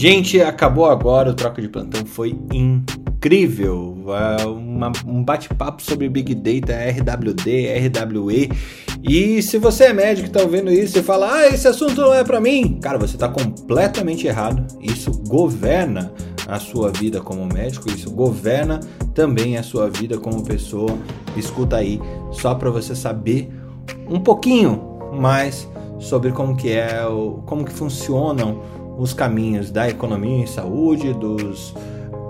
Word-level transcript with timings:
Gente, 0.00 0.40
acabou 0.40 0.86
agora 0.86 1.30
o 1.30 1.34
Troca 1.34 1.60
de 1.60 1.68
Plantão, 1.68 2.06
foi 2.06 2.38
incrível. 2.52 3.96
Uma, 4.46 4.92
um 5.04 5.24
bate-papo 5.24 5.82
sobre 5.82 6.08
Big 6.08 6.36
Data, 6.36 6.72
RWD, 6.72 7.66
RWE. 7.88 8.48
E 9.02 9.42
se 9.42 9.58
você 9.58 9.86
é 9.86 9.92
médico 9.92 10.28
e 10.28 10.30
está 10.30 10.40
ouvindo 10.40 10.70
isso 10.70 10.96
e 11.00 11.02
fala, 11.02 11.38
ah, 11.38 11.48
esse 11.48 11.66
assunto 11.66 12.00
não 12.00 12.14
é 12.14 12.22
para 12.22 12.40
mim, 12.40 12.78
cara, 12.80 12.96
você 12.96 13.16
está 13.16 13.28
completamente 13.28 14.24
errado. 14.24 14.64
Isso 14.80 15.10
governa 15.26 16.12
a 16.46 16.60
sua 16.60 16.92
vida 16.92 17.20
como 17.20 17.44
médico, 17.44 17.90
isso 17.90 18.08
governa 18.12 18.78
também 19.14 19.56
a 19.56 19.64
sua 19.64 19.90
vida 19.90 20.16
como 20.16 20.44
pessoa. 20.44 20.96
Escuta 21.36 21.74
aí, 21.74 22.00
só 22.30 22.54
para 22.54 22.70
você 22.70 22.94
saber 22.94 23.50
um 24.08 24.20
pouquinho 24.20 24.80
mais 25.12 25.68
sobre 25.98 26.30
como 26.30 26.56
que 26.56 26.70
é, 26.70 27.02
como 27.46 27.64
que 27.64 27.72
funcionam 27.72 28.62
os 28.98 29.14
caminhos 29.14 29.70
da 29.70 29.88
economia 29.88 30.42
em 30.42 30.46
saúde, 30.46 31.14
dos 31.14 31.72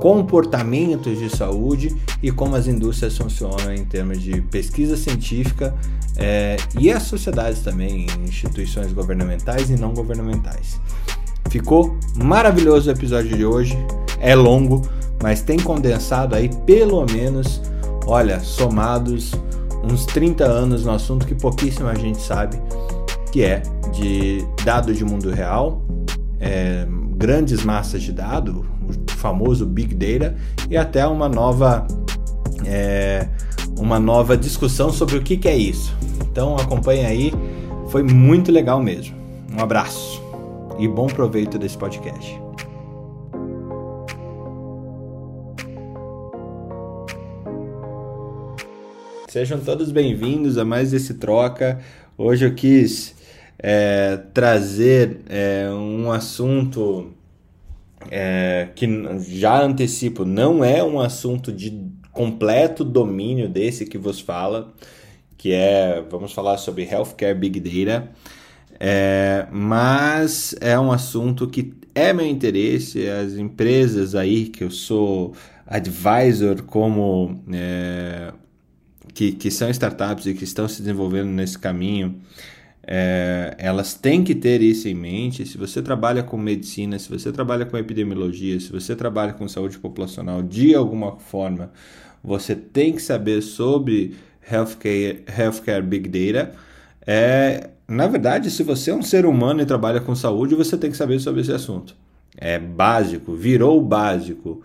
comportamentos 0.01 1.19
de 1.19 1.29
saúde 1.29 1.97
e 2.23 2.30
como 2.30 2.55
as 2.55 2.69
indústrias 2.69 3.16
funcionam 3.16 3.73
em 3.73 3.84
termos 3.84 4.20
de 4.20 4.41
pesquisa 4.42 4.97
científica 4.97 5.75
é, 6.16 6.56
e 6.78 6.92
as 6.92 7.05
sociedades 7.05 7.61
também, 7.61 8.06
instituições 8.23 8.92
governamentais 8.92 9.70
e 9.70 9.77
não 9.77 9.92
governamentais. 9.92 10.78
Ficou 11.51 11.97
maravilhoso 12.16 12.91
o 12.91 12.92
episódio 12.92 13.37
de 13.37 13.45
hoje, 13.45 13.77
é 14.20 14.34
longo, 14.34 14.83
mas 15.23 15.41
tem 15.41 15.59
condensado 15.59 16.34
aí 16.34 16.50
pelo 16.66 17.05
menos, 17.06 17.62
olha, 18.06 18.41
somados 18.41 19.33
uns 19.83 20.05
30 20.06 20.45
anos 20.45 20.84
no 20.84 20.92
assunto 20.92 21.27
que 21.27 21.34
pouquíssima 21.34 21.95
gente 21.95 22.20
sabe, 22.20 22.61
que 23.33 23.42
é 23.42 23.62
de 23.92 24.45
dados 24.64 24.97
de 24.97 25.05
mundo 25.05 25.30
real, 25.30 25.83
é, 26.41 26.87
grandes 27.16 27.65
massas 27.65 28.02
de 28.02 28.12
dados, 28.12 28.55
o 28.56 29.10
famoso 29.12 29.66
Big 29.66 29.94
Data, 29.94 30.36
e 30.70 30.77
até 30.77 31.06
uma 31.06 31.28
nova, 31.28 31.86
é, 32.64 33.28
uma 33.78 33.98
nova 33.98 34.36
discussão 34.36 34.92
sobre 34.92 35.16
o 35.16 35.22
que, 35.22 35.36
que 35.36 35.48
é 35.48 35.56
isso. 35.56 35.94
Então 36.31 36.56
acompanhe 36.56 37.05
aí, 37.05 37.33
foi 37.89 38.03
muito 38.03 38.53
legal 38.53 38.83
mesmo. 38.83 39.16
Um 39.53 39.61
abraço 39.61 40.22
e 40.78 40.86
bom 40.86 41.06
proveito 41.06 41.59
desse 41.59 41.77
podcast. 41.77 42.39
Sejam 49.28 49.61
todos 49.61 49.92
bem-vindos 49.92 50.56
a 50.56 50.64
mais 50.64 50.92
esse 50.92 51.14
troca. 51.14 51.81
Hoje 52.16 52.47
eu 52.47 52.55
quis 52.55 53.14
é, 53.59 54.17
trazer 54.33 55.20
é, 55.28 55.69
um 55.70 56.11
assunto 56.11 57.12
é, 58.11 58.69
que 58.75 58.87
já 59.28 59.62
antecipo, 59.62 60.25
não 60.25 60.65
é 60.65 60.83
um 60.83 61.00
assunto 61.00 61.53
de 61.53 61.87
completo 62.12 62.84
domínio 62.84 63.48
desse 63.48 63.84
que 63.84 63.98
vos 63.98 64.20
fala, 64.20 64.73
que 65.37 65.53
é, 65.53 66.05
vamos 66.11 66.33
falar 66.33 66.59
sobre 66.59 66.84
Healthcare 66.84 67.37
Big 67.37 67.61
Data, 67.61 68.09
é, 68.81 69.47
mas 69.50 70.55
é 70.61 70.78
um 70.78 70.93
assunto 70.93 71.48
que 71.48 71.75
é 71.95 72.12
meu 72.12 72.27
interesse, 72.27 73.09
as 73.09 73.34
empresas 73.34 74.15
aí 74.15 74.47
que 74.47 74.62
eu 74.62 74.70
sou 74.70 75.34
advisor 75.67 76.62
como 76.62 77.43
é, 77.53 78.33
que, 79.12 79.33
que 79.33 79.50
são 79.50 79.69
startups 79.69 80.27
e 80.27 80.34
que 80.34 80.45
estão 80.45 80.69
se 80.69 80.81
desenvolvendo 80.81 81.28
nesse 81.28 81.59
caminho, 81.59 82.20
é, 82.91 83.55
elas 83.58 83.92
têm 83.92 84.25
que 84.25 84.34
ter 84.34 84.62
isso 84.62 84.89
em 84.89 84.94
mente. 84.94 85.44
Se 85.44 85.58
você 85.58 85.83
trabalha 85.83 86.22
com 86.22 86.39
medicina, 86.39 86.98
se 86.98 87.06
você 87.11 87.31
trabalha 87.31 87.67
com 87.67 87.77
epidemiologia, 87.77 88.58
se 88.58 88.72
você 88.72 88.97
trabalha 88.97 89.34
com 89.34 89.47
saúde 89.47 89.78
populacional 89.78 90.42
de 90.42 90.75
alguma 90.75 91.19
forma, 91.19 91.70
você 92.25 92.55
tem 92.55 92.94
que 92.94 93.03
saber 93.03 93.42
sobre 93.42 94.16
healthcare, 94.50 95.22
healthcare 95.38 95.82
big 95.82 96.09
data. 96.09 96.54
É, 97.06 97.69
na 97.87 98.06
verdade, 98.06 98.50
se 98.50 98.62
você 98.62 98.91
é 98.91 98.94
um 98.94 99.03
ser 99.03 99.26
humano 99.26 99.60
e 99.60 99.66
trabalha 99.66 100.00
com 100.00 100.15
saúde, 100.15 100.55
você 100.55 100.75
tem 100.78 100.91
que 100.91 100.97
saber 100.97 101.20
sobre 101.20 101.43
esse 101.43 101.53
assunto. 101.53 101.94
É 102.38 102.59
básico, 102.59 103.34
virou 103.34 103.82
básico. 103.82 104.62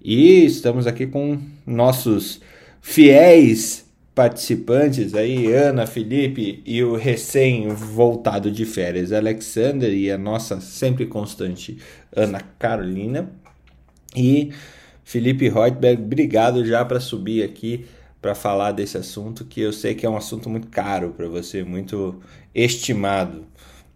E 0.00 0.44
estamos 0.44 0.86
aqui 0.86 1.08
com 1.08 1.40
nossos 1.66 2.40
fiéis 2.80 3.83
participantes 4.14 5.14
aí, 5.14 5.52
Ana, 5.52 5.86
Felipe 5.86 6.62
e 6.64 6.82
o 6.84 6.94
recém-voltado 6.94 8.50
de 8.50 8.64
férias, 8.64 9.12
Alexander 9.12 9.92
e 9.92 10.10
a 10.10 10.16
nossa 10.16 10.60
sempre 10.60 11.06
constante 11.06 11.78
Ana 12.14 12.40
Carolina. 12.58 13.30
E 14.14 14.52
Felipe 15.02 15.48
Reutberg, 15.48 16.02
obrigado 16.02 16.64
já 16.64 16.84
para 16.84 17.00
subir 17.00 17.42
aqui 17.42 17.86
para 18.22 18.34
falar 18.34 18.72
desse 18.72 18.96
assunto 18.96 19.44
que 19.44 19.60
eu 19.60 19.72
sei 19.72 19.94
que 19.94 20.06
é 20.06 20.08
um 20.08 20.16
assunto 20.16 20.48
muito 20.48 20.68
caro 20.68 21.10
para 21.10 21.28
você, 21.28 21.62
muito 21.62 22.22
estimado, 22.54 23.44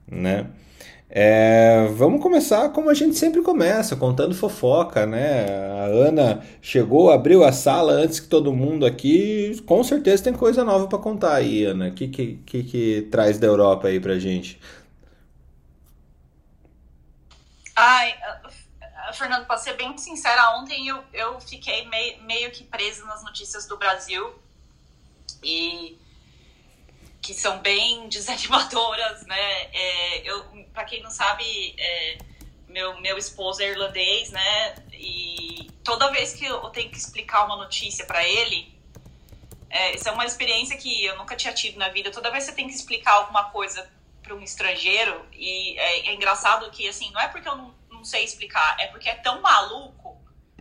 né? 0.07 0.49
É, 1.11 1.87
vamos 1.95 2.21
começar 2.21 2.69
como 2.69 2.91
a 2.91 2.95
gente 2.95 3.17
sempre 3.17 3.41
começa, 3.41 3.97
contando 3.97 4.35
fofoca, 4.35 5.07
né? 5.07 5.47
A 5.71 5.85
Ana 5.85 6.45
chegou, 6.61 7.11
abriu 7.11 7.45
a 7.45 7.53
sala 7.53 7.93
antes 7.93 8.21
que 8.21 8.29
todo 8.29 8.53
mundo 8.53 8.85
aqui, 8.85 9.59
com 9.65 9.83
certeza 9.83 10.25
tem 10.25 10.35
coisa 10.35 10.63
nova 10.65 10.87
para 10.87 10.99
contar 10.99 11.35
aí, 11.35 11.65
Ana. 11.65 11.89
O 11.89 11.95
que, 11.95 12.09
que, 12.09 12.35
que, 12.45 12.63
que 12.63 13.09
traz 13.11 13.39
da 13.39 13.47
Europa 13.47 13.89
aí 13.89 13.99
pra 13.99 14.19
gente? 14.19 14.61
Ai, 17.75 18.15
Fernando, 19.15 19.47
para 19.47 19.57
ser 19.57 19.75
bem 19.75 19.97
sincera, 19.97 20.59
ontem 20.59 20.89
eu, 20.89 21.03
eu 21.15 21.41
fiquei 21.41 21.89
meio, 21.89 22.23
meio 22.25 22.51
que 22.51 22.65
presa 22.65 23.07
nas 23.07 23.23
notícias 23.25 23.67
do 23.67 23.79
Brasil 23.79 24.35
e 25.43 25.97
que 27.23 27.35
são 27.35 27.59
bem 27.59 28.09
desanimadoras, 28.11 29.27
né? 29.27 29.63
É, 29.73 30.29
eu, 30.29 30.45
para 30.73 30.85
quem 30.85 31.03
não 31.03 31.11
sabe, 31.11 31.75
é, 31.79 32.19
meu, 32.69 33.01
meu 33.01 33.19
esposo 33.19 33.63
é 33.63 33.69
irlandês, 33.69 34.31
né? 34.31 34.75
E 34.93 35.71
toda 35.85 36.11
vez 36.11 36.35
que 36.35 36.45
eu 36.45 36.61
tenho 36.71 36.91
que 36.91 36.97
explicar 36.97 37.45
uma 37.45 37.57
notícia 37.57 38.05
para 38.07 38.27
ele, 38.27 38.77
é, 39.71 39.95
isso 39.95 40.09
é 40.09 40.13
uma 40.13 40.25
experiência 40.25 40.77
que 40.77 41.05
eu 41.05 41.17
nunca 41.17 41.37
tinha 41.37 41.53
tido 41.53 41.79
na 41.79 41.89
vida. 41.89 42.11
Toda 42.11 42.31
vez 42.31 42.45
que 42.45 42.51
você 42.51 42.57
tem 42.57 42.67
que 42.67 42.75
explicar 42.75 43.13
alguma 43.13 43.51
coisa 43.51 43.91
para 44.23 44.35
um 44.35 44.43
estrangeiro, 44.43 45.27
e 45.33 45.79
é, 45.79 46.09
é, 46.09 46.15
engraçado 46.15 46.71
que, 46.71 46.89
assim, 46.89 47.11
não 47.13 47.21
é 47.21 47.29
porque 47.29 47.49
eu 47.49 47.57
não, 47.57 47.75
não 47.91 48.05
sei 48.05 48.25
explicar, 48.25 48.77
é 48.79 48.87
porque 48.89 49.09
é 49.09 49.15
tão 49.15 49.41
maluco, 49.41 50.21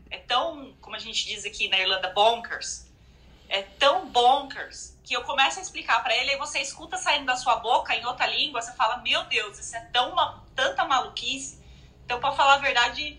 é 0.10 0.18
tão, 0.20 0.74
como 0.80 0.96
a 0.96 1.00
gente 1.00 1.26
diz 1.26 1.46
aqui 1.46 1.68
na 1.68 1.78
Irlanda, 1.80 2.10
bonkers, 2.10 2.87
é 3.50 3.62
tão 3.62 4.08
bonkers 4.08 4.98
que 5.04 5.16
eu 5.16 5.24
começo 5.24 5.60
a 5.60 5.62
explicar 5.62 6.04
para 6.04 6.16
ele 6.16 6.34
e 6.34 6.38
você 6.38 6.60
escuta 6.60 6.98
saindo 6.98 7.26
da 7.26 7.36
sua 7.36 7.56
boca 7.58 7.96
em 7.96 8.06
outra 8.06 8.28
língua, 8.28 8.62
você 8.62 8.74
fala, 8.74 8.98
meu 8.98 9.24
Deus, 9.26 9.58
isso 9.58 9.76
é 9.76 9.80
tão 9.92 10.14
tanta 10.54 10.84
maluquice. 10.86 11.64
Então, 12.04 12.20
para 12.20 12.34
falar 12.34 12.56
a 12.56 12.58
verdade, 12.58 13.18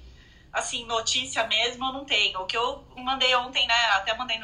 assim, 0.53 0.84
notícia 0.87 1.47
mesmo 1.47 1.87
eu 1.87 1.93
não 1.93 2.05
tenho. 2.05 2.41
O 2.41 2.47
que 2.47 2.56
eu 2.56 2.84
mandei 2.97 3.34
ontem, 3.37 3.66
né, 3.66 3.75
até 3.93 4.15
mandei 4.15 4.39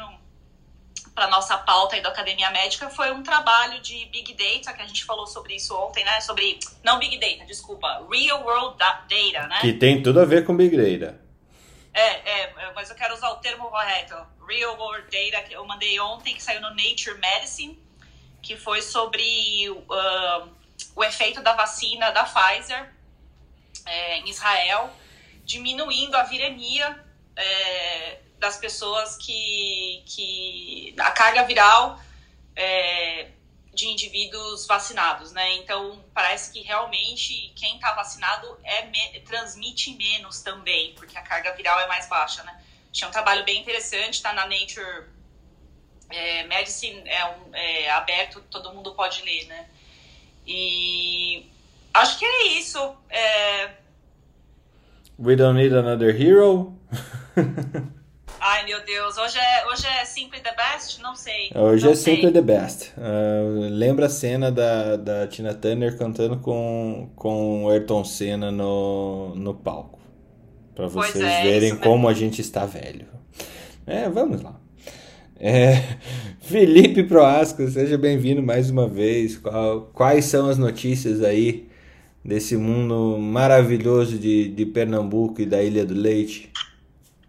para 1.15 1.27
nossa 1.27 1.57
pauta 1.57 1.95
aí 1.95 2.01
da 2.01 2.09
Academia 2.09 2.51
Médica 2.51 2.89
foi 2.89 3.09
um 3.11 3.23
trabalho 3.23 3.81
de 3.81 4.05
Big 4.07 4.33
Data, 4.33 4.75
que 4.75 4.81
a 4.81 4.85
gente 4.85 5.05
falou 5.05 5.25
sobre 5.25 5.55
isso 5.55 5.73
ontem, 5.73 6.03
né? 6.03 6.19
Sobre. 6.19 6.59
Não 6.83 6.99
Big 6.99 7.17
Data, 7.17 7.45
desculpa. 7.45 8.05
Real 8.11 8.43
World 8.43 8.77
Data, 8.77 9.47
né? 9.47 9.59
Que 9.61 9.71
tem 9.71 10.03
tudo 10.03 10.19
a 10.19 10.25
ver 10.25 10.45
com 10.45 10.55
Big 10.55 10.75
Data. 10.75 11.24
É, 11.95 12.41
é, 12.41 12.71
mas 12.75 12.89
eu 12.89 12.95
quero 12.95 13.13
usar 13.13 13.29
o 13.29 13.37
termo 13.37 13.69
correto. 13.69 14.15
Real 14.45 14.77
World 14.77 15.07
Data, 15.09 15.47
que 15.47 15.53
eu 15.53 15.65
mandei 15.65 15.97
ontem, 15.97 16.35
que 16.35 16.43
saiu 16.43 16.59
no 16.59 16.71
Nature 16.71 17.17
Medicine, 17.17 17.81
que 18.43 18.57
foi 18.57 18.81
sobre 18.81 19.69
uh, 19.69 20.49
o 20.93 21.03
efeito 21.05 21.41
da 21.41 21.53
vacina 21.53 22.11
da 22.11 22.25
Pfizer 22.25 22.93
é, 23.85 24.17
em 24.17 24.29
Israel, 24.29 24.93
diminuindo 25.45 26.15
a 26.15 26.23
viremia 26.23 27.01
é, 27.33 28.19
das 28.39 28.57
pessoas 28.57 29.15
que, 29.15 30.03
que. 30.05 30.93
a 30.99 31.11
carga 31.11 31.43
viral 31.43 31.97
é, 32.57 33.31
de 33.75 33.87
indivíduos 33.87 34.65
vacinados, 34.65 35.33
né? 35.33 35.55
Então, 35.57 36.03
parece 36.13 36.51
que 36.51 36.61
realmente 36.61 37.51
quem 37.55 37.75
está 37.75 37.93
vacinado 37.93 38.57
é, 38.63 39.19
transmite 39.19 39.93
menos 39.95 40.41
também, 40.41 40.93
porque 40.95 41.17
a 41.17 41.21
carga 41.21 41.53
viral 41.53 41.79
é 41.81 41.87
mais 41.87 42.07
baixa, 42.07 42.41
né? 42.43 42.61
Tinha 42.91 43.09
um 43.09 43.11
trabalho 43.11 43.43
bem 43.43 43.61
interessante, 43.61 44.13
está 44.13 44.31
na 44.31 44.47
Nature 44.47 45.03
é, 46.09 46.43
Medicine, 46.43 47.03
é, 47.05 47.25
um, 47.25 47.53
é 47.53 47.89
aberto, 47.91 48.41
todo 48.49 48.73
mundo 48.73 48.95
pode 48.95 49.21
ler, 49.23 49.45
né? 49.47 49.67
E 50.47 51.45
acho 51.93 52.17
que 52.17 52.25
é 52.25 52.47
isso. 52.57 52.95
É... 53.09 53.71
We 55.19 55.35
don't 55.35 55.59
need 55.59 55.75
another 55.75 56.09
hero. 56.09 56.79
Ai, 58.47 58.63
meu 58.63 58.79
Deus, 58.85 59.17
hoje 59.17 59.39
é, 59.39 59.65
hoje 59.67 59.87
é 59.87 60.05
Simply 60.05 60.39
the 60.39 60.53
Best? 60.53 61.01
Não 61.01 61.15
sei. 61.15 61.49
Hoje 61.55 61.83
não 61.83 61.93
é 61.93 61.95
sei. 61.95 62.17
Simply 62.17 62.31
the 62.31 62.43
Best. 62.43 62.91
Uh, 62.95 63.69
lembra 63.71 64.05
a 64.05 64.09
cena 64.09 64.51
da, 64.51 64.97
da 64.97 65.25
Tina 65.25 65.51
Turner 65.51 65.97
cantando 65.97 66.37
com, 66.37 67.09
com 67.15 67.63
o 67.63 67.69
Ayrton 67.71 68.05
Senna 68.05 68.51
no, 68.51 69.33
no 69.33 69.55
palco. 69.55 69.99
para 70.75 70.85
vocês 70.85 71.23
é, 71.23 71.41
verem 71.41 71.75
como 71.77 72.07
a 72.07 72.13
gente 72.13 72.39
está 72.39 72.67
velho. 72.67 73.07
É, 73.87 74.07
vamos 74.07 74.43
lá. 74.43 74.61
É, 75.39 75.81
Felipe 76.39 77.01
Proasco, 77.01 77.67
seja 77.67 77.97
bem-vindo 77.97 78.43
mais 78.43 78.69
uma 78.69 78.87
vez. 78.87 79.41
Quais 79.91 80.25
são 80.25 80.47
as 80.47 80.59
notícias 80.59 81.23
aí 81.23 81.67
desse 82.23 82.55
mundo 82.55 83.17
maravilhoso 83.17 84.19
de, 84.19 84.49
de 84.49 84.67
Pernambuco 84.67 85.41
e 85.41 85.47
da 85.47 85.63
Ilha 85.63 85.83
do 85.83 85.95
Leite? 85.95 86.51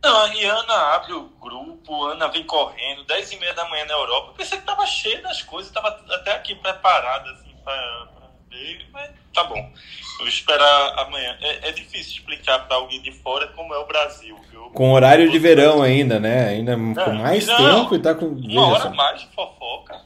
Não, 0.07 0.19
a 0.19 0.27
Rihanna 0.29 0.75
abre 0.95 1.15
o 1.15 1.25
grupo, 1.41 2.05
Ana 2.05 2.29
vem 2.29 2.45
correndo, 2.45 3.03
10 3.03 3.33
e 3.33 3.37
meia 3.41 3.53
da 3.55 3.69
manhã 3.69 3.85
na 3.87 3.95
Europa. 3.95 4.29
Eu 4.29 4.35
pensei 4.35 4.57
que 4.57 4.65
tava 4.65 4.87
cheio 4.87 5.21
das 5.21 5.43
coisas, 5.43 5.73
tava 5.73 5.89
até 5.89 6.33
aqui 6.33 6.55
preparada 6.55 7.29
assim, 7.33 7.53
pra, 7.65 8.07
pra 8.15 8.29
ver, 8.49 8.87
mas 8.93 9.11
tá 9.35 9.43
bom. 9.43 9.59
Eu 9.59 10.19
vou 10.19 10.29
esperar 10.29 11.01
amanhã. 11.01 11.37
É, 11.41 11.71
é 11.71 11.73
difícil 11.73 12.19
explicar 12.19 12.69
para 12.69 12.77
alguém 12.77 13.03
de 13.03 13.11
fora 13.11 13.49
como 13.49 13.75
é 13.75 13.79
o 13.79 13.87
Brasil. 13.87 14.39
Viu? 14.49 14.71
Com 14.71 14.93
horário 14.93 15.29
de 15.29 15.39
verão 15.41 15.83
ainda, 15.83 16.21
né? 16.21 16.51
Ainda 16.51 16.77
não, 16.77 16.95
com 16.95 17.13
mais 17.15 17.45
não, 17.45 17.57
tempo 17.57 17.97
e 17.97 17.99
tá 17.99 18.15
com. 18.15 18.27
Uma 18.27 18.69
hora 18.69 18.91
mais 18.91 19.23
de 19.23 19.27
fofoca. 19.35 20.03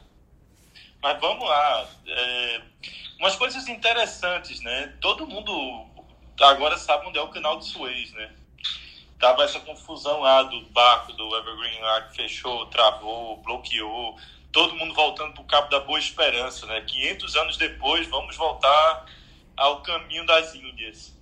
Mas 0.99 1.21
vamos 1.21 1.47
lá. 1.47 1.85
É, 2.07 2.61
umas 3.19 3.35
coisas 3.35 3.67
interessantes, 3.67 4.61
né? 4.61 4.95
Todo 4.99 5.27
mundo 5.27 5.85
agora 6.41 6.75
sabe 6.75 7.05
onde 7.05 7.19
é 7.19 7.21
o 7.21 7.27
canal 7.27 7.59
de 7.59 7.65
Suez, 7.65 8.11
né? 8.13 8.31
Tava 9.21 9.43
essa 9.43 9.59
confusão 9.59 10.21
lá 10.21 10.41
do 10.41 10.59
barco 10.71 11.13
do 11.13 11.35
Evergreen 11.37 11.79
lá 11.79 12.01
que 12.01 12.15
fechou, 12.15 12.65
travou, 12.65 13.37
bloqueou. 13.43 14.17
Todo 14.51 14.75
mundo 14.75 14.95
voltando 14.95 15.33
para 15.33 15.43
o 15.43 15.45
Cabo 15.45 15.69
da 15.69 15.79
Boa 15.79 15.99
Esperança, 15.99 16.65
né? 16.65 16.81
500 16.81 17.35
anos 17.35 17.55
depois, 17.55 18.07
vamos 18.07 18.35
voltar 18.35 19.05
ao 19.55 19.83
caminho 19.83 20.25
das 20.25 20.55
Índias. 20.55 21.15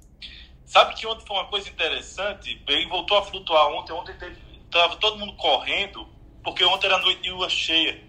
Sabe 0.66 0.96
que 0.96 1.06
ontem 1.06 1.26
foi 1.28 1.36
uma 1.36 1.48
coisa 1.48 1.68
interessante? 1.68 2.56
Bem, 2.66 2.88
voltou 2.88 3.18
a 3.18 3.26
flutuar 3.26 3.68
ontem. 3.68 3.92
Ontem 3.92 4.16
estava 4.64 4.96
todo 4.96 5.20
mundo 5.20 5.34
correndo, 5.34 6.08
porque 6.42 6.64
ontem 6.64 6.88
era 6.88 7.00
noite 7.00 7.22
de 7.22 7.32
lua 7.32 7.50
cheia. 7.50 8.02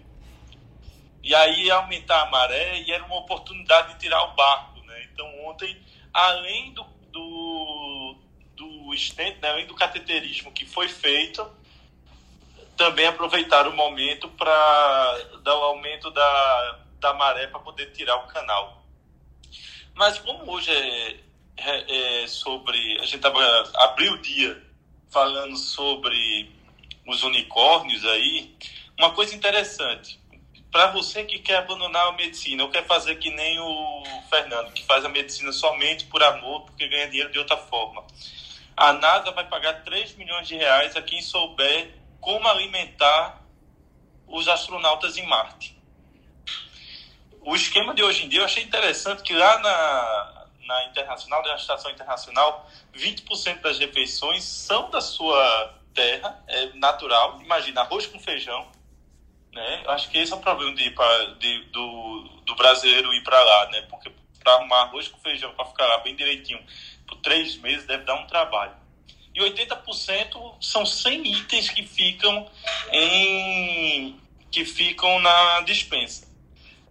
E 1.21 1.35
aí 1.35 1.65
ia 1.65 1.75
aumentar 1.75 2.21
a 2.21 2.29
maré 2.31 2.79
e 2.79 2.91
era 2.93 3.03
uma 3.03 3.17
oportunidade 3.17 3.95
de 3.95 3.99
tirar 3.99 4.23
o 4.23 4.35
barco, 4.35 4.79
né? 4.85 5.09
Então 5.11 5.27
ontem, 5.45 5.77
além 6.13 6.71
do, 6.71 6.85
stent, 8.95 9.39
né, 9.41 9.65
do 9.65 9.75
cateterismo 9.75 10.51
que 10.51 10.65
foi 10.65 10.87
feito, 10.87 11.45
também 12.77 13.05
aproveitaram 13.05 13.71
o 13.71 13.75
momento 13.75 14.27
para 14.29 15.27
dar 15.43 15.55
o 15.57 15.63
aumento 15.63 16.09
da, 16.11 16.79
da 16.99 17.13
maré 17.13 17.47
para 17.47 17.59
poder 17.59 17.91
tirar 17.91 18.15
o 18.17 18.27
canal. 18.27 18.83
Mas 19.93 20.17
como 20.19 20.51
hoje 20.51 20.71
é, 20.71 21.19
é, 21.57 22.23
é 22.23 22.27
sobre. 22.27 22.99
A 22.99 23.05
gente 23.05 23.19
tava, 23.19 23.41
abriu 23.75 24.13
o 24.13 24.21
dia 24.21 24.61
falando 25.09 25.57
sobre 25.57 26.49
os 27.05 27.23
unicórnios 27.23 28.05
aí, 28.05 28.55
uma 28.97 29.11
coisa 29.11 29.35
interessante 29.35 30.21
para 30.71 30.87
você 30.87 31.25
que 31.25 31.39
quer 31.39 31.57
abandonar 31.57 32.07
a 32.07 32.11
medicina, 32.13 32.63
ou 32.63 32.69
quer 32.69 32.85
fazer 32.87 33.15
que 33.15 33.29
nem 33.29 33.59
o 33.59 34.03
Fernando, 34.29 34.71
que 34.71 34.83
faz 34.85 35.03
a 35.03 35.09
medicina 35.09 35.51
somente 35.51 36.05
por 36.05 36.23
amor, 36.23 36.61
porque 36.61 36.87
ganha 36.87 37.07
dinheiro 37.07 37.31
de 37.31 37.37
outra 37.37 37.57
forma. 37.57 38.03
A 38.81 38.93
NASA 38.93 39.31
vai 39.31 39.47
pagar 39.47 39.83
3 39.83 40.15
milhões 40.15 40.47
de 40.47 40.55
reais 40.55 40.95
a 40.95 41.01
quem 41.03 41.21
souber 41.21 41.93
como 42.19 42.47
alimentar 42.47 43.39
os 44.27 44.47
astronautas 44.47 45.17
em 45.17 45.27
Marte. 45.27 45.77
O 47.41 47.55
esquema 47.55 47.93
de 47.93 48.01
hoje 48.01 48.25
em 48.25 48.29
dia 48.29 48.39
eu 48.39 48.45
achei 48.45 48.63
interessante 48.63 49.21
que 49.21 49.33
lá 49.33 49.59
na, 49.59 50.47
na 50.65 50.85
Internacional, 50.85 51.43
na 51.43 51.55
Estação 51.55 51.91
Internacional, 51.91 52.67
20% 52.95 53.61
das 53.61 53.77
refeições 53.77 54.43
são 54.43 54.89
da 54.89 54.99
sua 54.99 55.75
terra, 55.93 56.43
é 56.47 56.73
natural. 56.73 57.39
Imagina, 57.39 57.81
arroz 57.81 58.07
com 58.07 58.19
feijão 58.19 58.67
né? 59.53 59.81
Eu 59.85 59.91
acho 59.91 60.09
que 60.09 60.17
esse 60.17 60.31
é 60.31 60.35
o 60.35 60.39
problema 60.39 60.73
de, 60.73 60.89
de 61.39 61.63
do, 61.71 62.23
do 62.45 62.55
brasileiro 62.55 63.13
ir 63.13 63.23
para 63.23 63.43
lá, 63.43 63.69
né? 63.69 63.81
Porque 63.89 64.11
para 64.43 64.53
arrumar 64.53 64.81
arroz 64.81 65.07
com 65.07 65.19
feijão 65.19 65.53
para 65.53 65.65
ficar 65.65 65.97
bem 65.99 66.15
direitinho 66.15 66.63
por 67.07 67.17
três 67.17 67.57
meses 67.57 67.85
deve 67.85 68.03
dar 68.03 68.15
um 68.15 68.27
trabalho. 68.27 68.75
E 69.33 69.39
80% 69.39 70.55
são 70.59 70.85
100 70.85 71.27
itens 71.33 71.69
que 71.69 71.85
ficam 71.85 72.49
em 72.91 74.19
que 74.51 74.65
ficam 74.65 75.19
na 75.19 75.61
dispensa. 75.61 76.29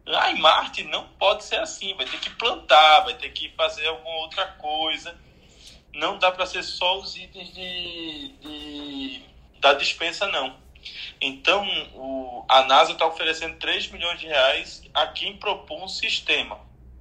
Lá 0.06 0.30
em 0.30 0.38
Marte 0.38 0.82
não 0.84 1.06
pode 1.18 1.44
ser 1.44 1.56
assim, 1.56 1.94
vai 1.94 2.06
ter 2.06 2.18
que 2.18 2.30
plantar, 2.30 3.00
vai 3.00 3.14
ter 3.14 3.30
que 3.30 3.50
fazer 3.50 3.86
alguma 3.86 4.16
outra 4.16 4.46
coisa. 4.46 5.16
Não 5.92 6.18
dá 6.18 6.32
para 6.32 6.46
ser 6.46 6.62
só 6.62 6.98
os 6.98 7.16
itens 7.16 7.52
de, 7.52 8.28
de 8.40 9.22
da 9.60 9.74
dispensa 9.74 10.26
não. 10.26 10.56
Então, 11.20 11.66
o, 11.94 12.44
a 12.48 12.62
NASA 12.62 12.92
está 12.92 13.06
oferecendo 13.06 13.58
3 13.58 13.88
milhões 13.88 14.18
de 14.18 14.26
reais 14.26 14.82
a 14.94 15.06
quem 15.08 15.36
propõe 15.36 15.82
um 15.82 15.88
sistema, 15.88 16.58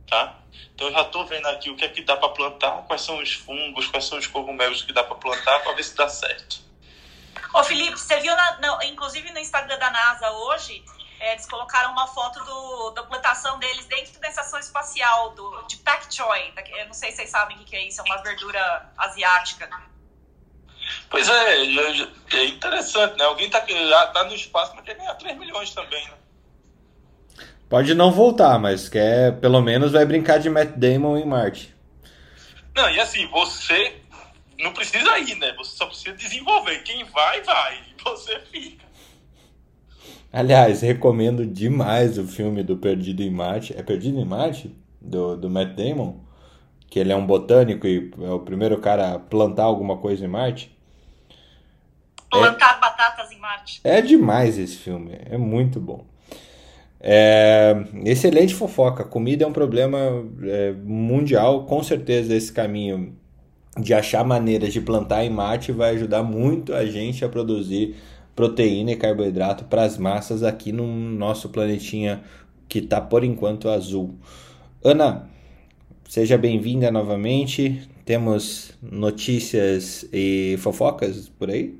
tá? 0.09 0.35
Então, 0.73 0.87
eu 0.87 0.93
já 0.93 1.01
estou 1.01 1.25
vendo 1.25 1.45
aqui 1.47 1.69
o 1.69 1.75
que 1.75 1.85
é 1.85 1.89
que 1.89 2.01
dá 2.01 2.17
para 2.17 2.29
plantar, 2.29 2.83
quais 2.87 3.01
são 3.01 3.19
os 3.21 3.33
fungos, 3.33 3.87
quais 3.87 4.05
são 4.05 4.17
os 4.17 4.27
cogumelos 4.27 4.81
que 4.81 4.93
dá 4.93 5.03
para 5.03 5.15
plantar, 5.15 5.59
para 5.59 5.73
ver 5.73 5.83
se 5.83 5.95
dá 5.95 6.07
certo. 6.07 6.61
Ô, 7.53 7.63
Felipe, 7.63 7.97
você 7.97 8.19
viu, 8.19 8.35
na, 8.35 8.59
na, 8.59 8.85
inclusive 8.85 9.31
no 9.31 9.39
Instagram 9.39 9.77
da 9.77 9.89
NASA 9.89 10.31
hoje, 10.31 10.83
é, 11.19 11.33
eles 11.33 11.45
colocaram 11.45 11.91
uma 11.91 12.07
foto 12.07 12.43
do, 12.43 12.91
da 12.91 13.03
plantação 13.03 13.59
deles 13.59 13.85
dentro 13.85 14.19
da 14.19 14.29
estação 14.29 14.59
espacial 14.59 15.31
do, 15.31 15.63
de 15.63 15.77
Pak 15.77 16.13
Choi. 16.13 16.53
Eu 16.77 16.85
não 16.85 16.93
sei 16.93 17.11
se 17.11 17.17
vocês 17.17 17.29
sabem 17.29 17.57
o 17.57 17.65
que 17.65 17.75
é 17.75 17.87
isso, 17.87 17.99
é 18.01 18.03
uma 18.03 18.21
verdura 18.21 18.91
asiática. 18.97 19.69
Pois 21.09 21.27
é, 21.27 21.57
é 22.33 22.45
interessante, 22.45 23.17
né? 23.17 23.25
Alguém 23.25 23.49
tá, 23.49 23.61
tá 23.61 24.23
no 24.23 24.33
espaço, 24.33 24.73
mas 24.75 24.85
quer 24.85 24.95
ganhar 24.95 25.13
3 25.15 25.37
milhões 25.37 25.73
também, 25.73 26.03
né? 26.07 26.17
Pode 27.69 27.93
não 27.93 28.11
voltar, 28.11 28.57
mas 28.57 28.89
quer, 28.89 29.39
pelo 29.39 29.61
menos 29.61 29.91
vai 29.91 30.03
brincar 30.03 30.39
de 30.39 30.49
Matt 30.49 30.69
Damon 30.69 31.17
em 31.17 31.25
Marte. 31.25 31.71
Não, 32.75 32.89
e 32.89 32.99
assim, 32.99 33.27
você 33.27 33.95
não 34.59 34.73
precisa 34.73 35.19
ir, 35.19 35.35
né? 35.35 35.53
Você 35.55 35.77
só 35.77 35.85
precisa 35.85 36.15
desenvolver. 36.15 36.79
Quem 36.79 37.03
vai, 37.05 37.43
vai. 37.43 37.75
E 37.75 38.03
você 38.03 38.39
fica. 38.51 38.85
Aliás, 40.33 40.81
recomendo 40.81 41.45
demais 41.45 42.17
o 42.17 42.25
filme 42.25 42.63
do 42.63 42.75
Perdido 42.75 43.21
em 43.21 43.29
Marte. 43.29 43.77
É 43.77 43.83
Perdido 43.83 44.19
em 44.19 44.25
Marte? 44.25 44.75
Do, 44.99 45.37
do 45.37 45.49
Matt 45.49 45.75
Damon? 45.75 46.19
Que 46.89 46.97
ele 46.97 47.11
é 47.11 47.15
um 47.15 47.25
botânico 47.25 47.85
e 47.85 48.11
é 48.19 48.31
o 48.31 48.39
primeiro 48.39 48.79
cara 48.79 49.13
a 49.13 49.19
plantar 49.19 49.63
alguma 49.63 49.97
coisa 49.97 50.25
em 50.25 50.27
Marte. 50.27 50.75
Plantar 52.31 52.77
é, 52.77 52.79
batatas 52.79 53.31
em 53.31 53.37
Marte. 53.37 53.81
É 53.83 54.01
demais 54.01 54.57
esse 54.57 54.77
filme, 54.77 55.19
é 55.25 55.37
muito 55.37 55.79
bom. 55.79 56.08
É, 57.01 57.75
excelente 58.05 58.53
fofoca. 58.53 59.03
Comida 59.03 59.43
é 59.43 59.47
um 59.47 59.53
problema 59.53 59.97
é, 60.43 60.73
mundial, 60.83 61.65
com 61.65 61.81
certeza 61.81 62.35
esse 62.35 62.51
caminho 62.51 63.15
de 63.77 63.93
achar 63.93 64.25
maneiras 64.25 64.73
de 64.73 64.81
plantar 64.81 65.23
em 65.23 65.29
Marte 65.29 65.71
vai 65.71 65.95
ajudar 65.95 66.23
muito 66.23 66.73
a 66.73 66.85
gente 66.85 67.23
a 67.23 67.29
produzir 67.29 67.95
proteína 68.35 68.91
e 68.91 68.95
carboidrato 68.95 69.65
para 69.65 69.83
as 69.83 69.97
massas 69.97 70.43
aqui 70.43 70.71
no 70.71 70.87
nosso 70.87 71.49
planetinha 71.49 72.23
que 72.67 72.79
está 72.79 72.99
por 72.99 73.23
enquanto 73.23 73.69
azul. 73.69 74.15
Ana, 74.83 75.29
seja 76.07 76.37
bem-vinda 76.37 76.91
novamente. 76.91 77.89
Temos 78.05 78.71
notícias 78.81 80.05
e 80.11 80.57
fofocas 80.59 81.29
por 81.29 81.49
aí? 81.49 81.77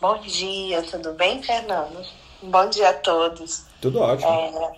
Bom 0.00 0.18
dia, 0.20 0.82
tudo 0.82 1.12
bem, 1.14 1.42
Fernando? 1.42 1.98
Bom 2.42 2.70
dia 2.70 2.90
a 2.90 2.94
todos. 2.94 3.64
Tudo 3.80 4.00
ótimo. 4.00 4.28
É, 4.30 4.72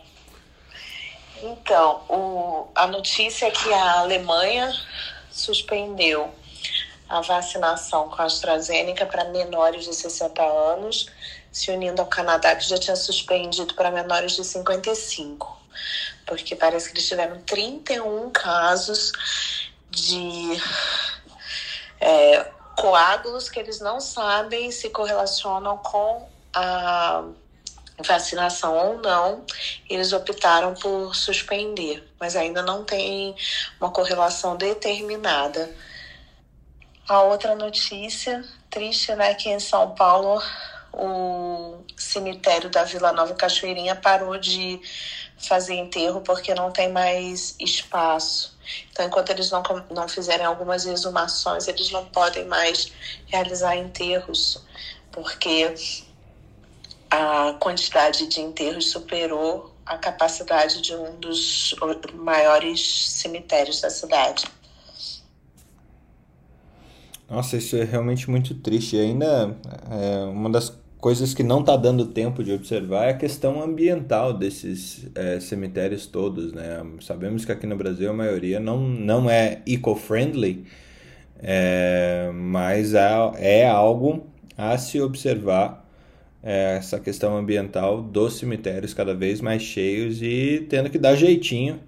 então, 1.44 2.02
o, 2.08 2.68
a 2.74 2.86
notícia 2.88 3.46
é 3.46 3.50
que 3.50 3.72
a 3.72 4.00
Alemanha 4.00 4.72
suspendeu 5.30 6.32
a 7.08 7.20
vacinação 7.20 8.08
com 8.08 8.20
a 8.20 8.24
AstraZeneca 8.24 9.06
para 9.06 9.26
menores 9.26 9.84
de 9.84 9.94
60 9.94 10.42
anos, 10.42 11.06
se 11.52 11.70
unindo 11.70 12.00
ao 12.00 12.08
Canadá, 12.08 12.56
que 12.56 12.68
já 12.68 12.78
tinha 12.78 12.96
suspendido 12.96 13.74
para 13.74 13.90
menores 13.90 14.32
de 14.32 14.44
55. 14.44 15.60
Porque 16.26 16.56
parece 16.56 16.88
que 16.88 16.94
eles 16.94 17.08
tiveram 17.08 17.40
31 17.42 18.30
casos 18.30 19.12
de 19.90 20.60
é, 22.00 22.50
coágulos 22.76 23.48
que 23.48 23.60
eles 23.60 23.78
não 23.78 24.00
sabem 24.00 24.72
se 24.72 24.90
correlacionam 24.90 25.76
com 25.78 26.28
a 26.54 27.24
vacinação 28.04 28.76
ou 28.76 28.98
não, 28.98 29.44
eles 29.88 30.12
optaram 30.12 30.74
por 30.74 31.14
suspender, 31.14 32.08
mas 32.18 32.36
ainda 32.36 32.62
não 32.62 32.84
tem 32.84 33.34
uma 33.80 33.90
correlação 33.90 34.56
determinada. 34.56 35.74
A 37.08 37.22
outra 37.22 37.54
notícia 37.54 38.44
triste, 38.70 39.14
né, 39.14 39.34
que 39.34 39.50
em 39.50 39.60
São 39.60 39.94
Paulo 39.94 40.42
o 40.92 41.82
cemitério 41.96 42.68
da 42.68 42.84
Vila 42.84 43.12
Nova 43.12 43.34
Cachoeirinha 43.34 43.96
parou 43.96 44.36
de 44.38 44.80
fazer 45.38 45.74
enterro 45.74 46.20
porque 46.20 46.54
não 46.54 46.70
tem 46.70 46.90
mais 46.90 47.56
espaço. 47.58 48.56
Então, 48.90 49.06
enquanto 49.06 49.30
eles 49.30 49.50
não, 49.50 49.62
não 49.90 50.08
fizerem 50.08 50.46
algumas 50.46 50.86
exumações, 50.86 51.66
eles 51.66 51.90
não 51.90 52.04
podem 52.06 52.44
mais 52.46 52.92
realizar 53.26 53.76
enterros, 53.76 54.62
porque 55.10 55.74
a 57.12 57.52
quantidade 57.60 58.26
de 58.26 58.40
enterros 58.40 58.90
superou 58.90 59.76
a 59.84 59.98
capacidade 59.98 60.80
de 60.80 60.94
um 60.94 61.14
dos 61.20 61.74
maiores 62.14 63.10
cemitérios 63.10 63.82
da 63.82 63.90
cidade. 63.90 64.44
Nossa, 67.28 67.58
isso 67.58 67.76
é 67.76 67.84
realmente 67.84 68.30
muito 68.30 68.54
triste. 68.54 68.96
E 68.96 69.00
ainda 69.00 69.54
é, 69.90 70.24
uma 70.24 70.48
das 70.48 70.72
coisas 70.98 71.34
que 71.34 71.42
não 71.42 71.60
está 71.60 71.76
dando 71.76 72.06
tempo 72.06 72.42
de 72.42 72.50
observar 72.50 73.04
é 73.04 73.10
a 73.10 73.16
questão 73.16 73.62
ambiental 73.62 74.32
desses 74.32 75.06
é, 75.14 75.38
cemitérios 75.38 76.06
todos, 76.06 76.50
né? 76.54 76.82
Sabemos 77.02 77.44
que 77.44 77.52
aqui 77.52 77.66
no 77.66 77.76
Brasil 77.76 78.08
a 78.08 78.14
maioria 78.14 78.58
não, 78.58 78.80
não 78.80 79.28
é 79.28 79.60
eco-friendly, 79.66 80.64
é, 81.42 82.30
mas 82.32 82.94
é, 82.94 83.10
é 83.36 83.68
algo 83.68 84.26
a 84.56 84.78
se 84.78 84.98
observar 84.98 85.81
essa 86.42 86.98
questão 86.98 87.36
ambiental 87.36 88.02
dos 88.02 88.34
cemitérios 88.38 88.92
cada 88.92 89.14
vez 89.14 89.40
mais 89.40 89.62
cheios 89.62 90.20
e 90.20 90.66
tendo 90.68 90.90
que 90.90 90.98
dar 90.98 91.14
jeitinho 91.14 91.78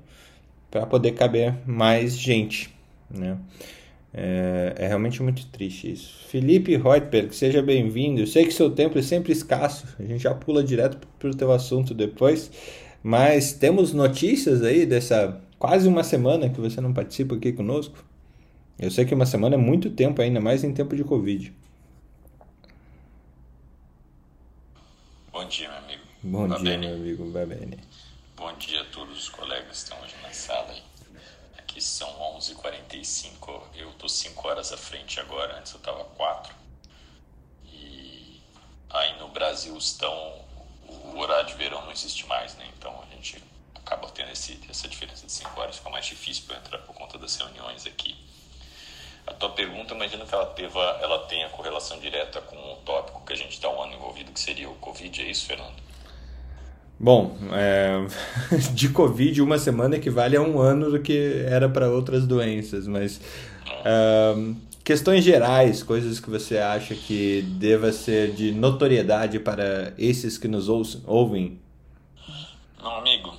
para 0.70 0.86
poder 0.86 1.12
caber 1.12 1.54
mais 1.66 2.16
gente, 2.16 2.70
né? 3.10 3.36
É, 4.16 4.74
é, 4.78 4.86
realmente 4.86 5.20
muito 5.20 5.44
triste 5.46 5.90
isso. 5.90 6.28
Felipe 6.28 6.76
Reutberg, 6.76 7.34
seja 7.34 7.60
bem-vindo. 7.60 8.20
Eu 8.20 8.26
sei 8.28 8.44
que 8.44 8.52
seu 8.52 8.70
tempo 8.70 8.96
é 8.96 9.02
sempre 9.02 9.32
escasso, 9.32 9.86
a 9.98 10.04
gente 10.04 10.22
já 10.22 10.32
pula 10.32 10.62
direto 10.62 11.04
para 11.18 11.30
o 11.30 11.34
teu 11.34 11.50
assunto 11.50 11.92
depois, 11.92 12.48
mas 13.02 13.52
temos 13.52 13.92
notícias 13.92 14.62
aí 14.62 14.86
dessa 14.86 15.40
quase 15.58 15.88
uma 15.88 16.04
semana 16.04 16.48
que 16.48 16.60
você 16.60 16.80
não 16.80 16.92
participa 16.92 17.34
aqui 17.34 17.52
conosco. 17.52 18.04
Eu 18.78 18.90
sei 18.90 19.04
que 19.04 19.14
uma 19.14 19.26
semana 19.26 19.56
é 19.56 19.58
muito 19.58 19.90
tempo 19.90 20.22
ainda, 20.22 20.40
mais 20.40 20.62
em 20.62 20.72
tempo 20.72 20.94
de 20.94 21.02
Covid. 21.02 21.52
Bom 25.44 25.48
dia, 25.50 25.68
meu 25.68 25.76
amigo. 25.76 26.02
Bom 26.22 26.48
dia, 26.48 26.58
bem? 26.58 26.78
meu 26.78 26.94
amigo. 26.94 27.24
Bem. 27.26 27.78
Bom 28.34 28.54
dia 28.54 28.80
a 28.80 28.84
todos 28.86 29.18
os 29.18 29.28
colegas 29.28 29.66
que 29.66 29.74
estão 29.74 30.00
hoje 30.00 30.14
na 30.22 30.32
sala. 30.32 30.70
Aí 30.70 30.82
que 31.66 31.82
são 31.82 32.08
11h45. 32.38 33.62
Eu 33.74 33.92
tô 33.92 34.08
5 34.08 34.48
horas 34.48 34.72
à 34.72 34.78
frente 34.78 35.20
agora, 35.20 35.58
antes 35.58 35.74
eu 35.74 35.80
tava 35.80 36.02
4. 36.02 36.54
E 37.66 38.40
aí 38.88 39.18
no 39.18 39.28
Brasil 39.28 39.76
estão. 39.76 40.42
O 40.88 41.18
horário 41.18 41.46
de 41.46 41.54
verão 41.56 41.82
não 41.82 41.92
existe 41.92 42.26
mais, 42.26 42.54
né? 42.54 42.66
Então 42.78 42.98
a 43.02 43.14
gente 43.14 43.36
acaba 43.74 44.08
tendo 44.12 44.30
esse, 44.30 44.58
essa 44.70 44.88
diferença 44.88 45.26
de 45.26 45.32
5 45.32 45.60
horas, 45.60 45.76
fica 45.76 45.90
mais 45.90 46.06
difícil 46.06 46.44
para 46.46 46.56
entrar 46.56 46.78
por 46.78 46.94
conta 46.94 47.18
das 47.18 47.36
reuniões 47.36 47.84
aqui. 47.84 48.16
A 49.26 49.32
tua 49.32 49.50
pergunta, 49.50 49.94
imagino 49.94 50.26
que 50.26 50.34
ela, 50.34 50.54
ela 51.02 51.18
tenha 51.20 51.48
correlação 51.48 51.98
direta 51.98 52.40
com 52.42 52.56
o 52.56 52.76
tópico 52.84 53.22
que 53.26 53.32
a 53.32 53.36
gente 53.36 53.52
está 53.52 53.70
um 53.70 53.82
ano 53.82 53.94
envolvido, 53.94 54.30
que 54.30 54.40
seria 54.40 54.68
o 54.68 54.74
Covid, 54.74 55.22
é 55.22 55.30
isso, 55.30 55.46
Fernando? 55.46 55.82
Bom, 56.98 57.36
é, 57.52 58.06
de 58.72 58.88
Covid, 58.90 59.42
uma 59.42 59.58
semana 59.58 59.96
equivale 59.96 60.36
a 60.36 60.42
um 60.42 60.60
ano 60.60 60.90
do 60.90 61.00
que 61.00 61.44
era 61.48 61.68
para 61.68 61.88
outras 61.88 62.26
doenças, 62.26 62.86
mas 62.86 63.20
é, 63.84 64.34
questões 64.84 65.24
gerais, 65.24 65.82
coisas 65.82 66.20
que 66.20 66.30
você 66.30 66.58
acha 66.58 66.94
que 66.94 67.42
deva 67.58 67.90
ser 67.92 68.32
de 68.32 68.52
notoriedade 68.52 69.38
para 69.40 69.94
esses 69.98 70.38
que 70.38 70.46
nos 70.46 70.68
ouvem? 70.68 71.58
Não, 72.78 72.96
amigo, 72.96 73.34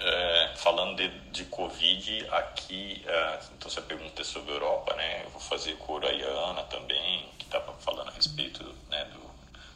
é, 0.00 0.52
falando 0.56 0.96
de, 0.96 1.10
de 1.30 1.44
Covid, 1.44 2.26
aqui, 2.30 3.02
é, 3.06 3.38
você 3.68 3.82
pergunta 3.82 4.24
sobre 4.24 4.52
a 4.52 4.54
Europa, 4.54 4.94
né? 4.96 5.24
Eu 5.24 5.30
vou 5.30 5.40
fazer 5.40 5.76
com 5.76 5.98
a 5.98 6.10
Iana 6.10 6.62
também, 6.64 7.28
que 7.38 7.44
estava 7.44 7.72
falando 7.74 8.08
a 8.08 8.12
respeito 8.12 8.64
né, 8.90 9.04
do, 9.06 9.20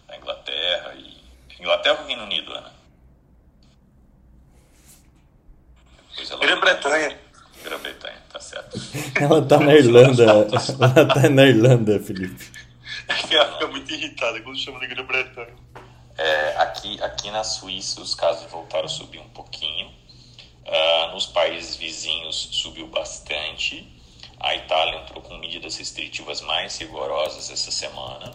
da 0.07 0.17
Inglaterra 0.17 0.95
e 0.95 1.23
Inglaterra 1.61 2.01
ou 2.01 2.07
Reino 2.07 2.23
Unido, 2.25 2.53
Ana? 2.53 2.73
Grã-Bretanha. 6.41 7.19
Grã-Bretanha, 7.63 8.17
tá 8.33 8.41
certo. 8.41 8.79
Ela 9.21 9.47
tá 9.47 9.59
na 9.59 9.75
Irlanda. 9.75 10.25
Ela 10.25 11.07
tá 11.07 11.29
na 11.29 11.45
Irlanda, 11.45 12.01
Felipe. 12.01 12.51
Ela 13.07 13.53
fica 13.53 13.67
muito 13.69 13.93
irritada 13.93 14.41
quando 14.41 14.59
chama 14.59 14.81
de 14.81 14.87
Grã-Bretanha. 14.87 15.55
É, 16.17 16.57
aqui, 16.57 17.03
aqui 17.03 17.31
na 17.31 17.45
Suíça 17.45 18.01
os 18.01 18.15
casos 18.15 18.51
voltaram 18.51 18.87
a 18.87 18.89
subir 18.89 19.19
um 19.19 19.29
pouquinho. 19.29 19.91
Uh, 20.73 21.13
nos 21.13 21.27
países 21.27 21.77
vizinhos 21.77 22.49
subiu 22.53 22.87
bastante. 22.87 23.87
A 24.41 24.55
Itália 24.55 25.01
entrou 25.01 25.21
com 25.21 25.37
medidas 25.37 25.77
restritivas 25.77 26.41
mais 26.41 26.79
rigorosas 26.79 27.51
essa 27.51 27.71
semana. 27.71 28.33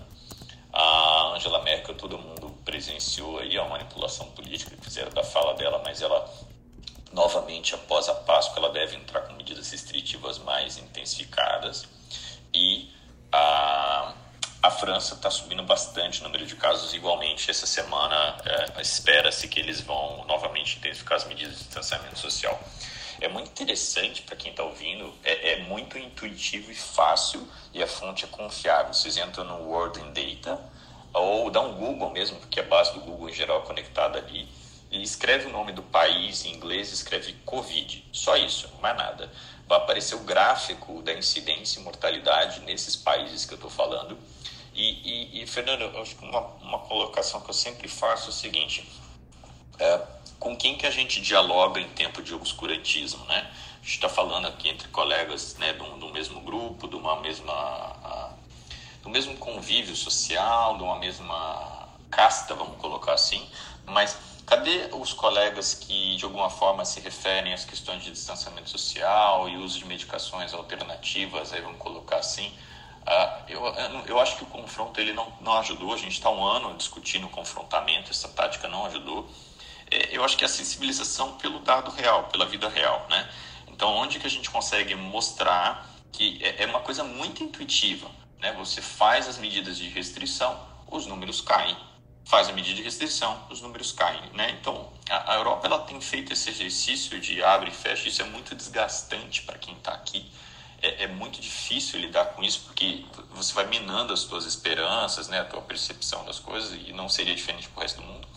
A 0.72 1.34
Angela 1.36 1.64
Merkel, 1.64 1.96
todo 1.96 2.16
mundo 2.20 2.56
presenciou 2.64 3.40
aí 3.40 3.58
a 3.58 3.66
manipulação 3.66 4.28
política 4.34 4.76
que 4.76 4.84
fizeram 4.84 5.12
da 5.12 5.24
fala 5.24 5.56
dela, 5.56 5.82
mas 5.84 6.04
ela 6.04 6.32
novamente 7.12 7.74
após 7.74 8.08
a 8.08 8.14
Páscoa, 8.14 8.60
ela 8.60 8.72
deve 8.72 8.96
entrar 8.96 9.22
com 9.22 9.34
medidas 9.34 9.72
restritivas 9.72 10.38
mais 10.38 10.78
intensificadas 10.78 11.88
e 12.54 12.92
a, 13.32 14.14
a 14.62 14.72
França 14.72 15.14
está 15.14 15.30
subindo 15.30 15.64
bastante 15.64 16.22
o 16.22 16.24
número 16.24 16.46
de 16.46 16.56
casos 16.56 16.94
igualmente. 16.94 17.50
Essa 17.50 17.68
semana 17.68 18.38
é, 18.46 18.82
espera-se 18.82 19.48
que 19.48 19.60
eles 19.60 19.82
vão 19.82 20.26
novamente 20.28 20.78
intensificar 20.78 21.18
as 21.18 21.26
medidas 21.26 21.58
de 21.58 21.64
distanciamento 21.64 22.18
social. 22.20 22.60
É 23.20 23.28
muito 23.28 23.50
interessante 23.50 24.22
para 24.22 24.36
quem 24.36 24.52
está 24.52 24.64
ouvindo, 24.64 25.14
é, 25.24 25.54
é, 25.54 25.64
muito 25.64 25.98
intuitivo 25.98 26.72
e 26.72 26.76
fácil 26.76 27.48
e 27.74 27.82
a 27.82 27.88
fonte 27.88 28.26
é 28.26 28.28
confiável. 28.28 28.94
Vocês 28.94 29.18
entram 29.18 29.44
no 29.44 29.70
World 29.70 30.00
in 30.00 30.14
Data 30.14 30.60
ou 31.14 31.50
dá 31.50 31.62
um 31.62 31.74
Google 31.74 32.12
mesmo, 32.12 32.38
porque 32.40 32.60
a 32.60 32.64
base 32.64 32.94
do 32.94 33.00
Google 33.02 33.30
em 33.30 33.34
geral 33.34 33.62
é 33.62 33.66
conectada 33.66 34.20
ali 34.20 34.48
e 34.92 35.02
escreve 35.02 35.48
o 35.48 35.50
nome 35.50 35.72
do 35.72 35.84
país 35.84 36.46
em 36.46 36.54
inglês, 36.54 36.92
escreve 36.92 37.34
Covid. 37.46 38.06
Só 38.12 38.38
isso, 38.38 38.70
mais 38.82 38.96
nada. 38.96 39.32
Vai 39.68 39.80
aparecer 39.80 40.16
o 40.16 40.20
gráfico 40.20 41.02
da 41.02 41.14
incidência 41.14 41.80
e 41.80 41.84
mortalidade 41.84 42.62
nesses 42.62 42.96
países 42.96 43.46
que 43.46 43.54
eu 43.54 43.58
estou 43.58 43.70
falando. 43.70 44.18
E, 44.78 45.40
e, 45.40 45.44
e, 45.44 45.48
Fernando, 45.48 45.82
eu 45.82 46.02
acho 46.02 46.16
que 46.16 46.24
uma, 46.24 46.40
uma 46.62 46.78
colocação 46.78 47.42
que 47.42 47.50
eu 47.50 47.54
sempre 47.54 47.88
faço 47.88 48.28
é 48.28 48.30
o 48.30 48.32
seguinte: 48.32 48.88
é, 49.80 50.02
com 50.40 50.56
quem 50.56 50.78
que 50.78 50.86
a 50.86 50.92
gente 50.92 51.20
dialoga 51.20 51.82
em 51.82 51.90
tempo 51.90 52.22
de 52.22 52.34
obscurantismo, 52.36 53.26
né? 53.26 53.52
A 53.74 53.84
gente 53.84 53.96
está 53.96 54.08
falando 54.08 54.48
aqui 54.48 54.70
entre 54.70 54.88
colegas 54.90 55.56
né, 55.58 55.74
do, 55.74 55.84
do 55.98 56.10
mesmo 56.10 56.42
grupo, 56.42 56.88
de 56.88 56.96
uma 56.96 57.20
mesma, 57.22 57.54
a, 57.54 58.34
do 59.02 59.10
mesmo 59.10 59.36
convívio 59.38 59.96
social, 59.96 60.78
de 60.78 60.84
uma 60.84 61.00
mesma 61.00 61.90
casta, 62.12 62.54
vamos 62.54 62.78
colocar 62.78 63.14
assim, 63.14 63.50
mas 63.86 64.16
Cadê 64.48 64.88
os 64.94 65.12
colegas 65.12 65.74
que, 65.74 66.16
de 66.16 66.24
alguma 66.24 66.50
forma, 66.50 66.86
se 66.86 67.02
referem 67.02 67.54
às 67.54 67.66
questões 67.66 68.02
de 68.02 68.12
distanciamento 68.12 68.70
social 68.70 69.50
e 69.50 69.58
uso 69.58 69.78
de 69.78 69.86
medicações 69.86 70.54
alternativas, 70.54 71.52
aí 71.52 71.60
vamos 71.60 71.78
colocar 71.78 72.16
assim? 72.16 72.50
Uh, 73.08 73.44
eu, 73.48 73.66
eu 74.06 74.20
acho 74.20 74.36
que 74.36 74.44
o 74.44 74.48
confronto 74.48 75.00
ele 75.00 75.14
não, 75.14 75.32
não 75.40 75.54
ajudou, 75.60 75.94
a 75.94 75.98
gente 75.98 76.12
está 76.14 76.30
um 76.30 76.44
ano 76.44 76.76
discutindo 76.76 77.30
confrontamento, 77.30 78.12
essa 78.12 78.28
tática 78.28 78.68
não 78.68 78.86
ajudou. 78.86 79.30
É, 79.90 80.10
eu 80.16 80.24
acho 80.26 80.36
que 80.36 80.44
a 80.44 80.50
sensibilização 80.50 81.38
pelo 81.38 81.60
dado 81.60 81.90
real, 81.92 82.26
pela 82.26 82.46
vida 82.46 82.68
real, 82.68 83.08
né? 83.10 83.30
Então, 83.68 83.94
onde 83.94 84.20
que 84.20 84.28
a 84.28 84.30
gente 84.30 84.50
consegue 84.50 84.94
mostrar 84.96 85.90
que 86.12 86.40
é, 86.44 86.64
é 86.64 86.66
uma 86.66 86.82
coisa 86.82 87.04
muito 87.04 87.44
intuitiva, 87.44 88.12
né? 88.40 88.52
Você 88.54 88.82
faz 88.82 89.28
as 89.28 89.38
medidas 89.38 89.78
de 89.78 89.88
restrição, 89.88 90.60
os 90.92 91.06
números 91.06 91.40
caem 91.40 91.78
faz 92.28 92.50
a 92.50 92.52
medida 92.52 92.76
de 92.76 92.84
restrição, 92.84 93.42
os 93.50 93.62
números 93.62 93.94
caem, 93.94 94.22
né? 94.34 94.52
Então, 94.60 94.92
a, 95.10 95.34
a 95.34 95.36
Europa 95.38 95.66
ela 95.66 95.80
tem 95.80 96.00
feito 96.02 96.34
esse 96.34 96.50
exercício 96.50 97.20
de 97.20 97.42
abre 97.42 97.70
e 97.70 97.74
fecha, 97.74 98.08
isso 98.10 98.22
é 98.22 98.26
muito 98.26 98.54
desgastante 98.54 99.44
para 99.44 99.58
quem 99.58 99.74
está 99.76 99.94
aqui. 99.94 100.30
É, 100.82 101.06
é, 101.06 101.08
muito 101.08 101.42
difícil 101.42 102.00
lidar 102.00 102.26
com 102.26 102.44
isso 102.44 102.62
porque 102.66 103.04
você 103.32 103.52
vai 103.54 103.66
minando 103.66 104.14
as 104.14 104.20
suas 104.20 104.46
esperanças, 104.46 105.28
né, 105.28 105.40
a 105.40 105.46
tua 105.46 105.62
percepção 105.62 106.24
das 106.24 106.38
coisas 106.38 106.72
e 106.86 106.94
não 106.94 107.10
seria 107.10 107.36
diferente 107.36 107.68
para 107.70 107.80
o 107.80 107.82
resto 107.82 108.00
do 108.00 108.08
mundo. 108.08 108.28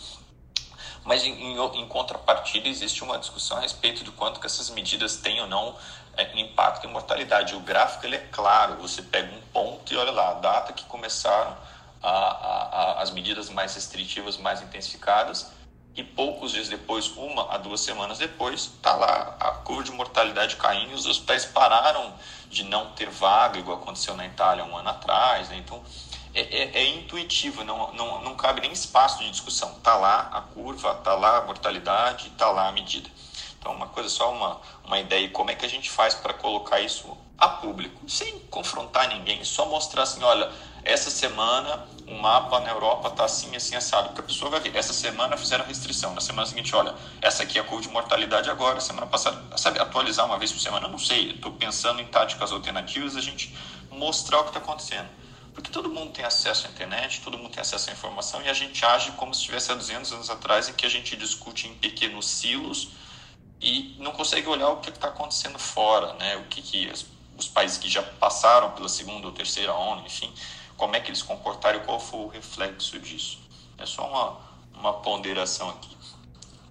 Mas 1.05 1.25
em, 1.25 1.33
em, 1.33 1.81
em, 1.81 1.87
contrapartida 1.87 2.69
existe 2.69 3.03
uma 3.05 3.19
discussão 3.19 3.59
a 3.59 3.61
respeito 3.61 4.05
do 4.05 4.13
quanto 4.13 4.41
que 4.41 4.47
essas 4.47 4.71
medidas 4.71 5.17
têm 5.17 5.41
ou 5.41 5.47
não 5.47 5.77
é, 6.17 6.41
impacto 6.41 6.87
em 6.87 6.91
mortalidade. 6.91 7.55
O 7.55 7.61
gráfico 7.61 8.07
ele 8.07 8.17
é 8.17 8.29
claro, 8.31 8.77
você 8.77 9.03
pega 9.03 9.35
um 9.35 9.41
ponto 9.53 9.93
e 9.93 9.97
olha 9.97 10.11
lá 10.11 10.31
a 10.31 10.35
data 10.35 10.73
que 10.73 10.85
começaram 10.85 11.57
a, 12.03 12.11
a, 12.11 13.03
as 13.03 13.11
medidas 13.11 13.51
mais 13.51 13.75
restritivas, 13.75 14.37
mais 14.37 14.63
intensificadas, 14.63 15.53
e 15.95 16.05
poucos 16.05 16.53
dias 16.53 16.69
depois, 16.69 17.09
uma 17.17 17.53
a 17.53 17.59
duas 17.59 17.81
semanas 17.81 18.19
depois, 18.19 18.61
está 18.61 18.95
lá 18.95 19.37
a 19.41 19.51
curva 19.53 19.83
de 19.83 19.93
mortalidade 19.93 20.57
caindo, 20.57 20.95
os 20.95 21.07
hospitais 21.07 21.45
pararam 21.45 22.15
de 22.49 22.65
não 22.65 22.93
ter 22.93 23.11
vaga, 23.11 23.59
igual 23.59 23.79
aconteceu 23.79 24.17
na 24.17 24.27
Itália 24.27 24.65
um 24.65 24.77
ano 24.77 24.89
atrás. 24.89 25.49
Né? 25.49 25.59
Então, 25.59 25.83
é, 26.35 26.41
é, 26.41 26.79
é, 26.79 26.87
intuitivo, 26.89 27.65
não, 27.65 27.93
não, 27.93 28.23
não 28.23 28.35
cabe 28.37 28.61
nem 28.61 28.73
espaço 28.73 29.19
de 29.19 29.31
discussão. 29.31 29.73
Está 29.73 29.97
lá 29.97 30.31
a 30.33 30.41
curva, 30.41 30.93
está 30.93 31.15
lá 31.15 31.39
a 31.39 31.43
mortalidade, 31.43 32.29
está 32.29 32.51
lá 32.51 32.69
a 32.69 32.73
medida. 32.73 33.11
Então, 33.59 33.73
uma 33.73 33.89
coisa 33.89 34.09
só, 34.09 34.33
uma, 34.33 34.61
uma 34.85 34.99
ideia, 34.99 35.29
como 35.31 35.51
é 35.51 35.55
que 35.55 35.67
a 35.67 35.69
gente 35.69 35.91
faz 35.91 36.15
para 36.15 36.33
colocar 36.33 36.81
isso 36.81 37.17
a 37.37 37.49
público, 37.49 38.09
sem 38.09 38.39
confrontar 38.51 39.09
ninguém, 39.09 39.43
só 39.45 39.67
mostrar 39.67 40.03
assim, 40.03 40.23
olha, 40.23 40.51
essa 40.85 41.11
semana 41.11 41.87
o 42.11 42.15
mapa 42.21 42.59
na 42.61 42.71
Europa 42.71 43.09
está 43.09 43.25
assim, 43.25 43.55
assim, 43.55 43.77
assado, 43.77 44.09
porque 44.09 44.21
a 44.21 44.25
pessoa 44.25 44.51
vai 44.51 44.61
ver, 44.61 44.77
essa 44.77 44.93
semana 44.93 45.37
fizeram 45.37 45.65
restrição, 45.65 46.13
na 46.13 46.21
semana 46.21 46.47
seguinte, 46.47 46.75
olha, 46.75 46.95
essa 47.23 47.45
aqui 47.45 47.57
é 47.57 47.61
a 47.61 47.65
curva 47.65 47.83
de 47.83 47.89
mortalidade 47.89 48.51
agora, 48.51 48.81
semana 48.81 49.07
passada, 49.07 49.57
sabe, 49.57 49.79
atualizar 49.79 50.27
uma 50.27 50.37
vez 50.37 50.51
por 50.51 50.59
semana, 50.59 50.87
eu 50.87 50.91
não 50.91 50.99
sei, 50.99 51.31
estou 51.31 51.53
pensando 51.53 52.01
em 52.01 52.07
táticas 52.07 52.51
alternativas, 52.51 53.17
a 53.17 53.21
gente 53.21 53.55
mostrar 53.91 54.41
o 54.41 54.43
que 54.43 54.51
está 54.51 54.59
acontecendo. 54.59 55.09
Porque 55.55 55.71
todo 55.71 55.89
mundo 55.89 56.13
tem 56.13 56.25
acesso 56.25 56.67
à 56.67 56.71
internet, 56.71 57.21
todo 57.23 57.37
mundo 57.37 57.51
tem 57.51 57.61
acesso 57.61 57.91
à 57.91 57.93
informação 57.93 58.41
e 58.43 58.49
a 58.49 58.53
gente 58.53 58.85
age 58.85 59.13
como 59.13 59.35
se 59.35 59.41
estivesse 59.41 59.71
há 59.71 59.75
200 59.75 60.13
anos 60.13 60.31
atrás, 60.31 60.69
em 60.69 60.73
que 60.73 60.87
a 60.87 60.89
gente 60.89 61.17
discute 61.17 61.69
em 61.69 61.75
pequenos 61.75 62.29
silos 62.29 62.91
e 63.61 63.97
não 63.99 64.13
consegue 64.13 64.49
olhar 64.49 64.69
o 64.69 64.77
que 64.79 64.91
está 64.91 65.09
acontecendo 65.09 65.59
fora, 65.59 66.15
né? 66.15 66.37
O 66.37 66.45
que, 66.45 66.63
que 66.63 66.91
os 67.37 67.49
países 67.49 67.79
que 67.79 67.89
já 67.89 68.03
passaram 68.03 68.71
pela 68.71 68.89
segunda 68.89 69.27
ou 69.27 69.33
terceira 69.33 69.75
onda, 69.75 70.07
enfim, 70.07 70.33
como 70.81 70.97
é 70.97 71.01
que 71.01 71.11
eles 71.11 71.23
comportaram 71.23 71.79
e 71.79 71.85
qual 71.85 72.01
foi 72.01 72.21
o 72.21 72.29
reflexo 72.29 72.99
disso. 72.99 73.39
É 73.77 73.85
só 73.85 74.09
uma, 74.09 74.81
uma 74.81 74.93
ponderação 74.95 75.69
aqui. 75.69 75.95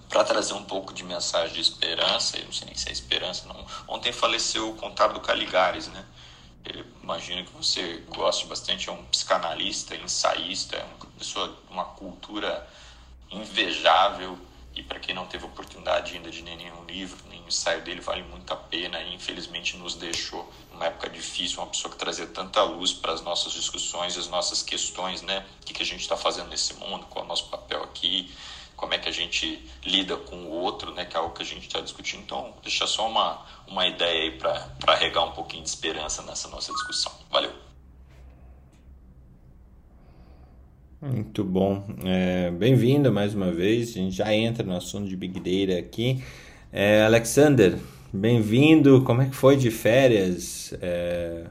Para 0.10 0.24
trazer 0.24 0.54
um 0.54 0.64
pouco 0.64 0.92
de 0.92 1.04
mensagem 1.04 1.54
de 1.54 1.62
esperança, 1.62 2.40
eu 2.40 2.46
não 2.46 2.52
sei 2.52 2.66
nem 2.66 2.76
se 2.76 2.90
é 2.90 2.92
esperança, 2.92 3.48
não. 3.48 3.64
Ontem 3.88 4.12
faleceu 4.12 4.72
o 4.72 4.76
contábil 4.76 5.22
Caligares, 5.22 5.88
né? 5.90 6.04
Eu 6.66 6.84
imagino 7.04 7.46
que 7.46 7.54
você 7.54 8.04
goste 8.10 8.48
bastante, 8.48 8.90
é 8.90 8.92
um 8.92 9.06
psicanalista, 9.06 9.96
ensaísta, 9.96 10.78
é 10.78 10.84
uma 10.84 11.06
pessoa 11.20 11.48
de 11.48 11.72
uma 11.72 11.86
cultura 11.86 12.68
invejável. 13.30 14.40
E 14.80 14.84
para 14.84 14.98
quem 14.98 15.14
não 15.14 15.26
teve 15.26 15.46
oportunidade 15.46 16.16
ainda 16.16 16.32
de 16.32 16.42
ler 16.42 16.56
nenhum 16.56 16.86
livro, 16.86 17.18
nenhum 17.28 17.46
ensaio 17.46 17.82
dele, 17.82 18.00
vale 18.00 18.24
muito 18.24 18.54
a 18.54 18.56
pena. 18.56 19.02
E 19.02 19.14
infelizmente 19.14 19.76
nos 19.76 19.96
deixou 19.96 20.50
numa 20.72 20.86
época 20.86 21.10
difícil, 21.10 21.60
uma 21.60 21.68
pessoa 21.68 21.92
que 21.92 22.00
trazia 22.00 22.26
tanta 22.28 22.64
luz 22.64 22.94
para 22.94 23.12
as 23.12 23.22
nossas 23.22 23.52
discussões, 23.52 24.18
as 24.18 24.30
nossas 24.30 24.64
questões, 24.64 25.22
né? 25.22 25.46
O 25.62 25.66
que, 25.66 25.74
que 25.74 25.84
a 25.84 25.86
gente 25.86 26.00
está 26.00 26.16
fazendo 26.16 26.48
nesse 26.48 26.76
mundo, 26.76 27.06
qual 27.08 27.24
é 27.24 27.26
o 27.26 27.28
nosso 27.28 27.50
papel 27.50 27.84
aqui, 27.84 28.34
como 28.78 28.94
é 28.94 28.98
que 28.98 29.10
a 29.10 29.12
gente 29.12 29.70
lida 29.84 30.16
com 30.16 30.38
o 30.38 30.52
outro, 30.52 30.94
né, 30.94 31.04
que 31.04 31.18
é 31.18 31.20
algo 31.20 31.36
que 31.36 31.44
a 31.44 31.46
gente 31.46 31.68
está 31.68 31.82
discutindo. 31.82 32.22
Então, 32.22 32.54
deixa 32.64 32.88
só 32.88 33.06
uma, 33.06 33.46
uma 33.68 33.86
ideia 33.86 34.32
aí 34.32 34.38
para 34.38 34.96
regar 34.96 35.26
um 35.26 35.34
pouquinho 35.34 35.64
de 35.64 35.70
esperança 35.70 36.22
nessa 36.22 36.48
nossa 36.48 36.72
discussão. 36.72 37.12
Valeu! 37.30 37.69
Muito 41.02 41.46
bom. 41.46 41.88
É, 42.04 42.52
Bem-vindo 42.52 43.10
mais 43.10 43.34
uma 43.34 43.50
vez. 43.52 43.92
A 43.92 43.94
gente 43.94 44.14
já 44.18 44.34
entra 44.34 44.66
no 44.66 44.76
assunto 44.76 45.08
de 45.08 45.16
Big 45.16 45.40
Data 45.40 45.80
aqui. 45.80 46.22
É, 46.74 47.06
Alexander, 47.06 47.78
bem-vindo. 48.12 49.02
Como 49.06 49.22
é 49.22 49.30
que 49.30 49.36
foi 49.36 49.56
de 49.56 49.72
férias 49.72 50.74
é, 50.82 51.46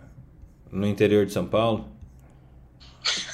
no 0.71 0.87
interior 0.87 1.25
de 1.25 1.33
São 1.33 1.47
Paulo? 1.47 1.88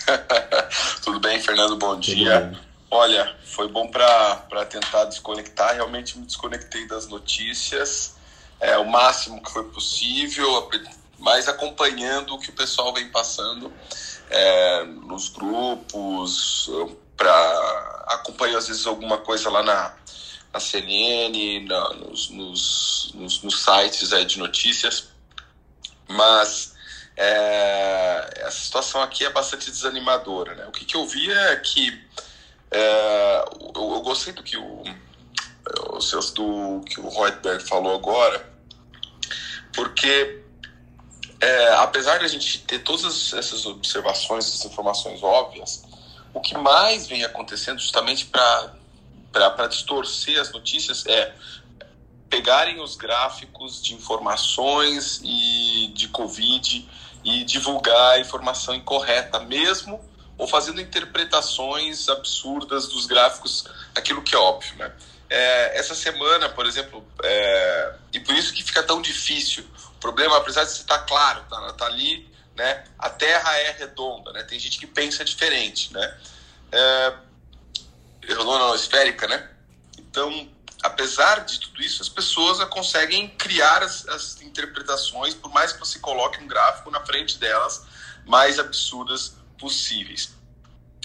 Tudo 1.03 1.19
bem, 1.19 1.41
Fernando? 1.41 1.77
Bom 1.77 1.99
dia. 1.99 2.53
Olha, 2.89 3.35
foi 3.45 3.67
bom 3.67 3.89
para 3.89 4.65
tentar 4.67 5.07
desconectar. 5.07 5.75
Realmente 5.75 6.17
me 6.17 6.25
desconectei 6.25 6.87
das 6.87 7.09
notícias 7.09 8.15
é, 8.61 8.79
o 8.79 8.89
máximo 8.89 9.43
que 9.43 9.51
foi 9.51 9.65
possível, 9.65 10.71
mas 11.19 11.49
acompanhando 11.49 12.35
o 12.35 12.39
que 12.39 12.51
o 12.51 12.53
pessoal 12.53 12.95
vem 12.95 13.09
passando 13.09 13.73
é, 14.35 14.85
nos 14.85 15.29
grupos, 15.29 16.69
para 17.17 18.05
acompanhar 18.09 18.59
às 18.59 18.67
vezes 18.67 18.85
alguma 18.85 19.19
coisa 19.19 19.49
lá 19.49 19.63
na, 19.63 19.95
na 20.53 20.59
CNN, 20.59 21.65
na, 21.67 21.95
nos, 21.95 22.31
nos, 22.31 23.13
nos, 23.15 23.43
nos, 23.43 23.63
sites 23.63 24.13
é, 24.13 24.25
de 24.25 24.41
notícias, 24.41 25.09
mas 26.09 26.75
é, 27.17 28.29
essa 28.39 28.59
situação 28.59 29.01
aqui 29.03 29.25
é 29.25 29.31
bastante 29.31 29.71
desanimadora. 29.71 30.57
Né? 30.57 30.67
O 30.67 30.73
que, 30.73 30.85
que 30.85 30.97
eu 30.97 31.07
vi 31.07 31.31
é 31.31 31.57
que 31.57 32.03
é, 32.73 33.45
eu, 33.77 33.95
eu, 33.95 34.01
gostei 34.01 34.33
do 34.33 34.43
que 34.43 34.57
o, 34.57 34.83
do 36.35 36.81
que 36.85 37.01
o 37.01 37.09
Reutberg 37.09 37.63
falou 37.69 37.95
agora, 37.95 38.53
porque 39.73 40.44
é, 41.45 41.75
apesar 41.75 42.19
de 42.19 42.25
a 42.25 42.29
gente 42.29 42.61
ter 42.61 42.79
todas 42.79 43.35
essas 43.35 43.67
observações, 43.67 44.47
essas 44.47 44.65
informações 44.65 45.23
óbvias, 45.23 45.85
o 46.33 46.41
que 46.41 46.57
mais 46.57 47.07
vem 47.07 47.23
acontecendo 47.23 47.79
justamente 47.79 48.25
para 48.27 49.67
distorcer 49.69 50.41
as 50.41 50.51
notícias 50.51 51.05
é 51.07 51.35
pegarem 52.31 52.81
os 52.81 52.97
gráficos 52.97 53.83
de 53.83 53.95
informações 53.95 55.21
e 55.23 55.93
de 55.95 56.09
Covid 56.09 56.89
e 57.23 57.45
divulgar 57.45 58.13
a 58.13 58.19
informação 58.19 58.75
incorreta 58.75 59.39
mesmo 59.41 60.01
ou 60.39 60.49
fazendo 60.49 60.81
interpretações 60.81 62.09
absurdas 62.09 62.89
dos 62.89 63.05
gráficos, 63.05 63.67
aquilo 63.95 64.23
que 64.23 64.35
é 64.35 64.39
óbvio, 64.39 64.75
né? 64.77 64.91
É, 65.29 65.79
essa 65.79 65.95
semana, 65.95 66.49
por 66.49 66.67
exemplo, 66.67 67.07
é, 67.23 67.95
e 68.13 68.21
por 68.21 68.35
isso 68.35 68.53
que 68.53 68.63
fica 68.63 68.83
tão 68.83 69.01
difícil. 69.03 69.65
Problema, 70.05 70.37
apesar 70.37 70.65
de 70.65 70.71
estar 70.71 70.99
claro, 71.07 71.43
tá, 71.49 71.73
tá 71.73 71.87
ali, 71.87 72.31
né? 72.55 72.85
A 72.99 73.09
Terra 73.09 73.57
é 73.57 73.71
redonda, 73.71 74.35
né? 74.35 74.43
Tem 74.43 74.59
gente 74.59 74.79
que 74.79 74.87
pensa 74.87 75.25
diferente, 75.25 75.91
né? 75.95 76.19
É, 76.71 77.15
redonda 78.21 78.59
não, 78.59 78.75
esférica, 78.75 79.27
né? 79.27 79.49
Então, 79.99 80.47
apesar 80.83 81.43
de 81.47 81.59
tudo 81.59 81.81
isso, 81.81 82.03
as 82.03 82.11
pessoas 82.11 82.63
conseguem 82.69 83.31
criar 83.31 83.83
as, 83.83 84.07
as 84.07 84.43
interpretações, 84.43 85.33
por 85.33 85.51
mais 85.51 85.73
que 85.73 85.79
você 85.79 85.99
coloque 85.99 86.39
um 86.39 86.47
gráfico 86.47 86.91
na 86.91 87.01
frente 87.01 87.39
delas, 87.39 87.87
mais 88.27 88.59
absurdas 88.59 89.37
possíveis. 89.59 90.34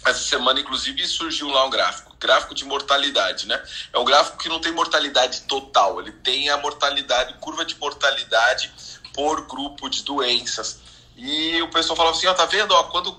Essa 0.05 0.19
semana, 0.19 0.59
inclusive, 0.59 1.05
surgiu 1.07 1.49
lá 1.49 1.65
um 1.65 1.69
gráfico, 1.69 2.15
gráfico 2.19 2.55
de 2.55 2.63
mortalidade, 2.63 3.47
né? 3.47 3.61
É 3.91 3.99
um 3.99 4.05
gráfico 4.05 4.37
que 4.37 4.47
não 4.47 4.61
tem 4.61 4.71
mortalidade 4.71 5.41
total, 5.41 5.99
ele 5.99 6.11
tem 6.11 6.49
a 6.49 6.57
mortalidade, 6.57 7.33
curva 7.39 7.65
de 7.65 7.75
mortalidade 7.77 8.71
por 9.13 9.45
grupo 9.45 9.89
de 9.89 10.03
doenças. 10.03 10.79
E 11.17 11.61
o 11.61 11.69
pessoal 11.69 11.97
falava 11.97 12.15
assim, 12.15 12.27
ó, 12.27 12.33
tá 12.33 12.45
vendo, 12.45 12.71
ó, 12.71 12.83
quando 12.85 13.17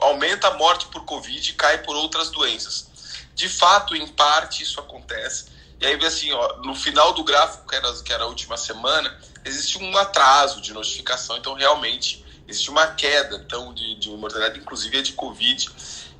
aumenta 0.00 0.48
a 0.48 0.54
morte 0.54 0.86
por 0.86 1.04
Covid, 1.04 1.52
cai 1.52 1.78
por 1.82 1.94
outras 1.94 2.30
doenças. 2.30 2.90
De 3.34 3.48
fato, 3.48 3.94
em 3.94 4.06
parte, 4.06 4.62
isso 4.62 4.80
acontece. 4.80 5.46
E 5.80 5.86
aí, 5.86 6.06
assim, 6.06 6.32
ó, 6.32 6.58
no 6.58 6.74
final 6.74 7.12
do 7.12 7.24
gráfico, 7.24 7.68
que 7.68 7.74
era, 7.74 7.92
que 8.02 8.12
era 8.12 8.24
a 8.24 8.26
última 8.26 8.56
semana, 8.56 9.18
existe 9.44 9.78
um 9.78 9.96
atraso 9.96 10.60
de 10.60 10.72
notificação, 10.72 11.36
então 11.36 11.54
realmente 11.54 12.24
existe 12.46 12.70
uma 12.70 12.86
queda 12.86 13.36
então, 13.36 13.74
de, 13.74 13.96
de 13.96 14.08
mortalidade, 14.10 14.58
inclusive 14.58 14.98
a 14.98 15.02
de 15.02 15.12
Covid. 15.12 15.68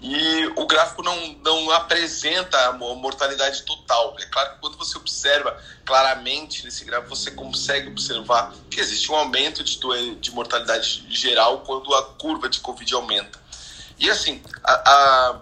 E 0.03 0.47
o 0.57 0.67
gráfico 0.67 1.01
não, 1.01 1.17
não 1.45 1.71
apresenta 1.71 2.59
a 2.67 2.73
mortalidade 2.73 3.62
total. 3.62 4.17
É 4.19 4.27
claro 4.27 4.55
que 4.55 4.61
quando 4.61 4.77
você 4.77 4.99
observa 4.99 5.57
claramente 5.85 6.65
nesse 6.65 6.85
gráfico, 6.85 7.15
você 7.15 7.31
consegue 7.31 7.88
observar 7.88 8.53
que 8.69 8.81
existe 8.81 9.12
um 9.12 9.15
aumento 9.15 9.62
de, 9.62 9.79
de 10.17 10.33
mortalidade 10.33 11.07
geral 11.09 11.61
quando 11.61 11.95
a 11.95 12.03
curva 12.15 12.49
de 12.49 12.59
Covid 12.59 12.93
aumenta. 12.95 13.41
E 13.97 14.11
assim, 14.11 14.43
a, 14.65 14.73
a 14.73 15.41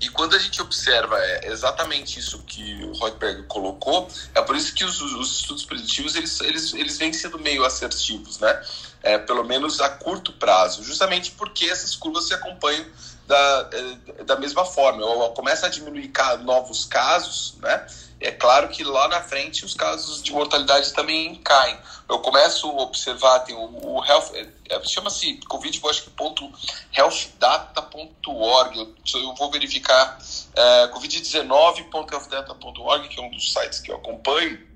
e 0.00 0.08
quando 0.08 0.34
a 0.34 0.38
gente 0.38 0.62
observa 0.62 1.18
é, 1.18 1.52
exatamente 1.52 2.18
isso 2.18 2.38
que 2.44 2.82
o 2.84 2.92
Reutberg 2.94 3.42
colocou, 3.42 4.08
é 4.34 4.40
por 4.40 4.56
isso 4.56 4.72
que 4.72 4.82
os, 4.82 4.98
os 5.02 5.40
estudos 5.40 5.66
preditivos 5.66 6.16
eles, 6.16 6.40
eles, 6.40 6.72
eles 6.72 6.96
vêm 6.96 7.12
sendo 7.12 7.38
meio 7.38 7.62
assertivos, 7.64 8.38
né? 8.38 8.62
É, 9.02 9.18
pelo 9.18 9.44
menos 9.44 9.80
a 9.80 9.90
curto 9.90 10.32
prazo, 10.32 10.82
justamente 10.82 11.32
porque 11.32 11.66
essas 11.66 11.94
curvas 11.94 12.28
se 12.28 12.34
acompanham 12.34 12.86
da, 13.30 13.70
é, 13.72 13.94
da 14.24 14.36
mesma 14.36 14.64
forma. 14.64 15.06
Começa 15.30 15.66
a 15.66 15.70
diminuir 15.70 16.10
novos 16.42 16.84
casos, 16.84 17.54
né? 17.62 17.86
É 18.18 18.32
claro 18.32 18.68
que 18.68 18.82
lá 18.84 19.08
na 19.08 19.22
frente 19.22 19.64
os 19.64 19.72
casos 19.72 20.22
de 20.22 20.30
mortalidade 20.32 20.92
também 20.92 21.36
caem. 21.36 21.78
Eu 22.08 22.18
começo 22.18 22.68
a 22.68 22.82
observar, 22.82 23.38
tem 23.40 23.54
o, 23.54 23.60
o 23.60 24.04
health, 24.04 24.32
é, 24.34 24.48
é 24.68 24.82
chama-se 24.84 25.40
Covid, 25.48 25.80
acho 25.88 26.02
que 26.02 26.10
ponto 26.10 26.52
healthdata.org. 26.94 28.78
Eu, 28.78 28.94
eu, 29.14 29.34
vou 29.36 29.50
verificar 29.50 30.18
é, 30.54 30.88
covid19.healthdata.org, 30.88 33.08
que 33.08 33.18
é 33.20 33.22
um 33.22 33.30
dos 33.30 33.52
sites 33.52 33.78
que 33.78 33.92
eu 33.92 33.96
acompanho. 33.96 34.68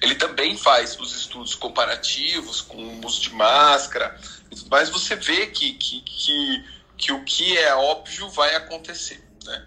Ele 0.00 0.14
também 0.14 0.56
faz 0.56 0.98
os 0.98 1.14
estudos 1.14 1.54
comparativos 1.54 2.62
com 2.62 2.78
o 2.78 3.06
uso 3.06 3.20
de 3.20 3.34
máscara, 3.34 4.18
mas 4.70 4.88
você 4.90 5.14
vê 5.14 5.46
que, 5.46 5.74
que, 5.74 6.00
que, 6.00 6.64
que 7.02 7.10
o 7.10 7.24
que 7.24 7.58
é 7.58 7.74
óbvio 7.74 8.30
vai 8.30 8.54
acontecer. 8.54 9.20
Né? 9.44 9.66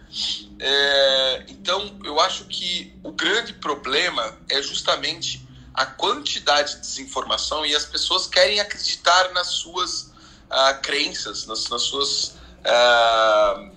É, 0.58 1.46
então, 1.50 2.00
eu 2.06 2.18
acho 2.22 2.46
que 2.46 2.98
o 3.04 3.12
grande 3.12 3.52
problema 3.52 4.40
é 4.50 4.62
justamente 4.62 5.46
a 5.74 5.86
quantidade 5.86 6.76
de 6.76 6.80
desinformação 6.80 7.66
e 7.66 7.76
as 7.76 7.84
pessoas 7.84 8.26
querem 8.26 8.62
acreditar 8.62 9.34
nas 9.34 9.48
suas, 9.48 10.14
uh, 10.50 10.82
crenças, 10.82 11.46
nas, 11.46 11.68
nas 11.68 11.82
suas. 11.82 12.38
Uh, 12.64 13.76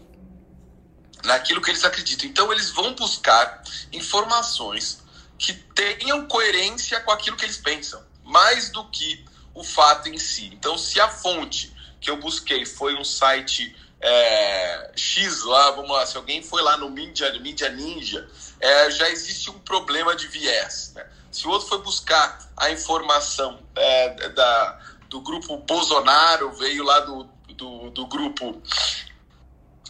naquilo 1.24 1.60
que 1.60 1.72
eles 1.72 1.84
acreditam. 1.84 2.28
Então, 2.28 2.52
eles 2.52 2.70
vão 2.70 2.94
buscar 2.94 3.64
informações 3.92 5.02
que 5.36 5.52
tenham 5.52 6.28
coerência 6.28 7.00
com 7.00 7.10
aquilo 7.10 7.36
que 7.36 7.44
eles 7.44 7.58
pensam, 7.58 8.00
mais 8.22 8.70
do 8.70 8.88
que 8.88 9.24
o 9.52 9.64
fato 9.64 10.08
em 10.08 10.16
si. 10.16 10.46
Então, 10.54 10.78
se 10.78 11.00
a 11.00 11.08
fonte 11.08 11.76
que 12.00 12.10
eu 12.10 12.16
busquei 12.16 12.64
foi 12.64 12.94
um 12.94 13.04
site 13.04 13.74
é, 14.00 14.92
X 14.96 15.42
lá, 15.42 15.72
vamos 15.72 15.90
lá, 15.90 16.06
se 16.06 16.16
alguém 16.16 16.42
foi 16.42 16.62
lá 16.62 16.76
no 16.76 16.88
Media, 16.88 17.32
Media 17.40 17.68
Ninja, 17.70 18.28
é, 18.60 18.90
já 18.90 19.08
existe 19.10 19.50
um 19.50 19.58
problema 19.58 20.14
de 20.14 20.28
viés. 20.28 20.92
Né? 20.94 21.06
Se 21.30 21.46
o 21.46 21.50
outro 21.50 21.68
foi 21.68 21.78
buscar 21.82 22.38
a 22.56 22.70
informação 22.70 23.60
é, 23.74 24.28
da, 24.30 24.80
do 25.08 25.20
grupo 25.20 25.56
Bolsonaro, 25.58 26.52
veio 26.52 26.84
lá 26.84 27.00
do, 27.00 27.24
do, 27.54 27.90
do 27.90 28.06
grupo 28.06 28.62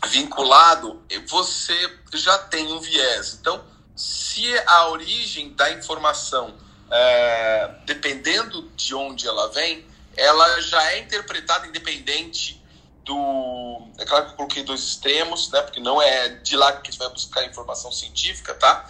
vinculado, 0.07 1.03
você 1.27 1.99
já 2.15 2.39
tem 2.39 2.73
um 2.73 2.81
viés. 2.81 3.37
Então, 3.41 3.65
se 3.97 4.47
a 4.67 4.89
origem 4.89 5.53
da 5.55 5.73
informação, 5.73 6.55
é, 6.91 7.75
dependendo 7.85 8.71
de 8.77 8.95
onde 8.95 9.27
ela 9.27 9.49
vem, 9.49 9.88
ela 10.19 10.61
já 10.61 10.93
é 10.93 10.99
interpretada 10.99 11.67
independente 11.67 12.63
do. 13.05 13.89
É 13.99 14.05
claro 14.05 14.27
que 14.27 14.33
eu 14.33 14.37
coloquei 14.37 14.63
dois 14.63 14.81
extremos, 14.81 15.51
né? 15.51 15.63
Porque 15.63 15.81
não 15.81 16.03
é 16.03 16.29
de 16.29 16.57
lá 16.57 16.73
que 16.73 16.89
a 16.89 16.91
gente 16.91 16.99
vai 16.99 17.09
buscar 17.09 17.45
informação 17.45 17.91
científica, 17.91 18.55
tá? 18.55 18.87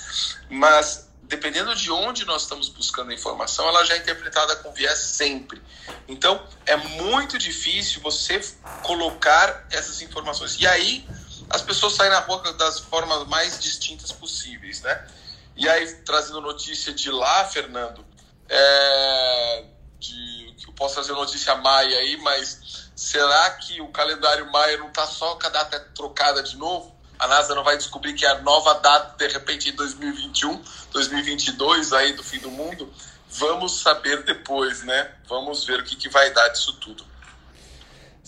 Mas 0.51 1.09
dependendo 1.23 1.75
de 1.75 1.93
onde 1.93 2.25
nós 2.25 2.43
estamos 2.43 2.71
buscando 2.71 3.11
a 3.11 3.15
informação, 3.15 3.69
ela 3.69 3.85
já 3.85 3.95
é 3.95 3.99
interpretada 3.99 4.57
com 4.57 4.73
viés 4.73 4.99
sempre. 4.99 5.63
Então, 6.09 6.43
é 6.65 6.75
muito 6.75 7.37
difícil 7.37 8.01
você 8.01 8.41
colocar 8.83 9.67
essas 9.71 10.01
informações. 10.01 10.57
E 10.59 10.67
aí, 10.67 11.07
as 11.51 11.61
pessoas 11.61 11.93
saem 11.93 12.11
na 12.11 12.21
rua 12.21 12.53
das 12.55 12.81
formas 12.81 13.29
mais 13.29 13.59
distintas 13.59 14.11
possíveis, 14.11 14.81
né? 14.81 15.07
E 15.55 15.69
aí, 15.69 15.87
trazendo 16.03 16.41
notícia 16.41 16.95
de 16.95 17.11
lá, 17.11 17.45
Fernando, 17.45 18.05
é, 18.49 19.65
de, 19.99 20.55
que 20.57 20.69
eu 20.69 20.73
posso 20.73 20.95
trazer 20.95 21.13
notícia 21.13 21.55
maia 21.57 21.99
aí, 21.99 22.17
mas 22.19 22.91
será 22.95 23.51
que 23.51 23.81
o 23.81 23.89
calendário 23.89 24.51
maia 24.51 24.77
não 24.79 24.89
está 24.89 25.07
só 25.07 25.35
com 25.37 25.47
a 25.47 25.51
data 25.51 25.81
trocada 25.95 26.43
de 26.43 26.57
novo? 26.57 26.97
A 27.19 27.27
NASA 27.27 27.55
não 27.55 27.65
vai 27.65 27.77
descobrir 27.77 28.15
que 28.15 28.25
é 28.25 28.29
a 28.29 28.41
nova 28.43 28.75
data, 28.75 29.17
de 29.17 29.33
repente, 29.33 29.71
em 29.71 29.73
2021, 29.73 30.63
2022, 30.93 31.93
aí 31.93 32.13
do 32.13 32.23
fim 32.23 32.39
do 32.39 32.51
mundo? 32.51 32.93
Vamos 33.31 33.81
saber 33.81 34.23
depois, 34.23 34.85
né? 34.85 35.13
Vamos 35.29 35.65
ver 35.65 35.81
o 35.81 35.85
que, 35.85 35.97
que 35.97 36.09
vai 36.09 36.31
dar 36.33 36.49
disso 36.49 36.73
tudo. 36.75 37.05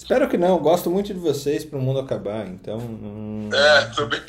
Espero 0.00 0.26
que 0.30 0.38
não, 0.38 0.58
gosto 0.58 0.90
muito 0.90 1.12
de 1.12 1.20
vocês 1.20 1.62
para 1.62 1.78
o 1.78 1.82
mundo 1.82 2.00
acabar, 2.00 2.46
então. 2.46 2.78
Hum... 2.78 3.50
É, 3.52 3.84
também. 3.94 4.22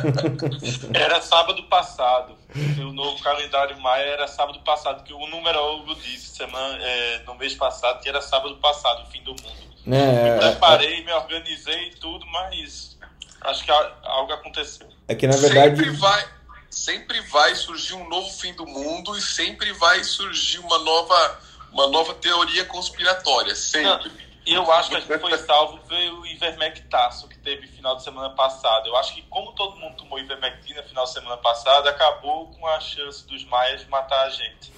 era 0.94 1.20
sábado 1.20 1.62
passado. 1.64 2.34
O 2.78 2.90
novo 2.90 3.22
calendário 3.22 3.78
maia 3.80 4.02
era 4.02 4.26
sábado 4.26 4.60
passado, 4.60 5.04
que 5.04 5.12
o 5.12 5.26
numerólogo 5.26 5.94
disse 5.96 6.36
semana, 6.36 6.78
é, 6.82 7.22
no 7.26 7.34
mês 7.34 7.54
passado 7.54 8.00
que 8.00 8.08
era 8.08 8.22
sábado 8.22 8.56
passado, 8.56 9.02
o 9.02 9.10
fim 9.10 9.22
do 9.22 9.32
mundo. 9.32 9.94
É, 9.94 10.32
me 10.32 10.38
preparei, 10.40 11.00
é, 11.00 11.04
me 11.04 11.12
organizei 11.12 11.88
e 11.88 11.96
tudo, 11.96 12.24
mas 12.28 12.96
acho 13.42 13.62
que 13.62 13.70
algo 13.70 14.32
aconteceu. 14.32 14.88
É 15.06 15.14
que 15.14 15.26
na 15.26 15.36
verdade. 15.36 15.76
Sempre 15.76 15.90
vai, 15.98 16.28
sempre 16.70 17.20
vai 17.28 17.54
surgir 17.54 17.94
um 17.94 18.08
novo 18.08 18.30
fim 18.30 18.54
do 18.54 18.66
mundo 18.66 19.14
e 19.18 19.20
sempre 19.20 19.70
vai 19.74 20.02
surgir 20.02 20.60
uma 20.60 20.78
nova, 20.78 21.40
uma 21.70 21.88
nova 21.88 22.14
teoria 22.14 22.64
conspiratória. 22.64 23.54
Sempre. 23.54 24.08
Não. 24.08 24.23
E 24.46 24.52
eu 24.52 24.70
acho 24.72 24.90
que 24.90 24.96
a 24.96 25.00
gente 25.00 25.18
foi 25.18 25.38
salvo 25.38 25.80
veio 25.88 26.20
o 26.20 26.26
Ivermectaço 26.26 27.28
que 27.28 27.38
teve 27.38 27.66
final 27.66 27.96
de 27.96 28.02
semana 28.02 28.30
passada. 28.30 28.86
Eu 28.86 28.96
acho 28.96 29.14
que 29.14 29.22
como 29.22 29.52
todo 29.52 29.76
mundo 29.76 29.96
tomou 29.96 30.18
Ivermectina 30.18 30.82
final 30.82 31.04
de 31.04 31.12
semana 31.12 31.38
passada, 31.38 31.88
acabou 31.88 32.48
com 32.48 32.66
a 32.66 32.78
chance 32.78 33.26
dos 33.26 33.44
maias 33.46 33.80
de 33.80 33.88
matar 33.88 34.26
a 34.26 34.30
gente. 34.30 34.72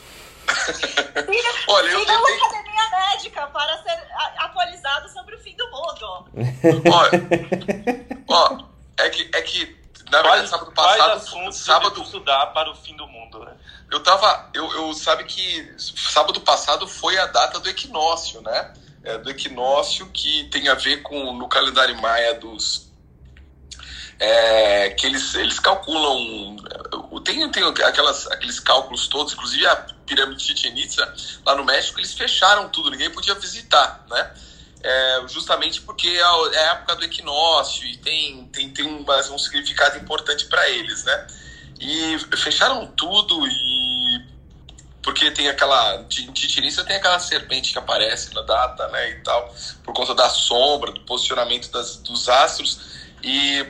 Olha, 1.67 1.89
eu 1.89 2.07
tentei... 2.07 2.17
uma 2.17 2.47
academia 2.47 2.91
médica 2.91 3.47
para 3.49 3.83
ser 3.83 4.09
atualizado 4.39 5.09
sobre 5.09 5.35
o 5.35 5.39
fim 5.41 5.57
do 5.57 5.69
mundo. 5.69 6.29
Olha, 6.93 7.11
ó, 8.29 8.59
é 8.99 9.11
que, 9.11 9.31
é 9.35 9.43
que 9.43 9.87
na 10.11 10.23
verdade, 10.23 10.49
sábado 10.49 10.73
passado. 10.73 11.53
Sábado 11.53 12.03
estudar 12.03 12.47
para 12.53 12.71
o 12.71 12.77
fim 12.77 12.97
do 12.97 13.07
mundo, 13.09 13.41
né? 13.41 13.57
Eu 13.91 14.01
tava. 14.03 14.49
Eu, 14.55 14.71
eu 14.73 14.95
sabe 14.95 15.25
que 15.25 15.75
sábado 15.79 16.41
passado 16.41 16.87
foi 16.87 17.19
a 17.19 17.27
data 17.27 17.59
do 17.59 17.69
equinócio, 17.69 18.41
né? 18.41 18.73
É, 19.07 19.19
do 19.19 19.31
equinócio 19.31 20.07
que 20.07 20.45
tem 20.51 20.69
a 20.69 20.75
ver 20.75 21.01
com 21.03 21.33
no 21.33 21.49
calendário 21.49 21.97
maia 22.01 22.35
dos 22.35 22.91
é, 24.19 24.91
que 24.91 25.07
eles, 25.07 25.35
eles 25.35 25.61
calculam 25.61 26.57
tem, 27.23 27.49
tem 27.51 27.63
aquelas, 27.65 28.27
aqueles 28.27 28.59
cálculos 28.59 29.07
todos 29.07 29.35
inclusive 29.35 29.65
a 29.67 29.77
pirâmide 30.05 30.39
de 30.39 30.45
Chichen 30.45 30.77
Itza 30.77 31.15
lá 31.45 31.55
no 31.55 31.65
México 31.65 32.01
eles 32.01 32.15
fecharam 32.15 32.69
tudo 32.69 32.91
ninguém 32.91 33.11
podia 33.11 33.35
visitar 33.35 34.05
né? 34.11 34.31
É, 34.83 35.25
justamente 35.29 35.81
porque 35.83 36.09
é 36.09 36.23
a 36.59 36.73
época 36.73 36.97
do 36.97 37.05
equinócio 37.05 37.87
e 37.87 37.97
tem, 37.99 38.47
tem, 38.49 38.71
tem 38.71 38.87
um, 38.87 39.05
um 39.33 39.39
significado 39.39 39.99
importante 39.99 40.47
para 40.47 40.69
eles 40.71 41.05
né? 41.05 41.27
E 41.79 42.19
fecharam 42.37 42.87
tudo 42.87 43.47
e 43.47 44.06
porque 45.07 45.31
tem 45.31 45.49
aquela. 45.49 46.03
Titiriça 46.09 46.83
tem 46.83 46.97
aquela 46.97 47.21
serpente 47.21 47.73
que 47.73 47.79
aparece 47.79 48.35
na 48.35 48.43
data, 48.43 48.89
né? 48.89 49.11
E 49.11 49.15
tal, 49.23 49.55
por 49.85 49.95
conta 49.95 50.13
da 50.17 50.29
sombra, 50.29 50.91
do 50.91 51.01
posicionamento 51.03 51.71
das, 51.71 51.99
dos 51.99 52.29
astros. 52.29 52.81
E. 53.23 53.65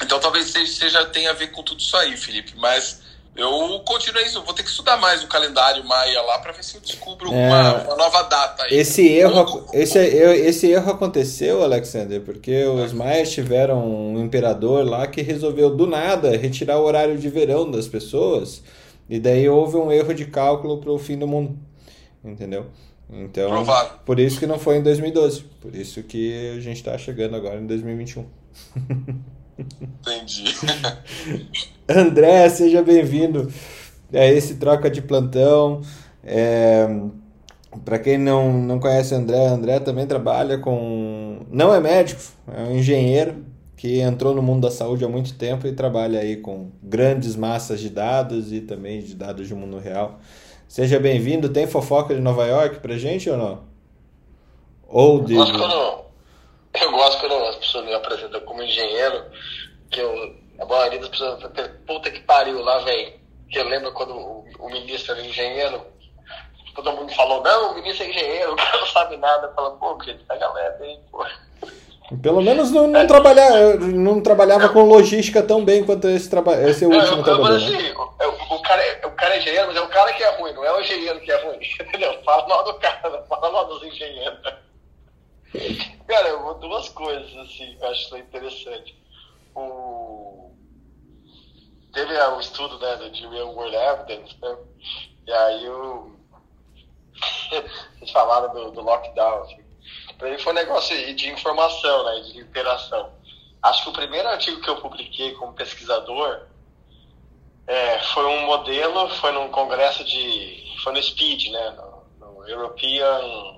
Então 0.00 0.20
talvez 0.20 0.46
seja, 0.46 0.72
seja 0.72 1.04
tenha 1.06 1.30
a 1.30 1.32
ver 1.32 1.48
com 1.48 1.64
tudo 1.64 1.80
isso 1.80 1.96
aí, 1.96 2.16
Felipe. 2.16 2.52
Mas 2.58 3.00
eu 3.34 3.82
continuo 3.84 4.22
isso, 4.22 4.40
vou 4.44 4.54
ter 4.54 4.62
que 4.62 4.68
estudar 4.68 4.96
mais 4.98 5.24
o 5.24 5.26
calendário 5.26 5.82
maia 5.82 6.22
lá 6.22 6.38
para 6.38 6.52
ver 6.52 6.62
se 6.62 6.76
eu 6.76 6.80
descubro 6.80 7.34
é, 7.34 7.48
uma, 7.48 7.74
uma, 7.82 7.96
nova 7.96 8.22
data. 8.22 8.62
Aí. 8.62 8.78
Esse 8.78 9.04
erro, 9.08 9.68
esse, 9.72 9.98
esse 9.98 10.70
erro 10.70 10.92
aconteceu, 10.92 11.64
Alexander, 11.64 12.20
porque 12.20 12.64
os 12.66 12.92
maias 12.92 13.32
tiveram 13.32 13.84
um 13.84 14.24
imperador 14.24 14.88
lá 14.88 15.08
que 15.08 15.22
resolveu 15.22 15.74
do 15.74 15.88
nada 15.88 16.36
retirar 16.36 16.78
o 16.78 16.84
horário 16.84 17.18
de 17.18 17.28
verão 17.28 17.68
das 17.68 17.88
pessoas 17.88 18.62
e 19.08 19.18
daí 19.20 19.48
houve 19.48 19.76
um 19.76 19.90
erro 19.90 20.12
de 20.14 20.26
cálculo 20.26 20.78
para 20.78 20.90
o 20.90 20.98
fim 20.98 21.16
do 21.18 21.26
mundo. 21.26 21.56
Entendeu? 22.24 22.66
Então, 23.08 23.50
Provável. 23.50 23.98
por 24.04 24.18
isso 24.18 24.38
que 24.38 24.46
não 24.46 24.58
foi 24.58 24.78
em 24.78 24.82
2012. 24.82 25.44
Por 25.60 25.74
isso 25.74 26.02
que 26.02 26.56
a 26.56 26.60
gente 26.60 26.76
está 26.78 26.98
chegando 26.98 27.36
agora 27.36 27.60
em 27.60 27.66
2021. 27.66 28.26
Entendi. 29.80 30.44
André, 31.88 32.48
seja 32.48 32.82
bem-vindo 32.82 33.50
a 34.12 34.24
esse 34.26 34.56
troca 34.56 34.90
de 34.90 35.00
plantão. 35.00 35.82
É, 36.24 36.84
Para 37.84 38.00
quem 38.00 38.18
não, 38.18 38.52
não 38.52 38.80
conhece 38.80 39.14
André, 39.14 39.46
André 39.46 39.78
também 39.78 40.06
trabalha 40.06 40.58
com. 40.58 41.46
Não 41.48 41.72
é 41.72 41.78
médico, 41.80 42.20
é 42.52 42.62
um 42.62 42.76
engenheiro 42.76 43.44
que 43.76 44.00
entrou 44.00 44.34
no 44.34 44.42
mundo 44.42 44.62
da 44.62 44.70
saúde 44.70 45.04
há 45.04 45.08
muito 45.08 45.34
tempo 45.34 45.66
e 45.66 45.72
trabalha 45.72 46.20
aí 46.20 46.36
com 46.36 46.70
grandes 46.82 47.36
massas 47.36 47.80
de 47.80 47.90
dados 47.90 48.52
e 48.52 48.60
também 48.60 49.02
de 49.02 49.14
dados 49.14 49.48
do 49.48 49.56
mundo 49.56 49.78
real. 49.78 50.18
Seja 50.66 50.98
bem-vindo. 50.98 51.50
Tem 51.50 51.66
fofoca 51.66 52.14
de 52.14 52.20
Nova 52.20 52.46
York 52.46 52.80
pra 52.80 52.96
gente 52.96 53.28
ou 53.28 53.36
não? 53.36 53.64
Ou 54.88 55.22
de... 55.22 55.34
Eu 55.34 55.40
gosto 55.40 55.58
quando, 55.58 56.04
eu 56.80 56.90
gosto 56.90 57.20
quando 57.20 57.44
as 57.44 57.56
pessoas 57.56 57.84
me 57.84 57.94
apresentam 57.94 58.40
como 58.40 58.62
engenheiro, 58.62 59.24
que 59.90 60.00
eu, 60.00 60.34
a 60.58 60.64
maioria 60.64 60.98
das 60.98 61.08
pessoas 61.10 61.44
puta 61.86 62.10
que 62.10 62.20
pariu 62.20 62.62
lá, 62.62 62.78
velho. 62.78 63.12
Que 63.50 63.58
eu 63.58 63.68
lembro 63.68 63.92
quando 63.92 64.14
o, 64.14 64.44
o 64.58 64.70
ministro 64.70 65.12
era 65.12 65.24
engenheiro, 65.24 65.82
todo 66.74 66.92
mundo 66.92 67.12
falou, 67.14 67.42
não, 67.42 67.72
o 67.72 67.74
ministro 67.74 68.04
é 68.04 68.10
engenheiro, 68.10 68.52
o 68.54 68.56
cara 68.56 68.78
não 68.78 68.86
sabe 68.86 69.16
nada. 69.18 69.52
Fala, 69.54 69.76
pô, 69.76 70.02
gente, 70.02 70.24
pega 70.24 70.50
leve, 70.52 70.86
hein, 70.86 71.00
pô. 71.10 71.24
Pelo 72.22 72.40
menos 72.40 72.70
não, 72.70 72.86
não, 72.86 73.04
trabalhar, 73.06 73.78
não 73.78 74.20
trabalhava 74.20 74.68
com 74.68 74.82
logística 74.82 75.42
tão 75.42 75.64
bem 75.64 75.84
quanto 75.84 76.06
esse, 76.06 76.30
traba 76.30 76.54
esse 76.62 76.84
é 76.84 76.86
último 76.86 77.22
trabalhador. 77.24 77.56
Assim, 77.56 77.92
o, 77.92 78.54
o, 78.54 78.62
cara, 78.62 78.80
é, 78.80 79.06
o 79.06 79.10
cara 79.10 79.34
é 79.34 79.38
engenheiro, 79.38 79.66
mas 79.66 79.76
é 79.76 79.80
o 79.80 79.88
cara 79.88 80.12
que 80.12 80.22
é 80.22 80.38
ruim, 80.38 80.52
não 80.52 80.64
é 80.64 80.72
o 80.72 80.80
engenheiro 80.80 81.20
que 81.20 81.32
é 81.32 81.44
ruim. 81.44 81.58
Entendeu? 81.80 82.22
Fala 82.22 82.46
mal 82.46 82.64
do 82.64 82.74
cara, 82.74 83.24
fala 83.28 83.50
mal 83.50 83.66
dos 83.66 83.82
engenheiros. 83.82 84.38
Cara, 86.06 86.28
eu 86.28 86.54
duas 86.54 86.88
coisas 86.90 87.36
assim 87.38 87.76
que 87.76 87.84
eu 87.84 87.88
acho 87.88 88.16
interessante. 88.16 88.96
O... 89.56 90.52
Teve 91.92 92.16
o 92.16 92.40
estudo 92.40 92.78
né, 92.78 92.96
do 92.96 93.30
Real 93.30 93.54
World 93.54 93.74
Evidence, 93.74 94.36
né? 94.40 94.56
E 95.26 95.32
aí 95.32 95.68
o... 95.68 96.14
Vocês 97.98 98.10
falaram 98.12 98.52
do, 98.54 98.70
do 98.70 98.82
lockdown, 98.82 99.42
assim. 99.42 99.65
Para 100.18 100.30
mim 100.30 100.38
foi 100.38 100.52
um 100.52 100.56
negócio 100.56 101.14
de 101.14 101.28
informação, 101.30 102.04
né, 102.04 102.20
de 102.20 102.38
interação. 102.40 103.10
Acho 103.62 103.82
que 103.84 103.88
o 103.90 103.92
primeiro 103.92 104.28
artigo 104.28 104.60
que 104.60 104.70
eu 104.70 104.76
publiquei 104.76 105.32
como 105.34 105.52
pesquisador 105.52 106.42
é, 107.66 107.98
foi 107.98 108.24
um 108.24 108.46
modelo, 108.46 109.08
foi 109.16 109.32
num 109.32 109.48
congresso 109.48 110.04
de. 110.04 110.76
foi 110.82 110.92
no 110.92 111.02
SPEED, 111.02 111.50
né, 111.50 111.70
no, 112.20 112.34
no 112.34 112.48
European 112.48 113.56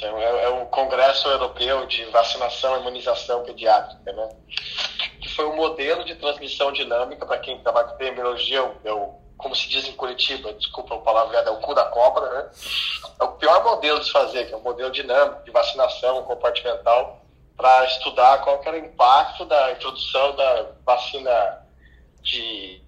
é, 0.00 0.44
é, 0.44 0.48
o 0.48 0.66
Congresso 0.66 1.28
Europeu 1.28 1.86
de 1.86 2.04
Vacinação 2.06 2.76
e 2.76 2.80
Imunização 2.80 3.44
Pediátrica, 3.44 4.12
né? 4.12 4.28
Que 5.20 5.28
foi 5.28 5.46
um 5.46 5.56
modelo 5.56 6.04
de 6.04 6.14
transmissão 6.14 6.72
dinâmica, 6.72 7.26
para 7.26 7.38
quem 7.38 7.60
trabalha 7.60 7.88
com 7.88 7.94
epidemiologia, 7.94 8.72
é 8.84 8.92
o, 8.92 9.14
como 9.44 9.54
se 9.54 9.68
diz 9.68 9.86
em 9.86 9.92
Curitiba, 9.92 10.54
desculpa 10.54 10.94
a 10.94 11.00
palavra, 11.00 11.36
é 11.36 11.50
o 11.50 11.58
cu 11.58 11.74
da 11.74 11.84
cobra, 11.84 12.26
né? 12.32 12.50
É 13.20 13.24
o 13.24 13.32
pior 13.32 13.62
modelo 13.62 14.00
de 14.00 14.06
se 14.06 14.10
fazer, 14.10 14.46
que 14.46 14.54
é 14.54 14.56
o 14.56 14.58
um 14.58 14.62
modelo 14.62 14.90
dinâmico 14.90 15.44
de 15.44 15.50
vacinação 15.50 16.22
compartimental, 16.22 17.20
para 17.54 17.84
estudar 17.84 18.38
qual 18.38 18.62
era 18.64 18.74
o 18.74 18.78
impacto 18.78 19.44
da 19.44 19.72
introdução 19.72 20.34
da 20.34 20.70
vacina 20.86 21.62
de, 22.22 22.80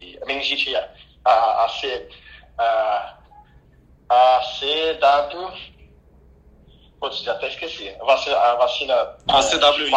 de 0.00 0.18
meningite 0.26 0.74
a, 0.74 0.88
a, 1.24 1.64
a, 1.64 1.68
C, 1.68 2.08
a, 2.58 3.16
a 4.08 4.40
CW 4.58 5.70
Putz, 6.98 7.22
já 7.22 7.32
até 7.32 7.48
esqueci. 7.48 7.88
A 8.00 8.04
vacina. 8.04 8.36
A, 8.36 8.54
vacina, 8.56 8.94
a 9.28 9.42
CWI. 9.42 9.94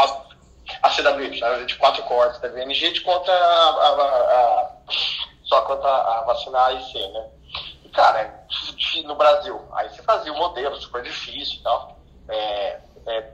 A 0.82 0.89
CWI, 0.89 1.65
de 1.65 1.76
quatro 1.76 2.04
cortes 2.04 2.39
da 2.39 2.49
meningite 2.49 3.02
contra 3.02 3.34
a, 3.34 3.38
a, 3.38 3.89
a, 3.89 4.71
só 5.54 5.62
contra 5.62 5.88
a 5.88 6.66
A 6.66 6.74
e 6.74 6.84
C, 6.92 7.08
né? 7.10 7.30
E, 7.86 7.89
cara, 7.89 8.44
no 9.06 9.16
Brasil, 9.16 9.62
aí 9.74 9.88
você 9.89 10.02
fazia 10.02 10.34
o 10.34 10.36
um 10.36 10.39
modelo 10.39 10.76
super 10.82 11.04
difícil 11.04 11.60
e 11.60 11.63
tal. 11.63 12.00
É, 12.28 12.80
é, 13.06 13.30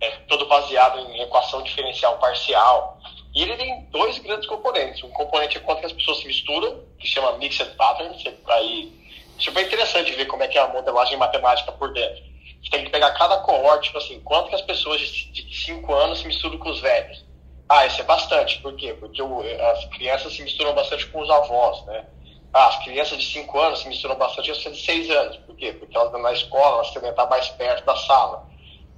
é 0.00 0.10
todo 0.28 0.46
baseado 0.46 1.00
em 1.00 1.22
equação 1.22 1.62
diferencial 1.62 2.18
parcial. 2.18 3.00
E 3.34 3.42
ele 3.42 3.56
tem 3.56 3.84
dois 3.90 4.18
grandes 4.18 4.48
componentes. 4.48 5.02
Um 5.02 5.10
componente 5.10 5.56
é 5.56 5.60
quanto 5.60 5.84
as 5.84 5.92
pessoas 5.92 6.18
se 6.18 6.26
misturam, 6.26 6.84
que 6.98 7.06
chama 7.06 7.36
Mixed 7.38 7.74
Patterns. 7.76 8.22
Aí, 8.48 8.92
super 9.38 9.66
interessante 9.66 10.12
ver 10.12 10.26
como 10.26 10.44
é 10.44 10.48
que 10.48 10.58
é 10.58 10.60
a 10.60 10.68
modelagem 10.68 11.16
matemática 11.16 11.72
por 11.72 11.92
dentro. 11.92 12.22
Você 12.62 12.70
tem 12.70 12.84
que 12.84 12.90
pegar 12.90 13.10
cada 13.12 13.38
coorte, 13.38 13.86
tipo 13.86 13.98
assim, 13.98 14.20
quanto 14.20 14.50
que 14.50 14.54
as 14.54 14.62
pessoas 14.62 15.00
de 15.00 15.64
5 15.64 15.92
anos 15.94 16.20
se 16.20 16.26
misturam 16.26 16.58
com 16.58 16.70
os 16.70 16.80
velhos. 16.80 17.24
Ah, 17.70 17.86
isso 17.86 18.00
é 18.00 18.04
bastante. 18.04 18.60
Por 18.62 18.74
quê? 18.74 18.94
Porque 18.94 19.22
o, 19.22 19.42
as 19.70 19.84
crianças 19.84 20.34
se 20.34 20.42
misturam 20.42 20.74
bastante 20.74 21.06
com 21.06 21.20
os 21.20 21.30
avós, 21.30 21.86
né? 21.86 22.04
Ah, 22.52 22.66
as 22.66 22.82
crianças 22.82 23.16
de 23.16 23.32
5 23.32 23.60
anos 23.60 23.78
se 23.78 23.88
misturam 23.88 24.16
bastante 24.16 24.50
com 24.50 24.68
as 24.68 24.76
de 24.76 24.84
6 24.84 25.08
anos. 25.08 25.36
Por 25.36 25.54
quê? 25.54 25.72
Porque 25.74 25.96
elas 25.96 26.20
na 26.20 26.32
escola, 26.32 26.78
elas 26.78 26.90
querem 26.90 27.10
estar 27.10 27.26
mais 27.26 27.48
perto 27.50 27.86
da 27.86 27.94
sala. 27.94 28.44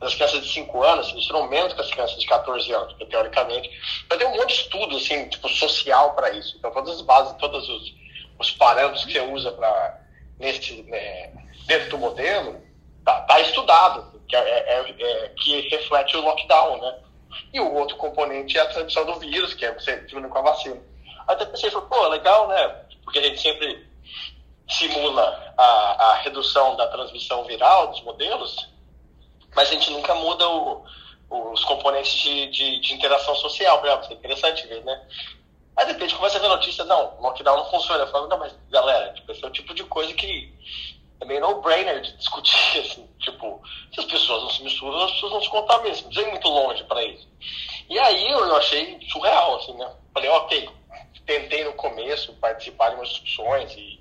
As 0.00 0.14
crianças 0.14 0.40
de 0.40 0.54
5 0.54 0.82
anos 0.82 1.08
se 1.08 1.14
misturam 1.14 1.46
menos 1.48 1.74
com 1.74 1.82
as 1.82 1.90
crianças 1.90 2.18
de 2.18 2.26
14 2.26 2.72
anos, 2.72 2.88
porque 2.94 3.04
teoricamente. 3.04 3.70
Mas 4.08 4.18
tem 4.18 4.26
um 4.26 4.36
monte 4.38 4.46
de 4.46 4.62
estudo, 4.62 4.96
assim, 4.96 5.28
tipo, 5.28 5.50
social 5.50 6.14
para 6.14 6.30
isso. 6.30 6.56
Então, 6.56 6.72
todas 6.72 6.94
as 6.94 7.02
bases, 7.02 7.36
todos 7.36 7.68
os, 7.68 7.94
os 8.38 8.50
parâmetros 8.52 9.04
que 9.04 9.12
você 9.12 9.20
usa 9.20 9.52
para 9.52 10.00
nesse, 10.38 10.82
né, 10.84 11.30
dentro 11.66 11.90
do 11.90 11.98
modelo, 11.98 12.58
tá, 13.04 13.20
tá 13.20 13.38
estudado, 13.38 14.18
que, 14.26 14.34
é, 14.34 14.40
é, 14.40 14.94
é, 14.98 15.28
que 15.36 15.68
reflete 15.68 16.16
o 16.16 16.22
lockdown, 16.22 16.80
né? 16.80 17.02
E 17.52 17.60
o 17.60 17.74
outro 17.74 17.96
componente 17.96 18.58
é 18.58 18.60
a 18.60 18.66
transmissão 18.66 19.04
do 19.04 19.18
vírus, 19.18 19.54
que 19.54 19.64
é 19.64 19.72
você 19.72 20.00
diminuir 20.00 20.30
com 20.30 20.38
a 20.38 20.42
vacina. 20.42 20.80
Até 21.26 21.44
pensei, 21.44 21.70
pô, 21.70 22.08
legal, 22.08 22.48
né? 22.48 22.68
Porque 23.04 23.18
a 23.18 23.22
gente 23.22 23.40
sempre 23.40 23.86
simula 24.68 25.54
a, 25.56 25.64
a 25.64 26.14
redução 26.16 26.76
da 26.76 26.86
transmissão 26.86 27.44
viral 27.44 27.88
dos 27.88 28.02
modelos, 28.02 28.68
mas 29.54 29.68
a 29.68 29.72
gente 29.72 29.90
nunca 29.90 30.14
muda 30.14 30.48
o, 30.48 30.84
os 31.30 31.64
componentes 31.64 32.12
de, 32.12 32.50
de, 32.50 32.80
de 32.80 32.94
interação 32.94 33.34
social. 33.36 33.78
Por 33.78 33.88
exemplo, 33.88 34.06
é 34.10 34.14
interessante 34.14 34.66
ver, 34.66 34.84
né? 34.84 35.06
Aí 35.76 35.86
de 35.86 35.92
repente 35.92 36.14
começa 36.14 36.36
a 36.36 36.40
ver 36.40 36.48
notícia, 36.48 36.84
não, 36.84 37.18
lockdown 37.20 37.56
não 37.56 37.70
funciona. 37.70 38.04
Eu 38.04 38.08
falo, 38.10 38.28
não, 38.28 38.38
mas 38.38 38.54
galera, 38.70 39.12
tipo, 39.14 39.32
esse 39.32 39.42
é 39.42 39.46
o 39.46 39.52
tipo 39.52 39.74
de 39.74 39.84
coisa 39.84 40.12
que 40.12 40.52
é 41.22 41.24
meio 41.24 41.40
no-brainer 41.40 42.00
de 42.00 42.16
discutir, 42.16 42.80
assim, 42.80 43.08
tipo, 43.20 43.62
se 43.94 44.00
as 44.00 44.06
pessoas 44.06 44.42
não 44.42 44.50
se 44.50 44.62
misturam, 44.64 45.04
as 45.04 45.12
pessoas 45.12 45.32
não 45.32 45.42
se 45.42 45.48
contaminam, 45.48 45.96
não 46.10 46.30
muito 46.30 46.48
longe 46.48 46.84
para 46.84 47.02
isso. 47.04 47.28
E 47.88 47.98
aí 47.98 48.30
eu 48.30 48.56
achei 48.56 48.98
surreal, 49.10 49.56
assim, 49.56 49.74
né? 49.74 49.90
Falei, 50.12 50.28
ok, 50.30 50.68
tentei 51.24 51.64
no 51.64 51.72
começo 51.74 52.34
participar 52.34 52.90
de 52.90 52.96
umas 52.96 53.08
discussões 53.08 53.72
e 53.76 54.00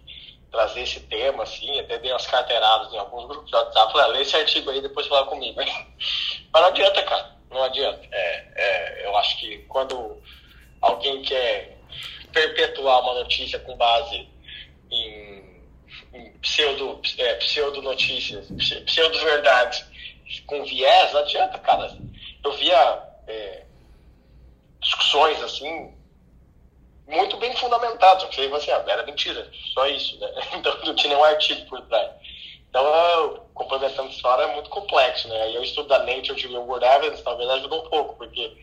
trazer 0.52 0.82
esse 0.82 1.00
tema, 1.02 1.44
assim, 1.44 1.80
até 1.80 2.00
dei 2.00 2.12
umas 2.12 2.26
carteiradas 2.26 2.92
em 2.92 2.98
alguns 2.98 3.28
grupos 3.28 3.50
de 3.50 3.56
WhatsApp, 3.56 3.92
falei, 3.92 4.08
ah, 4.08 4.10
lê 4.10 4.22
esse 4.22 4.36
artigo 4.36 4.70
aí 4.70 4.82
depois 4.82 5.08
fala 5.08 5.28
comigo. 5.28 5.62
Mas 6.52 6.62
não 6.62 6.70
adianta, 6.70 7.04
cara, 7.04 7.36
não 7.52 7.64
adianta. 7.64 8.02
É, 8.12 8.48
é, 8.56 9.06
eu 9.06 9.16
acho 9.18 9.38
que 9.38 9.60
quando 9.70 10.22
alguém 10.82 11.22
quer 11.22 11.78
perpetuar 12.34 13.02
uma 13.02 13.14
notícia 13.14 13.60
com 13.60 13.78
base 13.78 14.28
em 14.90 15.31
pseudo, 16.42 17.02
é, 17.18 17.36
pseudo 17.36 17.82
notícias, 17.82 18.48
pseudo 18.86 19.20
verdades 19.20 19.86
com 20.48 20.64
viés, 20.64 21.14
não 21.14 21.22
adianta, 21.22 21.58
cara. 21.60 21.98
Eu 22.44 22.52
via 22.54 23.04
é, 23.28 23.64
discussões 24.80 25.42
assim 25.44 25.94
muito 27.08 27.38
bem 27.38 27.56
fundamentadas. 27.56 28.24
Eu 28.24 28.32
falei 28.32 28.54
assim, 28.54 28.72
ah, 28.72 28.84
era 28.88 29.06
mentira, 29.06 29.50
só 29.74 29.88
isso, 29.88 30.20
né? 30.20 30.30
Então 30.58 30.78
não 30.86 30.96
tinha 30.96 31.14
nenhum 31.14 31.24
artigo 31.24 31.66
por 31.68 31.82
trás. 31.82 32.12
Então, 32.70 32.86
eu, 32.86 33.46
complementando 33.54 34.08
a 34.08 34.12
história, 34.12 34.44
é 34.44 34.54
muito 34.54 34.70
complexo, 34.70 35.28
né? 35.28 35.52
E 35.52 35.56
eu 35.56 35.64
estudo 35.64 35.90
da 35.90 36.00
Nature 36.00 36.40
de 36.40 36.48
World 36.48 36.86
Evidence, 36.86 37.22
talvez 37.22 37.50
ajude 37.50 37.74
um 37.74 37.90
pouco, 37.90 38.16
porque 38.16 38.58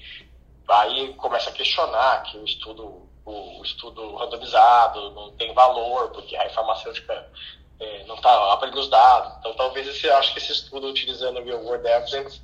aí 0.66 1.12
começa 1.14 1.50
a 1.50 1.52
questionar 1.52 2.22
que 2.22 2.38
o 2.38 2.44
estudo 2.44 3.06
o 3.28 3.62
estudo 3.62 4.16
randomizado 4.16 5.10
não 5.10 5.30
tem 5.32 5.52
valor, 5.52 6.10
porque 6.10 6.36
a 6.36 6.48
farmacêutica 6.50 7.30
é, 7.78 8.04
não 8.04 8.14
está 8.14 8.52
abrindo 8.52 8.78
os 8.78 8.88
dados. 8.88 9.36
Então, 9.38 9.54
talvez 9.54 9.86
esse, 9.86 10.08
acho 10.10 10.32
que 10.32 10.38
esse 10.38 10.52
estudo 10.52 10.88
utilizando 10.88 11.38
o 11.38 11.44
Real 11.44 11.62
World 11.62 11.86
Evidence 11.86 12.40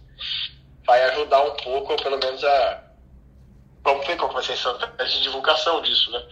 vai 0.87 1.03
ajudar 1.11 1.43
um 1.43 1.57
pouco, 1.57 1.93
ou 1.93 1.99
pelo 1.99 2.19
menos 2.19 2.45
a. 2.45 2.85
Vamos 3.83 4.07
ver 4.07 4.17
qual 4.17 4.33
vai 4.33 4.43
ser 4.43 4.53
a 4.53 4.55
estratégia 4.55 5.17
de 5.17 5.23
divulgação 5.23 5.83
disso, 5.83 6.11
né? 6.11 6.27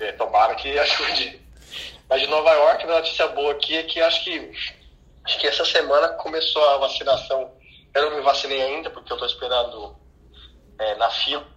É, 0.00 0.12
tomara 0.12 0.54
que 0.54 0.68
ajude. 0.78 1.40
Mas 2.08 2.20
de 2.20 2.26
Nova 2.26 2.52
York, 2.52 2.84
a 2.84 2.86
notícia 2.86 3.28
boa 3.28 3.52
aqui 3.52 3.76
é 3.76 3.82
que 3.84 4.00
acho 4.00 4.24
que 4.24 4.52
acho 5.24 5.38
que 5.38 5.46
essa 5.46 5.64
semana 5.64 6.08
começou 6.10 6.62
a 6.70 6.78
vacinação. 6.78 7.52
Eu 7.94 8.10
não 8.10 8.16
me 8.16 8.22
vacinei 8.22 8.60
ainda, 8.60 8.90
porque 8.90 9.12
eu 9.12 9.16
estou 9.16 9.28
esperando 9.28 9.96
é, 10.78 10.94
na 10.96 11.10
fila 11.10 11.54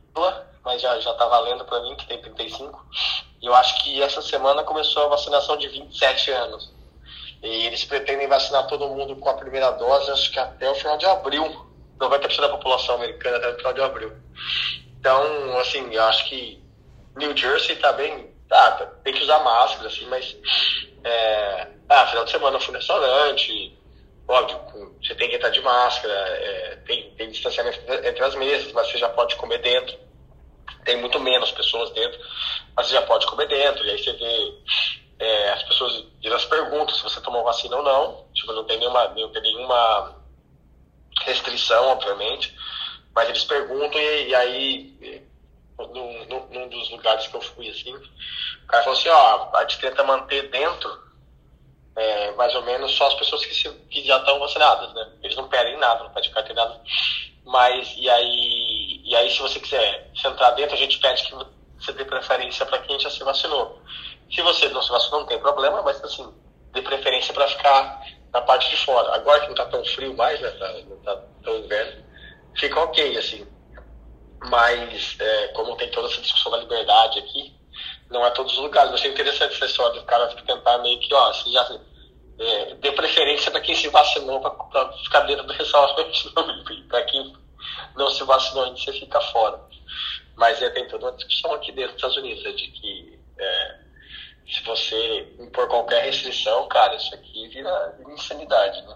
mas 0.67 0.82
já, 0.82 0.99
já 0.99 1.13
tá 1.13 1.25
valendo 1.25 1.63
para 1.63 1.80
mim, 1.82 1.95
que 1.95 2.06
tem 2.06 2.21
35. 2.21 2.86
E 3.41 3.45
eu 3.45 3.56
acho 3.56 3.82
que 3.82 4.01
essa 4.01 4.21
semana 4.21 4.63
começou 4.63 5.03
a 5.03 5.08
vacinação 5.08 5.56
de 5.56 5.69
27 5.69 6.30
anos. 6.32 6.73
E 7.41 7.65
eles 7.65 7.86
pretendem 7.86 8.27
vacinar 8.27 8.67
todo 8.67 8.89
mundo 8.89 9.15
com 9.15 9.30
a 9.30 9.36
primeira 9.36 9.71
dose, 9.71 10.12
acho 10.12 10.30
que 10.30 10.38
até 10.38 10.69
o 10.69 10.75
final 10.75 10.97
de 10.97 11.06
abril. 11.06 11.65
90% 11.97 12.41
da 12.41 12.49
população 12.49 12.95
americana 12.95 13.38
até 13.38 13.49
o 13.49 13.56
final 13.56 13.73
de 13.73 13.82
abril. 13.82 14.12
Então, 14.99 15.58
assim, 15.58 15.91
eu 15.91 16.03
acho 16.03 16.27
que 16.27 16.62
New 17.15 17.36
Jersey 17.36 17.77
tá 17.77 17.93
bem. 17.93 18.36
Tá, 18.49 18.71
tem 19.03 19.13
que 19.13 19.23
usar 19.23 19.39
máscara, 19.39 19.88
assim, 19.88 20.06
mas. 20.08 20.36
É, 21.03 21.67
ah, 21.88 22.08
final 22.08 22.25
de 22.25 22.32
semana 22.32 22.58
eu 22.58 22.60
fui 22.60 22.73
no 22.73 22.80
restaurante, 22.80 23.80
óbvio, 24.27 24.60
você 25.01 25.15
tem 25.15 25.30
que 25.30 25.36
entrar 25.38 25.49
de 25.49 25.62
máscara, 25.62 26.13
é, 26.13 26.75
tem, 26.86 27.12
tem 27.12 27.32
distanciamento 27.32 27.80
entre 28.03 28.23
as 28.23 28.36
mesas, 28.36 28.71
mas 28.73 28.88
você 28.88 28.97
já 28.97 29.08
pode 29.10 29.36
comer 29.38 29.60
dentro 29.60 30.07
tem 30.88 30.95
muito 30.95 31.19
menos 31.19 31.52
pessoas 31.52 31.91
dentro, 31.91 32.17
mas 32.73 32.88
você 32.88 32.93
já 32.93 33.02
pode 33.02 33.28
comer 33.28 33.47
dentro. 33.47 33.86
E 33.86 33.91
aí 33.91 34.02
você 34.02 34.13
vê 34.13 34.54
é, 35.19 35.50
as 35.52 35.63
pessoas 35.63 36.06
elas 36.23 36.45
perguntam 36.45 36.95
se 36.95 37.04
você 37.04 37.19
tomou 37.19 37.43
vacina 37.43 37.76
ou 37.76 37.84
não. 37.84 38.26
Tipo, 38.34 38.54
não 38.54 38.63
tem 38.63 38.80
nenhuma, 38.80 39.08
não 39.10 39.30
tem 39.30 39.41
nenhuma 39.41 40.15
restrição, 41.23 41.89
obviamente, 41.89 42.56
mas 43.13 43.28
eles 43.28 43.43
perguntam 43.43 44.00
e, 44.00 44.30
e 44.30 44.36
aí 44.36 45.28
num, 45.78 46.26
num, 46.26 46.47
num, 46.47 46.69
dos 46.69 46.89
lugares 46.89 47.28
que 47.28 47.36
eu 47.36 47.41
fui 47.41 47.69
assim, 47.69 47.93
o 47.93 48.67
cara 48.67 48.84
falou 48.84 48.97
assim, 48.97 49.10
ó, 49.10 49.50
a 49.56 49.62
gente 49.62 49.80
tenta 49.80 50.04
manter 50.04 50.50
dentro 50.50 50.89
é, 51.95 52.32
mais 52.34 52.54
ou 52.56 52.62
menos 52.62 52.95
só 52.95 53.08
as 53.08 53.15
pessoas 53.15 53.45
que, 53.45 53.54
se, 53.54 53.69
que 53.89 54.06
já 54.06 54.19
estão 54.19 54.39
vacinadas, 54.39 54.93
né? 54.93 55.12
Eles 55.23 55.36
não 55.36 55.50
pedem 55.50 55.78
nada, 55.78 56.04
não 56.04 56.12
pedem 56.12 56.32
carteira 56.32 56.63
nada. 56.63 56.82
Mas, 57.43 57.95
e 57.97 58.08
aí, 58.10 58.77
e 58.88 59.15
aí 59.15 59.30
se 59.30 59.39
você 59.39 59.60
quiser 59.60 60.10
entrar 60.26 60.52
dentro, 60.52 60.76
a 60.76 60.78
gente 60.78 61.00
pede 61.00 61.23
que 61.23 61.36
você 61.80 61.91
dê 61.93 62.06
preferência 62.06 62.65
para 62.65 62.80
quem 62.80 63.00
já 63.00 63.10
se 63.10 63.23
vacinou. 63.23 63.82
Se 64.32 64.41
você 64.41 64.67
não 64.69 64.82
se 64.82 64.89
vacinou, 64.89 65.21
não 65.21 65.28
tem 65.28 65.39
problema, 65.39 65.82
mas 65.82 66.04
assim, 66.04 66.34
dê 66.73 66.82
preferência 66.82 67.34
para 67.34 67.47
ficar 67.47 68.02
na 68.32 68.41
parte 68.41 68.69
de 68.69 68.78
fora. 68.78 69.15
Agora 69.15 69.39
que 69.39 69.45
não 69.47 69.54
está 69.54 69.65
tão 69.65 69.84
frio 69.86 70.15
mais, 70.15 70.39
né? 70.39 70.50
Tá, 70.52 70.71
não 70.88 70.97
está 70.97 71.15
tão 71.43 71.58
inverno, 71.58 72.04
fica 72.56 72.80
ok, 72.80 73.17
assim. 73.17 73.47
Mas, 74.50 75.17
é, 75.19 75.47
como 75.50 75.76
tem 75.76 75.89
toda 75.91 76.08
essa 76.08 76.21
discussão 76.21 76.52
da 76.52 76.60
liberdade 76.60 77.19
aqui, 77.19 77.56
não 78.10 78.26
é 78.26 78.30
todos 78.32 78.54
os 78.54 78.60
lugares. 78.60 78.91
Eu 78.91 78.95
achei 78.95 79.12
interessante 79.12 79.56
essa 79.56 79.65
história 79.65 80.00
do 80.00 80.06
cara 80.06 80.28
tentar 80.28 80.78
meio 80.80 81.00
que, 81.00 81.13
ó, 81.13 81.34
se 81.34 81.52
já 81.52 81.80
é, 82.39 82.76
dê 82.76 82.91
preferência 82.91 83.52
para 83.52 83.62
quem 83.62 83.76
se 83.76 83.89
vacinou 83.89 84.39
para 84.39 84.93
ficar 85.04 85.21
dentro 85.21 85.45
do 85.45 85.54
restaurante, 85.54 86.30
para 86.88 87.02
quem 87.04 87.34
não 87.96 88.10
se 88.10 88.24
vacinou 88.24 88.65
ainda, 88.65 88.78
você 88.78 88.93
fica 88.93 89.20
fora. 89.22 89.60
Mas 90.36 90.62
é, 90.62 90.70
tem 90.70 90.88
toda 90.88 91.08
uma 91.08 91.15
discussão 91.17 91.54
aqui 91.54 91.72
dentro 91.72 91.93
dos 91.93 91.98
Estados 91.98 92.17
Unidos, 92.17 92.43
de 92.43 92.72
que 92.72 93.20
é, 93.39 93.80
se 94.48 94.63
você 94.63 95.28
impor 95.39 95.67
qualquer 95.67 96.06
restrição, 96.06 96.67
cara, 96.67 96.96
isso 96.96 97.13
aqui 97.13 97.48
vira, 97.50 97.96
vira 97.98 98.13
insanidade, 98.13 98.82
né? 98.88 98.96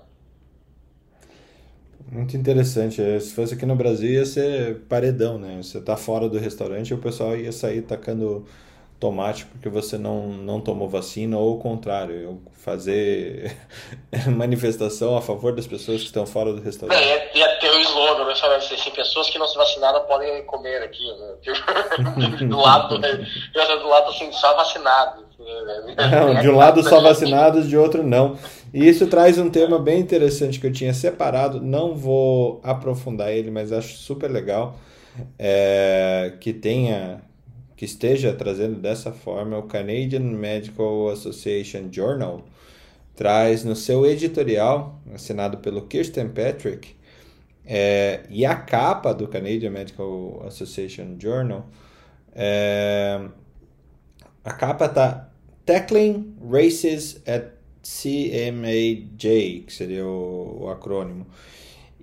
Muito 2.12 2.36
interessante. 2.36 3.02
É, 3.02 3.20
se 3.20 3.34
fosse 3.34 3.54
aqui 3.54 3.66
no 3.66 3.76
Brasil 3.76 4.10
ia 4.10 4.26
ser 4.26 4.82
paredão, 4.82 5.40
né? 5.40 5.62
Você 5.62 5.82
tá 5.82 5.96
fora 5.96 6.28
do 6.28 6.38
restaurante 6.38 6.90
e 6.90 6.94
o 6.94 6.98
pessoal 6.98 7.38
ia 7.38 7.52
sair 7.52 7.82
tacando 7.82 8.46
tomate 9.00 9.46
porque 9.46 9.68
você 9.68 9.98
não, 9.98 10.28
não 10.30 10.62
tomou 10.62 10.88
vacina 10.88 11.38
ou 11.38 11.56
o 11.56 11.60
contrário, 11.60 12.42
fazer 12.64 13.58
manifestação 14.36 15.18
a 15.18 15.22
favor 15.22 15.54
das 15.54 15.66
pessoas 15.66 16.02
que 16.02 16.08
estão 16.08 16.26
fora 16.26 16.54
do 16.54 16.62
restaurante. 16.62 17.02
É, 17.02 17.38
ia 17.38 17.60
ter 17.60 17.70
o 17.70 17.80
slogan 17.80 18.20
no 18.20 18.30
restaurante 18.30 18.74
assim, 18.74 18.92
pessoas 18.92 19.30
que 19.30 19.40
não 19.40 19.48
se 19.48 19.58
vacinaram 19.58 20.02
podem 20.06 20.44
comer 20.46 20.84
aqui, 20.84 21.04
né? 21.12 22.46
do 22.48 22.58
lado, 22.58 23.00
né? 23.00 23.26
do 23.54 23.88
lado 23.88 24.10
assim, 24.10 24.32
só 24.32 24.56
vacinados. 24.56 25.24
Né? 25.40 25.96
Não, 26.12 26.40
de 26.40 26.50
um 26.50 26.56
lado 26.56 26.84
só 26.84 27.02
vacinados, 27.02 27.68
de 27.68 27.76
outro 27.76 28.04
não. 28.04 28.38
E 28.72 28.88
isso 28.88 29.08
traz 29.08 29.40
um 29.40 29.50
tema 29.50 29.80
bem 29.80 30.00
interessante 30.00 30.60
que 30.60 30.68
eu 30.68 30.72
tinha 30.72 30.94
separado, 30.94 31.60
não 31.60 31.96
vou 31.96 32.62
aprofundar 32.64 33.32
ele, 33.32 33.50
mas 33.50 33.72
acho 33.72 33.98
super 33.98 34.30
legal 34.30 34.76
é, 35.40 36.34
que 36.40 36.54
tenha 36.54 37.22
que 37.76 37.86
esteja 37.86 38.32
trazendo 38.32 38.76
dessa 38.76 39.12
forma, 39.12 39.58
o 39.58 39.64
Canadian 39.64 40.20
Medical 40.20 41.10
Association 41.10 41.88
Journal 41.92 42.44
traz 43.22 43.64
no 43.64 43.76
seu 43.76 44.04
editorial, 44.04 45.00
assinado 45.14 45.60
pelo 45.60 45.84
Kirsten 45.84 46.30
Patrick, 46.30 46.96
é, 47.64 48.22
e 48.32 48.44
a 48.48 48.56
capa 48.56 49.14
do 49.14 49.28
Canadian 49.28 49.70
Medical 49.70 50.44
Association 50.48 51.18
Journal, 51.20 51.68
é, 52.34 53.22
a 54.44 54.52
capa 54.52 54.90
tá 54.90 55.30
Tackling 55.64 56.36
Races 56.52 57.22
at 57.28 57.52
CMAJ, 57.84 59.66
que 59.68 59.72
seria 59.72 60.04
o, 60.04 60.64
o 60.64 60.70
acrônimo. 60.70 61.28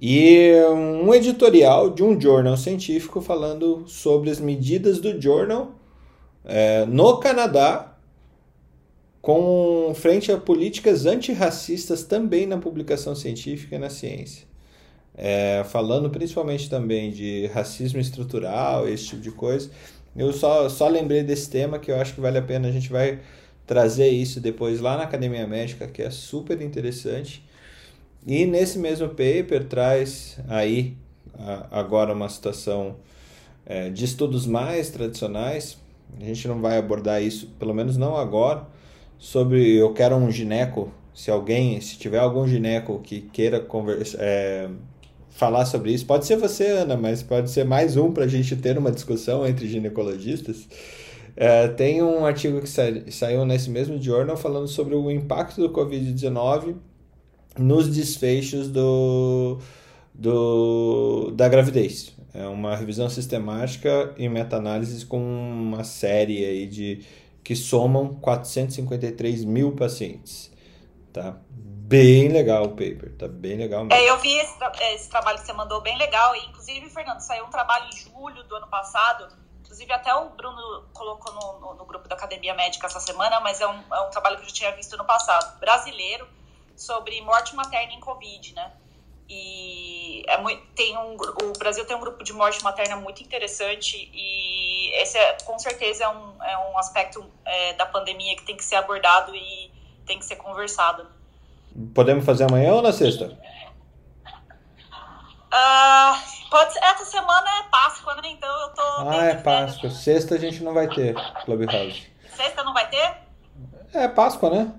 E 0.00 0.52
um 0.70 1.12
editorial 1.12 1.90
de 1.90 2.04
um 2.04 2.20
jornal 2.20 2.56
científico 2.56 3.20
falando 3.20 3.88
sobre 3.88 4.30
as 4.30 4.38
medidas 4.38 5.00
do 5.00 5.20
jornal 5.20 5.74
é, 6.44 6.86
no 6.86 7.18
Canadá, 7.18 7.87
com 9.28 9.92
frente 9.94 10.32
a 10.32 10.38
políticas 10.38 11.04
antirracistas 11.04 12.02
também 12.02 12.46
na 12.46 12.56
publicação 12.56 13.14
científica 13.14 13.76
e 13.76 13.78
na 13.78 13.90
ciência. 13.90 14.46
É, 15.14 15.62
falando 15.68 16.08
principalmente 16.08 16.70
também 16.70 17.10
de 17.10 17.46
racismo 17.48 18.00
estrutural, 18.00 18.88
esse 18.88 19.08
tipo 19.08 19.20
de 19.20 19.30
coisa. 19.30 19.70
Eu 20.16 20.32
só, 20.32 20.66
só 20.70 20.88
lembrei 20.88 21.22
desse 21.22 21.50
tema 21.50 21.78
que 21.78 21.90
eu 21.92 22.00
acho 22.00 22.14
que 22.14 22.22
vale 22.22 22.38
a 22.38 22.42
pena, 22.42 22.68
a 22.68 22.72
gente 22.72 22.88
vai 22.88 23.20
trazer 23.66 24.08
isso 24.08 24.40
depois 24.40 24.80
lá 24.80 24.96
na 24.96 25.02
Academia 25.02 25.46
Médica, 25.46 25.86
que 25.86 26.00
é 26.00 26.08
super 26.08 26.62
interessante. 26.62 27.46
E 28.26 28.46
nesse 28.46 28.78
mesmo 28.78 29.08
paper 29.08 29.64
traz 29.68 30.38
aí 30.48 30.96
agora 31.70 32.14
uma 32.14 32.30
situação 32.30 32.96
é, 33.66 33.90
de 33.90 34.06
estudos 34.06 34.46
mais 34.46 34.88
tradicionais. 34.88 35.76
A 36.18 36.24
gente 36.24 36.48
não 36.48 36.62
vai 36.62 36.78
abordar 36.78 37.22
isso, 37.22 37.48
pelo 37.58 37.74
menos 37.74 37.98
não 37.98 38.16
agora, 38.16 38.77
sobre 39.18 39.76
eu 39.76 39.92
quero 39.92 40.16
um 40.16 40.30
gineco. 40.30 40.90
Se 41.12 41.30
alguém, 41.30 41.80
se 41.80 41.98
tiver 41.98 42.18
algum 42.18 42.46
gineco 42.46 43.00
que 43.00 43.20
queira 43.20 43.58
conversa, 43.58 44.16
é, 44.20 44.68
falar 45.30 45.66
sobre 45.66 45.92
isso, 45.92 46.06
pode 46.06 46.24
ser 46.24 46.36
você, 46.36 46.66
Ana, 46.68 46.96
mas 46.96 47.22
pode 47.22 47.50
ser 47.50 47.64
mais 47.64 47.96
um 47.96 48.12
para 48.12 48.24
a 48.24 48.28
gente 48.28 48.54
ter 48.56 48.78
uma 48.78 48.92
discussão 48.92 49.46
entre 49.46 49.66
ginecologistas. 49.66 50.68
É, 51.36 51.68
tem 51.68 52.02
um 52.02 52.24
artigo 52.24 52.60
que 52.60 52.68
sa 52.68 52.84
saiu 53.10 53.44
nesse 53.44 53.70
mesmo 53.70 54.00
jornal 54.00 54.36
falando 54.36 54.66
sobre 54.66 54.94
o 54.94 55.10
impacto 55.10 55.60
do 55.60 55.70
Covid-19 55.70 56.74
nos 57.56 57.88
desfechos 57.88 58.68
do, 58.68 59.58
do, 60.14 61.32
da 61.32 61.48
gravidez. 61.48 62.12
É 62.34 62.46
uma 62.46 62.76
revisão 62.76 63.08
sistemática 63.08 64.12
e 64.16 64.28
meta-análise 64.28 65.04
com 65.06 65.18
uma 65.18 65.84
série 65.84 66.44
aí 66.44 66.66
de 66.66 67.00
que 67.48 67.56
somam 67.56 68.14
453 68.16 69.42
mil 69.42 69.74
pacientes. 69.74 70.52
Tá 71.10 71.34
bem 71.48 72.28
legal 72.28 72.64
o 72.64 72.68
paper, 72.72 73.16
tá 73.16 73.26
bem 73.26 73.56
legal 73.56 73.86
mesmo. 73.86 73.98
É, 73.98 74.06
eu 74.06 74.18
vi 74.18 74.36
esse, 74.36 74.54
esse 74.92 75.08
trabalho 75.08 75.38
que 75.38 75.46
você 75.46 75.54
mandou 75.54 75.80
bem 75.80 75.96
legal. 75.96 76.36
E, 76.36 76.40
inclusive, 76.40 76.90
Fernando, 76.90 77.20
saiu 77.20 77.46
um 77.46 77.48
trabalho 77.48 77.86
em 77.86 77.96
julho 77.96 78.44
do 78.44 78.54
ano 78.54 78.66
passado. 78.68 79.34
Inclusive, 79.62 79.90
até 79.90 80.14
o 80.14 80.28
Bruno 80.28 80.90
colocou 80.92 81.32
no, 81.32 81.58
no, 81.58 81.74
no 81.76 81.86
grupo 81.86 82.06
da 82.06 82.16
Academia 82.16 82.52
Médica 82.52 82.86
essa 82.86 83.00
semana, 83.00 83.40
mas 83.40 83.62
é 83.62 83.66
um, 83.66 83.82
é 83.94 84.00
um 84.02 84.10
trabalho 84.10 84.36
que 84.36 84.42
eu 84.42 84.48
já 84.50 84.54
tinha 84.54 84.76
visto 84.76 84.94
no 84.98 85.06
passado. 85.06 85.58
Brasileiro, 85.58 86.28
sobre 86.76 87.18
morte 87.22 87.56
materna 87.56 87.94
em 87.94 88.00
Covid, 88.00 88.54
né? 88.54 88.72
E 89.28 90.24
é 90.26 90.38
muito, 90.38 90.62
tem 90.74 90.96
um, 90.96 91.16
o 91.16 91.58
Brasil 91.58 91.84
tem 91.84 91.96
um 91.96 92.00
grupo 92.00 92.24
de 92.24 92.32
morte 92.32 92.62
materna 92.64 92.96
muito 92.96 93.22
interessante 93.22 94.10
e 94.12 94.90
esse 95.02 95.18
é, 95.18 95.36
com 95.44 95.58
certeza 95.58 96.04
é 96.04 96.08
um, 96.08 96.42
é 96.42 96.58
um 96.70 96.78
aspecto 96.78 97.24
é, 97.44 97.74
da 97.74 97.84
pandemia 97.84 98.34
que 98.36 98.44
tem 98.44 98.56
que 98.56 98.64
ser 98.64 98.76
abordado 98.76 99.34
e 99.34 99.70
tem 100.06 100.18
que 100.18 100.24
ser 100.24 100.36
conversado. 100.36 101.06
Podemos 101.94 102.24
fazer 102.24 102.44
amanhã 102.44 102.72
ou 102.72 102.82
na 102.82 102.92
sexta? 102.92 103.38
Uh, 105.48 106.50
pode 106.50 106.72
ser, 106.72 106.80
essa 106.84 107.04
semana 107.04 107.48
é 107.60 107.62
Páscoa, 107.70 108.14
né? 108.16 108.28
Então 108.28 108.60
eu 108.60 108.68
tô. 108.70 108.82
Ah, 108.82 109.24
é 109.24 109.34
Páscoa. 109.34 109.90
Sexta 109.90 110.34
a 110.34 110.38
gente 110.38 110.62
não 110.62 110.74
vai 110.74 110.88
ter 110.88 111.14
Clubhouse. 111.44 112.06
Sexta 112.34 112.62
não 112.64 112.74
vai 112.74 112.88
ter? 112.88 113.16
É 113.94 114.08
Páscoa, 114.08 114.50
né? 114.50 114.74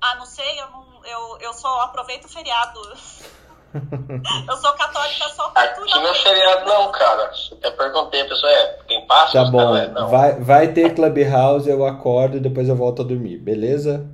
Ah, 0.00 0.14
não 0.16 0.26
sei, 0.26 0.60
eu, 0.60 0.70
não, 0.70 0.95
eu, 1.06 1.38
eu 1.40 1.52
só 1.52 1.82
aproveito 1.82 2.24
o 2.24 2.28
feriado. 2.28 2.80
eu 4.48 4.56
sou 4.56 4.72
católica 4.72 5.28
só 5.30 5.52
Aqui 5.54 5.80
não 5.90 6.08
é 6.08 6.14
feriado 6.14 6.64
não, 6.64 6.90
cara. 6.92 7.30
Até 7.52 7.70
perguntei, 7.70 8.22
a 8.22 8.28
pessoa 8.28 8.50
é, 8.50 8.66
tem 8.88 9.06
Páscoa? 9.06 9.44
Tá 9.44 9.50
bom, 9.50 9.72
cara, 9.72 10.06
vai, 10.06 10.40
vai 10.40 10.68
ter 10.68 10.94
Clubhouse, 10.94 11.68
eu 11.68 11.84
acordo 11.84 12.36
e 12.36 12.40
depois 12.40 12.68
eu 12.68 12.76
volto 12.76 13.02
a 13.02 13.04
dormir, 13.04 13.38
beleza? 13.38 14.08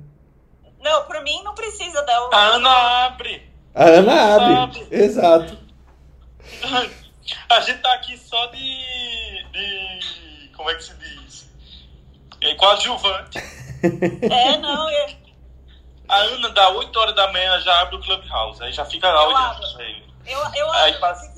Não, 0.81 1.03
por 1.05 1.21
mim 1.23 1.41
não 1.43 1.55
precisa, 1.55 2.03
não. 2.05 2.33
A 2.33 2.55
Ana 2.55 3.05
abre. 3.05 3.49
A 3.73 3.85
Ana 3.85 4.35
abre, 4.35 4.55
abre. 4.55 4.87
exato. 4.91 5.57
A 7.49 7.59
gente 7.61 7.79
tá 7.79 7.93
aqui 7.93 8.17
só 8.17 8.47
de, 8.47 8.59
de 9.53 10.51
como 10.57 10.69
é 10.69 10.75
que 10.75 10.83
se 10.83 10.93
diz? 10.95 11.49
É 12.41 12.53
coadjuvante. 12.55 13.39
É, 13.81 14.57
não, 14.57 14.89
é... 14.89 15.22
A 16.07 16.17
Ana, 16.17 16.49
da 16.49 16.69
8 16.69 16.99
horas 16.99 17.15
da 17.15 17.31
manhã, 17.31 17.59
já 17.61 17.81
abre 17.81 17.95
o 17.95 18.01
Clubhouse. 18.01 18.61
Aí 18.63 18.73
já 18.73 18.85
fica 18.85 19.09
lá 19.11 19.27
olhando 19.27 19.63
Eu, 20.25 20.39
eu, 20.55 20.71
aí, 20.73 20.93
passa... 20.99 21.31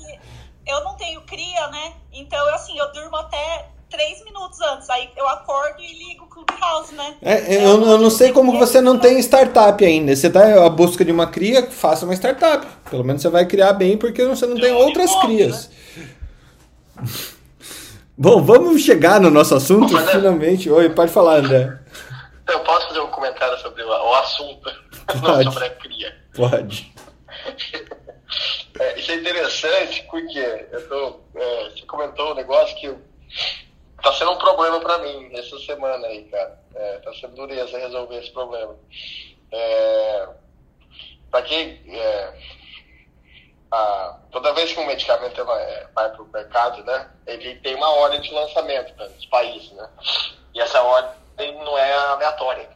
eu 0.66 0.84
não 0.84 0.94
tenho 0.96 1.20
cria, 1.22 1.68
né? 1.68 1.94
Então, 2.12 2.46
assim, 2.54 2.78
eu 2.78 2.92
durmo 2.92 3.16
até 3.16 3.68
3 3.90 4.24
minutos 4.24 4.60
antes. 4.60 4.90
Aí 4.90 5.10
eu 5.16 5.28
acordo 5.28 5.80
e 5.80 6.08
ligo 6.08 6.24
o 6.24 6.28
Clubhouse, 6.28 6.94
né? 6.94 7.16
É, 7.22 7.54
é 7.54 7.64
eu, 7.64 7.80
eu 7.82 7.98
não 7.98 8.10
sei 8.10 8.32
como 8.32 8.58
você 8.58 8.80
não 8.80 8.98
tem 8.98 9.18
startup 9.20 9.84
ainda. 9.84 10.14
Você 10.14 10.28
tá 10.28 10.64
à 10.64 10.68
busca 10.68 11.04
de 11.04 11.12
uma 11.12 11.28
cria, 11.28 11.70
faça 11.70 12.04
uma 12.04 12.14
startup. 12.14 12.66
Pelo 12.90 13.04
menos 13.04 13.22
você 13.22 13.28
vai 13.28 13.46
criar 13.46 13.72
bem, 13.72 13.96
porque 13.96 14.24
você 14.24 14.46
não 14.46 14.56
tem 14.56 14.72
outras 14.72 15.14
crias. 15.20 15.70
Né? 16.96 17.06
Bom, 18.18 18.42
vamos 18.42 18.80
chegar 18.80 19.20
no 19.20 19.30
nosso 19.30 19.54
assunto, 19.54 19.94
finalmente. 20.06 20.70
Oi, 20.70 20.88
pode 20.88 21.12
falar, 21.12 21.36
André. 21.36 21.78
Eu 22.48 22.60
posso 22.60 22.88
fazer 22.88 23.00
um 23.00 23.08
comentário 23.08 23.58
sobre 23.58 23.82
o, 23.82 23.88
o 23.88 24.14
assunto, 24.36 24.70
não 25.22 25.52
sobre 25.52 25.64
a 25.66 25.70
cria. 25.70 26.16
Pode. 26.34 26.94
É, 28.78 28.98
isso 28.98 29.10
é 29.10 29.14
interessante 29.14 30.02
porque 30.10 30.38
eu 30.38 30.88
tô, 30.88 31.20
é, 31.34 31.70
você 31.70 31.86
comentou 31.86 32.32
um 32.32 32.34
negócio 32.34 32.76
que 32.76 32.94
tá 34.02 34.12
sendo 34.12 34.32
um 34.32 34.38
problema 34.38 34.78
para 34.80 34.98
mim 34.98 35.30
essa 35.32 35.58
semana 35.60 36.06
aí, 36.06 36.24
cara. 36.24 36.60
É, 36.74 36.98
tá 36.98 37.12
sendo 37.14 37.36
dureza 37.36 37.78
resolver 37.78 38.18
esse 38.18 38.30
problema. 38.32 38.76
É, 39.50 40.28
para 41.30 41.42
quem. 41.42 41.80
É, 41.88 42.34
a, 43.70 44.18
toda 44.30 44.52
vez 44.52 44.72
que 44.72 44.80
um 44.80 44.86
medicamento 44.86 45.42
vai, 45.44 45.86
vai 45.94 46.10
para 46.10 46.22
o 46.22 46.28
mercado, 46.28 46.84
né, 46.84 47.10
ele 47.26 47.54
tem 47.56 47.74
uma 47.74 47.90
ordem 47.90 48.20
de 48.20 48.30
lançamento 48.32 48.92
para 48.94 49.06
os 49.06 49.26
países, 49.26 49.72
né? 49.72 49.88
E 50.54 50.60
essa 50.60 50.82
ordem 50.82 51.54
não 51.64 51.78
é 51.78 51.94
aleatória. 51.94 52.68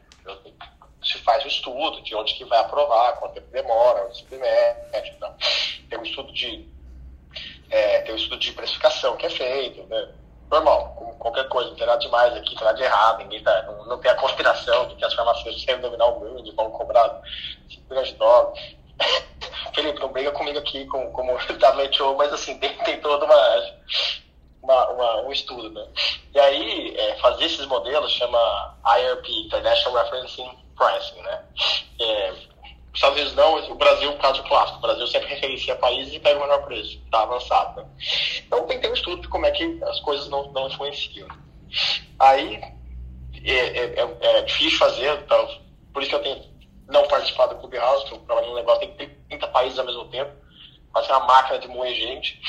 Se 1.03 1.19
faz 1.19 1.45
um 1.45 1.49
estudo 1.49 2.03
de 2.03 2.15
onde 2.15 2.35
que 2.35 2.45
vai 2.45 2.59
aprovar, 2.59 3.19
quanto 3.19 3.35
tempo 3.35 3.51
demora, 3.51 4.07
onde 4.07 4.19
se 4.19 4.37
mete, 4.37 5.11
então. 5.17 5.35
Tem 5.89 5.99
um 5.99 6.03
estudo 6.03 6.33
de 6.33 6.69
é, 7.71 8.01
tem 8.01 8.15
um 8.15 8.19
estudo 8.19 8.39
de 8.39 8.53
precificação 8.53 9.17
que 9.17 9.27
é 9.27 9.31
feito, 9.31 9.83
né? 9.85 10.09
Normal, 10.51 10.95
como 10.99 11.15
qualquer 11.15 11.49
coisa, 11.49 11.71
não 11.71 11.77
tem 11.77 11.87
nada 11.87 12.01
demais 12.01 12.35
aqui, 12.35 12.57
tem 12.57 12.65
nada 12.65 12.77
de 12.77 12.83
errado, 12.83 13.19
ninguém 13.19 13.43
tá, 13.43 13.63
não, 13.63 13.87
não 13.87 13.99
tem 13.99 14.11
a 14.11 14.17
conspiração 14.17 14.89
de 14.89 14.97
que 14.97 15.05
as 15.05 15.15
farmacêuticas 15.15 15.65
querem 15.65 15.81
dominar 15.81 16.07
o 16.07 16.19
mundo 16.19 16.57
vão 16.57 16.71
cobrar 16.73 17.23
5 17.69 17.83
milhões 17.89 18.09
de 18.09 18.15
dólares. 18.15 18.77
Felipe, 19.73 20.01
não 20.01 20.13
briga 20.13 20.33
comigo 20.33 20.59
aqui 20.59 20.85
como, 20.87 21.13
como 21.13 21.35
WHO, 21.35 22.17
mas 22.17 22.33
assim, 22.33 22.59
tem, 22.59 22.77
tem 22.79 23.01
toda 23.01 23.25
uma 23.25 23.81
uma, 24.63 24.89
uma, 24.91 25.23
um 25.23 25.33
estudo, 25.33 25.71
né? 25.71 25.87
E 26.35 26.39
aí, 26.39 26.97
é, 26.97 27.17
fazer 27.17 27.45
esses 27.45 27.67
modelos 27.67 28.13
chama 28.13 28.77
IRP, 28.99 29.47
International 29.47 30.05
Referencing 30.05 30.51
Pricing, 30.81 31.21
né? 31.21 31.45
É, 32.01 32.31
os 32.33 32.95
Estados 32.95 33.17
Unidos 33.19 33.35
não, 33.37 33.71
o 33.71 33.75
Brasil 33.75 34.11
é 34.11 34.15
um 34.15 34.19
caso 34.19 34.43
clássico. 34.45 34.79
O 34.79 34.81
Brasil 34.81 35.07
sempre 35.07 35.29
referencia 35.29 35.77
países 35.77 36.15
e 36.15 36.19
pega 36.19 36.39
o 36.39 36.43
menor 36.43 36.65
preço, 36.65 36.99
está 37.05 37.23
avançado. 37.23 37.83
Né? 37.83 37.89
Então 38.39 38.67
tem 38.67 38.79
que 38.79 38.83
ter 38.83 38.91
um 38.91 38.95
estudo 38.95 39.21
de 39.21 39.29
como 39.29 39.45
é 39.45 39.51
que 39.51 39.79
as 39.85 40.01
coisas 40.01 40.29
não, 40.29 40.51
não 40.53 40.69
influenciam. 40.69 41.29
Aí 42.19 42.61
é, 43.45 43.55
é, 43.55 44.01
é, 44.01 44.39
é 44.39 44.43
difícil 44.43 44.79
fazer, 44.79 45.19
então, 45.19 45.61
por 45.93 46.03
isso 46.03 46.11
que 46.11 46.17
eu 46.17 46.23
tenho 46.23 46.51
não 46.89 47.07
participado 47.07 47.55
do 47.55 47.61
Clubhouse, 47.61 48.07
que 48.07 48.15
eu 48.15 48.19
trabalho 48.21 48.49
num 48.49 48.55
negócio, 48.55 48.89
tem 48.89 49.09
30 49.29 49.47
países 49.49 49.79
ao 49.79 49.87
mesmo 49.87 50.07
tempo, 50.07 50.33
vai 50.93 51.05
ser 51.05 51.13
uma 51.13 51.27
máquina 51.27 51.59
de 51.59 51.69
moer 51.69 51.95
gente. 51.95 52.41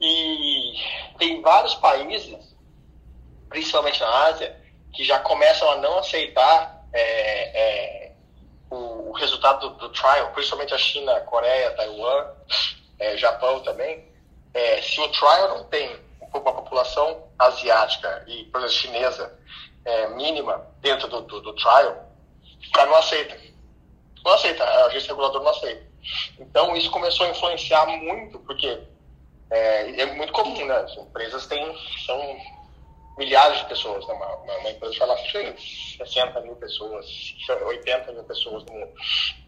E 0.00 0.74
tem 1.18 1.40
vários 1.40 1.74
países, 1.76 2.54
principalmente 3.48 3.98
na 4.00 4.26
Ásia, 4.26 4.56
que 4.92 5.02
já 5.02 5.18
começam 5.18 5.68
a 5.70 5.76
não 5.76 5.98
aceitar 5.98 6.75
é, 6.92 7.60
é, 7.60 8.12
o, 8.70 9.10
o, 9.10 9.12
resultado 9.12 9.70
do, 9.70 9.76
do, 9.76 9.88
trial, 9.90 10.30
principalmente 10.32 10.74
a 10.74 10.78
China, 10.78 11.20
Coreia, 11.20 11.72
Taiwan, 11.72 12.26
é, 12.98 13.16
Japão 13.16 13.60
também. 13.60 14.04
É, 14.54 14.80
se 14.82 15.00
o 15.00 15.08
trial 15.08 15.48
não 15.48 15.64
tem 15.64 15.98
uma 16.20 16.52
população 16.52 17.24
asiática 17.38 18.24
e, 18.26 18.44
por 18.44 18.58
exemplo, 18.58 18.74
chinesa 18.74 19.38
é, 19.84 20.08
mínima 20.08 20.66
dentro 20.80 21.08
do, 21.08 21.22
do, 21.22 21.40
do 21.40 21.52
trial, 21.54 22.10
o 22.68 22.72
cara 22.72 22.90
não 22.90 22.96
aceita. 22.96 23.36
Não 24.24 24.32
aceita, 24.32 24.64
a 24.64 24.86
agência 24.86 25.08
reguladora 25.08 25.44
não 25.44 25.50
aceita. 25.50 25.86
Então, 26.38 26.76
isso 26.76 26.90
começou 26.90 27.26
a 27.26 27.30
influenciar 27.30 27.86
muito, 27.86 28.38
porque 28.40 28.80
é, 29.50 30.00
é 30.00 30.06
muito 30.06 30.32
comum, 30.32 30.64
né? 30.64 30.76
As 30.76 30.96
empresas 30.96 31.46
têm, 31.46 31.64
são 32.04 32.36
milhares 33.16 33.58
de 33.58 33.66
pessoas, 33.66 34.06
né? 34.06 34.14
Uma, 34.14 34.26
uma, 34.36 34.58
uma 34.58 34.70
empresa 34.70 34.96
fala 34.96 35.16
tem 35.32 35.56
60 35.56 36.40
mil 36.42 36.56
pessoas, 36.56 37.06
80 37.48 38.12
mil 38.12 38.24
pessoas 38.24 38.64
no 38.64 38.72
mundo. 38.72 38.92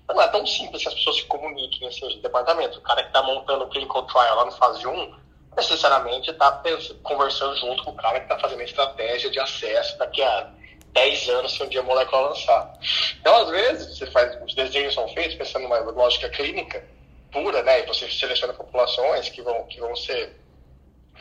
Não 0.09 0.23
é 0.23 0.29
tão 0.29 0.47
simples 0.47 0.83
que 0.83 0.89
as 0.89 0.95
pessoas 0.95 1.17
se 1.17 1.25
comuniquem 1.25 1.87
assim, 1.87 2.09
de 2.09 2.21
departamento. 2.21 2.79
O 2.79 2.83
cara 2.83 3.03
que 3.03 3.09
está 3.09 3.23
montando 3.23 3.65
o 3.65 3.69
clinical 3.69 4.07
trial 4.07 4.37
lá 4.37 4.45
no 4.47 4.53
fase 4.53 4.87
1, 4.87 5.15
necessariamente 5.57 6.31
está 6.31 6.63
conversando 7.03 7.57
junto 7.57 7.85
com 7.85 7.91
o 7.91 7.97
cara 7.97 8.21
que 8.21 8.25
está 8.25 8.39
fazendo 8.39 8.61
a 8.61 8.65
estratégia 8.65 9.31
de 9.31 9.39
acesso 9.39 9.99
daqui 9.99 10.23
a 10.23 10.51
10 10.93 11.29
anos 11.29 11.53
se 11.53 11.63
um 11.63 11.69
dia 11.69 11.81
a 11.81 11.85
molécula 11.85 12.29
lançar. 12.29 12.79
Então, 13.21 13.37
às 13.37 13.51
vezes, 13.51 13.99
você 13.99 14.07
faz, 14.11 14.41
os 14.43 14.55
desenhos 14.55 14.95
são 14.95 15.07
feitos 15.09 15.35
pensando 15.35 15.65
numa 15.65 15.79
lógica 15.79 16.29
clínica 16.31 16.83
pura, 17.31 17.63
né? 17.63 17.81
E 17.81 17.87
você 17.87 18.11
seleciona 18.11 18.55
populações 18.55 19.29
que 19.29 19.43
vão, 19.43 19.65
que 19.67 19.79
vão 19.81 19.95
ser 19.95 20.35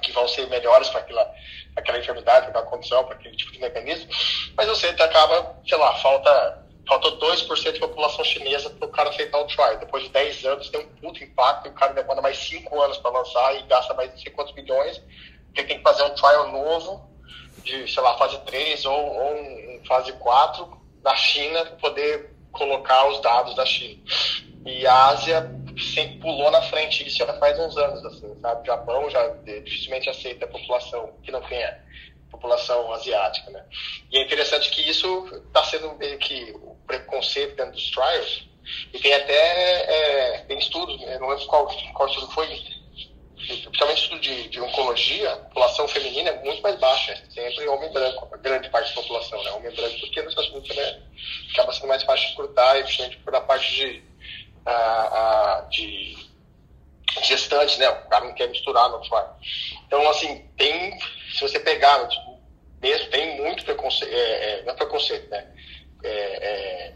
que 0.01 0.11
vão 0.11 0.27
ser 0.27 0.47
melhores 0.47 0.89
para 0.89 1.01
aquela, 1.01 1.33
aquela 1.75 1.99
enfermidade, 1.99 2.47
para 2.47 2.59
aquela 2.59 2.65
condição, 2.65 3.03
para 3.05 3.15
aquele 3.15 3.35
tipo 3.35 3.51
de 3.51 3.59
mecanismo, 3.59 4.09
mas 4.55 4.67
você 4.67 4.87
acaba, 4.87 5.55
sei 5.67 5.77
lá, 5.77 5.95
falta, 5.95 6.65
faltou 6.87 7.17
2% 7.19 7.73
de 7.73 7.79
população 7.79 8.23
chinesa 8.23 8.69
para 8.69 8.87
o 8.87 8.91
cara 8.91 9.09
aceitar 9.09 9.39
o 9.39 9.47
trial. 9.47 9.77
Depois 9.77 10.03
de 10.03 10.09
10 10.09 10.45
anos 10.45 10.69
tem 10.69 10.81
um 10.81 10.95
puto 10.95 11.23
impacto 11.23 11.67
e 11.67 11.71
o 11.71 11.73
cara 11.73 11.93
demora 11.93 12.21
mais 12.21 12.37
5 12.37 12.81
anos 12.81 12.97
para 12.97 13.11
lançar 13.11 13.55
e 13.55 13.63
gasta 13.63 13.93
mais 13.93 14.13
de 14.13 14.21
50 14.21 14.53
milhões, 14.53 15.01
porque 15.47 15.63
tem 15.63 15.77
que 15.77 15.83
fazer 15.83 16.03
um 16.03 16.15
trial 16.15 16.51
novo 16.51 17.07
de, 17.63 17.91
sei 17.91 18.01
lá, 18.01 18.17
fase 18.17 18.37
3 18.39 18.85
ou, 18.85 18.93
ou 18.93 19.33
um, 19.35 19.81
fase 19.85 20.13
4 20.13 20.81
na 21.03 21.15
China 21.15 21.65
para 21.65 21.75
poder 21.75 22.35
colocar 22.51 23.07
os 23.09 23.21
dados 23.21 23.55
da 23.55 23.65
China. 23.65 24.01
E 24.65 24.85
a 24.85 25.05
Ásia 25.07 25.51
sempre 25.79 26.19
pulou 26.19 26.49
na 26.51 26.61
frente 26.61 27.07
isso 27.07 27.17
já 27.17 27.33
faz 27.33 27.59
uns 27.59 27.77
anos, 27.77 28.05
assim, 28.05 28.39
sabe? 28.41 28.61
O 28.61 28.65
Japão 28.65 29.09
já 29.09 29.27
dificilmente 29.43 30.09
aceita 30.09 30.45
a 30.45 30.47
população 30.47 31.13
que 31.23 31.31
não 31.31 31.41
tenha 31.41 31.85
população 32.31 32.91
asiática, 32.93 33.49
né? 33.51 33.63
E 34.11 34.17
é 34.17 34.21
interessante 34.21 34.69
que 34.69 34.87
isso 34.89 35.25
está 35.47 35.63
sendo 35.63 35.95
meio 35.97 36.17
que 36.19 36.51
o 36.61 36.75
preconceito 36.85 37.55
dentro 37.55 37.73
dos 37.73 37.89
trials, 37.91 38.47
e 38.93 38.99
tem 38.99 39.13
até 39.13 39.33
é, 39.33 40.37
tem 40.47 40.57
estudos, 40.59 40.99
né? 40.99 41.17
não 41.19 41.29
lembro 41.29 41.45
qual, 41.47 41.67
qual 41.93 42.09
estudo 42.09 42.31
foi, 42.31 42.47
principalmente 43.35 44.03
estudo 44.03 44.21
de, 44.21 44.49
de 44.49 44.59
oncologia, 44.59 45.31
a 45.31 45.37
população 45.37 45.87
feminina 45.87 46.29
é 46.29 46.43
muito 46.43 46.61
mais 46.61 46.77
baixa, 46.79 47.13
é 47.13 47.31
sempre 47.31 47.67
homem 47.67 47.91
branco, 47.91 48.27
a 48.31 48.37
grande 48.37 48.69
parte 48.69 48.93
da 48.93 49.01
população, 49.01 49.41
né? 49.43 49.51
Homem 49.51 49.73
branco, 49.73 49.99
porque 50.01 50.19
Estados 50.19 50.49
Unidos 50.49 50.67
também 50.67 51.03
acaba 51.53 51.73
sendo 51.73 51.87
mais 51.87 52.03
fácil 52.03 52.25
de 52.25 52.31
escrutar, 52.31 52.75
principalmente 52.83 53.17
por 53.17 53.35
a 53.35 53.41
parte 53.41 53.73
de, 53.73 54.03
a, 54.67 55.59
a, 55.59 55.61
de 55.69 56.17
gestante, 57.23 57.79
né? 57.79 57.89
O 57.89 58.09
cara 58.09 58.25
não 58.25 58.33
quer 58.33 58.49
misturar 58.49 58.89
no 58.89 58.99
trial. 58.99 59.37
Então, 59.85 60.07
assim, 60.09 60.45
tem, 60.57 60.99
se 61.33 61.41
você 61.41 61.59
pegar, 61.59 62.07
tipo, 62.07 62.37
mesmo, 62.81 63.09
tem 63.09 63.41
muito 63.41 63.63
preconceito, 63.63 64.13
é, 64.13 64.59
é, 64.59 64.63
não 64.63 64.73
é 64.73 64.75
preconceito, 64.75 65.29
né? 65.29 65.47
É, 66.03 66.09
é, 66.09 66.93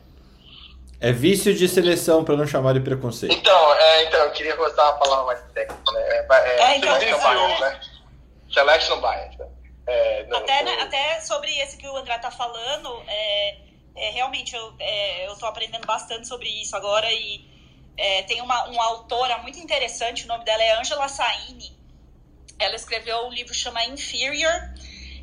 é 0.99 1.11
vício 1.11 1.53
de 1.55 1.67
seleção, 1.67 2.23
para 2.23 2.35
não 2.35 2.45
chamar 2.45 2.73
de 2.73 2.81
preconceito. 2.81 3.33
Então, 3.33 3.73
é, 3.73 4.03
então 4.03 4.19
eu 4.25 4.31
queria 4.31 4.55
gostar 4.55 4.83
uma 4.83 4.99
palavra 4.99 5.25
mais 5.25 5.41
técnica, 5.53 5.91
né? 5.93 6.01
É, 6.01 6.27
é, 6.29 6.61
é 6.61 6.77
então, 6.77 6.99
selection 6.99 7.47
bias, 7.47 7.59
né? 7.59 7.81
Selection 8.53 9.01
bias. 9.01 9.37
Né? 9.37 9.47
É, 9.87 10.23
no, 10.25 10.37
até. 10.37 10.63
Né, 10.63 10.77
até 10.81 11.21
sobre 11.21 11.51
esse 11.59 11.77
que 11.77 11.87
o 11.87 11.97
André 11.97 12.17
tá 12.19 12.29
falando, 12.29 13.03
é, 13.07 13.57
é 13.95 14.09
realmente 14.11 14.55
eu, 14.55 14.73
é, 14.79 15.27
eu 15.27 15.35
tô 15.37 15.47
aprendendo 15.47 15.87
bastante 15.87 16.27
sobre 16.27 16.47
isso 16.61 16.75
agora 16.75 17.11
e 17.11 17.50
é, 17.97 18.23
tem 18.23 18.41
uma, 18.41 18.65
uma 18.65 18.85
autora 18.85 19.37
muito 19.39 19.59
interessante, 19.59 20.25
o 20.25 20.27
nome 20.27 20.43
dela 20.45 20.63
é 20.63 20.79
Angela 20.79 21.07
Saini. 21.07 21.77
Ela 22.57 22.75
escreveu 22.75 23.27
um 23.27 23.29
livro 23.31 23.51
que 23.53 23.59
chama 23.59 23.83
Inferior 23.85 24.73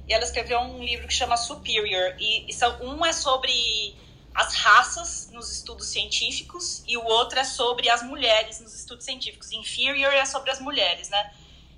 e 0.09 0.13
ela 0.13 0.25
escreveu 0.25 0.59
um 0.61 0.83
livro 0.83 1.07
que 1.07 1.15
chama 1.15 1.37
Superior. 1.37 2.17
E, 2.19 2.49
e 2.49 2.53
são, 2.53 2.81
um 2.83 3.05
é 3.05 3.13
sobre 3.13 3.97
as 4.35 4.55
raças 4.55 5.31
nos 5.31 5.51
estudos 5.51 5.89
científicos 5.89 6.83
e 6.87 6.97
o 6.97 7.05
outro 7.05 7.39
é 7.39 7.45
sobre 7.45 7.91
as 7.91 8.03
mulheres 8.03 8.61
nos 8.61 8.75
estudos 8.75 9.05
científicos. 9.05 9.53
Inferior 9.53 10.13
é 10.13 10.25
sobre 10.25 10.51
as 10.51 10.61
mulheres, 10.61 11.09
né? 11.11 11.35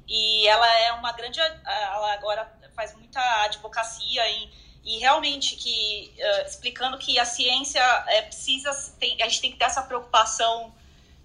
E 0.07 0.47
ela 0.47 0.66
é 0.80 0.93
uma 0.93 1.12
grande. 1.12 1.41
Ela 1.41 2.12
agora 2.14 2.53
faz 2.74 2.95
muita 2.95 3.20
advocacia 3.45 4.28
em, 4.28 4.51
e 4.84 4.99
realmente 4.99 5.57
que 5.57 6.14
uh, 6.18 6.47
explicando 6.47 6.99
que 6.99 7.18
a 7.18 7.24
ciência 7.24 7.80
é, 8.09 8.22
precisa. 8.22 8.72
Tem, 8.99 9.20
a 9.22 9.28
gente 9.28 9.41
tem 9.41 9.53
que 9.53 9.59
ter 9.59 9.64
essa 9.64 9.82
preocupação 9.82 10.74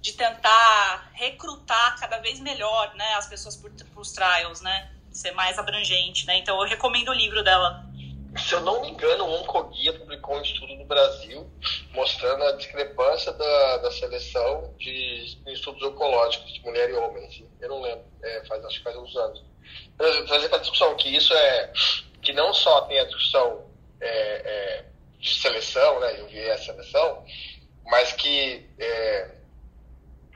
de 0.06 0.14
tentar 0.14 1.10
recrutar 1.14 2.00
cada 2.00 2.20
vez 2.20 2.40
melhor 2.40 2.94
né, 2.94 3.16
as 3.16 3.26
pessoas 3.26 3.56
para 3.56 3.72
os 4.00 4.12
trials, 4.12 4.62
né? 4.62 4.92
Ser 5.12 5.32
mais 5.32 5.58
abrangente, 5.58 6.28
né? 6.28 6.38
Então 6.38 6.62
eu 6.62 6.70
recomendo 6.70 7.10
o 7.10 7.14
livro 7.14 7.44
dela 7.44 7.84
se 8.38 8.54
eu 8.54 8.60
não 8.60 8.82
me 8.82 8.90
engano, 8.90 9.24
o 9.24 9.42
Oncoguia 9.42 9.94
publicou 9.94 10.36
um 10.36 10.42
estudo 10.42 10.76
no 10.76 10.86
Brasil 10.86 11.50
mostrando 11.94 12.44
a 12.44 12.52
discrepância 12.52 13.32
da, 13.32 13.78
da 13.78 13.92
seleção 13.92 14.76
de 14.78 15.38
estudos 15.48 15.82
oncológicos 15.82 16.54
de 16.54 16.62
mulher 16.62 16.90
e 16.90 16.94
homem. 16.94 17.26
Assim. 17.26 17.50
Eu 17.62 17.70
não 17.70 17.82
lembro, 17.82 18.04
é, 18.22 18.46
faz, 18.46 18.64
acho 18.66 18.78
que 18.78 18.84
faz 18.84 18.98
uns 18.98 19.16
anos. 19.16 19.42
Trazer 19.98 20.50
para 20.50 20.58
a 20.58 20.62
discussão 20.62 20.96
que 20.98 21.16
isso 21.16 21.34
é 21.34 21.72
que 22.22 22.34
não 22.34 22.54
só 22.54 22.82
tem 22.82 23.00
a 23.00 23.06
discussão 23.06 23.66
é, 24.02 24.10
é, 24.10 24.86
de 25.18 25.34
seleção, 25.34 26.00
né, 26.02 26.20
eu 26.20 26.28
vi 26.28 26.50
a 26.52 26.58
seleção, 26.58 27.26
mas 27.86 28.12
que 28.12 28.70
é, 28.78 29.35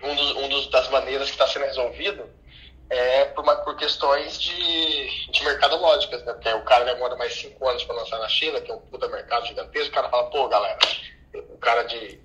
um, 0.04 0.16
dos, 0.16 0.32
um 0.36 0.50
dos, 0.50 0.68
das 0.68 0.90
maneiras 0.90 1.28
que 1.28 1.34
está 1.34 1.48
sendo 1.48 1.66
resolvido 1.66 2.30
é 2.90 3.26
por, 3.26 3.44
uma, 3.44 3.56
por 3.58 3.76
questões 3.78 4.40
de, 4.40 5.32
de 5.32 5.44
mercadológicas, 5.44 6.24
né? 6.24 6.34
Porque 6.34 6.50
o 6.50 6.64
cara 6.64 6.86
demora 6.86 7.16
mais 7.16 7.34
cinco 7.36 7.68
anos 7.68 7.84
para 7.84 7.96
lançar 7.96 8.18
na 8.18 8.28
China, 8.28 8.60
que 8.60 8.72
é 8.72 8.74
um 8.74 8.80
puta 8.80 9.08
mercado 9.08 9.46
gigantesco, 9.46 9.90
o 9.90 9.94
cara 9.94 10.10
fala, 10.10 10.30
pô, 10.30 10.48
galera, 10.48 10.78
o 11.34 11.58
cara 11.58 11.84
de 11.84 12.20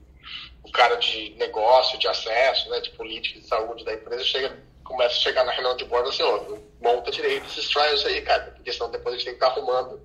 o 0.63 0.73
cara 0.73 0.97
de 0.97 1.35
negócio, 1.37 1.99
de 1.99 2.09
acesso, 2.09 2.71
né, 2.71 2.81
de 2.81 2.91
política 2.91 3.39
de 3.39 3.47
saúde 3.47 3.85
da 3.85 3.93
empresa 3.93 4.25
chega, 4.25 4.59
começa 4.83 5.15
a 5.15 5.21
chegar 5.21 5.45
na 5.45 5.53
reunião 5.53 5.77
de 5.77 5.85
bordo 5.85 6.09
assim, 6.09 6.23
ó, 6.23 6.41
monta 6.81 7.11
direito 7.11 7.47
esses 7.47 7.69
trials 7.69 8.05
aí, 8.07 8.23
cara, 8.23 8.53
porque 8.53 8.73
senão 8.73 8.91
depois 8.91 9.15
a 9.15 9.19
gente 9.19 9.27
tem 9.27 9.39
que 9.39 9.45
estar 9.45 9.55
arrumando 9.55 10.03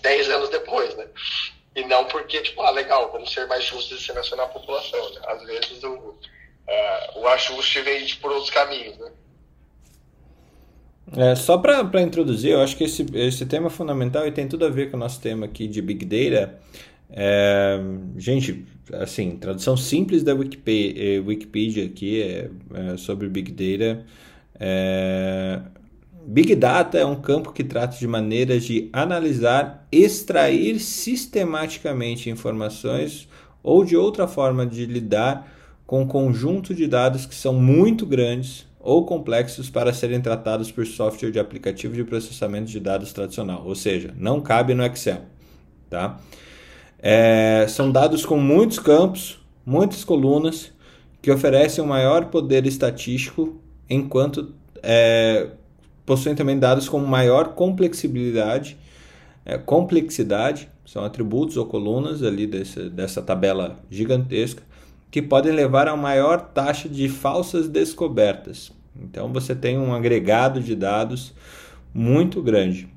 10 0.00 0.30
anos 0.30 0.48
depois, 0.48 0.94
né? 0.94 1.08
E 1.74 1.84
não 1.84 2.06
porque, 2.06 2.40
tipo, 2.40 2.62
ah, 2.62 2.70
legal, 2.70 3.10
vamos 3.12 3.32
ser 3.32 3.46
mais 3.46 3.64
justos 3.64 4.00
e 4.00 4.04
selecionar 4.04 4.46
a 4.46 4.50
população, 4.50 5.10
né? 5.10 5.20
Às 5.26 5.42
vezes 5.42 5.84
o, 5.84 6.18
uh, 6.68 7.20
o 7.20 7.28
ajuste 7.28 7.80
vem 7.82 8.06
por 8.20 8.30
outros 8.30 8.50
caminhos, 8.50 8.98
né? 8.98 9.10
É, 11.14 11.36
só 11.36 11.56
para 11.56 12.02
introduzir, 12.02 12.50
eu 12.50 12.60
acho 12.60 12.76
que 12.76 12.82
esse, 12.82 13.06
esse 13.14 13.46
tema 13.46 13.68
é 13.68 13.70
fundamental 13.70 14.26
e 14.26 14.32
tem 14.32 14.48
tudo 14.48 14.66
a 14.66 14.68
ver 14.68 14.90
com 14.90 14.96
o 14.96 15.00
nosso 15.00 15.20
tema 15.20 15.46
aqui 15.46 15.68
de 15.68 15.80
Big 15.80 16.04
Data. 16.04 16.58
É, 17.08 17.78
gente, 18.16 18.66
assim, 18.92 19.36
tradução 19.36 19.76
simples 19.76 20.24
da 20.24 20.34
Wikipedia, 20.34 21.22
Wikipedia 21.22 21.86
aqui 21.86 22.22
é, 22.22 22.50
é 22.74 22.96
sobre 22.96 23.28
Big 23.28 23.52
Data. 23.52 24.04
É, 24.58 25.60
Big 26.26 26.56
Data 26.56 26.98
é 26.98 27.06
um 27.06 27.14
campo 27.14 27.52
que 27.52 27.62
trata 27.62 27.96
de 27.96 28.06
maneiras 28.08 28.64
de 28.64 28.90
analisar, 28.92 29.86
extrair 29.92 30.80
sistematicamente 30.80 32.28
informações 32.28 33.28
ou 33.62 33.84
de 33.84 33.96
outra 33.96 34.26
forma 34.26 34.66
de 34.66 34.86
lidar 34.86 35.55
com 35.86 36.02
um 36.02 36.06
conjunto 36.06 36.74
de 36.74 36.86
dados 36.86 37.26
que 37.26 37.34
são 37.34 37.54
muito 37.54 38.04
grandes 38.04 38.66
ou 38.80 39.04
complexos 39.04 39.70
para 39.70 39.92
serem 39.92 40.20
tratados 40.20 40.70
por 40.70 40.86
software 40.86 41.30
de 41.30 41.38
aplicativo 41.38 41.94
de 41.94 42.04
processamento 42.04 42.70
de 42.70 42.80
dados 42.80 43.12
tradicional, 43.12 43.62
ou 43.64 43.74
seja, 43.74 44.14
não 44.16 44.40
cabe 44.40 44.74
no 44.74 44.84
Excel. 44.84 45.22
Tá? 45.90 46.20
É, 46.98 47.66
são 47.68 47.90
dados 47.90 48.24
com 48.24 48.38
muitos 48.38 48.78
campos, 48.78 49.38
muitas 49.64 50.04
colunas 50.04 50.72
que 51.20 51.30
oferecem 51.30 51.82
um 51.82 51.86
maior 51.86 52.26
poder 52.26 52.66
estatístico, 52.66 53.60
enquanto 53.90 54.54
é, 54.82 55.50
possuem 56.04 56.36
também 56.36 56.58
dados 56.58 56.88
com 56.88 57.00
maior 57.00 57.54
complexibilidade, 57.54 58.76
é, 59.44 59.58
complexidade, 59.58 60.68
são 60.84 61.04
atributos 61.04 61.56
ou 61.56 61.66
colunas 61.66 62.22
ali 62.22 62.46
desse, 62.46 62.88
dessa 62.88 63.20
tabela 63.20 63.76
gigantesca, 63.90 64.62
que 65.10 65.22
podem 65.22 65.52
levar 65.52 65.88
a 65.88 65.96
maior 65.96 66.40
taxa 66.40 66.88
de 66.88 67.08
falsas 67.08 67.68
descobertas. 67.68 68.72
Então 69.00 69.32
você 69.32 69.54
tem 69.54 69.78
um 69.78 69.94
agregado 69.94 70.60
de 70.60 70.74
dados 70.74 71.32
muito 71.92 72.42
grande. 72.42 72.88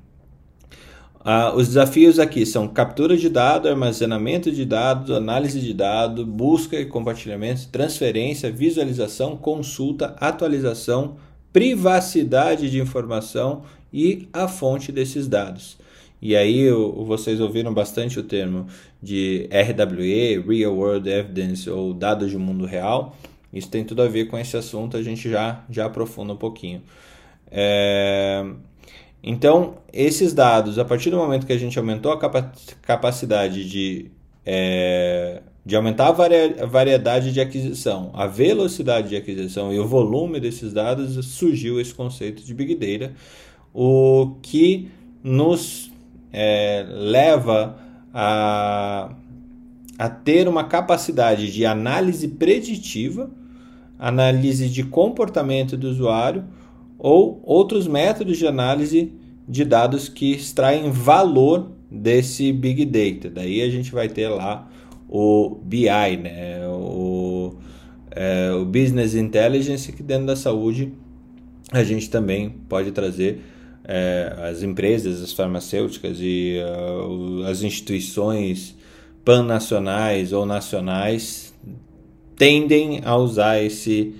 Ah, 1.21 1.53
os 1.53 1.67
desafios 1.67 2.17
aqui 2.17 2.45
são 2.45 2.67
captura 2.67 3.17
de 3.17 3.27
dados, 3.27 3.69
armazenamento 3.69 4.49
de 4.51 4.63
dados, 4.63 5.11
análise 5.11 5.59
de 5.59 5.73
dados, 5.73 6.25
busca 6.25 6.79
e 6.79 6.85
compartilhamento, 6.85 7.67
transferência, 7.67 8.49
visualização, 8.49 9.35
consulta, 9.35 10.15
atualização, 10.19 11.17
privacidade 11.51 12.69
de 12.69 12.79
informação 12.79 13.63
e 13.91 14.29
a 14.31 14.47
fonte 14.47 14.91
desses 14.91 15.27
dados. 15.27 15.77
E 16.21 16.35
aí 16.35 16.69
vocês 17.05 17.39
ouviram 17.39 17.73
bastante 17.73 18.19
o 18.19 18.23
termo 18.23 18.67
de 19.01 19.49
RWE, 19.51 20.39
Real 20.47 20.75
World 20.75 21.09
Evidence 21.09 21.69
ou 21.69 21.93
dados 21.93 22.29
de 22.29 22.37
mundo 22.37 22.65
real. 22.65 23.15
Isso 23.51 23.69
tem 23.69 23.83
tudo 23.83 24.01
a 24.01 24.07
ver 24.07 24.25
com 24.25 24.37
esse 24.37 24.55
assunto, 24.55 24.97
a 24.97 25.01
gente 25.01 25.29
já, 25.29 25.63
já 25.69 25.85
aprofunda 25.85 26.33
um 26.33 26.37
pouquinho. 26.37 26.81
É... 27.51 28.45
Então, 29.21 29.77
esses 29.91 30.33
dados, 30.33 30.79
a 30.79 30.85
partir 30.85 31.09
do 31.09 31.17
momento 31.17 31.45
que 31.45 31.53
a 31.53 31.57
gente 31.57 31.77
aumentou 31.77 32.11
a 32.11 32.51
capacidade 32.81 33.67
de, 33.69 34.09
é, 34.45 35.41
de 35.65 35.75
aumentar 35.75 36.07
a 36.07 36.65
variedade 36.65 37.33
de 37.33 37.41
aquisição, 37.41 38.11
a 38.13 38.25
velocidade 38.27 39.09
de 39.09 39.17
aquisição 39.17 39.73
e 39.73 39.79
o 39.79 39.85
volume 39.85 40.39
desses 40.39 40.71
dados, 40.71 41.25
surgiu 41.25 41.81
esse 41.81 41.93
conceito 41.93 42.43
de 42.43 42.53
Big 42.53 42.75
Data, 42.75 43.13
o 43.73 44.37
que 44.41 44.89
nos 45.21 45.91
é, 46.31 46.85
leva 46.87 47.77
a, 48.13 49.09
a 49.97 50.09
ter 50.09 50.47
uma 50.47 50.63
capacidade 50.63 51.51
de 51.51 51.65
análise 51.65 52.27
preditiva, 52.27 53.29
análise 53.97 54.69
de 54.69 54.83
comportamento 54.83 55.77
do 55.77 55.89
usuário 55.89 56.45
ou 56.97 57.41
outros 57.43 57.87
métodos 57.87 58.37
de 58.37 58.47
análise 58.47 59.13
de 59.47 59.65
dados 59.65 60.09
que 60.09 60.33
extraem 60.33 60.91
valor 60.91 61.71
desse 61.89 62.51
Big 62.51 62.85
Data. 62.85 63.29
Daí 63.29 63.61
a 63.61 63.69
gente 63.69 63.91
vai 63.91 64.07
ter 64.07 64.29
lá 64.29 64.69
o 65.07 65.59
BI, 65.63 66.17
né? 66.21 66.67
o, 66.67 67.55
é, 68.11 68.51
o 68.51 68.65
Business 68.65 69.15
Intelligence, 69.15 69.91
que 69.91 70.03
dentro 70.03 70.27
da 70.27 70.35
saúde 70.35 70.93
a 71.71 71.83
gente 71.83 72.09
também 72.09 72.49
pode 72.67 72.91
trazer 72.91 73.41
é, 73.91 74.35
as 74.47 74.61
empresas, 74.61 75.19
as 75.23 75.33
farmacêuticas 75.33 76.19
e 76.21 76.59
uh, 76.63 77.43
as 77.45 77.63
instituições 77.63 78.77
pan-nacionais 79.25 80.31
ou 80.31 80.45
nacionais 80.45 81.55
tendem 82.35 83.01
a 83.03 83.17
usar 83.17 83.63
esse, 83.63 84.13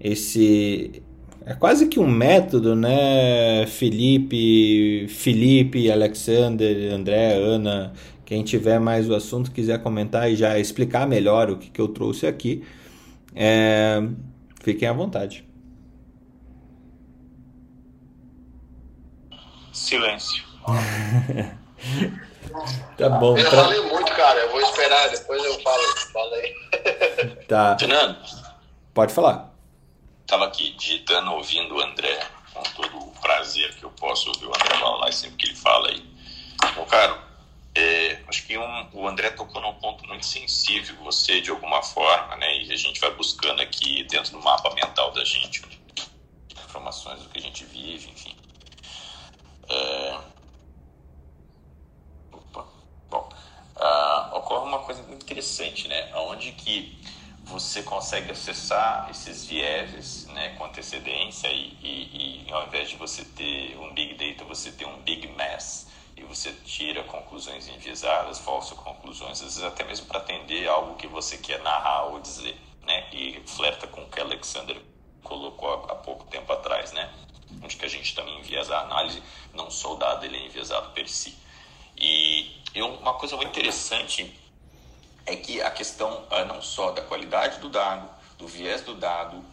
esse, 0.00 1.00
é 1.46 1.54
quase 1.54 1.86
que 1.86 2.00
um 2.00 2.08
método, 2.08 2.74
né? 2.74 3.64
Felipe, 3.68 5.06
Felipe, 5.08 5.88
Alexander, 5.88 6.92
André, 6.92 7.34
Ana, 7.34 7.92
quem 8.24 8.42
tiver 8.42 8.80
mais 8.80 9.08
o 9.08 9.14
assunto 9.14 9.52
quiser 9.52 9.80
comentar 9.84 10.32
e 10.32 10.34
já 10.34 10.58
explicar 10.58 11.06
melhor 11.06 11.48
o 11.48 11.58
que, 11.58 11.70
que 11.70 11.80
eu 11.80 11.86
trouxe 11.86 12.26
aqui, 12.26 12.64
é, 13.36 14.02
fiquem 14.64 14.88
à 14.88 14.92
vontade. 14.92 15.44
Silêncio. 19.72 20.44
tá 22.98 23.08
bom. 23.08 23.36
Eu 23.36 23.48
pra... 23.48 23.64
falei 23.64 23.80
muito, 23.80 24.12
cara. 24.12 24.40
Eu 24.40 24.50
vou 24.50 24.60
esperar, 24.60 25.08
depois 25.10 25.44
eu 25.44 25.60
falo. 25.60 25.82
Fala 26.12 26.36
aí. 26.42 26.54
Tá. 27.48 27.76
Fernando. 27.78 28.18
Pode 28.94 29.12
falar 29.12 29.52
estava 30.32 30.46
aqui 30.46 30.72
digitando, 30.72 31.30
ouvindo 31.32 31.76
o 31.76 31.82
André, 31.82 32.18
com 32.54 32.62
todo 32.62 32.98
o 32.98 33.10
prazer 33.20 33.74
que 33.74 33.84
eu 33.84 33.90
posso 33.90 34.28
ouvir 34.28 34.46
o 34.46 34.48
André 34.48 34.78
falar 34.78 35.12
sempre 35.12 35.36
que 35.36 35.46
ele 35.48 35.56
fala 35.56 35.88
aí. 35.88 36.02
Bom, 36.74 36.86
cara, 36.86 37.22
é, 37.74 38.18
acho 38.26 38.46
que 38.46 38.56
um, 38.56 38.88
o 38.94 39.06
André 39.06 39.30
tocou 39.30 39.60
num 39.60 39.74
ponto 39.74 40.06
muito 40.06 40.24
sensível, 40.24 40.96
você 41.04 41.42
de 41.42 41.50
alguma 41.50 41.82
forma, 41.82 42.34
né? 42.36 42.62
E 42.62 42.72
a 42.72 42.76
gente 42.76 42.98
vai 42.98 43.14
buscando 43.14 43.60
aqui 43.60 44.04
dentro 44.04 44.32
do 44.32 44.42
mapa 44.42 44.74
mental 44.74 45.12
da 45.12 45.24
gente 45.24 45.62
informações 46.66 47.20
do 47.20 47.28
que 47.28 47.38
a 47.38 47.42
gente 47.42 47.64
vive, 47.66 48.10
enfim. 48.10 48.31
É... 49.72 50.20
Opa, 52.32 52.66
bom, 53.10 53.28
uh, 53.76 54.36
ocorre 54.36 54.68
uma 54.68 54.80
coisa 54.80 55.02
muito 55.04 55.24
interessante, 55.24 55.88
né? 55.88 56.14
Onde 56.14 56.52
que 56.52 57.00
você 57.44 57.82
consegue 57.82 58.30
acessar 58.30 59.08
esses 59.10 59.44
vieses 59.46 60.26
né, 60.28 60.54
com 60.56 60.64
antecedência 60.64 61.48
e, 61.48 61.76
e, 61.82 62.46
e, 62.46 62.52
ao 62.52 62.66
invés 62.66 62.90
de 62.90 62.96
você 62.96 63.24
ter 63.24 63.76
um 63.78 63.92
big 63.92 64.14
data, 64.14 64.44
você 64.44 64.70
tem 64.70 64.86
um 64.86 65.00
big 65.02 65.26
mass 65.28 65.88
e 66.16 66.22
você 66.22 66.52
tira 66.64 67.02
conclusões 67.04 67.68
enviesadas, 67.68 68.38
falsas 68.38 68.78
conclusões, 68.78 69.32
às 69.32 69.40
vezes 69.40 69.62
até 69.62 69.84
mesmo 69.84 70.06
para 70.06 70.18
atender 70.18 70.68
algo 70.68 70.94
que 70.96 71.06
você 71.06 71.36
quer 71.36 71.60
narrar 71.62 72.04
ou 72.04 72.20
dizer, 72.20 72.56
né? 72.86 73.08
E 73.12 73.42
flerta 73.46 73.86
com 73.86 74.02
o 74.02 74.08
que 74.08 74.20
Alexander 74.20 74.80
colocou 75.22 75.68
há, 75.70 75.92
há 75.92 75.96
pouco 75.96 76.24
tempo 76.26 76.52
atrás, 76.52 76.92
né? 76.92 77.12
Onde 77.62 77.76
que 77.76 77.84
a 77.84 77.88
gente 77.88 78.14
também 78.14 78.38
enviesa 78.38 78.76
a 78.76 78.82
análise, 78.82 79.22
não 79.52 79.70
só 79.70 79.94
o 79.94 79.96
dado, 79.96 80.24
ele 80.24 80.36
é 80.36 80.46
enviesado 80.46 80.90
per 80.90 81.08
si. 81.08 81.36
E, 81.96 82.62
e 82.74 82.82
uma 82.82 83.11
coisa 83.22 83.36
muito 83.36 83.50
interessante 83.50 84.36
é 85.24 85.36
que 85.36 85.62
a 85.62 85.70
questão 85.70 86.24
uh, 86.24 86.44
não 86.44 86.60
só 86.60 86.90
da 86.90 87.02
qualidade 87.02 87.60
do 87.60 87.68
dado, 87.68 88.10
do 88.36 88.48
viés 88.48 88.80
do 88.80 88.96
dado, 88.96 89.44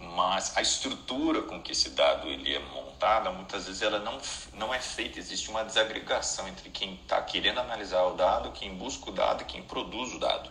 mas 0.00 0.56
a 0.56 0.62
estrutura 0.62 1.42
com 1.42 1.60
que 1.60 1.72
esse 1.72 1.90
dado 1.90 2.26
ele 2.26 2.54
é 2.54 2.58
montada, 2.58 3.30
muitas 3.30 3.66
vezes 3.66 3.82
ela 3.82 3.98
não, 3.98 4.18
não 4.54 4.72
é 4.72 4.80
feita, 4.80 5.18
existe 5.18 5.50
uma 5.50 5.62
desagregação 5.62 6.48
entre 6.48 6.70
quem 6.70 6.94
está 6.94 7.20
querendo 7.20 7.60
analisar 7.60 8.04
o 8.04 8.14
dado, 8.14 8.52
quem 8.52 8.74
busca 8.74 9.10
o 9.10 9.12
dado 9.12 9.42
e 9.42 9.44
quem 9.44 9.62
produz 9.62 10.14
o 10.14 10.18
dado. 10.18 10.50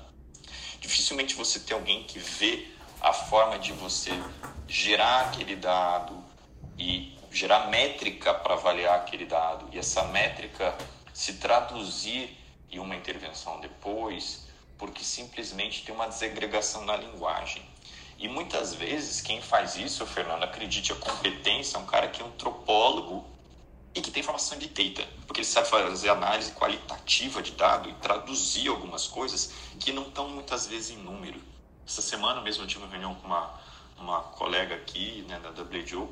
Dificilmente 0.80 1.34
você 1.34 1.60
tem 1.60 1.76
alguém 1.76 2.04
que 2.04 2.20
vê 2.20 2.68
a 3.02 3.14
forma 3.14 3.58
de 3.58 3.74
você 3.74 4.12
gerar 4.68 5.22
aquele 5.22 5.56
dado 5.56 6.24
e 6.78 7.18
gerar 7.32 7.70
métrica 7.70 8.32
para 8.32 8.54
avaliar 8.54 8.98
aquele 8.98 9.26
dado 9.26 9.68
e 9.72 9.80
essa 9.80 10.04
métrica 10.04 10.78
se 11.12 11.34
traduzir 11.34 12.43
em 12.74 12.80
uma 12.80 12.96
intervenção 12.96 13.60
depois, 13.60 14.48
porque 14.78 15.04
simplesmente 15.04 15.84
tem 15.84 15.94
uma 15.94 16.08
desagregação 16.08 16.86
na 16.86 16.96
linguagem. 16.96 17.64
E 18.18 18.28
muitas 18.28 18.74
vezes 18.74 19.22
quem 19.22 19.42
faz 19.42 19.76
isso, 19.76 20.06
Fernando, 20.06 20.44
acredite 20.44 20.92
a 20.92 20.96
competência, 20.96 21.78
é 21.78 21.80
um 21.80 21.86
cara 21.86 22.08
que 22.08 22.22
é 22.22 22.26
antropólogo 22.26 23.26
e 23.96 24.02
que 24.02 24.12
tem 24.12 24.24
formação 24.24 24.58
de 24.58 24.68
data, 24.68 25.08
porque 25.28 25.42
ele 25.42 25.48
sabe 25.48 25.68
fazer 25.68 26.10
análise 26.10 26.52
qualitativa 26.52 27.42
de 27.42 27.52
dado 27.52 27.90
e 27.90 27.94
traduzir 27.96 28.68
algumas 28.68 29.08
coisas 29.08 29.54
que 29.80 29.92
não 29.92 30.04
estão 30.04 30.30
muitas 30.30 30.68
vezes 30.68 30.92
em 30.92 30.98
número. 30.98 31.40
Essa 31.86 32.02
semana 32.02 32.42
mesmo 32.42 32.64
eu 32.64 32.68
tive 32.68 32.84
uma 32.84 32.90
reunião 32.90 33.14
com 33.16 33.28
uma, 33.28 33.54
uma 33.98 34.22
colega 34.22 34.76
aqui 34.76 35.26
né, 35.28 35.40
da 35.40 35.50
WJO, 35.50 36.10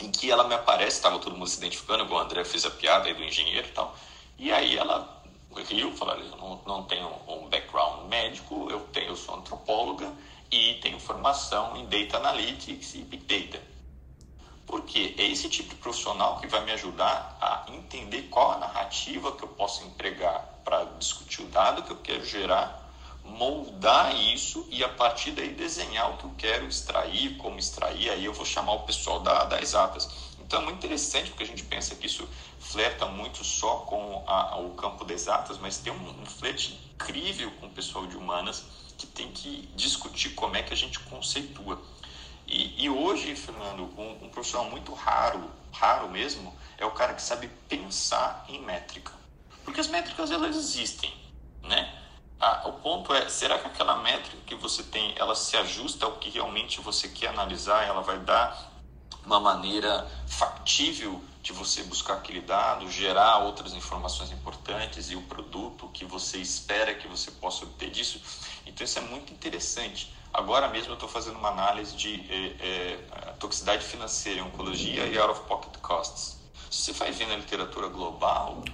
em 0.00 0.10
que 0.10 0.30
ela 0.30 0.48
me 0.48 0.54
aparece, 0.54 0.96
estava 0.96 1.18
todo 1.18 1.36
mundo 1.36 1.48
se 1.48 1.58
identificando, 1.58 2.04
igual 2.04 2.22
o 2.22 2.24
André 2.24 2.44
fez 2.44 2.64
a 2.64 2.70
piada 2.70 3.06
aí 3.06 3.14
do 3.14 3.22
engenheiro 3.22 3.68
e 3.68 3.72
tal, 3.72 3.96
e 4.38 4.52
aí 4.52 4.76
ela 4.76 5.15
Rio, 5.62 5.92
falar, 5.96 6.18
eu 6.18 6.36
não, 6.36 6.60
não 6.66 6.82
tenho 6.84 7.08
um 7.28 7.48
background 7.48 8.08
médico, 8.08 8.68
eu, 8.70 8.80
tenho, 8.92 9.08
eu 9.08 9.16
sou 9.16 9.36
antropóloga 9.36 10.12
e 10.50 10.74
tenho 10.74 10.98
formação 10.98 11.76
em 11.76 11.86
Data 11.86 12.18
Analytics 12.18 12.94
e 12.94 12.98
Big 12.98 13.24
Data. 13.24 13.62
Porque 14.66 15.14
é 15.16 15.24
esse 15.24 15.48
tipo 15.48 15.70
de 15.70 15.76
profissional 15.76 16.40
que 16.40 16.46
vai 16.46 16.64
me 16.64 16.72
ajudar 16.72 17.38
a 17.40 17.66
entender 17.72 18.22
qual 18.22 18.52
a 18.52 18.58
narrativa 18.58 19.32
que 19.32 19.44
eu 19.44 19.48
posso 19.48 19.84
empregar 19.84 20.60
para 20.64 20.84
discutir 20.98 21.42
o 21.42 21.46
dado 21.46 21.82
que 21.82 21.92
eu 21.92 21.98
quero 21.98 22.24
gerar, 22.24 22.92
moldar 23.24 24.14
isso 24.16 24.66
e 24.70 24.82
a 24.82 24.88
partir 24.88 25.32
daí 25.32 25.50
desenhar 25.50 26.12
o 26.12 26.16
que 26.16 26.24
eu 26.24 26.34
quero 26.36 26.66
extrair, 26.66 27.36
como 27.36 27.58
extrair, 27.58 28.10
aí 28.10 28.24
eu 28.24 28.32
vou 28.32 28.44
chamar 28.44 28.72
o 28.72 28.80
pessoal 28.80 29.20
da, 29.20 29.44
das 29.44 29.62
exatas. 29.62 30.08
Então 30.40 30.60
é 30.60 30.64
muito 30.64 30.78
interessante 30.78 31.30
porque 31.30 31.44
a 31.44 31.46
gente 31.46 31.64
pensa 31.64 31.94
que 31.94 32.06
isso 32.06 32.28
flerta 32.66 33.06
muito 33.06 33.44
só 33.44 33.76
com 33.78 34.24
a, 34.26 34.58
o 34.58 34.70
campo 34.74 35.04
das 35.04 35.22
exatas, 35.22 35.58
mas 35.58 35.78
tem 35.78 35.92
um, 35.92 36.22
um 36.22 36.26
flerte 36.26 36.74
incrível 36.94 37.50
com 37.52 37.66
o 37.66 37.70
pessoal 37.70 38.06
de 38.06 38.16
humanas 38.16 38.64
que 38.98 39.06
tem 39.06 39.30
que 39.30 39.68
discutir 39.74 40.30
como 40.30 40.56
é 40.56 40.62
que 40.62 40.72
a 40.72 40.76
gente 40.76 40.98
conceitua. 41.00 41.80
E, 42.46 42.84
e 42.84 42.90
hoje, 42.90 43.34
Fernando, 43.36 43.82
um, 43.98 44.24
um, 44.24 44.28
profissional 44.28 44.68
muito 44.70 44.92
raro, 44.94 45.50
raro 45.72 46.08
mesmo, 46.08 46.54
é 46.78 46.84
o 46.84 46.90
cara 46.90 47.14
que 47.14 47.22
sabe 47.22 47.48
pensar 47.68 48.44
em 48.48 48.60
métrica. 48.62 49.12
Porque 49.64 49.80
as 49.80 49.88
métricas, 49.88 50.30
elas 50.30 50.56
existem, 50.56 51.12
né? 51.62 51.92
Ah, 52.38 52.62
o 52.66 52.72
ponto 52.74 53.14
é, 53.14 53.28
será 53.28 53.58
que 53.58 53.66
aquela 53.66 53.96
métrica 53.96 54.36
que 54.46 54.54
você 54.54 54.82
tem, 54.82 55.14
ela 55.16 55.34
se 55.34 55.56
ajusta 55.56 56.04
ao 56.04 56.16
que 56.16 56.30
realmente 56.30 56.80
você 56.80 57.08
quer 57.08 57.28
analisar? 57.28 57.84
Ela 57.84 58.02
vai 58.02 58.18
dar 58.18 58.72
uma 59.24 59.40
maneira 59.40 60.06
factível 60.26 61.22
de 61.46 61.52
você 61.52 61.84
buscar 61.84 62.14
aquele 62.14 62.40
dado, 62.40 62.90
gerar 62.90 63.38
outras 63.38 63.72
informações 63.72 64.32
importantes 64.32 65.12
e 65.12 65.14
o 65.14 65.22
produto 65.22 65.88
que 65.90 66.04
você 66.04 66.38
espera 66.38 66.92
que 66.92 67.06
você 67.06 67.30
possa 67.30 67.64
obter 67.64 67.88
disso? 67.88 68.20
Então 68.66 68.84
isso 68.84 68.98
é 68.98 69.02
muito 69.02 69.32
interessante. 69.32 70.12
Agora 70.34 70.66
mesmo 70.66 70.88
eu 70.88 70.94
estou 70.94 71.08
fazendo 71.08 71.38
uma 71.38 71.50
análise 71.50 71.94
de 71.94 72.14
é, 72.28 72.56
é, 72.58 72.96
toxicidade 73.38 73.84
financeira, 73.84 74.42
oncologia 74.42 75.06
e 75.06 75.16
out-of-pocket 75.16 75.80
costs. 75.80 76.36
Se 76.68 76.86
você 76.86 76.92
vai 76.94 77.12
ver 77.12 77.28
na 77.28 77.36
literatura 77.36 77.86
global, 77.86 78.64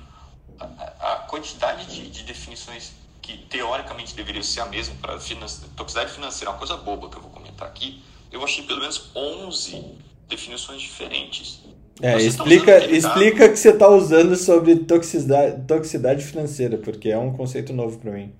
a, 0.58 1.12
a 1.12 1.16
quantidade 1.28 1.84
de, 1.94 2.08
de 2.08 2.22
definições 2.22 2.92
que 3.20 3.36
teoricamente 3.36 4.14
deveria 4.14 4.42
ser 4.42 4.60
a 4.60 4.66
mesma 4.66 4.94
para 4.94 5.20
finance, 5.20 5.60
toxicidade 5.76 6.10
financeira, 6.10 6.50
uma 6.50 6.58
coisa 6.58 6.78
boba 6.78 7.10
que 7.10 7.18
eu 7.18 7.20
vou 7.20 7.30
comentar 7.30 7.68
aqui, 7.68 8.02
eu 8.30 8.42
achei 8.42 8.64
pelo 8.64 8.80
menos 8.80 9.10
11 9.14 9.98
definições 10.26 10.80
diferentes. 10.80 11.60
É, 12.00 12.16
explica, 12.16 12.84
explica 12.90 13.48
que 13.48 13.56
você 13.56 13.70
está 13.70 13.88
usando 13.88 14.34
sobre 14.34 14.76
toxicidade, 14.76 15.66
toxicidade 15.66 16.24
financeira, 16.24 16.78
porque 16.78 17.10
é 17.10 17.18
um 17.18 17.32
conceito 17.32 17.72
novo 17.72 17.98
para 17.98 18.10
mim. 18.10 18.34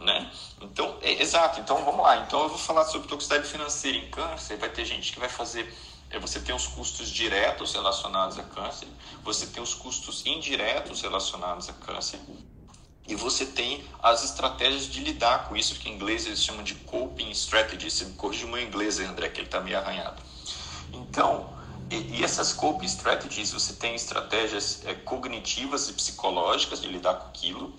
Né? 0.00 0.30
Então, 0.62 0.96
é, 1.02 1.20
exato. 1.20 1.60
Então, 1.60 1.84
vamos 1.84 2.00
lá. 2.02 2.24
Então, 2.26 2.42
eu 2.42 2.48
vou 2.48 2.58
falar 2.58 2.84
sobre 2.84 3.08
toxicidade 3.08 3.48
financeira 3.48 3.98
em 3.98 4.08
câncer. 4.10 4.56
Vai 4.56 4.70
ter 4.70 4.84
gente 4.84 5.12
que 5.12 5.18
vai 5.18 5.28
fazer 5.28 5.68
é, 6.10 6.18
você 6.18 6.40
tem 6.40 6.54
os 6.54 6.66
custos 6.66 7.10
diretos 7.10 7.74
relacionados 7.74 8.38
a 8.38 8.42
câncer, 8.42 8.88
você 9.22 9.46
tem 9.46 9.62
os 9.62 9.74
custos 9.74 10.24
indiretos 10.24 11.02
relacionados 11.02 11.68
a 11.68 11.72
câncer, 11.74 12.18
e 13.06 13.14
você 13.14 13.44
tem 13.44 13.84
as 14.02 14.24
estratégias 14.24 14.86
de 14.86 15.00
lidar 15.00 15.48
com 15.48 15.56
isso, 15.56 15.78
que 15.78 15.88
em 15.88 15.94
inglês 15.94 16.26
eles 16.26 16.42
chamam 16.42 16.62
de 16.62 16.74
coping 16.74 17.30
strategies. 17.30 17.94
Você 17.94 18.04
me 18.04 18.12
corrige 18.14 18.44
o 18.44 18.48
meu 18.48 18.62
inglês, 18.62 19.00
André, 19.00 19.30
que 19.30 19.40
ele 19.40 19.46
está 19.46 19.60
meio 19.60 19.78
arranhado. 19.78 20.22
Então, 20.92 21.48
e, 21.90 22.18
e, 22.18 22.24
essas 22.24 22.52
coping 22.52 22.86
strategies, 22.86 23.52
você 23.52 23.72
tem 23.72 23.94
estratégias 23.94 24.82
é, 24.84 24.94
cognitivas 24.94 25.88
e 25.88 25.92
psicológicas 25.92 26.80
de 26.80 26.88
lidar 26.88 27.14
com 27.14 27.28
aquilo. 27.28 27.74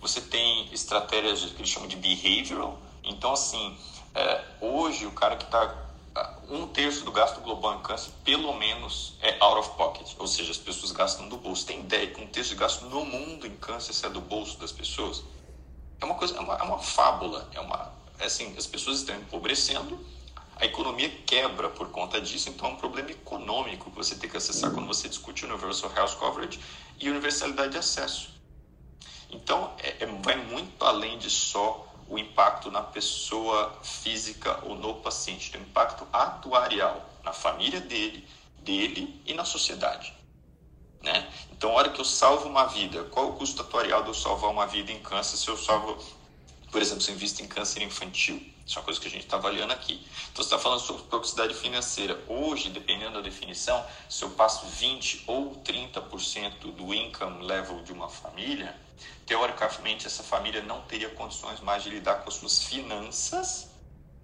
Você 0.00 0.20
tem 0.20 0.72
estratégias 0.72 1.50
que 1.50 1.60
eles 1.60 1.68
chamam 1.68 1.88
de 1.88 1.96
behavioral. 1.96 2.78
Então, 3.04 3.32
assim, 3.32 3.76
é, 4.14 4.44
hoje 4.60 5.06
o 5.06 5.12
cara 5.12 5.36
que 5.36 5.44
está 5.44 5.82
um 6.48 6.66
terço 6.66 7.04
do 7.04 7.12
gasto 7.12 7.40
global 7.40 7.78
em 7.78 7.82
câncer, 7.82 8.10
pelo 8.24 8.52
menos, 8.54 9.14
é 9.22 9.36
out 9.40 9.58
of 9.60 9.70
pocket, 9.76 10.06
ou 10.18 10.26
seja, 10.26 10.50
as 10.50 10.58
pessoas 10.58 10.92
gastam 10.92 11.28
do 11.28 11.38
bolso. 11.38 11.64
Tem 11.64 11.80
ideia 11.80 12.06
que 12.06 12.20
um 12.20 12.26
terço 12.26 12.50
de 12.50 12.56
gasto 12.56 12.84
no 12.84 13.04
mundo 13.04 13.46
em 13.46 13.56
câncer 13.56 14.06
é 14.06 14.10
do 14.10 14.20
bolso 14.20 14.58
das 14.58 14.70
pessoas? 14.70 15.24
É 16.00 16.04
uma 16.04 16.14
coisa, 16.14 16.36
é 16.36 16.40
uma, 16.40 16.54
é 16.56 16.62
uma 16.62 16.78
fábula, 16.78 17.48
é 17.54 17.60
uma, 17.60 17.92
é 18.18 18.26
assim, 18.26 18.54
as 18.56 18.66
pessoas 18.66 18.98
estão 18.98 19.16
empobrecendo, 19.16 19.98
a 20.56 20.64
economia 20.64 21.10
quebra 21.26 21.68
por 21.68 21.88
conta 21.90 22.20
disso, 22.20 22.48
então 22.48 22.68
é 22.68 22.72
um 22.72 22.76
problema 22.76 23.10
econômico 23.10 23.90
que 23.90 23.96
você 23.96 24.14
tem 24.14 24.28
que 24.28 24.36
acessar 24.36 24.70
quando 24.70 24.86
você 24.86 25.08
discute 25.08 25.44
Universal 25.44 25.92
Health 25.96 26.16
Coverage 26.18 26.60
e 27.00 27.08
universalidade 27.08 27.72
de 27.72 27.78
acesso. 27.78 28.30
Então, 29.30 29.74
é, 29.78 30.04
é 30.04 30.06
vai 30.06 30.36
muito 30.36 30.84
além 30.84 31.18
de 31.18 31.30
só 31.30 31.88
o 32.08 32.18
impacto 32.18 32.70
na 32.70 32.82
pessoa 32.82 33.78
física 33.82 34.60
ou 34.64 34.74
no 34.74 34.96
paciente, 34.96 35.50
tem 35.50 35.60
um 35.60 35.64
impacto 35.64 36.06
atuarial 36.12 37.08
na 37.24 37.32
família 37.32 37.80
dele, 37.80 38.26
dele 38.58 39.20
e 39.24 39.32
na 39.32 39.44
sociedade. 39.44 40.12
Né? 41.02 41.26
Então, 41.50 41.70
a 41.70 41.74
hora 41.74 41.90
que 41.90 42.00
eu 42.00 42.04
salvo 42.04 42.48
uma 42.48 42.66
vida, 42.66 43.04
qual 43.04 43.30
o 43.30 43.32
custo 43.32 43.62
atuarial 43.62 44.02
de 44.02 44.08
eu 44.08 44.14
salvar 44.14 44.50
uma 44.50 44.66
vida 44.66 44.92
em 44.92 45.00
câncer 45.00 45.36
se 45.36 45.48
eu 45.48 45.56
salvo, 45.56 45.96
por 46.70 46.80
exemplo, 46.80 47.00
se 47.00 47.10
eu 47.10 47.14
invisto 47.14 47.42
em 47.42 47.48
câncer 47.48 47.82
infantil? 47.82 48.51
Isso 48.66 48.78
é 48.78 48.80
uma 48.80 48.84
coisa 48.84 49.00
que 49.00 49.08
a 49.08 49.10
gente 49.10 49.24
está 49.24 49.36
avaliando 49.36 49.72
aqui. 49.72 49.94
Então, 50.32 50.42
você 50.42 50.42
está 50.42 50.58
falando 50.58 50.80
sobre 50.80 51.02
toxicidade 51.04 51.54
financeira. 51.54 52.18
Hoje, 52.28 52.70
dependendo 52.70 53.14
da 53.14 53.20
definição, 53.20 53.84
se 54.08 54.22
eu 54.22 54.30
passo 54.30 54.66
20% 54.66 55.24
ou 55.26 55.56
30% 55.62 56.72
do 56.72 56.94
income 56.94 57.44
level 57.44 57.82
de 57.82 57.92
uma 57.92 58.08
família, 58.08 58.74
teoricamente 59.26 60.06
essa 60.06 60.22
família 60.22 60.62
não 60.62 60.82
teria 60.82 61.10
condições 61.10 61.60
mais 61.60 61.82
de 61.82 61.90
lidar 61.90 62.16
com 62.16 62.28
as 62.28 62.34
suas 62.36 62.62
finanças, 62.62 63.70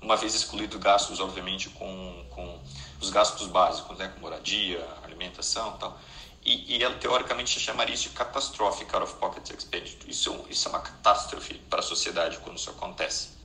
uma 0.01 0.17
vez 0.17 0.35
excluído 0.35 0.79
gastos, 0.79 1.19
obviamente, 1.19 1.71
com, 1.71 2.25
com 2.31 2.61
os 3.01 3.11
gastos 3.11 3.49
básicos, 3.49 3.99
né, 3.99 4.09
com 4.09 4.21
moradia, 4.21 4.87
alimentação 5.03 5.75
e 5.75 5.79
tal. 5.79 6.01
E, 6.45 6.77
e 6.77 6.83
ela, 6.83 6.95
teoricamente, 6.95 7.59
chamaria 7.59 7.95
isso 7.95 8.09
de 8.09 8.15
catastrófica 8.15 8.97
out 8.97 9.11
of 9.11 9.19
pocket 9.19 9.51
expenditure. 9.51 10.11
Isso, 10.11 10.45
isso 10.49 10.69
é 10.69 10.71
uma 10.71 10.81
catástrofe 10.81 11.55
para 11.55 11.81
a 11.81 11.83
sociedade 11.83 12.39
quando 12.39 12.57
isso 12.57 12.71
acontece. 12.71 13.38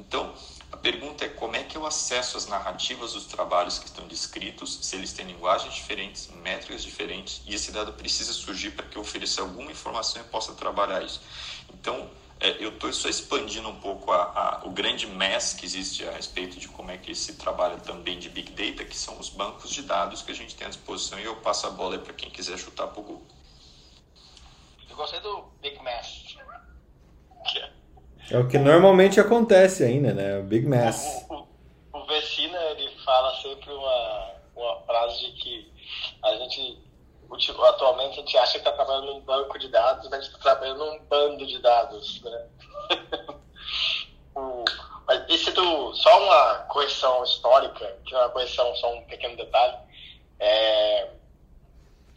Então, 0.00 0.34
a 0.72 0.76
pergunta 0.78 1.26
é 1.26 1.28
como 1.28 1.56
é 1.56 1.62
que 1.62 1.76
eu 1.76 1.86
acesso 1.86 2.36
as 2.38 2.46
narrativas 2.46 3.12
dos 3.12 3.26
trabalhos 3.26 3.78
que 3.78 3.84
estão 3.84 4.08
descritos, 4.08 4.78
se 4.80 4.96
eles 4.96 5.12
têm 5.12 5.26
linguagens 5.26 5.74
diferentes, 5.74 6.28
métricas 6.42 6.82
diferentes, 6.82 7.42
e 7.46 7.54
esse 7.54 7.70
dado 7.70 7.92
precisa 7.92 8.32
surgir 8.32 8.70
para 8.70 8.86
que 8.86 8.96
eu 8.96 9.02
ofereça 9.02 9.42
alguma 9.42 9.70
informação 9.70 10.22
e 10.22 10.24
possa 10.24 10.54
trabalhar 10.54 11.02
isso. 11.02 11.20
Então, 11.74 12.10
é, 12.40 12.64
eu 12.64 12.70
estou 12.70 12.90
só 12.94 13.10
expandindo 13.10 13.68
um 13.68 13.78
pouco 13.78 14.10
a, 14.10 14.22
a, 14.22 14.66
o 14.66 14.70
grande 14.70 15.06
mess 15.06 15.52
que 15.52 15.66
existe 15.66 16.06
a 16.08 16.12
respeito 16.12 16.58
de 16.58 16.66
como 16.68 16.90
é 16.90 16.96
que 16.96 17.14
se 17.14 17.34
trabalha 17.34 17.76
também 17.76 18.18
de 18.18 18.30
Big 18.30 18.52
Data, 18.52 18.84
que 18.86 18.96
são 18.96 19.18
os 19.18 19.28
bancos 19.28 19.70
de 19.70 19.82
dados 19.82 20.22
que 20.22 20.30
a 20.30 20.34
gente 20.34 20.54
tem 20.54 20.66
à 20.66 20.70
disposição, 20.70 21.20
e 21.20 21.24
eu 21.24 21.36
passo 21.36 21.66
a 21.66 21.70
bola 21.70 21.98
para 21.98 22.14
quem 22.14 22.30
quiser 22.30 22.58
chutar 22.58 22.86
para 22.86 23.00
o 23.00 23.02
Google. 23.02 23.26
Eu 24.88 24.96
gostei 24.96 25.20
do 25.20 25.42
Big 25.60 25.78
Mess. 25.82 26.36
Que 27.52 27.58
é 27.58 27.79
é 28.30 28.38
o 28.38 28.48
que 28.48 28.58
normalmente 28.58 29.18
acontece 29.20 29.84
ainda, 29.84 30.12
né? 30.12 30.38
O 30.38 30.42
Big 30.42 30.66
Mess. 30.66 31.26
O, 31.28 31.34
o, 31.34 31.46
o 32.00 32.06
Vecina, 32.06 32.58
ele 32.70 32.90
fala 33.04 33.34
sempre 33.42 33.70
uma, 33.72 34.34
uma 34.56 34.80
frase 34.82 35.18
de 35.26 35.32
que 35.32 35.72
a 36.22 36.34
gente, 36.36 36.78
atualmente, 37.68 38.18
a 38.18 38.20
gente 38.22 38.38
acha 38.38 38.52
que 38.52 38.58
está 38.58 38.72
trabalhando 38.72 39.14
num 39.14 39.20
banco 39.20 39.58
de 39.58 39.68
dados, 39.68 40.08
mas 40.10 40.20
a 40.20 40.22
gente 40.22 40.32
está 40.32 40.54
trabalhando 40.54 40.86
num 40.86 41.04
bando 41.04 41.46
de 41.46 41.58
dados, 41.60 42.22
né? 42.22 42.46
o, 44.34 44.64
mas 45.10 45.24
esse 45.28 45.50
do, 45.50 45.92
só 45.94 46.24
uma 46.24 46.54
correção 46.68 47.24
histórica, 47.24 47.98
que 48.06 48.14
é 48.14 48.18
uma 48.18 48.28
correção, 48.28 48.74
só 48.76 48.94
um 48.94 49.04
pequeno 49.06 49.36
detalhe, 49.36 49.76
é, 50.38 51.08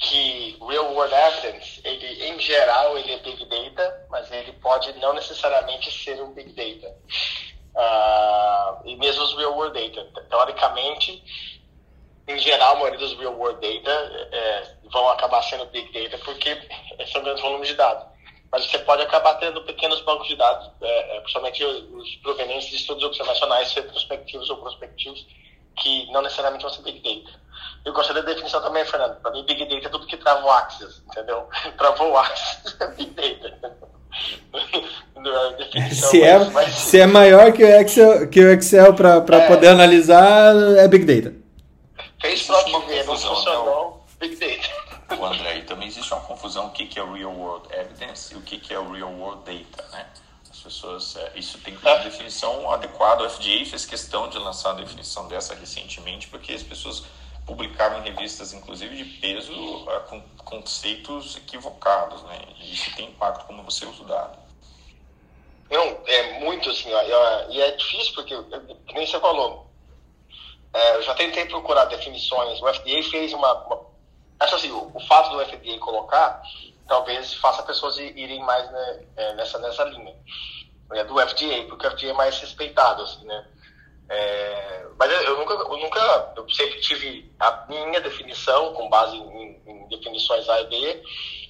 que 0.04 0.58
real 0.70 0.93
world 0.93 1.14
evidence, 1.14 1.82
ele 1.84 2.28
em 2.28 2.39
geral 2.39 2.97
ele 2.97 3.14
é 3.14 3.18
big 3.20 3.45
data, 3.45 4.06
mas 4.10 4.30
ele 4.32 4.51
pode 4.54 4.91
não 4.99 5.14
necessariamente 5.14 5.91
ser 5.91 6.22
um 6.22 6.34
big 6.34 6.51
data. 6.51 6.95
Uh, 7.76 8.88
e 8.88 8.95
mesmo 8.97 9.24
os 9.24 9.36
real 9.36 9.56
world 9.56 9.74
data, 9.74 10.22
teoricamente, 10.30 11.24
em 12.28 12.38
geral, 12.38 12.76
a 12.76 12.80
maioria 12.80 12.99
dos 12.99 13.18
real 13.18 13.34
world 13.34 13.60
data 13.62 14.30
é, 14.32 14.76
vão 14.91 15.10
acabar 15.10 15.41
sendo 15.41 15.66
big 15.68 15.91
data 15.91 16.22
porque 16.24 16.58
são 17.12 17.24
grandes 17.24 17.41
volumes 17.41 17.70
de 17.70 17.76
dados. 17.76 18.06
Mas 18.51 18.66
você 18.66 18.80
pode 18.80 19.01
acabar 19.01 19.36
tendo 19.36 19.64
pequenos 19.64 20.01
bancos 20.01 20.28
de 20.28 20.36
dados, 20.36 20.70
é, 20.82 21.18
é 21.18 21.20
principalmente 21.22 21.64
os 21.64 22.16
provenientes 22.18 22.70
de 22.70 22.76
estudos 22.76 23.04
observacionais, 23.04 23.74
retrospectivos 23.74 24.49
ou 24.49 24.58
prospectivos, 24.58 25.26
que 25.76 26.12
não 26.12 26.22
necessariamente 26.22 26.64
vão 26.64 26.74
ser 26.74 26.82
big 26.82 27.00
data. 27.00 27.44
Eu 27.86 27.94
gostaria 27.94 28.22
da 28.22 28.30
definição 28.30 28.62
também, 28.62 28.86
Fernando. 28.86 29.20
Para 29.20 29.32
mim, 29.32 29.44
Big 29.46 29.66
Data 29.66 29.88
é 29.88 29.90
tudo 29.90 30.08
que 30.08 30.16
trava 30.16 30.46
o 30.46 30.50
Axis, 30.50 31.02
entendeu? 31.06 31.48
Travou 31.78 32.12
o 32.12 32.18
Axis 32.18 32.76
é 32.80 32.88
Big 32.88 33.12
Data. 33.12 33.78
É 35.76 35.90
se, 35.90 36.22
é, 36.22 36.38
mas, 36.52 36.74
se 36.74 37.00
é 37.00 37.06
maior 37.06 37.52
que 37.52 37.64
o 37.64 37.68
Excel, 37.68 38.30
que 38.30 38.40
o 38.40 38.52
Excel 38.52 38.94
para 38.94 39.18
é, 39.18 39.48
poder 39.48 39.70
analisar, 39.70 40.56
é 40.78 40.88
Big 40.88 41.06
Data. 41.06 41.36
Fez 42.22 42.42
de 42.42 42.52
não 42.52 43.18
funcionou, 43.18 44.06
Big 44.20 44.36
Data. 44.36 45.20
O 45.20 45.26
André, 45.26 45.62
também 45.62 45.88
existe 45.88 46.12
uma 46.14 46.22
confusão 46.22 46.68
o 46.68 46.72
que 46.72 46.88
é 46.98 47.04
Real 47.04 47.32
World 47.32 47.68
Evidence 47.74 48.34
e 48.34 48.38
o 48.38 48.42
que 48.42 48.74
é 48.74 48.78
Real 48.78 49.12
World 49.12 49.44
Data, 49.46 49.90
né? 49.92 50.06
As 50.64 50.74
pessoas, 50.76 51.16
é, 51.18 51.34
isso 51.36 51.57
tem 51.57 51.76
que 51.76 51.82
ter 51.82 51.89
uma 51.89 51.99
definição 51.99 52.72
adequada. 52.72 53.24
O 53.24 53.30
FDA 53.30 53.66
fez 53.66 53.86
questão 53.86 54.30
de 54.30 54.39
lançar 54.39 54.70
a 54.70 54.74
definição 54.76 55.28
dessa 55.28 55.53
recentemente, 55.53 56.30
porque 56.30 56.53
as 56.53 56.64
pessoas 56.64 57.03
publicaram 57.45 57.99
em 57.99 58.03
revistas, 58.03 58.53
inclusive 58.53 58.95
de 58.95 59.03
peso, 59.20 59.51
uh, 59.51 59.99
com 60.07 60.22
conceitos 60.38 61.36
equivocados, 61.36 62.24
né? 62.24 62.39
E 62.61 62.74
isso 62.74 62.95
tem 62.95 63.09
impacto 63.09 63.45
como 63.45 63.61
você 63.64 63.86
usa 63.86 64.03
o 64.03 64.05
dado. 64.05 64.39
Não, 65.70 65.97
é 66.07 66.39
muito 66.39 66.70
assim, 66.70 66.89
ó, 66.93 67.49
e 67.49 67.61
é 67.61 67.72
difícil 67.72 68.14
porque, 68.14 68.34
como 68.34 68.93
nem 68.93 69.05
você 69.05 69.20
falou, 69.20 69.70
é, 70.74 70.95
eu 70.95 71.01
já 71.01 71.14
tentei 71.16 71.43
procurar 71.43 71.86
definições, 71.86 72.61
o 72.61 72.74
FDA 72.74 73.03
fez 73.11 73.34
uma, 73.34 73.53
uma 73.66 73.82
acho 74.39 74.55
assim, 74.55 74.72
o, 74.72 74.91
o, 74.93 74.99
fato 75.01 75.32
do 75.32 75.45
FDA 75.45 75.78
colocar, 75.80 76.41
talvez 76.88 77.34
faça 77.36 77.64
pessoas 77.64 77.98
irem 77.98 78.40
mais 78.44 78.70
né, 78.72 79.06
é, 79.16 79.34
nessa, 79.36 79.58
nessa 79.60 79.84
linha, 79.86 80.16
é, 80.92 81.04
do 81.04 81.20
FDA, 81.20 81.66
porque 81.68 81.88
o 81.88 81.92
FDA 81.92 82.10
é 82.10 82.14
mais 82.14 82.40
respeitado, 82.40 83.04
assim, 83.04 83.26
né? 83.26 83.48
É, 84.10 84.86
mas 85.00 85.12
eu 85.24 85.38
nunca, 85.38 85.54
eu 85.54 85.78
nunca, 85.78 86.34
eu 86.36 86.50
sempre 86.50 86.80
tive 86.82 87.34
a 87.40 87.66
minha 87.68 88.02
definição 88.02 88.74
com 88.74 88.90
base 88.90 89.16
em, 89.18 89.62
em 89.66 89.88
definições 89.88 90.48
A 90.50 90.62
e 90.62 90.68
B, 90.68 91.04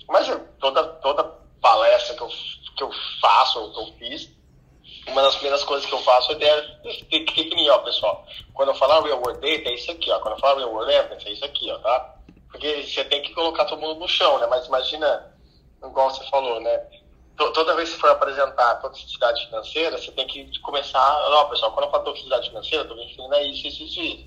mas 0.07 0.27
toda, 0.59 0.83
toda 0.83 1.23
palestra 1.59 2.15
que 2.15 2.21
eu, 2.21 2.29
que 2.77 2.83
eu 2.83 2.91
faço, 3.19 3.59
ou 3.59 3.73
que 3.73 3.79
eu 3.79 3.97
fiz, 3.97 4.29
uma 5.07 5.21
das 5.21 5.35
primeiras 5.35 5.63
coisas 5.63 5.85
que 5.85 5.93
eu 5.93 5.99
faço 5.99 6.31
é 6.31 6.61
definir, 7.09 7.69
ó, 7.69 7.79
pessoal. 7.79 8.25
Quando 8.53 8.69
eu 8.69 8.75
falar 8.75 9.01
real 9.01 9.19
world 9.19 9.39
data, 9.41 9.69
é 9.69 9.73
isso 9.73 9.91
aqui, 9.91 10.11
ó. 10.11 10.19
Quando 10.19 10.35
eu 10.35 10.39
falar 10.39 10.59
real 10.59 10.71
world 10.71 10.93
evidence, 10.93 11.27
é 11.27 11.31
isso 11.31 11.45
aqui, 11.45 11.71
ó, 11.71 11.77
tá? 11.79 12.12
Porque 12.53 12.83
você 12.83 13.03
tem 13.05 13.23
que 13.23 13.33
colocar 13.33 13.65
todo 13.65 13.81
mundo 13.81 13.99
no 13.99 14.07
chão, 14.07 14.39
né? 14.39 14.45
Mas 14.47 14.67
imagina, 14.67 15.33
igual 15.83 16.11
você 16.11 16.23
falou, 16.29 16.61
né? 16.61 16.81
Toda 17.35 17.75
vez 17.75 17.89
que 17.89 17.99
for 17.99 18.11
apresentar 18.11 18.75
toxicidade 18.75 19.43
financeira, 19.47 19.97
você 19.97 20.11
tem 20.11 20.27
que 20.27 20.59
começar, 20.59 21.17
ó, 21.29 21.45
pessoal, 21.45 21.71
quando 21.71 21.87
eu 21.87 21.91
falo 21.91 22.03
toxicidade 22.03 22.49
financeira, 22.49 22.83
eu 22.83 22.87
tô 22.87 22.95
me 22.95 23.05
referindo 23.05 23.33
a 23.33 23.41
isso, 23.41 23.67
isso, 23.67 23.83
isso, 23.83 23.99
isso. 23.99 24.25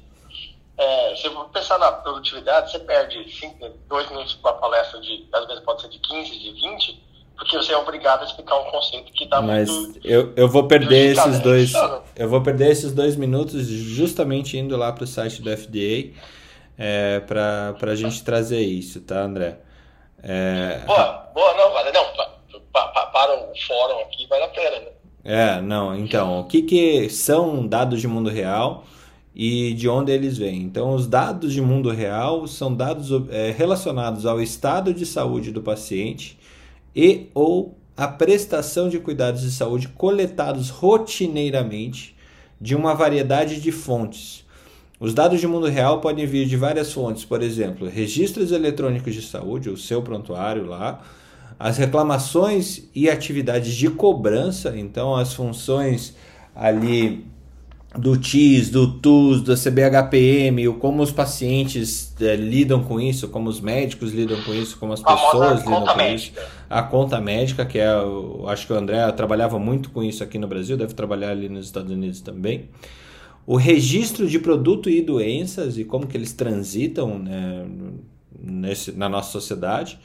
É, 0.77 1.14
se 1.14 1.29
você 1.29 1.49
pensar 1.53 1.79
na 1.79 1.93
produtividade, 1.93 2.72
você 2.72 2.81
perde 2.81 3.33
cinco, 3.33 3.70
dois 3.89 4.11
minutos 4.11 4.35
com 4.35 4.49
a 4.49 4.55
palestra 4.55 5.01
de, 5.01 5.24
às 5.33 5.47
vezes 5.47 5.62
pode 5.62 5.83
ser 5.83 5.89
de 5.89 6.01
15, 6.01 6.31
de 6.39 6.51
20, 6.51 7.03
porque 7.37 7.57
você 7.57 7.72
é 7.72 7.79
obrigado 7.79 8.22
a 8.22 8.24
explicar 8.24 8.57
um 8.57 8.70
conceito 8.72 9.12
que 9.12 9.24
está 9.24 9.41
Mas 9.41 9.70
muito 9.70 10.01
eu, 10.05 10.35
eu 10.37 10.49
vou 10.49 10.66
perder 10.66 11.12
esses 11.12 11.39
dois, 11.41 11.72
eu 12.16 12.29
vou 12.29 12.43
perder 12.43 12.72
esses 12.72 12.93
dois 12.93 13.14
minutos 13.14 13.66
justamente 13.68 14.59
indo 14.59 14.77
lá 14.77 14.93
para 14.93 15.05
o 15.05 15.07
site 15.07 15.41
do 15.41 15.57
FDA 15.57 16.12
é, 16.79 17.20
para 17.20 17.74
a 17.83 17.95
gente 17.95 18.22
trazer 18.24 18.61
isso, 18.61 19.01
tá, 19.01 19.20
André? 19.22 19.59
É... 20.22 20.81
Boa, 20.87 21.31
boa, 21.35 21.55
não, 21.55 21.72
vale, 21.72 21.93
não, 21.93 22.05
para 22.72 23.35
o 23.35 23.53
fórum 23.66 24.01
aqui 24.01 24.27
vale 24.27 24.45
a 24.45 24.49
pena, 24.49 24.81
né? 24.81 24.87
É, 25.24 25.61
não, 25.61 25.97
então, 25.97 26.41
o 26.41 26.45
que, 26.45 26.62
que 26.62 27.09
são 27.09 27.66
dados 27.66 28.01
de 28.01 28.07
mundo 28.07 28.31
real? 28.31 28.85
e 29.39 29.74
de 29.74 29.87
onde 29.87 30.11
eles 30.11 30.39
vêm. 30.39 30.62
Então, 30.62 30.95
os 30.95 31.07
dados 31.07 31.53
de 31.53 31.61
mundo 31.61 31.91
real 31.91 32.47
são 32.47 32.74
dados 32.74 33.11
é, 33.29 33.51
relacionados 33.51 34.24
ao 34.24 34.41
estado 34.41 34.95
de 34.95 35.05
saúde 35.05 35.53
do 35.53 35.61
paciente 35.61 36.39
e 36.95 37.29
ou 37.35 37.77
a 37.95 38.09
prestação 38.09 38.89
de 38.89 38.99
cuidados 38.99 39.43
de 39.43 39.51
saúde 39.51 39.89
coletados 39.89 40.70
rotineiramente 40.70 42.16
de 42.59 42.74
uma 42.74 42.95
variedade 42.95 43.61
de 43.61 43.70
fontes. 43.70 44.46
Os 44.99 45.13
dados 45.13 45.41
de 45.41 45.47
mundo 45.47 45.67
real 45.67 46.01
podem 46.01 46.27
vir 46.27 46.47
de 46.47 46.57
várias 46.57 46.93
fontes, 46.93 47.25
por 47.25 47.43
exemplo, 47.43 47.89
registros 47.89 48.51
eletrônicos 48.51 49.15
de 49.15 49.23
saúde, 49.23 49.69
o 49.69 49.77
seu 49.77 50.01
prontuário 50.01 50.65
lá, 50.67 51.03
as 51.59 51.77
reclamações 51.77 52.85
e 52.95 53.09
atividades 53.09 53.75
de 53.75 53.91
cobrança, 53.91 54.75
então 54.77 55.15
as 55.15 55.35
funções 55.35 56.15
ali 56.55 57.27
do 57.99 58.17
TIS, 58.17 58.71
do 58.71 58.99
TUS, 58.99 59.43
do 59.43 59.55
CBHPM, 59.55 60.69
como 60.75 61.03
os 61.03 61.11
pacientes 61.11 62.15
é, 62.21 62.37
lidam 62.37 62.83
com 62.83 63.01
isso, 63.01 63.29
como 63.29 63.49
os 63.49 63.61
médicos 63.61 64.13
lidam 64.13 64.41
com 64.43 64.55
isso, 64.55 64.79
como 64.79 64.93
as 64.93 65.03
pessoas 65.03 65.61
lidam 65.61 65.87
com 65.87 65.97
médica. 65.97 66.41
isso. 66.41 66.51
A 66.69 66.83
conta 66.83 67.21
médica, 67.21 67.65
que 67.65 67.79
é, 67.79 67.89
eu 67.89 68.45
acho 68.49 68.67
que 68.67 68.73
o 68.73 68.77
André 68.77 69.11
trabalhava 69.13 69.59
muito 69.59 69.91
com 69.91 70.03
isso 70.03 70.23
aqui 70.23 70.39
no 70.39 70.47
Brasil, 70.47 70.77
deve 70.77 70.95
trabalhar 70.95 71.31
ali 71.31 71.49
nos 71.49 71.67
Estados 71.67 71.91
Unidos 71.91 72.21
também. 72.21 72.69
O 73.47 73.57
registro 73.57 74.27
de 74.29 74.39
produto 74.39 74.91
e 74.91 75.01
doenças 75.01 75.79
e 75.79 75.85
como 75.85 76.07
que 76.07 76.17
eles 76.17 76.33
transitam 76.33 77.19
né, 77.19 77.65
nesse, 78.39 78.93
na 78.93 79.09
nossa 79.09 79.31
sociedade. 79.31 79.99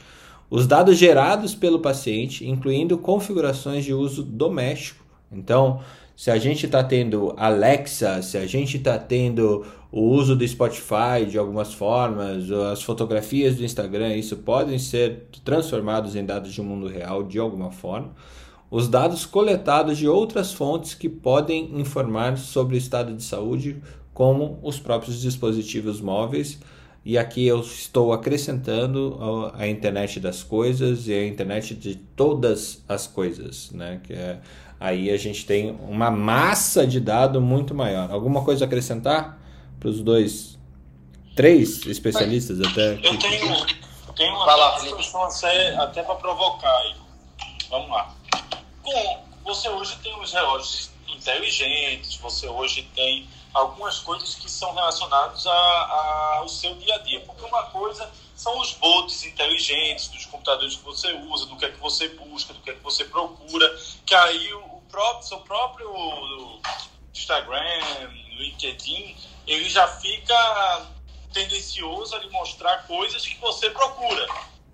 Os 0.49 0.67
dados 0.67 0.97
gerados 0.97 1.55
pelo 1.55 1.79
paciente, 1.79 2.47
incluindo 2.47 2.97
configurações 2.97 3.85
de 3.85 3.93
uso 3.93 4.21
doméstico. 4.21 5.03
Então, 5.31 5.79
se 6.15 6.29
a 6.29 6.37
gente 6.37 6.65
está 6.65 6.83
tendo 6.83 7.33
Alexa, 7.37 8.21
se 8.21 8.37
a 8.37 8.45
gente 8.45 8.77
está 8.77 8.99
tendo 8.99 9.65
o 9.91 10.01
uso 10.01 10.35
do 10.35 10.47
Spotify 10.47 11.25
de 11.27 11.37
algumas 11.37 11.73
formas, 11.73 12.51
as 12.51 12.83
fotografias 12.83 13.55
do 13.55 13.63
Instagram, 13.63 14.15
isso 14.15 14.37
podem 14.37 14.77
ser 14.77 15.23
transformados 15.43 16.15
em 16.15 16.23
dados 16.23 16.53
de 16.53 16.61
mundo 16.61 16.87
real 16.87 17.23
de 17.23 17.39
alguma 17.39 17.71
forma. 17.71 18.11
Os 18.71 18.87
dados 18.87 19.25
coletados 19.25 19.97
de 19.97 20.07
outras 20.07 20.53
fontes 20.53 20.93
que 20.93 21.09
podem 21.09 21.77
informar 21.77 22.37
sobre 22.37 22.75
o 22.75 22.77
estado 22.77 23.13
de 23.13 23.21
saúde, 23.21 23.83
como 24.13 24.57
os 24.63 24.79
próprios 24.79 25.19
dispositivos 25.19 25.99
móveis. 25.99 26.57
E 27.03 27.17
aqui 27.17 27.45
eu 27.45 27.59
estou 27.59 28.13
acrescentando 28.13 29.51
a 29.55 29.67
internet 29.67 30.21
das 30.21 30.41
coisas 30.41 31.07
e 31.07 31.13
a 31.13 31.27
internet 31.27 31.75
de 31.75 31.95
todas 31.95 32.81
as 32.87 33.07
coisas, 33.07 33.71
né? 33.71 33.99
Que 34.03 34.13
é 34.13 34.39
aí 34.79 35.11
a 35.11 35.17
gente 35.17 35.45
tem 35.45 35.77
uma 35.87 36.09
massa 36.09 36.87
de 36.87 36.99
dado 36.99 37.39
muito 37.39 37.75
maior. 37.75 38.09
Alguma 38.09 38.43
coisa 38.43 38.65
a 38.65 38.67
acrescentar 38.67 39.37
para 39.79 39.89
os 39.89 40.01
dois, 40.01 40.57
três 41.35 41.85
especialistas 41.85 42.59
até? 42.61 42.93
Eu 42.93 43.19
tenho, 43.19 43.65
tenho 44.15 44.33
uma 44.33 44.79
discussão 44.81 45.23
até 45.77 46.01
para 46.01 46.15
provocar 46.15 46.77
aí. 46.77 46.95
Vamos 47.69 47.89
lá. 47.89 48.20
Com, 48.91 49.25
você 49.43 49.69
hoje 49.69 49.97
tem 50.03 50.19
os 50.19 50.33
relógios 50.33 50.91
inteligentes, 51.07 52.15
você 52.17 52.47
hoje 52.47 52.83
tem 52.93 53.27
algumas 53.53 53.99
coisas 53.99 54.35
que 54.35 54.49
são 54.49 54.73
relacionadas 54.73 55.45
a, 55.45 55.51
a, 55.51 56.35
ao 56.37 56.49
seu 56.49 56.75
dia 56.75 56.95
a 56.95 56.97
dia. 56.99 57.21
Porque 57.21 57.43
uma 57.45 57.63
coisa 57.63 58.11
são 58.35 58.59
os 58.59 58.73
bots 58.73 59.23
inteligentes 59.23 60.07
dos 60.09 60.25
computadores 60.25 60.75
que 60.75 60.83
você 60.83 61.13
usa, 61.13 61.45
do 61.45 61.55
que 61.55 61.65
é 61.65 61.71
que 61.71 61.79
você 61.79 62.09
busca, 62.09 62.53
do 62.53 62.59
que 62.61 62.71
é 62.71 62.73
que 62.73 62.83
você 62.83 63.05
procura, 63.05 63.79
que 64.05 64.15
aí 64.15 64.53
o, 64.53 64.81
próprio, 64.89 65.27
seu 65.27 65.39
próprio 65.39 66.59
Instagram, 67.13 68.09
LinkedIn, 68.37 69.15
ele 69.47 69.69
já 69.69 69.87
fica 69.87 70.87
tendencioso 71.33 72.15
a 72.15 72.19
lhe 72.19 72.29
mostrar 72.29 72.85
coisas 72.87 73.25
que 73.25 73.37
você 73.39 73.69
procura. 73.69 74.27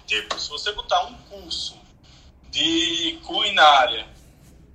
Tipo, 0.08 0.40
se 0.40 0.50
você 0.50 0.72
botar 0.72 1.04
um 1.06 1.14
curso 1.30 1.77
de 2.58 3.20
culinária 3.24 4.08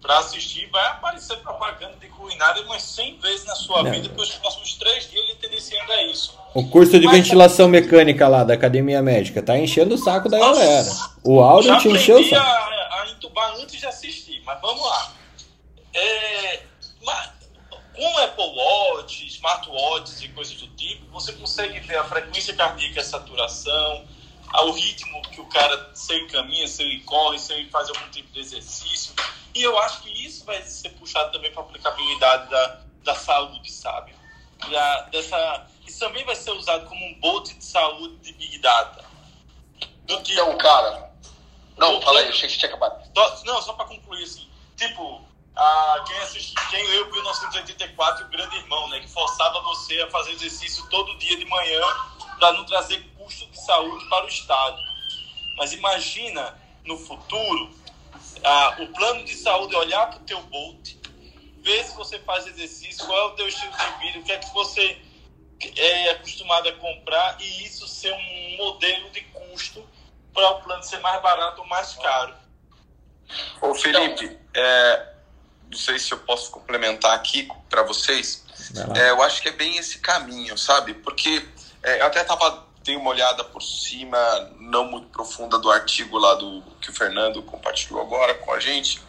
para 0.01 0.19
assistir, 0.19 0.69
vai 0.71 0.87
aparecer 0.89 1.37
propaganda 1.39 1.97
de 2.01 2.09
culinária 2.09 2.63
umas 2.63 2.83
100 2.83 3.19
vezes 3.19 3.45
na 3.45 3.55
sua 3.55 3.83
Não. 3.83 3.91
vida, 3.91 4.09
porque 4.09 4.23
os 4.23 4.35
próximos 4.37 4.75
três 4.75 5.11
dias 5.11 5.25
ele 5.29 5.37
tendenciando 5.37 5.93
a 5.93 6.03
isso. 6.05 6.37
O 6.55 6.69
curso 6.69 6.99
de 6.99 7.07
Mas, 7.07 7.17
ventilação 7.17 7.69
mecânica 7.69 8.27
lá 8.29 8.45
da 8.45 8.55
Academia 8.55 9.01
Médica 9.01 9.43
tá 9.43 9.57
enchendo 9.57 9.95
o 9.95 9.99
saco 9.99 10.29
da 10.29 10.39
nossa, 10.39 10.61
galera. 10.61 10.91
O 11.25 11.41
áudio 11.41 11.79
te 11.79 11.89
encheu 11.89 12.21
o 12.21 12.29
saco. 12.29 12.45
A, 12.45 13.03
a 13.03 13.11
entubar 13.11 13.55
antes 13.57 13.79
de 13.79 13.87
assistir, 13.87 14.43
mas 14.45 14.61
vamos 14.61 14.85
lá. 14.85 15.13
É, 15.95 16.61
com 17.95 18.19
Apple 18.19 18.45
Watch, 18.45 19.27
smartwatches 19.29 20.23
e 20.23 20.29
coisas 20.29 20.55
do 20.55 20.67
tipo, 20.69 21.07
você 21.13 21.33
consegue 21.33 21.79
ver 21.81 21.97
a 21.97 22.05
frequência 22.05 22.55
cardíaca, 22.55 23.01
a 23.01 23.05
saturação, 23.05 24.05
o 24.61 24.73
ritmo 24.73 25.23
que 25.23 25.41
o 25.41 25.47
cara, 25.47 25.91
se 25.95 26.13
ele 26.13 26.29
caminha, 26.29 26.69
se 26.69 26.83
ele 26.83 27.01
corre, 27.01 27.39
se 27.39 27.53
ele 27.53 27.71
faz 27.71 27.89
algum 27.89 28.09
tipo 28.11 28.31
de 28.33 28.41
exercício. 28.41 29.15
E 29.55 29.63
eu 29.63 29.79
acho 29.79 30.03
que 30.03 30.27
isso 30.27 30.45
vai 30.45 30.63
ser 30.63 30.91
puxado 30.91 31.33
também 31.33 31.51
para 31.53 31.63
a 31.63 31.67
aplicabilidade 31.67 32.51
da, 32.51 32.81
da 33.03 33.15
saúde, 33.15 33.71
sabe? 33.71 34.15
Da, 34.71 35.01
dessa, 35.03 35.67
isso 35.87 35.99
também 35.99 36.25
vai 36.25 36.37
ser 36.37 36.53
usado 36.53 36.87
como 36.87 37.05
um 37.05 37.15
bote 37.21 37.55
de 37.55 37.65
saúde 37.65 38.17
de 38.19 38.33
Big 38.35 38.59
Data. 38.59 39.05
Do 40.05 40.23
tipo, 40.23 40.41
então, 40.41 40.57
cara. 40.59 41.11
Não, 41.77 42.01
fala 42.03 42.21
aí, 42.21 42.29
achei 42.29 42.49
que 42.49 42.59
tinha 42.59 42.69
acabado. 42.69 43.03
Não, 43.45 43.63
só 43.63 43.73
para 43.73 43.87
concluir 43.87 44.23
assim. 44.23 44.49
Tipo, 44.77 45.23
a, 45.57 46.05
quem, 46.07 46.19
assiste, 46.19 46.55
quem 46.71 46.87
leu 46.89 47.11
1984 47.11 48.27
o 48.27 48.29
Grande 48.29 48.57
Irmão, 48.57 48.89
né, 48.89 49.01
que 49.01 49.09
forçava 49.09 49.61
você 49.63 50.01
a 50.03 50.11
fazer 50.11 50.33
exercício 50.33 50.87
todo 50.89 51.17
dia 51.19 51.37
de 51.37 51.45
manhã 51.47 51.81
para 52.39 52.53
não 52.53 52.65
trazer 52.65 53.01
custo 53.23 53.47
de 53.47 53.61
saúde 53.61 54.09
para 54.09 54.25
o 54.25 54.29
Estado. 54.29 54.79
Mas 55.57 55.73
imagina 55.73 56.59
no 56.85 56.99
futuro 56.99 57.71
o 58.81 58.87
plano 58.89 59.25
de 59.25 59.35
saúde 59.35 59.75
olhar 59.77 60.09
para 60.09 60.19
o 60.19 60.25
teu 60.25 60.41
Bolt, 60.43 60.97
ver 61.63 61.85
se 61.85 61.95
você 61.95 62.19
faz 62.21 62.47
exercício, 62.47 63.07
qual 63.07 63.19
é 63.19 63.25
o 63.33 63.37
teu 63.37 63.49
estilo 63.49 63.73
de 63.73 63.99
vida, 64.05 64.19
o 64.19 64.23
que 64.25 64.33
é 64.33 64.39
que 64.39 64.53
você 64.53 65.01
é 65.77 66.11
acostumado 66.11 66.69
a 66.69 66.73
comprar 66.73 67.41
e 67.41 67.65
isso 67.65 67.87
ser 67.87 68.13
um 68.13 68.57
modelo 68.57 69.11
de 69.11 69.21
custo 69.21 69.89
para 70.35 70.51
o 70.51 70.63
plano 70.63 70.83
ser 70.83 70.99
mais 70.99 71.23
barato 71.23 71.61
ou 71.61 71.67
mais 71.69 71.95
caro. 71.95 72.35
Ô 73.61 73.75
Felipe, 73.75 74.37
é, 74.55 75.13
não 75.71 75.79
sei 75.79 75.99
se 75.99 76.13
eu 76.13 76.19
posso 76.19 76.51
complementar 76.51 77.15
aqui 77.15 77.49
para 77.71 77.83
vocês. 77.83 78.45
É, 78.97 79.11
eu 79.11 79.23
acho 79.23 79.41
que 79.41 79.49
é 79.49 79.53
bem 79.53 79.77
esse 79.77 79.99
caminho, 80.01 80.59
sabe? 80.59 80.95
Porque 80.95 81.47
é, 81.83 82.01
eu 82.01 82.07
até 82.07 82.25
tava 82.25 82.67
dei 82.85 82.97
uma 82.97 83.11
olhada 83.11 83.45
por 83.45 83.63
cima, 83.63 84.19
não 84.59 84.91
muito 84.91 85.09
profunda 85.09 85.59
do 85.59 85.71
artigo 85.71 86.19
lá 86.19 86.35
do 86.35 86.63
que 86.81 86.91
o 86.91 86.93
Fernando 86.93 87.43
compartilhou 87.43 88.01
agora 88.01 88.35
com 88.35 88.53
a 88.53 88.61
gente. 88.61 89.01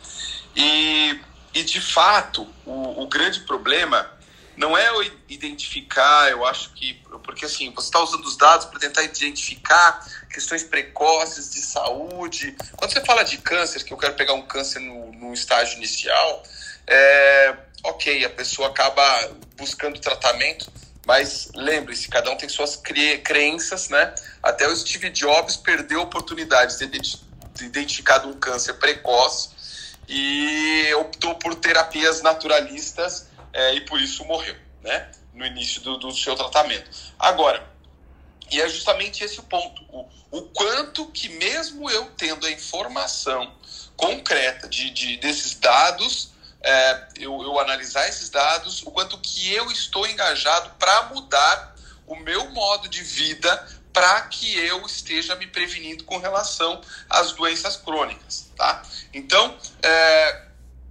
E, 0.55 1.19
e 1.53 1.63
de 1.63 1.81
fato, 1.81 2.47
o, 2.65 3.03
o 3.03 3.07
grande 3.07 3.41
problema 3.41 4.09
não 4.55 4.77
é 4.77 4.87
identificar, 5.27 6.29
eu 6.29 6.45
acho 6.45 6.71
que. 6.73 7.01
Porque 7.23 7.45
assim, 7.45 7.71
você 7.71 7.87
está 7.87 7.99
usando 7.99 8.25
os 8.25 8.37
dados 8.37 8.67
para 8.67 8.79
tentar 8.79 9.03
identificar 9.03 10.05
questões 10.29 10.63
precoces 10.63 11.51
de 11.51 11.61
saúde. 11.61 12.55
Quando 12.75 12.91
você 12.91 13.01
fala 13.01 13.23
de 13.23 13.37
câncer, 13.37 13.83
que 13.83 13.93
eu 13.93 13.97
quero 13.97 14.13
pegar 14.13 14.33
um 14.33 14.43
câncer 14.43 14.79
no, 14.79 15.11
no 15.13 15.33
estágio 15.33 15.77
inicial, 15.77 16.43
é, 16.85 17.55
ok, 17.83 18.25
a 18.25 18.29
pessoa 18.29 18.69
acaba 18.69 19.31
buscando 19.57 19.99
tratamento, 19.99 20.71
mas 21.05 21.49
lembre-se, 21.53 22.07
cada 22.07 22.31
um 22.31 22.37
tem 22.37 22.47
suas 22.47 22.75
cre 22.75 23.17
crenças, 23.19 23.89
né? 23.89 24.13
Até 24.41 24.67
o 24.67 24.75
Steve 24.75 25.09
Jobs 25.09 25.57
perdeu 25.57 26.01
oportunidades. 26.01 26.79
Ele 26.81 26.99
identificado 27.61 28.27
um 28.27 28.33
câncer 28.33 28.73
precoce 28.75 29.49
e 30.07 30.93
optou 30.95 31.35
por 31.35 31.55
terapias 31.55 32.21
naturalistas 32.21 33.27
é, 33.51 33.75
e 33.75 33.81
por 33.81 33.99
isso 33.99 34.25
morreu, 34.25 34.55
né? 34.81 35.11
No 35.33 35.45
início 35.45 35.81
do, 35.81 35.97
do 35.97 36.11
seu 36.11 36.35
tratamento. 36.35 36.89
Agora, 37.19 37.71
e 38.51 38.61
é 38.61 38.69
justamente 38.69 39.23
esse 39.23 39.39
o 39.39 39.43
ponto. 39.43 39.83
O, 39.89 40.07
o 40.31 40.41
quanto 40.43 41.07
que, 41.07 41.29
mesmo 41.29 41.89
eu 41.89 42.05
tendo 42.17 42.45
a 42.45 42.51
informação 42.51 43.51
concreta 43.95 44.67
de, 44.67 44.89
de 44.91 45.17
desses 45.17 45.55
dados, 45.55 46.32
é, 46.63 47.07
eu, 47.17 47.41
eu 47.43 47.59
analisar 47.59 48.07
esses 48.07 48.29
dados, 48.29 48.81
o 48.83 48.91
quanto 48.91 49.17
que 49.17 49.53
eu 49.53 49.69
estou 49.69 50.07
engajado 50.07 50.69
para 50.79 51.03
mudar 51.03 51.75
o 52.07 52.15
meu 52.15 52.49
modo 52.51 52.87
de 52.87 53.03
vida 53.03 53.67
para 53.91 54.21
que 54.21 54.57
eu 54.57 54.83
esteja 54.85 55.35
me 55.35 55.45
prevenindo 55.45 56.03
com 56.03 56.17
relação 56.17 56.81
às 57.09 57.33
doenças 57.33 57.77
crônicas, 57.77 58.49
tá? 58.55 58.81
Então, 59.13 59.55
é, 59.83 60.47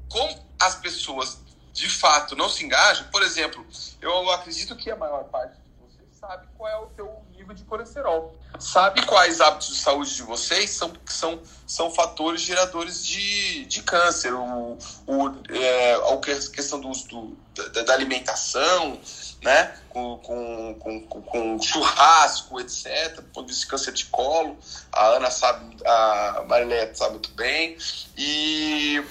como 0.08 0.46
as 0.60 0.76
pessoas 0.76 1.38
de 1.72 1.88
fato 1.88 2.36
não 2.36 2.48
se 2.48 2.64
engajam, 2.64 3.08
por 3.08 3.22
exemplo, 3.22 3.66
eu 4.00 4.30
acredito 4.30 4.76
que 4.76 4.90
a 4.90 4.96
maior 4.96 5.24
parte 5.24 5.56
de 5.56 5.72
vocês 5.80 6.08
sabe 6.20 6.46
qual 6.56 6.70
é 6.70 6.76
o 6.76 6.86
teu 6.90 7.24
de 7.54 7.64
colesterol. 7.64 8.36
Sabe 8.58 9.04
quais 9.06 9.40
hábitos 9.40 9.68
de 9.68 9.76
saúde 9.76 10.14
de 10.14 10.22
vocês 10.22 10.70
são, 10.70 10.92
são, 11.06 11.40
são 11.66 11.90
fatores 11.90 12.42
geradores 12.42 13.04
de, 13.04 13.64
de 13.64 13.82
câncer. 13.82 14.32
O, 14.32 14.78
o, 15.06 15.28
é, 15.50 15.94
a 15.94 16.16
questão 16.18 16.80
do, 16.80 16.90
do 16.90 17.36
da, 17.54 17.82
da, 17.82 17.92
alimentação, 17.94 18.98
né? 19.42 19.74
Com, 19.88 20.18
com, 20.18 20.74
com, 20.78 21.22
com, 21.22 21.62
churrasco, 21.62 22.60
etc. 22.60 23.20
De 23.44 23.66
câncer 23.66 23.92
de 23.92 24.06
colo. 24.06 24.56
A 24.92 25.06
Ana 25.08 25.30
sabe, 25.30 25.76
a 25.84 26.44
Marilete 26.48 26.96
sabe 26.96 27.12
muito 27.12 27.30
bem. 27.32 27.76
E 28.16 29.04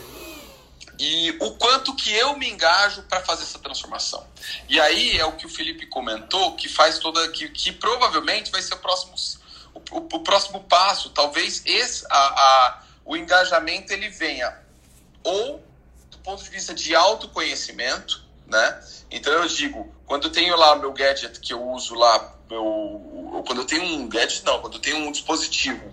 e 1.02 1.36
o 1.40 1.50
quanto 1.56 1.96
que 1.96 2.14
eu 2.14 2.38
me 2.38 2.48
engajo 2.48 3.02
para 3.04 3.22
fazer 3.22 3.42
essa 3.42 3.58
transformação. 3.58 4.24
E 4.70 4.80
aí 4.80 5.18
é 5.18 5.26
o 5.26 5.32
que 5.32 5.48
o 5.48 5.50
Felipe 5.50 5.88
comentou, 5.88 6.56
que 6.56 6.70
faz 6.70 7.00
toda 7.00 7.28
que, 7.30 7.50
que 7.50 7.72
provavelmente 7.72 8.52
vai 8.52 8.62
ser 8.62 8.76
o 8.76 8.78
próximo 8.78 9.16
o, 9.74 9.80
o, 9.80 9.98
o 9.98 10.20
próximo 10.20 10.64
passo. 10.66 11.10
Talvez 11.10 11.64
esse 11.66 12.06
a, 12.08 12.20
a, 12.20 12.84
o 13.04 13.18
engajamento 13.18 13.92
ele 13.92 14.10
venha 14.10 14.56
ou 15.24 15.66
do 16.12 16.20
ponto 16.20 16.44
de 16.44 16.50
vista 16.52 16.72
de 16.72 16.94
autoconhecimento, 16.94 18.24
né? 18.46 18.84
Então 19.10 19.34
eu 19.34 19.48
digo, 19.48 19.92
quando 20.06 20.26
eu 20.26 20.32
tenho 20.32 20.56
lá 20.56 20.76
meu 20.76 20.94
gadget 20.94 21.40
que 21.40 21.52
eu 21.52 21.68
uso 21.68 21.96
lá, 21.96 22.36
meu, 22.48 23.44
quando 23.48 23.62
eu 23.62 23.66
tenho 23.66 23.84
um 23.84 24.08
gadget 24.08 24.46
não, 24.46 24.62
quando 24.62 24.76
eu 24.76 24.80
tenho 24.80 24.98
um 24.98 25.12
dispositivo 25.12 25.92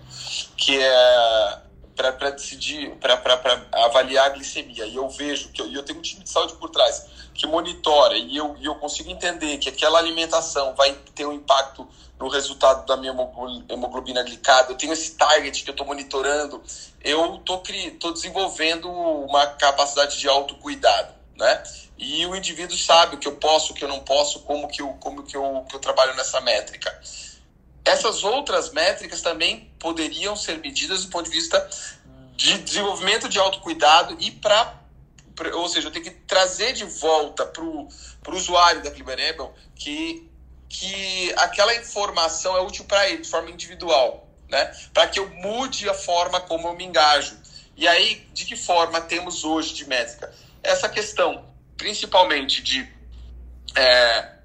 que 0.55 0.77
é 0.79 1.68
para 2.13 2.29
decidir, 2.31 2.95
para 2.95 3.21
avaliar 3.73 4.27
a 4.27 4.29
glicemia, 4.29 4.85
e 4.85 4.95
eu 4.95 5.09
vejo 5.09 5.49
que 5.49 5.61
eu, 5.61 5.71
eu 5.71 5.83
tenho 5.83 5.99
um 5.99 6.01
time 6.01 6.23
de 6.23 6.29
saúde 6.29 6.53
por 6.53 6.69
trás 6.69 7.05
que 7.39 7.47
monitora 7.47 8.17
e 8.17 8.35
eu, 8.35 8.55
e 8.59 8.65
eu 8.65 8.75
consigo 8.75 9.09
entender 9.09 9.57
que 9.59 9.69
aquela 9.69 9.97
alimentação 9.97 10.75
vai 10.75 10.91
ter 11.15 11.25
um 11.25 11.31
impacto 11.31 11.87
no 12.19 12.27
resultado 12.27 12.85
da 12.85 12.97
minha 12.97 13.13
hemoglobina 13.69 14.21
glicada, 14.23 14.73
eu 14.73 14.75
tenho 14.75 14.91
esse 14.91 15.15
target 15.15 15.63
que 15.63 15.69
eu 15.69 15.71
estou 15.71 15.87
monitorando, 15.87 16.61
eu 17.01 17.35
estou 17.35 17.63
tô 17.97 18.11
desenvolvendo 18.11 18.91
uma 18.91 19.47
capacidade 19.47 20.19
de 20.19 20.27
autocuidado, 20.27 21.13
né? 21.37 21.63
E 21.97 22.25
o 22.25 22.35
indivíduo 22.35 22.77
sabe 22.77 23.15
o 23.15 23.19
que 23.19 23.27
eu 23.27 23.37
posso, 23.37 23.71
o 23.71 23.75
que 23.75 23.85
eu 23.85 23.87
não 23.87 24.01
posso, 24.01 24.41
como 24.41 24.67
que 24.67 24.81
eu, 24.81 24.89
como 24.99 25.23
que 25.23 25.37
eu, 25.37 25.65
que 25.69 25.75
eu 25.77 25.79
trabalho 25.79 26.13
nessa 26.15 26.41
métrica. 26.41 26.93
Essas 27.89 28.23
outras 28.23 28.71
métricas 28.71 29.23
também 29.23 29.73
poderiam 29.79 30.35
ser 30.35 30.59
medidas 30.59 31.05
do 31.05 31.09
ponto 31.09 31.25
de 31.25 31.31
vista 31.31 31.69
de 32.35 32.59
desenvolvimento 32.59 33.27
de 33.27 33.39
autocuidado 33.39 34.15
e 34.19 34.29
para 34.29 34.77
ou 35.53 35.69
seja, 35.69 35.87
eu 35.87 35.91
tenho 35.91 36.03
que 36.03 36.11
trazer 36.11 36.73
de 36.73 36.83
volta 36.83 37.45
para 37.45 37.63
o 37.63 37.87
usuário 38.27 38.83
da 38.83 38.91
Clibanable 38.91 39.49
que, 39.73 40.29
que 40.67 41.33
aquela 41.37 41.73
informação 41.75 42.57
é 42.57 42.61
útil 42.61 42.83
para 42.83 43.09
ele 43.09 43.21
de 43.21 43.29
forma 43.29 43.49
individual, 43.49 44.27
né? 44.49 44.65
para 44.93 45.07
que 45.07 45.17
eu 45.17 45.29
mude 45.29 45.89
a 45.89 45.93
forma 45.93 46.41
como 46.41 46.67
eu 46.67 46.75
me 46.75 46.83
engajo. 46.83 47.37
E 47.77 47.87
aí, 47.87 48.27
de 48.33 48.43
que 48.43 48.57
forma 48.57 48.99
temos 48.99 49.45
hoje 49.45 49.73
de 49.73 49.87
métrica? 49.87 50.29
Essa 50.61 50.89
questão, 50.89 51.45
principalmente 51.77 52.61
de 52.61 52.85
é, 53.73 54.38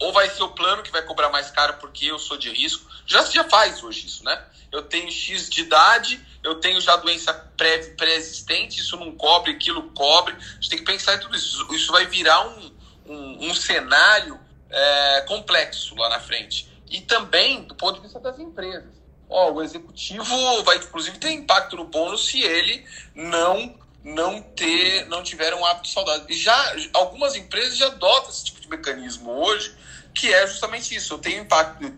ou 0.00 0.12
vai 0.12 0.28
ser 0.30 0.42
o 0.42 0.48
plano 0.48 0.82
que 0.82 0.90
vai 0.90 1.02
cobrar 1.02 1.28
mais 1.28 1.50
caro 1.50 1.74
porque 1.74 2.06
eu 2.06 2.18
sou 2.18 2.36
de 2.36 2.50
risco. 2.50 2.90
Já 3.06 3.22
já 3.24 3.44
faz 3.44 3.84
hoje 3.84 4.06
isso, 4.06 4.24
né? 4.24 4.42
Eu 4.72 4.82
tenho 4.82 5.10
X 5.10 5.50
de 5.50 5.60
idade, 5.60 6.24
eu 6.42 6.54
tenho 6.54 6.80
já 6.80 6.96
doença 6.96 7.34
pré-existente, 7.56 8.80
isso 8.80 8.96
não 8.96 9.12
cobre, 9.12 9.52
aquilo 9.52 9.90
cobre. 9.90 10.34
A 10.34 10.54
gente 10.54 10.70
tem 10.70 10.78
que 10.78 10.84
pensar 10.84 11.14
em 11.16 11.18
tudo 11.18 11.36
isso. 11.36 11.66
Isso 11.74 11.92
vai 11.92 12.06
virar 12.06 12.48
um, 12.48 12.72
um, 13.06 13.50
um 13.50 13.54
cenário 13.54 14.40
é, 14.70 15.20
complexo 15.28 15.94
lá 15.96 16.08
na 16.08 16.20
frente. 16.20 16.66
E 16.88 17.00
também 17.02 17.64
do 17.64 17.74
ponto 17.74 17.96
de 17.96 18.02
vista 18.02 18.18
das 18.18 18.38
empresas. 18.38 19.00
Ó, 19.28 19.52
o 19.52 19.62
executivo 19.62 20.62
vai, 20.64 20.78
inclusive, 20.78 21.18
ter 21.18 21.30
impacto 21.30 21.76
no 21.76 21.84
bônus 21.84 22.26
se 22.26 22.42
ele 22.42 22.84
não 23.14 23.78
não 24.02 24.40
ter 24.40 25.06
não 25.08 25.22
tiver 25.22 25.52
um 25.54 25.64
hábito 25.64 25.88
saudável. 25.88 26.24
E 26.28 26.34
já 26.34 26.74
algumas 26.94 27.36
empresas 27.36 27.76
já 27.76 27.88
adotam 27.88 28.30
esse 28.30 28.44
tipo 28.44 28.60
de 28.60 28.68
mecanismo 28.68 29.30
hoje 29.30 29.76
que 30.14 30.32
é 30.32 30.46
justamente 30.46 30.94
isso. 30.94 31.14
Eu 31.14 31.18
tenho 31.18 31.42
impacto, 31.42 31.92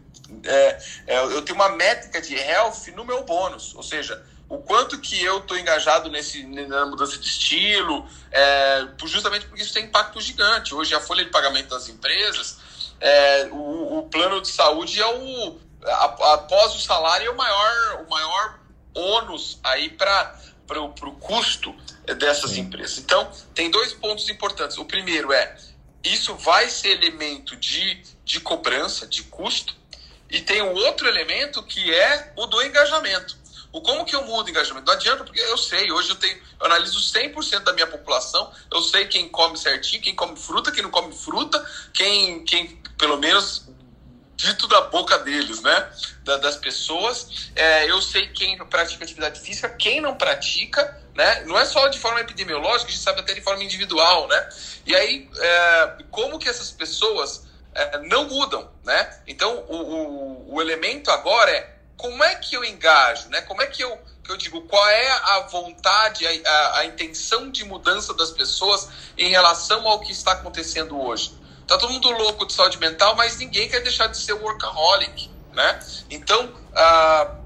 é, 0.45 0.83
é, 1.07 1.19
eu 1.19 1.43
tenho 1.43 1.57
uma 1.57 1.71
métrica 1.71 2.21
de 2.21 2.35
health 2.35 2.89
no 2.95 3.05
meu 3.05 3.25
bônus, 3.25 3.75
ou 3.75 3.83
seja, 3.83 4.23
o 4.49 4.59
quanto 4.59 5.01
que 5.01 5.23
eu 5.23 5.39
estou 5.39 5.57
engajado 5.57 6.11
nesse, 6.11 6.45
na 6.45 6.85
mudança 6.85 7.17
de 7.17 7.27
estilo, 7.27 8.07
é, 8.31 8.87
justamente 9.05 9.47
porque 9.47 9.63
isso 9.63 9.73
tem 9.73 9.85
impacto 9.85 10.21
gigante. 10.21 10.75
Hoje 10.75 10.95
a 10.95 11.01
folha 11.01 11.25
de 11.25 11.31
pagamento 11.31 11.71
das 11.71 11.89
empresas, 11.89 12.59
é, 13.01 13.49
o, 13.51 13.99
o, 13.99 14.03
plano 14.11 14.43
de 14.43 14.49
saúde 14.49 15.01
é 15.01 15.07
o 15.07 15.59
após 15.85 16.75
o 16.75 16.81
salário 16.81 17.27
é 17.27 17.31
o 17.31 17.37
maior, 17.37 18.05
o 18.07 18.11
maior 18.11 18.61
ônus 18.95 19.59
aí 19.65 19.91
para 19.91 20.39
o 20.79 21.13
custo 21.13 21.75
dessas 22.19 22.53
Sim. 22.53 22.61
empresas. 22.61 22.99
Então, 22.99 23.31
tem 23.55 23.71
dois 23.71 23.93
pontos 23.93 24.29
importantes. 24.29 24.79
O 24.79 24.85
primeiro 24.85 25.33
é 25.33 25.57
isso 26.05 26.35
vai 26.37 26.69
ser 26.69 26.91
elemento 26.91 27.57
de, 27.57 28.03
de 28.25 28.41
cobrança, 28.41 29.07
de 29.07 29.23
custo, 29.25 29.75
e 30.31 30.41
tem 30.41 30.63
um 30.63 30.73
outro 30.73 31.07
elemento 31.07 31.63
que 31.63 31.95
é 31.95 32.33
o 32.37 32.47
do 32.47 32.63
engajamento. 32.63 33.37
O 33.73 33.81
como 33.81 34.05
que 34.05 34.15
eu 34.15 34.25
mudo 34.27 34.47
o 34.47 34.51
engajamento? 34.51 34.87
Não 34.87 34.93
adianta, 34.93 35.25
porque 35.25 35.41
eu 35.41 35.57
sei, 35.57 35.91
hoje 35.91 36.11
eu 36.11 36.17
tenho, 36.17 36.37
eu 36.61 36.67
analiso 36.67 37.01
100% 37.01 37.61
da 37.61 37.73
minha 37.73 37.87
população, 37.87 38.53
eu 38.71 38.83
sei 38.83 39.07
quem 39.07 39.29
come 39.29 39.57
certinho, 39.57 40.03
quem 40.03 40.15
come 40.15 40.37
fruta, 40.37 40.71
quem 40.71 40.83
não 40.83 40.91
come 40.91 41.15
fruta, 41.15 41.65
quem, 41.95 42.45
quem 42.45 42.83
pelo 42.99 43.17
menos 43.17 43.67
dito 44.37 44.67
da 44.67 44.83
boca 44.83 45.19
deles, 45.19 45.63
né? 45.63 45.91
Da, 46.25 46.37
das 46.39 46.57
pessoas. 46.57 47.51
É, 47.55 47.91
eu 47.91 48.01
sei 48.01 48.29
quem 48.29 48.59
pratica 48.67 49.05
atividade 49.05 49.41
física, 49.41 49.69
quem 49.69 50.01
não 50.01 50.17
pratica, 50.17 51.01
né? 51.15 51.45
Não 51.45 51.59
é 51.59 51.65
só 51.65 51.89
de 51.89 51.99
forma 51.99 52.21
epidemiológica, 52.21 52.89
a 52.89 52.93
gente 52.93 53.03
sabe 53.03 53.21
até 53.21 53.35
de 53.35 53.41
forma 53.41 53.63
individual, 53.63 54.29
né? 54.29 54.49
E 54.87 54.95
aí, 54.95 55.31
é, 55.39 55.97
como 56.11 56.39
que 56.39 56.49
essas 56.49 56.71
pessoas 56.71 57.47
é, 57.75 57.99
não 58.01 58.29
mudam, 58.29 58.71
né? 58.85 59.21
Então, 59.27 59.65
o, 59.69 59.77
o, 59.77 60.55
o, 60.55 60.61
elemento 60.61 61.11
agora 61.11 61.51
é 61.51 61.77
como 61.97 62.23
é 62.25 62.35
que 62.35 62.57
eu 62.57 62.65
engajo, 62.65 63.29
né? 63.29 63.41
Como 63.43 63.63
é 63.63 63.67
que 63.67 63.83
eu, 63.83 63.99
que 64.25 64.31
eu 64.31 64.37
digo, 64.37 64.63
qual 64.63 64.87
é 64.89 65.11
a 65.11 65.41
vontade, 65.51 66.27
a, 66.27 66.51
a, 66.51 66.79
a 66.81 66.85
intenção 66.87 67.51
de 67.51 67.65
mudança 67.65 68.13
das 68.15 68.31
pessoas 68.31 68.89
em 69.17 69.31
relação 69.31 69.87
ao 69.87 70.01
que 70.01 70.13
está 70.13 70.33
acontecendo 70.33 71.01
hoje? 71.01 71.42
Tá 71.67 71.79
todo 71.79 71.93
mundo 71.93 72.11
louco 72.11 72.47
de 72.47 72.53
saúde 72.53 72.79
mental, 72.79 73.15
mas 73.17 73.39
ninguém 73.39 73.69
quer 73.69 73.81
deixar 73.81 74.09
de 74.09 74.17
ser 74.17 74.35
workaholic, 74.35 75.31
né? 75.53 75.81
Então, 76.11 76.53
ah, 76.75 77.37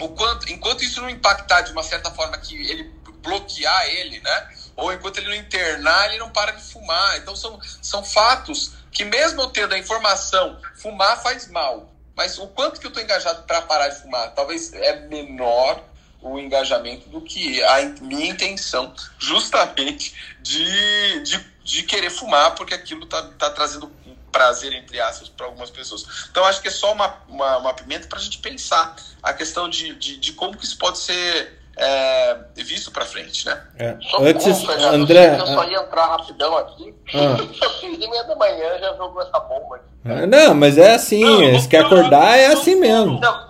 o 0.00 0.08
quanto, 0.10 0.50
enquanto 0.50 0.82
isso 0.82 1.00
não 1.00 1.10
impactar 1.10 1.62
de 1.62 1.72
uma 1.72 1.82
certa 1.82 2.10
forma 2.10 2.38
que 2.38 2.54
ele 2.54 3.00
bloquear 3.22 3.86
ele, 3.86 4.20
né? 4.20 4.48
Ou 4.76 4.92
enquanto 4.92 5.18
ele 5.18 5.28
não 5.28 5.34
internar, 5.34 6.08
ele 6.08 6.18
não 6.18 6.30
para 6.30 6.52
de 6.52 6.62
fumar. 6.62 7.18
Então 7.18 7.36
são, 7.36 7.58
são 7.82 8.02
fatos 8.02 8.72
que 8.90 9.04
mesmo 9.04 9.42
eu 9.42 9.48
tendo 9.48 9.74
a 9.74 9.78
informação, 9.78 10.58
fumar 10.76 11.22
faz 11.22 11.48
mal. 11.48 11.90
Mas 12.16 12.38
o 12.38 12.48
quanto 12.48 12.80
que 12.80 12.86
eu 12.86 12.88
estou 12.88 13.02
engajado 13.02 13.42
para 13.44 13.62
parar 13.62 13.88
de 13.88 14.00
fumar? 14.02 14.34
Talvez 14.34 14.72
é 14.72 15.00
menor 15.06 15.82
o 16.22 16.38
engajamento 16.38 17.08
do 17.08 17.20
que 17.20 17.62
a 17.62 17.82
minha 18.02 18.30
intenção, 18.30 18.92
justamente 19.18 20.14
de, 20.40 21.20
de, 21.22 21.46
de 21.64 21.82
querer 21.82 22.10
fumar, 22.10 22.54
porque 22.54 22.74
aquilo 22.74 23.04
está 23.04 23.22
tá 23.22 23.50
trazendo 23.50 23.90
prazer, 24.30 24.72
entre 24.72 25.00
aspas, 25.00 25.28
para 25.28 25.46
algumas 25.46 25.70
pessoas. 25.70 26.04
Então, 26.30 26.44
acho 26.44 26.62
que 26.62 26.68
é 26.68 26.70
só 26.70 26.92
uma, 26.92 27.14
uma, 27.28 27.58
uma 27.58 27.74
pimenta 27.74 28.06
para 28.06 28.18
a 28.18 28.22
gente 28.22 28.38
pensar 28.38 28.94
a 29.22 29.32
questão 29.32 29.68
de, 29.68 29.94
de, 29.94 30.16
de, 30.18 30.32
como 30.32 30.56
que 30.56 30.64
isso 30.64 30.78
pode 30.78 30.98
ser 30.98 31.58
é, 31.76 32.36
visto 32.56 32.90
para 32.90 33.04
frente, 33.04 33.46
né? 33.46 33.60
É. 33.78 33.96
Antes, 34.20 34.68
André... 34.68 35.38
Eu 35.38 35.46
só 35.46 35.64
ia 35.64 35.80
entrar 35.80 36.06
rapidão 36.06 36.56
aqui. 36.56 36.94
Ah. 37.14 37.36
E 38.00 38.08
meia 38.08 38.24
da 38.24 38.34
manhã 38.34 38.78
já 38.78 38.94
jogou 38.96 39.20
essa 39.20 39.38
bomba 39.40 39.76
aqui. 39.76 39.84
Ah, 40.04 40.26
não, 40.26 40.54
mas 40.54 40.78
é 40.78 40.94
assim, 40.94 41.52
não, 41.52 41.60
se 41.60 41.68
quer 41.68 41.84
acordar, 41.84 42.38
é 42.38 42.46
assim 42.46 42.76
mesmo. 42.76 43.20
Não, 43.20 43.49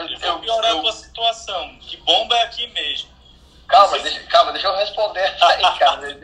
eu, 0.00 0.18
eu, 0.20 0.38
piorar 0.40 0.76
a 0.76 0.80
tua 0.80 0.92
situação, 0.92 1.78
que 1.80 1.96
bomba 1.98 2.36
é 2.36 2.42
aqui 2.42 2.66
mesmo. 2.68 3.10
Calma, 3.68 3.98
deixa, 3.98 4.20
calma, 4.24 4.52
deixa 4.52 4.68
eu 4.68 4.76
responder 4.76 5.20
essa 5.20 5.46
aí, 5.52 5.78
cara. 5.78 6.20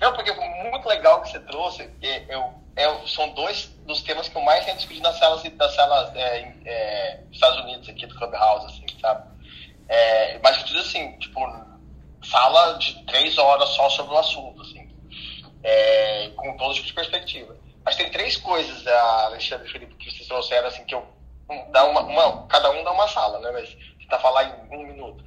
Não, 0.00 0.12
porque 0.14 0.32
muito 0.32 0.88
legal 0.88 1.22
que 1.22 1.30
você 1.30 1.40
trouxe. 1.40 1.90
Eu, 2.28 2.54
eu, 2.76 3.06
são 3.06 3.28
dois 3.30 3.66
dos 3.86 4.02
temas 4.02 4.28
que 4.28 4.36
eu 4.36 4.42
mais 4.42 4.64
tenho 4.64 4.76
discutido 4.76 5.02
nas 5.02 5.18
salas, 5.18 5.42
das 5.42 5.74
salas 5.74 6.14
é, 6.16 6.54
é, 6.64 7.20
Estados 7.30 7.60
Unidos, 7.60 7.88
aqui 7.88 8.06
do 8.06 8.14
Clubhouse, 8.16 8.66
assim, 8.66 8.86
sabe? 9.00 9.28
É, 9.88 10.38
mas 10.42 10.58
eu 10.58 10.64
digo 10.64 10.80
assim, 10.80 11.18
tipo, 11.18 11.40
sala 12.24 12.78
de 12.78 13.04
três 13.04 13.38
horas 13.38 13.68
só 13.70 13.88
sobre 13.90 14.14
o 14.14 14.18
assunto, 14.18 14.62
assim, 14.62 14.88
é, 15.62 16.30
com 16.36 16.56
todo 16.56 16.74
tipo 16.74 16.86
de 16.86 16.94
perspectiva. 16.94 17.56
Mas 17.84 17.96
tem 17.96 18.10
três 18.10 18.36
coisas, 18.38 18.86
Alexandre 18.86 19.68
e 19.68 19.70
Felipe, 19.72 19.94
que 19.96 20.10
vocês 20.10 20.26
trouxeram, 20.26 20.68
assim, 20.68 20.84
que 20.84 20.94
eu. 20.94 21.06
Dá 21.70 21.84
uma, 21.84 22.00
uma, 22.02 22.46
cada 22.46 22.70
um 22.70 22.82
dá 22.82 22.92
uma 22.92 23.08
sala, 23.08 23.38
né? 23.40 23.50
Mas 23.52 23.76
tentar 23.98 24.18
falar 24.18 24.44
em 24.44 24.76
um 24.76 24.86
minuto. 24.86 25.24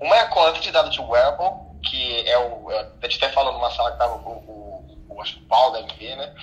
Uma 0.00 0.16
é 0.16 0.20
a 0.20 0.28
coleta 0.28 0.60
de 0.60 0.70
dados 0.70 0.92
de 0.92 1.00
wearable, 1.00 1.80
que 1.82 2.28
é 2.28 2.38
o. 2.38 2.70
A 2.70 3.08
gente 3.08 3.22
até 3.22 3.32
falou 3.32 3.52
numa 3.52 3.70
sala 3.70 3.90
que 3.90 3.96
estava 3.96 4.14
o, 4.14 4.30
o, 4.30 5.14
o, 5.14 5.22
acho 5.22 5.34
que 5.34 5.42
o 5.42 5.46
Paulo 5.46 5.72
da 5.72 5.80
MV, 5.80 6.16
né? 6.16 6.34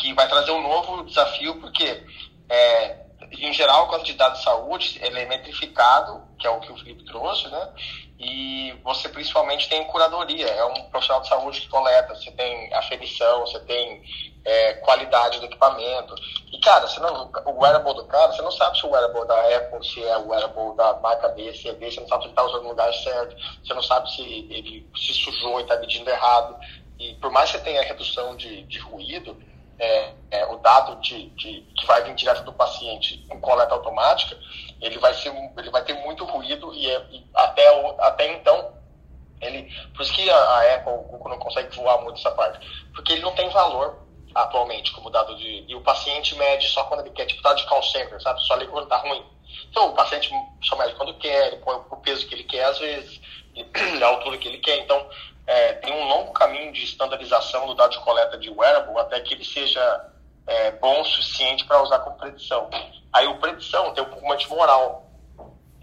Que 0.00 0.12
vai 0.14 0.28
trazer 0.28 0.50
um 0.50 0.62
novo 0.62 1.04
desafio, 1.04 1.60
porque 1.60 2.04
é, 2.48 3.06
em 3.32 3.52
geral, 3.52 3.84
o 3.84 3.88
quanto 3.88 4.04
de 4.04 4.14
dados 4.14 4.38
de 4.38 4.44
saúde 4.44 4.98
ele 5.02 5.20
é 5.20 5.26
metrificado, 5.26 6.22
que 6.38 6.46
é 6.46 6.50
o 6.50 6.60
que 6.60 6.72
o 6.72 6.76
Felipe 6.76 7.04
trouxe, 7.04 7.48
né? 7.48 7.72
E 8.18 8.72
você 8.82 9.08
principalmente 9.10 9.68
tem 9.68 9.84
curadoria, 9.84 10.46
é 10.46 10.64
um 10.64 10.88
profissional 10.90 11.22
de 11.22 11.28
saúde 11.28 11.60
que 11.60 11.68
coleta, 11.68 12.14
você 12.14 12.30
tem 12.30 12.72
aferição, 12.72 13.40
você 13.40 13.60
tem 13.60 14.02
é, 14.42 14.74
qualidade 14.74 15.38
do 15.38 15.46
equipamento. 15.46 16.14
E, 16.50 16.58
cara, 16.60 16.86
você 16.86 16.98
não, 17.00 17.30
o 17.44 17.60
wearable 17.60 17.94
do 17.94 18.06
cara, 18.06 18.32
você 18.32 18.40
não 18.40 18.52
sabe 18.52 18.78
se 18.78 18.86
o 18.86 18.90
wearable 18.90 19.26
da 19.26 19.56
Apple, 19.56 19.86
se 19.86 20.02
é 20.02 20.16
o 20.16 20.28
wearable 20.28 20.74
da 20.76 20.94
marca 20.94 21.28
B, 21.28 21.48
é 21.48 21.72
B, 21.72 21.90
você 21.90 22.00
não 22.00 22.08
sabe 22.08 22.22
se 22.22 22.28
ele 22.28 22.32
está 22.32 22.44
usando 22.44 22.62
no 22.62 22.68
lugar 22.70 22.92
certo, 22.94 23.36
você 23.62 23.74
não 23.74 23.82
sabe 23.82 24.10
se 24.10 24.22
ele 24.22 24.88
se 24.96 25.12
sujou 25.12 25.58
e 25.58 25.62
está 25.64 25.76
medindo 25.76 26.08
errado. 26.08 26.56
E 26.98 27.14
por 27.16 27.30
mais 27.30 27.50
que 27.50 27.58
você 27.58 27.64
tenha 27.64 27.82
redução 27.82 28.34
de, 28.36 28.62
de 28.62 28.78
ruído, 28.78 29.36
é, 29.78 30.12
é, 30.30 30.46
o 30.46 30.56
dado 30.56 31.00
de, 31.02 31.28
de, 31.30 31.60
que 31.76 31.86
vai 31.86 32.02
vir 32.02 32.14
direto 32.14 32.42
do 32.44 32.52
paciente 32.52 33.26
em 33.30 33.40
coleta 33.40 33.74
automática, 33.74 34.38
ele 34.80 34.98
vai, 34.98 35.14
ser, 35.14 35.32
ele 35.56 35.70
vai 35.70 35.84
ter 35.84 35.94
muito 35.94 36.24
ruído 36.24 36.72
e, 36.74 36.90
é, 36.90 37.06
e 37.10 37.24
até, 37.34 37.66
até 38.00 38.32
então, 38.32 38.74
ele, 39.40 39.70
por 39.94 40.02
isso 40.02 40.14
que 40.14 40.28
a, 40.28 40.36
a 40.36 40.74
Apple, 40.74 40.92
o 40.92 41.02
Google 41.02 41.30
não 41.30 41.38
consegue 41.38 41.74
voar 41.76 42.00
muito 42.02 42.18
essa 42.18 42.30
parte, 42.30 42.66
porque 42.94 43.12
ele 43.12 43.22
não 43.22 43.34
tem 43.34 43.48
valor 43.50 44.06
atualmente 44.34 44.92
como 44.92 45.10
dado 45.10 45.34
de. 45.36 45.64
E 45.66 45.74
o 45.74 45.80
paciente 45.80 46.36
mede 46.36 46.68
só 46.68 46.84
quando 46.84 47.00
ele 47.00 47.10
quer, 47.10 47.26
tipo 47.26 47.42
dado 47.42 47.56
de 47.56 47.66
call 47.66 47.82
center, 47.82 48.20
sabe? 48.20 48.40
Só 48.42 48.54
liga 48.56 48.70
quando 48.70 48.88
tá 48.88 48.98
ruim. 48.98 49.24
Então 49.70 49.88
o 49.88 49.94
paciente 49.94 50.30
só 50.62 50.76
mede 50.76 50.94
quando 50.94 51.14
quer, 51.18 51.48
ele 51.48 51.56
põe 51.56 51.76
o 51.76 51.96
peso 51.96 52.26
que 52.26 52.34
ele 52.34 52.44
quer, 52.44 52.64
às 52.64 52.78
vezes, 52.78 53.20
a 54.02 54.06
altura 54.06 54.36
que 54.38 54.48
ele 54.48 54.58
quer. 54.58 54.78
Então, 54.78 55.08
é, 55.46 55.74
tem 55.74 55.92
um 55.92 56.08
longo 56.08 56.32
caminho 56.32 56.72
de 56.72 56.84
estandarização 56.84 57.66
do 57.66 57.74
dado 57.74 57.92
de 57.92 58.00
coleta 58.00 58.36
de 58.36 58.50
wearable 58.50 58.98
até 58.98 59.20
que 59.20 59.32
ele 59.32 59.44
seja 59.44 60.10
é, 60.46 60.72
bom 60.72 61.00
o 61.00 61.04
suficiente 61.04 61.64
para 61.64 61.82
usar 61.82 62.00
como 62.00 62.16
predição. 62.16 62.68
Aí 63.16 63.26
o 63.28 63.38
predição 63.38 63.94
tem 63.94 64.04
um 64.04 64.36
de 64.36 64.48
moral, 64.48 65.06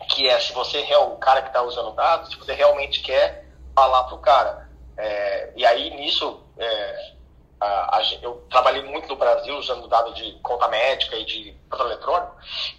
que 0.09 0.29
é 0.29 0.39
se 0.39 0.53
você 0.53 0.85
é 0.87 0.97
o 0.99 1.17
cara 1.17 1.41
que 1.41 1.47
está 1.47 1.63
usando 1.63 1.89
o 1.89 1.95
dado, 1.95 2.29
se 2.29 2.37
você 2.37 2.53
realmente 2.53 3.01
quer 3.01 3.45
falar 3.73 4.03
para 4.03 4.13
o 4.13 4.19
cara. 4.19 4.69
É, 4.95 5.51
e 5.55 5.65
aí 5.65 5.89
nisso 5.95 6.43
é, 6.59 7.13
a, 7.59 7.97
a, 7.97 8.03
eu 8.21 8.45
trabalhei 8.51 8.83
muito 8.83 9.07
no 9.07 9.15
Brasil 9.15 9.57
usando 9.57 9.87
dado 9.87 10.13
de 10.13 10.33
conta 10.43 10.67
médica 10.67 11.15
e 11.15 11.25
de 11.25 11.57
controle 11.71 11.93
eletrônico. 11.93 12.35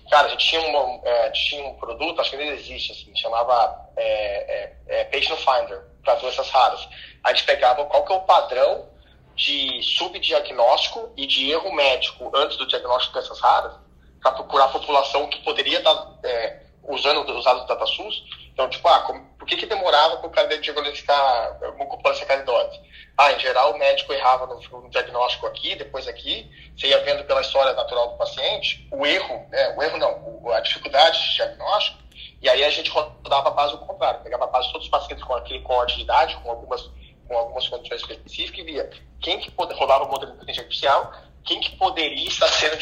Cara, 0.09 0.29
a 0.29 0.31
gente 0.31 0.47
tinha, 0.47 0.61
uma, 0.61 1.01
é, 1.03 1.31
tinha 1.31 1.67
um 1.67 1.75
produto, 1.75 2.21
acho 2.21 2.31
que 2.31 2.37
ainda 2.37 2.55
existe, 2.55 2.93
assim, 2.93 3.17
chamava 3.17 3.91
é, 3.97 4.07
é, 4.07 5.01
é 5.01 5.05
Patient 5.07 5.41
Finder 5.41 5.83
para 6.05 6.15
doenças 6.15 6.49
raras. 6.51 6.89
A 7.25 7.33
gente 7.33 7.45
pegava 7.45 7.85
qual 7.87 8.05
que 8.05 8.13
é 8.13 8.17
o 8.17 8.21
padrão 8.21 8.89
de 9.35 9.83
subdiagnóstico 9.83 11.13
e 11.17 11.27
de 11.27 11.51
erro 11.51 11.73
médico 11.75 12.31
antes 12.33 12.57
do 12.57 12.69
diagnóstico 12.69 13.15
de 13.15 13.19
doenças 13.19 13.41
raras, 13.41 13.84
para 14.25 14.33
procurar 14.33 14.65
a 14.65 14.69
população 14.69 15.29
que 15.29 15.39
poderia 15.45 15.79
estar 15.79 16.19
é, 16.25 16.61
usando 16.85 17.31
os 17.31 17.45
dados 17.45 17.63
do 17.63 17.69
DataSUS. 17.69 18.25
Então, 18.55 18.71
tipo, 18.71 18.89
ah, 18.89 19.01
como, 19.01 19.23
por 19.39 19.47
que, 19.47 19.55
que 19.55 19.67
demorava 19.67 20.17
para 20.17 20.27
o 20.27 20.31
cara 20.31 20.59
diagnosticar 20.59 21.59
mucoplância 21.77 22.25
caridose? 22.25 22.81
Ah, 23.19 23.33
em 23.33 23.39
geral 23.39 23.75
o 23.75 23.79
médico 23.79 24.15
errava 24.15 24.47
no, 24.47 24.59
no, 24.81 24.89
diagnóstico 24.89 25.47
aqui, 25.47 25.75
depois 25.75 26.09
aqui, 26.09 26.51
você 26.75 26.87
ia 26.87 27.05
vendo 27.05 27.25
pela 27.25 27.43
história 27.43 27.75
natural 27.75 28.13
do 28.13 28.17
paciente, 28.17 28.89
o 28.91 29.05
erro, 29.05 29.47
né, 29.51 29.75
o 29.77 29.83
erro 29.83 29.99
não, 29.99 30.53
a 30.53 30.61
dificuldade 30.61 31.21
de 31.21 31.37
diagnóstico, 31.37 31.99
e 32.41 32.49
aí 32.49 32.65
a 32.65 32.71
gente 32.71 32.91
rodava 32.91 33.49
a 33.49 33.53
base 33.53 33.75
ao 33.75 33.81
contrário, 33.81 34.23
pegava 34.23 34.45
a 34.45 34.49
base 34.49 34.69
de 34.69 34.73
todos 34.73 34.87
os 34.87 34.91
pacientes 34.91 35.23
com 35.23 35.35
aquele 35.35 35.61
código 35.61 35.99
de 35.99 36.05
idade, 36.05 36.37
com 36.37 36.51
algumas, 36.51 36.91
com 37.29 37.37
algumas 37.37 37.69
condições 37.69 38.01
específicas, 38.01 38.61
e 38.61 38.65
via 38.65 38.91
quem 39.21 39.39
que 39.39 39.53
rodava 39.57 40.05
o 40.05 40.11
modelo 40.11 40.33
de 40.33 40.37
inteligência 40.39 40.63
artificial, 40.63 41.13
quem 41.45 41.61
que 41.61 41.77
poderia 41.77 42.27
estar 42.27 42.49
sendo 42.49 42.77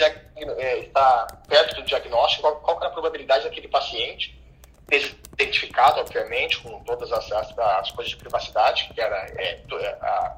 é, 0.58 0.78
estar 0.78 1.26
perto 1.48 1.76
do 1.76 1.82
diagnóstico, 1.82 2.42
qual, 2.42 2.56
qual 2.60 2.76
era 2.78 2.86
a 2.88 2.90
probabilidade 2.90 3.44
daquele 3.44 3.68
paciente 3.68 4.40
ter 4.88 5.16
identificado, 5.34 6.00
obviamente, 6.00 6.58
com 6.58 6.82
todas 6.84 7.10
as, 7.12 7.30
as, 7.32 7.58
as 7.58 7.90
coisas 7.92 8.10
de 8.10 8.16
privacidade, 8.16 8.88
que 8.92 9.00
era 9.00 9.16
é, 9.38 9.62
é, 9.70 9.98
a, 10.00 10.36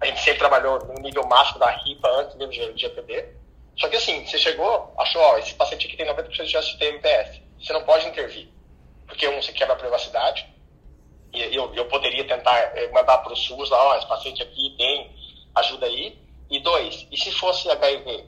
a 0.00 0.06
gente 0.06 0.20
sempre 0.20 0.38
trabalhou 0.38 0.78
no 0.86 0.94
nível 0.94 1.26
máximo 1.26 1.58
da 1.58 1.70
RIPA 1.70 2.08
antes 2.08 2.36
mesmo 2.36 2.52
de, 2.52 2.74
de. 2.74 3.38
Só 3.76 3.88
que 3.88 3.96
assim, 3.96 4.24
você 4.26 4.38
chegou, 4.38 4.92
achou, 4.98 5.20
ó, 5.20 5.38
esse 5.38 5.54
paciente 5.54 5.86
aqui 5.86 5.96
tem 5.96 6.06
90% 6.06 6.30
de 6.30 6.50
chance 6.50 6.72
de 6.72 6.78
ter 6.78 6.86
MPS. 6.86 7.40
Você 7.60 7.72
não 7.72 7.84
pode 7.84 8.06
intervir 8.06 8.48
porque 9.08 9.26
um, 9.26 9.42
você 9.42 9.52
quebra 9.52 9.74
a 9.74 9.78
privacidade, 9.78 10.46
e 11.32 11.56
eu, 11.56 11.74
eu 11.74 11.86
poderia 11.86 12.26
tentar 12.26 12.56
eh, 12.76 12.90
mandar 12.92 13.18
para 13.18 13.32
o 13.32 13.36
SUS 13.36 13.70
lá, 13.70 13.82
ó, 13.88 13.96
esse 13.96 14.06
paciente 14.06 14.42
aqui 14.42 14.74
tem, 14.76 15.10
ajuda 15.54 15.86
aí. 15.86 16.16
E 16.50 16.60
dois, 16.60 17.06
e 17.10 17.16
se 17.16 17.30
fosse 17.32 17.70
HIV? 17.70 18.24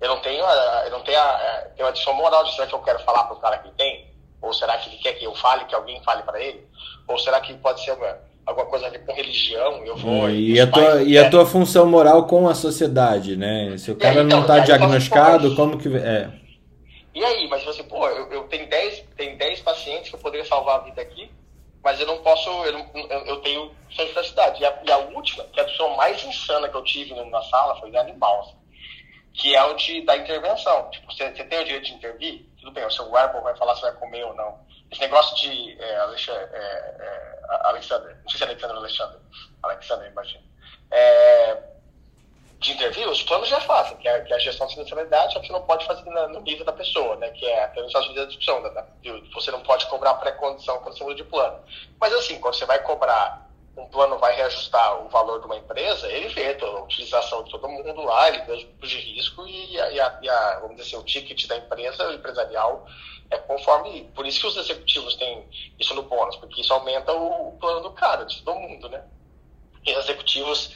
Eu 0.00 0.08
não 0.08 0.20
tenho, 0.20 0.44
eu 0.44 0.90
não 0.90 1.00
tenho 1.02 1.18
a, 1.18 1.64
tenho 1.76 1.86
a 1.86 1.90
adição 1.90 2.12
moral 2.14 2.44
de 2.44 2.54
será 2.54 2.66
que 2.66 2.74
eu 2.74 2.82
quero 2.82 2.98
falar 3.00 3.24
para 3.24 3.36
o 3.36 3.40
cara 3.40 3.58
que 3.58 3.70
tem? 3.70 4.12
Ou 4.42 4.52
será 4.52 4.76
que 4.76 4.90
ele 4.90 4.98
quer 4.98 5.14
que 5.14 5.24
eu 5.24 5.34
fale, 5.34 5.64
que 5.64 5.74
alguém 5.74 6.02
fale 6.02 6.22
para 6.22 6.40
ele? 6.40 6.66
Ou 7.08 7.18
será 7.18 7.40
que 7.40 7.54
pode 7.54 7.82
ser 7.82 7.92
uma, 7.92 8.18
alguma 8.44 8.66
coisa 8.66 8.86
a 8.86 8.90
ver 8.90 9.04
com 9.06 9.14
religião? 9.14 9.84
Eu 9.86 9.96
vou. 9.96 10.28
É, 10.28 10.32
e, 10.32 10.60
a 10.60 10.66
tua, 10.66 11.02
e 11.02 11.16
a 11.16 11.30
tua 11.30 11.46
função 11.46 11.86
moral 11.86 12.26
com 12.26 12.48
a 12.48 12.54
sociedade, 12.54 13.36
né? 13.36 13.76
Se 13.78 13.90
o 13.90 13.96
cara 13.96 14.20
é, 14.20 14.22
então, 14.22 14.40
não 14.40 14.40
está 14.42 14.58
diagnosticado, 14.58 15.54
como 15.54 15.78
que. 15.78 15.88
É. 15.96 16.30
E 17.14 17.24
aí, 17.24 17.48
mas 17.48 17.64
você, 17.64 17.82
pô, 17.84 18.06
eu, 18.08 18.30
eu 18.32 18.42
tenho 18.44 18.68
10 18.68 19.04
tenho 19.16 19.38
10 19.38 19.60
pacientes 19.60 20.10
que 20.10 20.16
eu 20.16 20.20
poderia 20.20 20.44
salvar 20.44 20.80
a 20.80 20.82
vida 20.82 21.00
aqui, 21.00 21.30
mas 21.84 22.00
eu 22.00 22.06
não 22.06 22.22
posso, 22.22 22.48
eu, 22.64 22.72
não, 22.72 22.90
eu, 23.26 23.40
tenho 23.42 23.76
necessidade. 23.96 24.62
E 24.62 24.66
a, 24.66 24.82
e 24.86 24.90
a 24.90 24.96
última, 24.96 25.44
que 25.44 25.60
é 25.60 25.62
a 25.62 25.66
pessoa 25.66 25.94
mais 25.96 26.24
insana 26.24 26.68
que 26.68 26.74
eu 26.74 26.82
tive 26.82 27.14
na 27.26 27.42
sala, 27.42 27.78
foi 27.78 27.90
de 27.90 27.98
animal, 27.98 28.40
assim, 28.40 28.56
que 29.34 29.54
é 29.54 29.62
o 29.64 29.74
de, 29.74 30.00
da 30.02 30.16
intervenção. 30.16 30.90
Tipo, 30.90 31.12
você, 31.12 31.30
você 31.30 31.44
tem 31.44 31.60
o 31.60 31.64
direito 31.64 31.84
de 31.84 31.94
intervir? 31.94 32.46
Tudo 32.58 32.72
bem, 32.72 32.86
o 32.86 32.90
seu 32.90 33.10
wearable 33.10 33.42
vai 33.42 33.54
falar 33.56 33.76
se 33.76 33.82
vai 33.82 33.92
comer 33.92 34.24
ou 34.24 34.34
não. 34.34 34.64
Esse 34.90 35.02
negócio 35.02 35.36
de 35.36 35.78
é, 35.78 35.96
Alexandre, 35.96 36.48
é, 36.54 36.96
é, 37.00 38.14
não 38.22 38.28
sei 38.30 38.38
se 38.38 38.44
é 38.44 38.46
Alexandre 38.46 38.76
ou 38.76 38.82
Alexandre, 38.82 39.18
Alexandre, 39.62 40.08
imagina. 40.08 40.44
É, 40.90 41.73
de 42.64 42.72
intervir, 42.72 43.06
os 43.08 43.22
planos 43.22 43.48
já 43.48 43.60
fazem, 43.60 43.96
que 43.98 44.08
é, 44.08 44.20
que 44.20 44.32
é 44.32 44.36
a 44.36 44.38
gestão 44.38 44.66
de 44.66 44.72
sinistralidade, 44.72 45.34
só 45.34 45.40
que 45.40 45.46
você 45.46 45.52
não 45.52 45.62
pode 45.62 45.84
fazer 45.84 46.02
no 46.04 46.40
nível 46.40 46.64
da 46.64 46.72
pessoa, 46.72 47.14
né? 47.16 47.28
Que 47.30 47.44
é 47.44 47.70
nos 47.76 47.88
Estados 47.88 48.08
Unidos 48.08 48.24
a 48.24 48.28
discussão, 48.28 48.62
você 49.34 49.50
não 49.50 49.60
pode 49.60 49.86
cobrar 49.86 50.14
pré-condição 50.14 50.78
quando 50.78 50.96
você 50.96 51.04
muda 51.04 51.16
de 51.16 51.24
plano. 51.24 51.60
Mas 52.00 52.12
assim, 52.14 52.40
quando 52.40 52.54
você 52.54 52.64
vai 52.64 52.82
cobrar, 52.82 53.50
um 53.76 53.86
plano 53.86 54.18
vai 54.18 54.34
reajustar 54.34 55.04
o 55.04 55.08
valor 55.08 55.40
de 55.40 55.46
uma 55.46 55.56
empresa, 55.56 56.10
ele 56.10 56.28
vê 56.28 56.56
a 56.58 56.80
utilização 56.80 57.44
de 57.44 57.50
todo 57.50 57.68
mundo 57.68 58.02
lá, 58.02 58.28
ele 58.28 58.42
vê 58.44 58.52
os 58.52 58.64
grupos 58.64 58.88
de 58.88 58.98
risco 58.98 59.46
e, 59.46 59.80
a, 59.80 59.90
e, 59.90 60.00
a, 60.00 60.18
e 60.22 60.28
a, 60.28 60.60
vamos 60.60 60.76
dizer 60.76 60.88
assim, 60.88 60.96
o 60.96 61.04
ticket 61.04 61.46
da 61.46 61.56
empresa, 61.56 62.14
empresarial, 62.14 62.86
é 63.30 63.36
conforme. 63.36 64.10
Por 64.14 64.26
isso 64.26 64.40
que 64.40 64.46
os 64.46 64.56
executivos 64.56 65.16
têm 65.16 65.46
isso 65.78 65.94
no 65.94 66.02
bônus, 66.02 66.36
porque 66.36 66.62
isso 66.62 66.72
aumenta 66.72 67.12
o, 67.12 67.48
o 67.48 67.58
plano 67.58 67.80
do 67.80 67.92
cara, 67.92 68.24
de 68.24 68.42
todo 68.42 68.58
mundo, 68.58 68.88
né? 68.88 69.04
E 69.84 69.92
os 69.92 70.04
executivos 70.04 70.74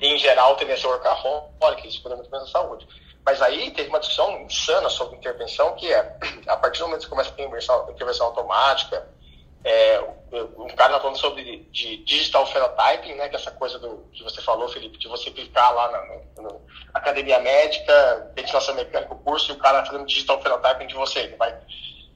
em 0.00 0.18
geral, 0.18 0.56
a 0.56 0.76
ser 0.76 0.86
workaholic, 0.86 1.86
isso 1.86 2.02
cuida 2.02 2.16
muito 2.16 2.30
bem 2.30 2.40
da 2.40 2.46
saúde. 2.46 2.86
Mas 3.24 3.40
aí 3.40 3.70
teve 3.70 3.88
uma 3.88 4.00
discussão 4.00 4.42
insana 4.42 4.88
sobre 4.90 5.16
intervenção, 5.16 5.74
que 5.74 5.92
é, 5.92 6.18
a 6.46 6.56
partir 6.56 6.80
do 6.80 6.86
momento 6.86 7.04
que 7.04 7.08
começa 7.08 7.30
a 7.30 7.32
ter 7.32 7.42
intervenção, 7.44 8.26
automática, 8.26 9.08
é, 9.64 9.98
um 10.58 10.68
cara 10.76 10.90
está 10.90 11.00
falando 11.00 11.16
sobre 11.16 11.66
de 11.72 11.96
digital 12.04 12.44
phenotyping, 12.46 13.14
né, 13.14 13.30
que 13.30 13.36
é 13.36 13.38
essa 13.38 13.50
coisa 13.50 13.78
do 13.78 14.04
que 14.12 14.22
você 14.22 14.42
falou, 14.42 14.68
Felipe, 14.68 14.98
de 14.98 15.08
você 15.08 15.30
ficar 15.30 15.70
lá 15.70 15.90
na, 15.90 16.42
na 16.42 16.56
academia 16.92 17.38
médica, 17.40 18.30
ventilação 18.36 18.74
mecânica, 18.74 19.14
curso, 19.14 19.52
e 19.52 19.54
o 19.54 19.58
cara 19.58 19.84
fazendo 19.86 20.04
digital 20.04 20.42
phenotyping 20.42 20.86
de 20.86 20.94
você. 20.94 21.20
Ele 21.20 21.36
vai... 21.36 21.58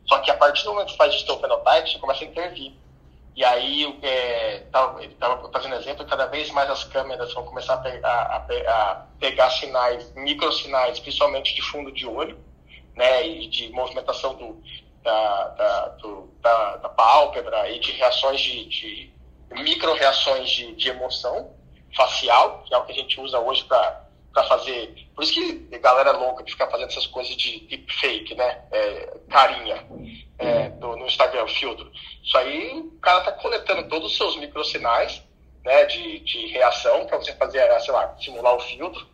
Só 0.07 0.18
que 0.18 0.31
a 0.31 0.37
partir 0.37 0.64
do 0.64 0.72
momento 0.72 0.87
que 0.87 0.93
você 0.93 0.99
faz 0.99 1.12
digital 1.12 1.41
phenotyping, 1.41 1.93
você 1.93 1.99
começa 1.99 2.24
a 2.24 2.26
intervir. 2.26 2.72
E 3.39 3.45
aí, 3.45 3.97
é, 4.03 4.64
ele 4.99 5.12
estava 5.12 5.49
fazendo 5.53 5.76
exemplo, 5.76 6.05
cada 6.05 6.26
vez 6.26 6.51
mais 6.51 6.68
as 6.68 6.82
câmeras 6.82 7.32
vão 7.32 7.45
começar 7.45 7.74
a, 7.74 7.76
pegar, 7.76 8.11
a, 8.11 8.36
a 8.72 8.95
pegar 9.20 9.49
sinais, 9.51 10.12
microsinais, 10.16 10.99
principalmente 10.99 11.55
de 11.55 11.62
fundo 11.62 11.93
de 11.93 12.05
olho, 12.05 12.36
né, 12.97 13.24
e 13.24 13.47
de 13.47 13.70
movimentação 13.70 14.34
do, 14.34 14.61
da, 15.05 15.49
da, 15.51 15.89
do, 16.01 16.28
da, 16.41 16.76
da 16.78 16.89
pálpebra 16.89 17.70
e 17.70 17.78
de 17.78 17.93
reações 17.93 18.41
de, 18.41 18.64
de 18.64 19.12
micro-reações 19.53 20.51
de, 20.51 20.74
de 20.74 20.89
emoção 20.89 21.55
facial, 21.95 22.64
que 22.66 22.74
é 22.74 22.78
o 22.78 22.84
que 22.86 22.91
a 22.91 22.97
gente 22.97 23.20
usa 23.20 23.39
hoje 23.39 23.62
para 23.66 24.05
fazer. 24.45 25.09
Por 25.14 25.24
isso 25.24 25.33
que 25.33 25.74
a 25.74 25.79
galera 25.79 26.11
é 26.11 26.12
louca 26.12 26.45
de 26.45 26.53
ficar 26.53 26.68
fazendo 26.68 26.89
essas 26.89 27.07
coisas 27.07 27.35
de 27.37 27.61
deepfake, 27.66 28.35
né? 28.35 28.62
É, 28.70 29.18
carinha 29.29 29.87
é, 30.39 30.68
do, 30.70 30.97
no 30.97 31.07
Instagram, 31.07 31.47
filtro. 31.49 31.91
Isso 32.22 32.37
aí 32.37 32.79
o 32.79 33.01
cara 33.01 33.22
tá 33.22 33.33
coletando 33.33 33.89
todos 33.89 34.12
os 34.12 34.16
seus 34.16 34.37
microsinais 34.37 35.22
né, 35.64 35.85
de, 35.87 36.20
de 36.20 36.47
reação 36.49 37.07
para 37.07 37.18
você 37.18 37.33
fazer, 37.35 37.68
sei 37.81 37.93
lá, 37.93 38.16
simular 38.18 38.55
o 38.55 38.61
filtro. 38.61 39.07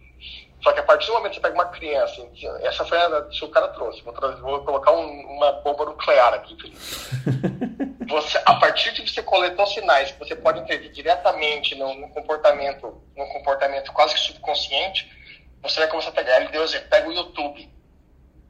Só 0.64 0.72
que 0.72 0.80
a 0.80 0.82
partir 0.82 1.08
do 1.08 1.12
momento 1.12 1.32
que 1.32 1.36
você 1.36 1.42
pega 1.42 1.54
uma 1.54 1.66
criança, 1.66 2.26
essa 2.62 2.86
foi 2.86 2.96
a 2.96 3.22
que 3.24 3.44
o 3.44 3.50
cara 3.50 3.68
trouxe. 3.68 4.00
Vou, 4.00 4.14
trazer, 4.14 4.40
vou 4.40 4.64
colocar 4.64 4.92
um, 4.92 5.20
uma 5.36 5.52
bomba 5.52 5.84
nuclear 5.84 6.32
aqui, 6.32 6.56
Felipe. 6.56 6.80
Você, 8.08 8.38
a 8.44 8.54
partir 8.56 8.92
de 8.92 9.10
você 9.10 9.22
coletar 9.22 9.64
sinais 9.66 10.12
que 10.12 10.18
você 10.18 10.36
pode 10.36 10.60
entender 10.60 10.90
diretamente 10.90 11.74
no, 11.74 11.94
no, 11.94 12.10
comportamento, 12.10 13.02
no 13.16 13.26
comportamento 13.28 13.90
quase 13.92 14.14
que 14.14 14.20
subconsciente, 14.20 15.10
você 15.62 15.80
vai 15.80 15.88
começar 15.88 16.10
a 16.10 16.12
pegar. 16.12 16.36
Ele 16.38 16.50
deu 16.50 16.62
exemplo, 16.62 16.86
pega 16.90 17.08
o 17.08 17.12
YouTube 17.12 17.68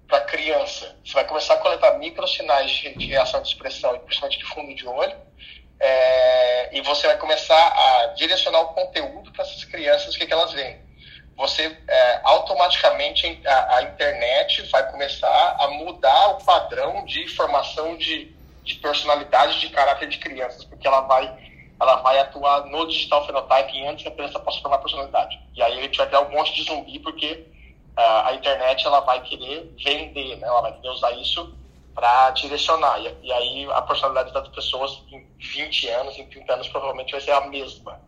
para 0.09 0.23
criança. 0.23 0.97
Você 1.05 1.15
vai 1.15 1.25
começar 1.25 1.55
a 1.55 1.59
coletar 1.59 1.97
micro 1.99 2.27
sinais 2.27 2.69
de, 2.69 2.95
de 2.95 3.07
reação 3.07 3.41
de 3.41 3.49
expressão, 3.49 3.97
principalmente 4.01 4.39
de 4.39 4.45
fundo 4.45 4.75
de 4.75 4.87
olho 4.87 5.17
é, 5.81 6.77
e 6.77 6.81
você 6.83 7.07
vai 7.07 7.19
começar 7.19 7.55
a 7.55 8.07
direcionar 8.15 8.61
o 8.61 8.69
conteúdo 8.69 9.31
para 9.33 9.43
essas 9.43 9.65
crianças, 9.65 10.15
o 10.15 10.19
que, 10.19 10.27
que 10.27 10.33
elas 10.33 10.53
veem. 10.53 10.79
Você 11.37 11.77
é, 11.89 12.21
automaticamente 12.23 13.41
a, 13.47 13.77
a, 13.77 13.83
internet 13.83 14.63
vai 14.71 14.89
começar 14.91 15.57
a 15.59 15.69
mudar 15.69 16.29
o 16.29 16.45
padrão 16.45 17.05
de 17.05 17.27
formação 17.29 17.97
de, 17.97 18.33
de 18.63 18.75
personalidade, 18.77 19.61
de 19.61 19.69
caráter 19.71 20.09
de 20.09 20.19
crianças, 20.19 20.65
porque 20.65 20.87
ela 20.87 21.01
vai 21.01 21.45
ela 21.81 21.97
vai 21.97 22.19
atuar 22.19 22.67
no 22.67 22.87
digital 22.87 23.27
phenotyping 23.27 23.87
antes 23.87 24.05
que 24.05 24.09
a 24.09 24.13
criança 24.13 24.39
possa 24.39 24.61
formar 24.61 24.79
personalidade. 24.79 25.39
E 25.55 25.63
aí 25.63 25.79
a 25.79 25.83
gente 25.83 25.99
vai 25.99 26.07
criar 26.07 26.21
um 26.21 26.31
monte 26.31 26.55
de 26.55 26.63
zumbi 26.63 27.01
porque 27.01 27.47
uh, 27.97 28.27
a 28.27 28.35
internet 28.35 28.87
ela 28.87 29.01
vai 29.01 29.21
querer 29.23 29.75
vender, 29.85 30.37
né? 30.37 30.47
ela 30.47 30.63
vai 30.63 30.73
querer 30.73 30.89
usar 30.89 31.11
isso 31.13 31.53
para 31.95 32.31
direcionar. 32.31 33.01
E, 33.01 33.15
e, 33.23 33.33
aí 33.33 33.69
a 33.73 33.83
personalidade 33.83 34.33
das 34.33 34.49
pessoas 34.49 35.03
em 35.11 35.27
20 35.39 35.89
anos, 35.89 36.19
em 36.19 36.27
30 36.27 36.55
anos, 36.55 36.69
provavelmente 36.69 37.13
vai 37.13 37.21
ser 37.21 37.33
a 37.33 37.43
mesma. 37.43 38.01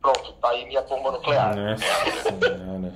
Pronto, 0.00 0.32
tá 0.40 0.50
aí 0.50 0.66
minha 0.66 0.82
bomba 0.82 1.12
nuclear. 1.12 1.54
Nossa 1.54 2.92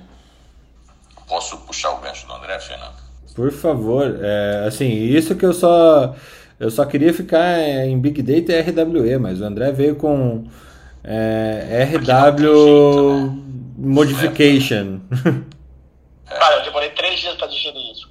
Posso 1.27 1.57
puxar 1.59 1.91
o 1.91 1.97
gancho 1.97 2.27
do 2.27 2.33
André, 2.33 2.59
Fernando? 2.59 2.95
Por 3.35 3.51
favor, 3.51 4.19
é, 4.21 4.65
assim, 4.67 4.87
isso 4.87 5.35
que 5.35 5.45
eu 5.45 5.53
só 5.53 6.15
eu 6.59 6.71
só 6.71 6.85
queria 6.85 7.13
ficar 7.13 7.59
em 7.59 7.99
Big 7.99 8.21
Data 8.21 8.53
e 8.53 8.61
RWE, 8.61 9.17
mas 9.17 9.41
o 9.41 9.45
André 9.45 9.71
veio 9.71 9.95
com 9.95 10.45
é, 11.03 11.83
RW 11.83 12.37
jeito, 12.37 13.31
né? 13.31 13.41
Modification. 13.77 15.01
É. 16.27 16.39
Cara, 16.39 16.55
eu 16.57 16.63
demorei 16.63 16.89
três 16.91 17.19
dias 17.19 17.35
para 17.35 17.47
digerir 17.47 17.91
isso. 17.91 18.09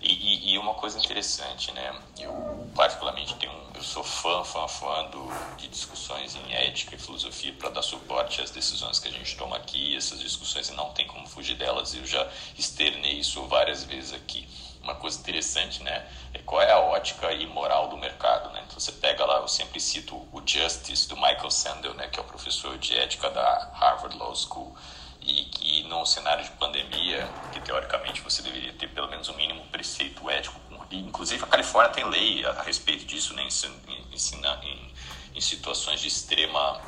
E, 0.00 0.54
e, 0.54 0.58
uma 0.58 0.74
coisa 0.74 0.98
interessante, 0.98 1.72
né? 1.74 1.92
Eu 2.18 2.66
particularmente 2.74 3.36
tenho 3.36 3.51
sou 3.92 4.02
fã, 4.02 4.42
fã, 4.42 4.66
fã 4.66 5.04
do, 5.10 5.28
de 5.58 5.68
discussões 5.68 6.34
em 6.34 6.54
ética 6.54 6.94
e 6.94 6.98
filosofia 6.98 7.52
para 7.52 7.68
dar 7.68 7.82
suporte 7.82 8.40
às 8.40 8.50
decisões 8.50 8.98
que 8.98 9.08
a 9.08 9.12
gente 9.12 9.36
toma 9.36 9.56
aqui. 9.58 9.94
Essas 9.94 10.18
discussões 10.18 10.70
não 10.70 10.90
tem 10.94 11.06
como 11.06 11.28
fugir 11.28 11.56
delas. 11.56 11.94
Eu 11.94 12.06
já 12.06 12.26
externei 12.56 13.18
isso 13.18 13.42
várias 13.48 13.84
vezes 13.84 14.14
aqui. 14.14 14.48
Uma 14.82 14.94
coisa 14.94 15.20
interessante, 15.20 15.82
né? 15.82 16.08
É 16.32 16.38
qual 16.38 16.62
é 16.62 16.72
a 16.72 16.78
ótica 16.78 17.30
e 17.32 17.46
moral 17.46 17.88
do 17.88 17.98
mercado, 17.98 18.50
né? 18.54 18.62
Então 18.66 18.80
você 18.80 18.92
pega 18.92 19.26
lá, 19.26 19.40
eu 19.40 19.48
sempre 19.48 19.78
cito 19.78 20.16
o 20.16 20.42
Justice 20.44 21.06
do 21.06 21.16
Michael 21.16 21.50
Sandel, 21.50 21.92
né? 21.92 22.08
Que 22.08 22.18
é 22.18 22.22
o 22.22 22.24
professor 22.24 22.78
de 22.78 22.96
ética 22.96 23.28
da 23.28 23.70
Harvard 23.74 24.16
Law 24.16 24.34
School 24.34 24.74
e 25.20 25.44
que 25.44 25.82
num 25.84 26.04
cenário 26.06 26.42
de 26.42 26.50
pandemia, 26.52 27.28
que 27.52 27.60
teoricamente 27.60 28.22
você 28.22 28.40
deveria 28.40 28.72
ter 28.72 28.88
pelo 28.88 29.08
menos 29.08 29.28
um 29.28 29.34
mínimo 29.34 29.64
preceito 29.66 30.28
ético, 30.30 30.58
inclusive 30.98 31.42
a 31.44 31.46
Califórnia 31.46 31.92
tem 31.92 32.08
lei 32.08 32.44
a, 32.44 32.62
respeito 32.62 33.04
disso, 33.04 33.34
né, 33.34 33.42
em, 33.42 34.66
em, 34.66 34.92
em 35.34 35.40
situações 35.40 36.00
de 36.00 36.08
extrema 36.08 36.80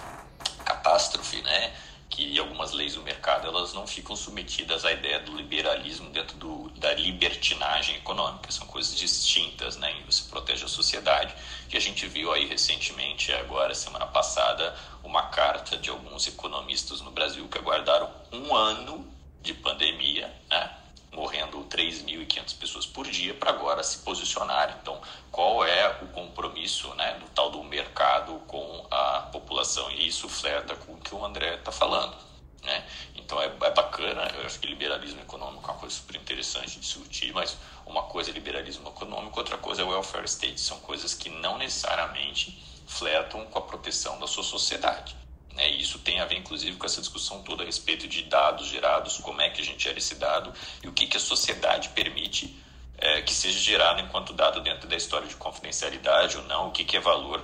catástrofe, 0.65 1.43
né, 1.43 1.75
que 2.15 2.39
algumas 2.39 2.71
leis 2.71 2.95
do 2.95 3.03
mercado 3.03 3.49
elas 3.49 3.73
não 3.73 3.87
ficam 3.87 4.15
submetidas 4.15 4.85
à 4.85 4.93
ideia 4.93 5.19
do 5.19 5.35
liberalismo 5.37 6.11
dentro 6.11 6.37
do, 6.37 6.71
da 6.77 6.95
libertinagem 6.95 7.97
econômica. 7.97 8.53
São 8.53 8.67
coisas 8.69 8.97
distintas, 8.97 9.77
né? 9.77 9.93
E 9.99 10.05
você 10.05 10.23
protege 10.31 10.65
a 10.65 10.69
sociedade. 10.69 11.35
Que 11.69 11.77
a 11.77 11.81
gente 11.81 12.07
viu 12.07 12.33
aí 12.33 12.47
recentemente, 12.47 13.33
agora, 13.33 13.75
semana 13.75 14.07
passada, 14.07 14.77
uma 15.03 15.25
carta 15.25 15.77
de 15.77 15.91
alguns 15.91 16.29
economistas 16.29 17.01
no 17.01 17.11
Brasil 17.11 17.49
que 17.49 17.59
aguardaram 17.59 18.09
um 18.33 18.55
ano 18.55 19.05
de 19.43 19.53
pandemia, 19.53 20.33
né? 20.49 20.71
Morrendo 21.15 21.65
3.500 21.65 22.59
pessoas 22.59 22.87
por 22.87 23.07
dia 23.07 23.33
para 23.35 23.51
agora 23.51 23.83
se 23.83 23.99
posicionar. 23.99 24.79
Então, 24.81 25.01
qual 25.31 25.65
é 25.65 25.99
o 26.03 26.09
compromisso 26.09 26.93
né, 26.95 27.15
do 27.21 27.29
tal 27.31 27.51
do 27.51 27.63
mercado 27.63 28.35
com 28.47 28.87
a 28.91 29.29
população? 29.33 29.91
E 29.93 30.07
isso 30.09 30.29
flerta 30.29 30.75
com 30.75 30.93
o 30.95 30.99
que 30.99 31.15
o 31.15 31.25
André 31.25 31.55
está 31.55 31.73
falando. 31.73 32.17
Né? 32.63 32.85
Então, 33.15 33.41
é, 33.41 33.47
é, 33.47 33.71
bacana, 33.71 34.31
eu 34.37 34.47
acho 34.47 34.59
que 34.59 34.67
liberalismo 34.67 35.21
econômico 35.21 35.69
é 35.69 35.73
uma 35.73 35.79
coisa 35.79 35.95
super 35.95 36.17
interessante 36.17 36.73
de 36.73 36.81
discutir, 36.81 37.33
mas 37.33 37.57
uma 37.87 38.03
coisa 38.03 38.31
é 38.31 38.33
liberalismo 38.33 38.89
econômico, 38.89 39.39
outra 39.39 39.59
coisa 39.59 39.83
é 39.83 39.85
welfare 39.85 40.25
state. 40.25 40.61
São 40.61 40.79
coisas 40.81 41.15
que 41.15 41.29
não 41.29 41.59
necessariamente 41.59 42.63
flertam 42.87 43.45
com 43.47 43.59
a 43.59 43.63
proteção 43.63 44.19
da 44.19 44.27
sua 44.27 44.43
sociedade. 44.43 45.24
Né? 45.55 45.71
E 45.73 45.81
isso 45.81 45.99
tem 45.99 46.21
a 46.21 46.25
ver, 46.25 46.37
inclusive, 46.37 46.77
com 46.77 46.87
essa 46.87 47.01
discussão 47.01 47.43
toda 47.43 47.63
a 47.63 47.67
respeito 47.67 48.09
de 48.09 48.23
dados 48.23 48.69
gerados, 48.69 49.19
como 49.19 49.41
é 49.41 49.51
que 49.51 49.61
a 49.61 49.65
gente 49.65 49.83
gera 49.83 49.99
esse 49.99 50.17
dado 50.17 50.53
e 50.83 50.89
o 50.89 50.93
que, 50.93 51.07
que 51.07 51.17
a 51.17 51.21
sociedade 51.21 51.91
permite 51.91 52.57
é, 52.99 53.23
que 53.23 53.33
seja 53.33 53.59
gerado 53.59 54.01
enquanto 54.01 54.33
dado 54.33 54.61
dentro 54.61 54.89
da 54.89 54.97
história 54.97 55.27
de 55.27 55.37
confidencialidade 55.37 56.37
ou 56.37 56.45
não, 56.45 56.69
o 56.69 56.71
que, 56.71 56.85
que 56.85 56.97
é 56.97 57.01
valor 57.01 57.43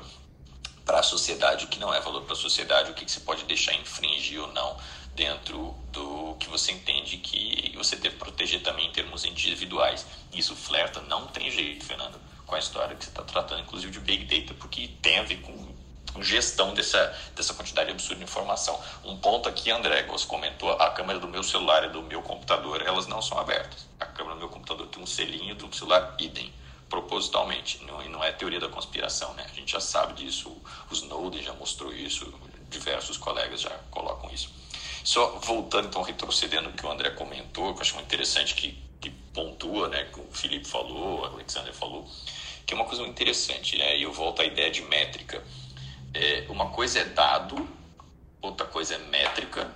para 0.85 1.01
a 1.01 1.03
sociedade, 1.03 1.67
o 1.67 1.69
que 1.69 1.79
não 1.79 1.93
é 1.93 2.01
valor 2.01 2.23
para 2.23 2.33
a 2.33 2.37
sociedade, 2.37 2.91
o 2.91 2.95
que, 2.95 3.05
que 3.05 3.11
você 3.11 3.21
pode 3.21 3.45
deixar 3.45 3.75
infringir 3.75 4.41
ou 4.41 4.53
não 4.53 4.77
dentro 5.15 5.75
do 5.93 6.35
que 6.39 6.49
você 6.49 6.73
entende 6.73 7.19
que 7.19 7.73
você 7.77 7.97
deve 7.97 8.17
proteger 8.17 8.63
também 8.63 8.87
em 8.87 8.93
termos 8.93 9.25
individuais. 9.25 10.07
Isso 10.33 10.57
flerta, 10.57 11.01
não 11.03 11.27
tem 11.27 11.51
jeito, 11.51 11.85
Fernando, 11.85 12.19
com 12.47 12.55
a 12.55 12.59
história 12.59 12.97
que 12.97 13.05
você 13.05 13.11
está 13.11 13.23
tratando, 13.23 13.61
inclusive 13.61 13.93
de 13.93 14.01
Big 14.01 14.25
Data, 14.25 14.55
porque 14.55 14.89
tem 15.03 15.19
a 15.19 15.23
ver 15.23 15.41
com 15.43 15.70
gestão 16.21 16.75
dessa, 16.75 17.17
dessa 17.35 17.55
quantidade 17.55 17.91
absurda 17.91 18.17
de 18.17 18.25
informação. 18.25 18.79
Um 19.05 19.17
ponto 19.17 19.49
aqui, 19.49 19.71
André, 19.71 20.03
você 20.05 20.27
comentou, 20.27 20.73
a 20.73 20.91
câmera 20.91 21.19
do 21.19 21.29
meu 21.29 21.43
celular 21.43 21.85
e 21.85 21.89
do 21.91 22.03
meu 22.03 22.23
computador, 22.23 22.83
elas 22.83 23.07
não 23.07 23.23
são 23.23 23.39
abertas. 23.39 23.87
A 23.99 24.07
câmera 24.07 24.35
do 24.35 24.41
meu 24.41 24.49
computador 24.49 24.87
tem 24.89 25.03
um 25.03 25.07
selinho, 25.07 25.55
do 25.55 25.75
celular 25.75 26.17
idem, 26.19 26.53
propositalmente. 26.89 27.83
Não, 27.85 28.03
e 28.03 28.09
não 28.09 28.23
é 28.23 28.33
teoria 28.33 28.59
da 28.59 28.69
conspiração, 28.69 29.33
né? 29.35 29.47
A 29.51 29.55
gente 29.55 29.73
já 29.73 29.81
sabe 29.81 30.15
disso, 30.15 30.51
o 30.91 30.95
Snowden 30.95 31.43
já 31.43 31.53
mostrou 31.55 31.93
isso, 31.93 32.33
diversos 32.69 33.17
colegas 33.17 33.61
já 33.61 33.71
colocam 33.91 34.31
isso. 34.31 34.51
Só 35.05 35.39
voltando, 35.39 35.89
então, 35.89 36.03
retrocedendo 36.03 36.69
o 36.69 36.73
que 36.73 36.85
o 36.85 36.91
André 36.91 37.11
comentou, 37.11 37.73
que 37.73 37.79
eu 37.79 37.83
acho 37.83 37.95
muito 37.95 38.07
interessante 38.07 38.55
que, 38.55 38.77
que 39.01 39.11
pontua, 39.33 39.89
né, 39.89 40.05
que 40.13 40.21
o 40.21 40.27
Felipe 40.31 40.67
falou, 40.67 41.21
o 41.21 41.25
Alexander 41.25 41.73
falou, 41.73 42.07
que 42.67 42.75
é 42.75 42.77
uma 42.77 42.85
coisa 42.85 43.03
muito 43.03 43.15
interessante, 43.15 43.79
né? 43.79 43.97
E 43.97 44.03
eu 44.03 44.13
volto 44.13 44.43
à 44.43 44.45
ideia 44.45 44.71
de 44.71 44.83
métrica 44.83 45.43
é, 46.15 46.47
uma 46.49 46.71
coisa 46.71 47.01
é 47.01 47.05
dado, 47.05 47.69
outra 48.41 48.67
coisa 48.67 48.95
é 48.95 48.99
métrica, 48.99 49.71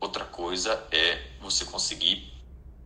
outra 0.00 0.24
coisa 0.24 0.86
é 0.90 1.20
você 1.40 1.64
conseguir 1.64 2.32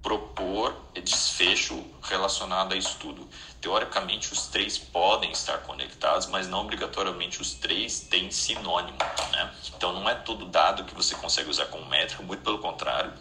propor 0.02 0.74
desfecho 1.02 1.85
relacionado 2.02 2.73
a 2.73 2.77
estudo. 2.77 3.28
Teoricamente, 3.60 4.32
os 4.32 4.47
três 4.47 4.78
podem 4.78 5.31
estar 5.32 5.59
conectados, 5.59 6.27
mas 6.27 6.48
não 6.48 6.60
obrigatoriamente 6.60 7.40
os 7.40 7.55
três 7.55 8.01
têm 8.01 8.31
sinônimo. 8.31 8.98
Né? 9.32 9.55
Então, 9.77 9.93
não 9.93 10.09
é 10.09 10.15
todo 10.15 10.47
dado 10.47 10.85
que 10.85 10.94
você 10.94 11.15
consegue 11.16 11.51
usar 11.51 11.66
como 11.66 11.85
métrica, 11.86 12.23
muito 12.23 12.43
pelo 12.43 12.59
contrário, 12.59 13.12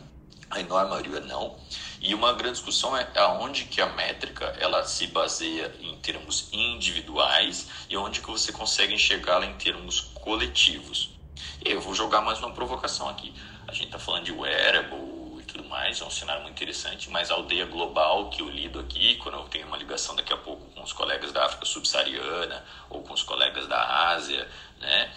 a 0.49 0.59
enorme 0.59 0.89
maioria 0.91 1.19
não. 1.21 1.57
E 1.99 2.13
uma 2.13 2.33
grande 2.33 2.53
discussão 2.53 2.95
é 2.95 3.07
aonde 3.15 3.65
que 3.65 3.81
a 3.81 3.87
métrica 3.87 4.45
ela 4.59 4.85
se 4.85 5.07
baseia 5.07 5.73
em 5.79 5.95
termos 5.97 6.47
individuais 6.51 7.67
e 7.89 7.97
onde 7.97 8.21
que 8.21 8.27
você 8.27 8.51
consegue 8.51 8.93
enxergá-la 8.93 9.45
em 9.45 9.53
termos 9.55 10.01
coletivos. 10.13 11.17
Eu 11.63 11.81
vou 11.81 11.95
jogar 11.95 12.21
mais 12.21 12.39
uma 12.39 12.51
provocação 12.51 13.09
aqui. 13.09 13.33
A 13.67 13.73
gente 13.73 13.87
está 13.87 13.99
falando 13.99 14.25
de 14.25 14.31
wearable 14.31 15.39
e 15.39 15.43
tudo 15.43 15.63
mais, 15.65 15.99
é 15.99 16.05
um 16.05 16.09
cenário 16.09 16.43
muito 16.43 16.55
interessante, 16.55 17.09
mas 17.09 17.31
a 17.31 17.33
aldeia 17.33 17.65
global 17.65 18.29
que 18.29 18.41
eu 18.41 18.49
lido 18.49 18.79
aqui, 18.79 19.15
quando 19.15 19.35
eu 19.35 19.43
tenho 19.45 19.67
uma 19.67 19.77
ligação 19.77 20.15
daqui 20.15 20.31
a 20.31 20.37
pouco 20.37 20.65
com 20.71 20.83
os 20.83 20.93
colegas 20.93 21.31
da 21.31 21.45
África 21.45 21.65
subsaariana 21.65 22.63
ou 22.89 23.01
com 23.01 23.13
os 23.13 23.23
colegas 23.23 23.67
da 23.67 24.09
Ásia, 24.09 24.47
né? 24.79 25.11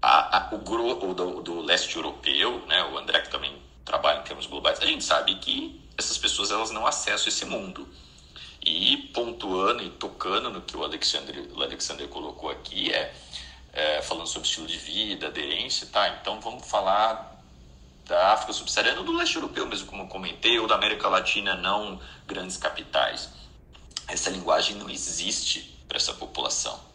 A, 0.00 0.36
a, 0.36 0.54
o 0.54 0.58
grupo 0.58 1.12
do, 1.12 1.42
do 1.42 1.60
leste 1.60 1.96
europeu, 1.96 2.64
né? 2.66 2.84
o 2.84 2.98
André 2.98 3.20
que 3.20 3.30
também 3.30 3.60
trabalha 3.88 4.20
em 4.20 4.22
termos 4.22 4.46
globais, 4.46 4.78
a 4.80 4.86
gente 4.86 5.02
sabe 5.02 5.34
que 5.36 5.80
essas 5.96 6.18
pessoas 6.18 6.50
elas 6.50 6.70
não 6.70 6.86
acessam 6.86 7.28
esse 7.28 7.44
mundo. 7.46 7.88
E 8.60 8.98
pontuando 9.14 9.82
e 9.82 9.88
tocando 9.88 10.50
no 10.50 10.60
que 10.60 10.76
o 10.76 10.84
Alexander, 10.84 11.48
o 11.56 11.62
Alexander 11.62 12.06
colocou 12.08 12.50
aqui, 12.50 12.92
é, 12.92 13.14
é 13.72 14.02
falando 14.02 14.26
sobre 14.26 14.46
estilo 14.46 14.66
de 14.66 14.76
vida, 14.76 15.28
aderência, 15.28 15.86
tá? 15.86 16.08
Então 16.20 16.38
vamos 16.40 16.68
falar 16.68 17.42
da 18.04 18.32
África 18.32 18.52
subsaariana, 18.52 19.00
ou 19.00 19.06
do 19.06 19.12
leste 19.12 19.36
europeu 19.36 19.66
mesmo, 19.66 19.86
como 19.86 20.02
eu 20.02 20.08
comentei, 20.08 20.58
ou 20.58 20.66
da 20.66 20.74
América 20.74 21.08
Latina, 21.08 21.54
não 21.54 22.00
grandes 22.26 22.56
capitais. 22.56 23.30
Essa 24.06 24.28
linguagem 24.28 24.76
não 24.76 24.90
existe 24.90 25.78
para 25.88 25.96
essa 25.96 26.12
população. 26.12 26.87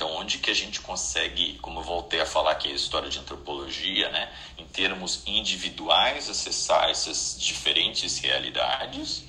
Então, 0.00 0.16
onde 0.16 0.38
que 0.38 0.50
a 0.50 0.54
gente 0.54 0.80
consegue, 0.80 1.58
como 1.58 1.80
eu 1.80 1.84
voltei 1.84 2.22
a 2.22 2.24
falar 2.24 2.52
aqui, 2.52 2.68
a 2.68 2.74
história 2.74 3.10
de 3.10 3.18
antropologia, 3.18 4.08
né, 4.08 4.32
em 4.56 4.64
termos 4.64 5.22
individuais, 5.26 6.30
acessar 6.30 6.88
essas 6.88 7.36
diferentes 7.38 8.18
realidades 8.18 9.24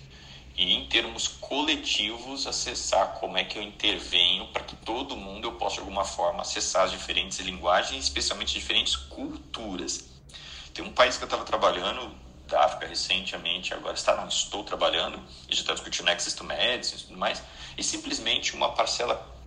e 0.55 0.73
em 0.73 0.85
termos 0.85 1.27
coletivos 1.27 2.47
acessar 2.47 3.15
como 3.15 3.37
é 3.37 3.43
que 3.43 3.59
eu 3.59 3.61
intervenho 3.61 4.47
para 4.53 4.63
que 4.63 4.77
todo 4.77 5.17
mundo 5.17 5.49
eu 5.49 5.51
possa 5.55 5.75
de 5.75 5.79
alguma 5.81 6.05
forma 6.05 6.39
acessar 6.39 6.85
as 6.85 6.91
diferentes 6.91 7.37
linguagens, 7.39 8.05
especialmente 8.05 8.53
diferentes 8.53 8.95
culturas. 8.95 10.05
Tem 10.73 10.85
um 10.85 10.93
país 10.93 11.17
que 11.17 11.23
eu 11.23 11.27
estava 11.27 11.43
trabalhando 11.43 12.15
da 12.47 12.63
África 12.63 12.87
recentemente, 12.87 13.73
agora 13.73 13.95
está 13.95 14.15
não 14.15 14.29
estou 14.29 14.63
trabalhando, 14.63 15.21
e 15.49 15.53
já 15.53 15.63
está 15.63 15.73
discutindo 15.73 16.07
access 16.07 16.33
to 16.33 16.45
medicine 16.45 17.01
e 17.01 17.03
tudo 17.07 17.19
mais, 17.19 17.43
e 17.77 17.83
simplesmente 17.83 18.55
uma 18.55 18.69
parcela 18.69 19.40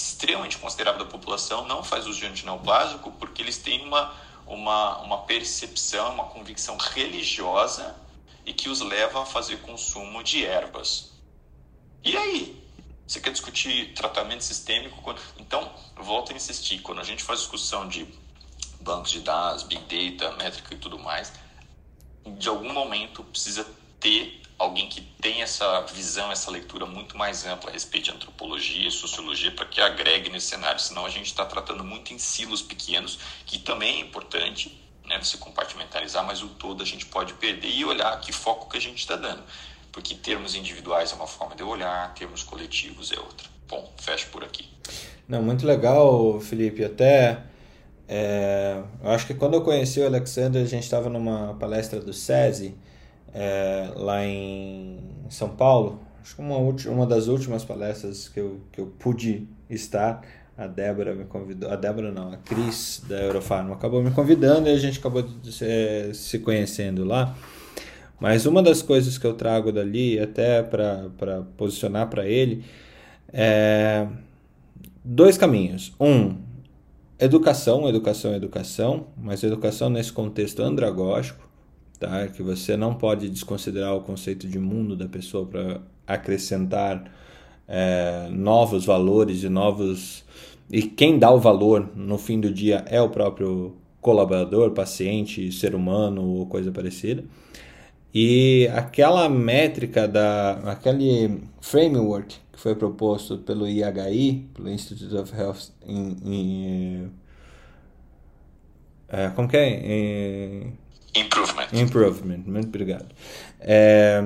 extremamente 0.00 0.58
considerável 0.58 1.04
da 1.04 1.10
população 1.10 1.66
não 1.66 1.84
faz 1.84 2.06
uso 2.06 2.18
de 2.18 2.26
antineoplásico 2.26 3.12
porque 3.12 3.42
eles 3.42 3.58
têm 3.58 3.84
uma, 3.84 4.14
uma, 4.46 4.98
uma 4.98 5.18
percepção, 5.22 6.14
uma 6.14 6.24
convicção 6.24 6.76
religiosa 6.76 7.96
e 8.44 8.52
que 8.52 8.68
os 8.68 8.80
leva 8.80 9.22
a 9.22 9.26
fazer 9.26 9.58
consumo 9.58 10.22
de 10.22 10.44
ervas. 10.44 11.12
E 12.02 12.16
aí? 12.16 12.60
Você 13.06 13.20
quer 13.20 13.30
discutir 13.30 13.92
tratamento 13.94 14.44
sistêmico? 14.44 15.14
Então, 15.38 15.70
volto 15.96 16.32
a 16.32 16.36
insistir, 16.36 16.78
quando 16.80 17.00
a 17.00 17.04
gente 17.04 17.22
faz 17.22 17.40
discussão 17.40 17.88
de 17.88 18.06
bancos 18.80 19.10
de 19.10 19.20
dados, 19.20 19.64
big 19.64 20.16
data, 20.16 20.34
métrica 20.36 20.74
e 20.74 20.78
tudo 20.78 20.98
mais, 20.98 21.32
de 22.24 22.48
algum 22.48 22.72
momento 22.72 23.22
precisa 23.24 23.66
ter 23.98 24.39
alguém 24.60 24.90
que 24.90 25.00
tem 25.00 25.40
essa 25.40 25.80
visão, 25.86 26.30
essa 26.30 26.50
leitura 26.50 26.84
muito 26.84 27.16
mais 27.16 27.46
ampla 27.46 27.70
a 27.70 27.72
respeito 27.72 28.04
de 28.04 28.10
antropologia 28.10 28.86
e 28.86 28.90
sociologia 28.90 29.50
para 29.50 29.64
que 29.64 29.80
agregue 29.80 30.28
nesse 30.28 30.48
cenário, 30.48 30.78
senão 30.78 31.06
a 31.06 31.08
gente 31.08 31.26
está 31.26 31.46
tratando 31.46 31.82
muito 31.82 32.12
em 32.12 32.18
silos 32.18 32.60
pequenos, 32.60 33.18
que 33.46 33.58
também 33.58 33.96
é 33.96 34.00
importante, 34.00 34.78
né, 35.06 35.18
você 35.18 35.38
compartimentalizar, 35.38 36.26
mas 36.26 36.42
o 36.42 36.48
todo 36.48 36.82
a 36.82 36.86
gente 36.86 37.06
pode 37.06 37.32
perder 37.34 37.70
e 37.70 37.86
olhar 37.86 38.20
que 38.20 38.32
foco 38.32 38.68
que 38.68 38.76
a 38.76 38.80
gente 38.80 38.98
está 38.98 39.16
dando, 39.16 39.42
porque 39.90 40.14
termos 40.14 40.54
individuais 40.54 41.10
é 41.10 41.14
uma 41.14 41.26
forma 41.26 41.56
de 41.56 41.62
olhar, 41.62 42.12
termos 42.12 42.42
coletivos 42.42 43.10
é 43.12 43.18
outra. 43.18 43.48
Bom, 43.66 43.90
fecho 43.96 44.28
por 44.28 44.44
aqui. 44.44 44.68
Não, 45.26 45.40
muito 45.40 45.66
legal, 45.66 46.38
Felipe, 46.38 46.84
até 46.84 47.44
é, 48.06 48.82
eu 49.02 49.10
acho 49.10 49.26
que 49.26 49.32
quando 49.32 49.54
eu 49.54 49.62
conheci 49.62 50.00
o 50.00 50.06
Alexander, 50.06 50.62
a 50.62 50.66
gente 50.66 50.82
estava 50.82 51.08
numa 51.08 51.54
palestra 51.54 51.98
do 51.98 52.12
SESI, 52.12 52.76
é, 53.34 53.90
lá 53.96 54.24
em 54.24 54.98
São 55.28 55.50
Paulo. 55.50 56.00
Acho 56.22 56.36
que 56.36 56.42
uma, 56.42 56.56
uma 56.58 57.06
das 57.06 57.28
últimas 57.28 57.64
palestras 57.64 58.28
que 58.28 58.40
eu, 58.40 58.60
que 58.72 58.80
eu 58.80 58.86
pude 58.98 59.48
estar. 59.68 60.22
A 60.56 60.66
Débora 60.66 61.14
me 61.14 61.24
convidou. 61.24 61.70
A 61.70 61.76
Débora 61.76 62.12
não, 62.12 62.32
a 62.32 62.36
Cris 62.36 63.02
da 63.08 63.22
Eurofarma 63.22 63.74
acabou 63.74 64.02
me 64.02 64.10
convidando 64.10 64.68
e 64.68 64.72
a 64.72 64.78
gente 64.78 64.98
acabou 64.98 65.24
se, 65.44 66.12
se 66.12 66.38
conhecendo 66.40 67.04
lá. 67.04 67.34
Mas 68.20 68.44
uma 68.44 68.62
das 68.62 68.82
coisas 68.82 69.16
que 69.16 69.26
eu 69.26 69.32
trago 69.32 69.72
dali, 69.72 70.18
até 70.18 70.62
para 70.62 71.42
posicionar 71.56 72.08
para 72.08 72.26
ele, 72.26 72.62
é 73.32 74.06
dois 75.02 75.38
caminhos. 75.38 75.94
Um, 75.98 76.36
Educação, 77.20 77.86
educação, 77.86 78.34
educação, 78.34 79.08
mas 79.14 79.42
educação 79.42 79.90
nesse 79.90 80.10
contexto 80.10 80.62
andragógico, 80.62 81.49
tá? 82.00 82.26
que 82.28 82.42
você 82.42 82.76
não 82.76 82.94
pode 82.94 83.28
desconsiderar 83.28 83.94
o 83.94 84.00
conceito 84.00 84.48
de 84.48 84.58
mundo 84.58 84.96
da 84.96 85.06
pessoa 85.06 85.46
para 85.46 85.80
acrescentar 86.06 87.12
é, 87.68 88.28
novos 88.32 88.84
valores 88.84 89.42
e 89.44 89.48
novos. 89.48 90.24
E 90.70 90.82
quem 90.82 91.18
dá 91.18 91.30
o 91.30 91.38
valor 91.38 91.90
no 91.94 92.18
fim 92.18 92.40
do 92.40 92.52
dia 92.52 92.84
é 92.88 93.00
o 93.00 93.10
próprio 93.10 93.76
colaborador, 94.00 94.70
paciente, 94.70 95.52
ser 95.52 95.74
humano 95.74 96.24
ou 96.24 96.46
coisa 96.46 96.72
parecida. 96.72 97.22
E 98.12 98.68
aquela 98.74 99.28
métrica 99.28 100.08
da 100.08 100.54
aquele 100.64 101.42
framework 101.60 102.36
que 102.52 102.58
foi 102.58 102.74
proposto 102.74 103.38
pelo 103.38 103.68
IHI, 103.68 104.48
pelo 104.54 104.68
Institute 104.68 105.14
of 105.14 105.32
Health 105.36 105.70
in, 105.86 106.16
in 106.24 107.10
é, 109.08 109.28
como 109.30 109.48
que 109.48 109.56
é? 109.56 109.68
Em, 109.68 110.72
Improvement. 111.14 111.66
Improvement, 111.72 112.42
muito 112.46 112.68
obrigado. 112.68 113.06
É, 113.60 114.24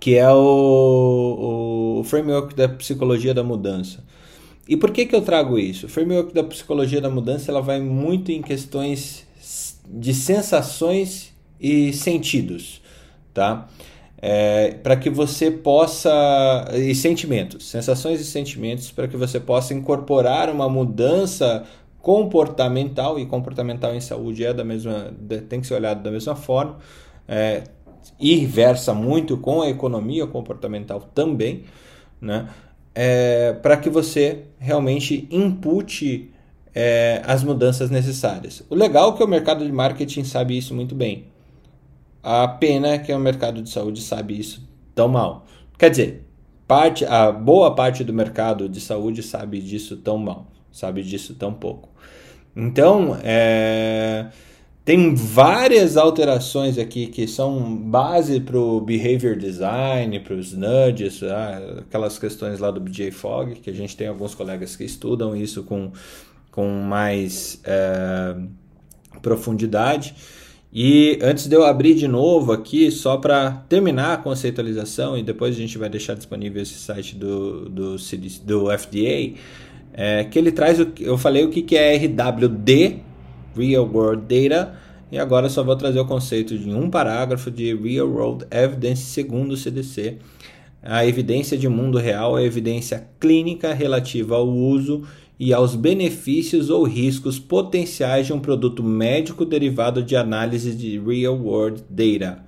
que 0.00 0.16
é 0.16 0.30
o, 0.30 1.98
o 2.00 2.04
framework 2.04 2.54
da 2.54 2.68
psicologia 2.68 3.32
da 3.32 3.42
mudança. 3.42 4.04
E 4.68 4.76
por 4.76 4.90
que, 4.90 5.06
que 5.06 5.14
eu 5.14 5.22
trago 5.22 5.58
isso? 5.58 5.86
O 5.86 5.88
framework 5.88 6.34
da 6.34 6.42
psicologia 6.42 7.00
da 7.00 7.08
mudança 7.08 7.50
ela 7.50 7.60
vai 7.60 7.80
muito 7.80 8.32
em 8.32 8.42
questões 8.42 9.24
de 9.88 10.12
sensações 10.12 11.32
e 11.60 11.92
sentidos, 11.92 12.82
tá? 13.32 13.68
É, 14.18 14.72
para 14.82 14.96
que 14.96 15.08
você 15.08 15.50
possa 15.50 16.10
e 16.74 16.94
sentimentos, 16.94 17.68
sensações 17.68 18.20
e 18.20 18.24
sentimentos, 18.24 18.90
para 18.90 19.06
que 19.06 19.16
você 19.16 19.38
possa 19.38 19.74
incorporar 19.74 20.50
uma 20.50 20.68
mudança 20.68 21.64
comportamental 22.06 23.18
e 23.18 23.26
comportamental 23.26 23.92
em 23.92 24.00
saúde 24.00 24.44
é 24.44 24.54
da 24.54 24.62
mesma 24.62 25.12
tem 25.48 25.60
que 25.60 25.66
ser 25.66 25.74
olhado 25.74 26.04
da 26.04 26.10
mesma 26.12 26.36
forma 26.36 26.78
é, 27.26 27.64
e 28.20 28.46
versa 28.46 28.94
muito 28.94 29.36
com 29.36 29.60
a 29.60 29.68
economia 29.68 30.24
comportamental 30.24 31.00
também, 31.12 31.64
né? 32.20 32.48
É, 32.94 33.54
para 33.54 33.76
que 33.76 33.90
você 33.90 34.44
realmente 34.56 35.26
impute 35.32 36.30
é, 36.72 37.22
as 37.26 37.42
mudanças 37.42 37.90
necessárias. 37.90 38.62
O 38.70 38.76
legal 38.76 39.12
é 39.12 39.16
que 39.16 39.24
o 39.24 39.26
mercado 39.26 39.66
de 39.66 39.72
marketing 39.72 40.22
sabe 40.22 40.56
isso 40.56 40.76
muito 40.76 40.94
bem. 40.94 41.24
A 42.22 42.46
pena 42.46 42.86
é 42.86 42.98
que 42.98 43.12
o 43.12 43.18
mercado 43.18 43.60
de 43.60 43.68
saúde 43.68 44.00
sabe 44.00 44.38
isso 44.38 44.64
tão 44.94 45.08
mal. 45.08 45.44
Quer 45.76 45.90
dizer, 45.90 46.24
parte, 46.68 47.04
a 47.04 47.32
boa 47.32 47.74
parte 47.74 48.04
do 48.04 48.14
mercado 48.14 48.68
de 48.68 48.80
saúde 48.80 49.24
sabe 49.24 49.60
disso 49.60 49.96
tão 49.96 50.16
mal, 50.16 50.46
sabe 50.70 51.02
disso 51.02 51.34
tão 51.34 51.52
pouco. 51.52 51.95
Então, 52.56 53.18
é, 53.22 54.28
tem 54.82 55.14
várias 55.14 55.96
alterações 55.96 56.78
aqui 56.78 57.08
que 57.08 57.28
são 57.28 57.76
base 57.76 58.40
para 58.40 58.56
o 58.56 58.80
behavior 58.80 59.36
design, 59.36 60.18
para 60.20 60.34
os 60.34 60.52
nudges, 60.54 61.22
ah, 61.22 61.80
aquelas 61.80 62.18
questões 62.18 62.58
lá 62.58 62.70
do 62.70 62.80
BJ 62.80 63.10
Fogg, 63.10 63.56
que 63.56 63.68
a 63.68 63.74
gente 63.74 63.94
tem 63.94 64.08
alguns 64.08 64.34
colegas 64.34 64.74
que 64.74 64.84
estudam 64.84 65.36
isso 65.36 65.64
com, 65.64 65.90
com 66.50 66.66
mais 66.66 67.60
é, 67.64 68.36
profundidade. 69.20 70.14
E 70.72 71.18
antes 71.22 71.46
de 71.46 71.56
eu 71.56 71.64
abrir 71.64 71.94
de 71.94 72.06
novo 72.06 72.52
aqui, 72.52 72.90
só 72.90 73.16
para 73.16 73.64
terminar 73.68 74.14
a 74.14 74.16
conceitualização, 74.16 75.16
e 75.16 75.22
depois 75.22 75.54
a 75.54 75.58
gente 75.58 75.76
vai 75.76 75.88
deixar 75.88 76.14
disponível 76.14 76.62
esse 76.62 76.74
site 76.74 77.16
do, 77.16 77.68
do, 77.68 77.96
do 78.44 78.78
FDA, 78.78 79.34
é, 79.96 80.24
que 80.24 80.38
ele 80.38 80.52
traz, 80.52 80.78
o, 80.78 80.92
eu 81.00 81.16
falei 81.16 81.42
o 81.42 81.48
que, 81.48 81.62
que 81.62 81.74
é 81.74 81.96
RWD, 81.96 82.98
Real 83.56 83.90
World 83.90 84.22
Data, 84.28 84.74
e 85.10 85.18
agora 85.18 85.48
só 85.48 85.64
vou 85.64 85.74
trazer 85.74 85.98
o 85.98 86.04
conceito 86.04 86.58
de 86.58 86.68
um 86.68 86.90
parágrafo 86.90 87.50
de 87.50 87.74
Real 87.74 88.06
World 88.06 88.44
Evidence 88.50 89.02
segundo 89.02 89.52
o 89.52 89.56
CDC. 89.56 90.18
A 90.82 91.06
evidência 91.06 91.56
de 91.56 91.68
mundo 91.68 91.96
real 91.96 92.38
é 92.38 92.44
evidência 92.44 93.08
clínica 93.18 93.72
relativa 93.72 94.36
ao 94.36 94.46
uso 94.46 95.02
e 95.38 95.52
aos 95.54 95.74
benefícios 95.74 96.70
ou 96.70 96.84
riscos 96.84 97.38
potenciais 97.38 98.26
de 98.26 98.32
um 98.32 98.38
produto 98.38 98.82
médico 98.82 99.44
derivado 99.44 100.02
de 100.02 100.14
análise 100.14 100.74
de 100.74 100.98
real 100.98 101.36
world 101.36 101.82
data. 101.88 102.44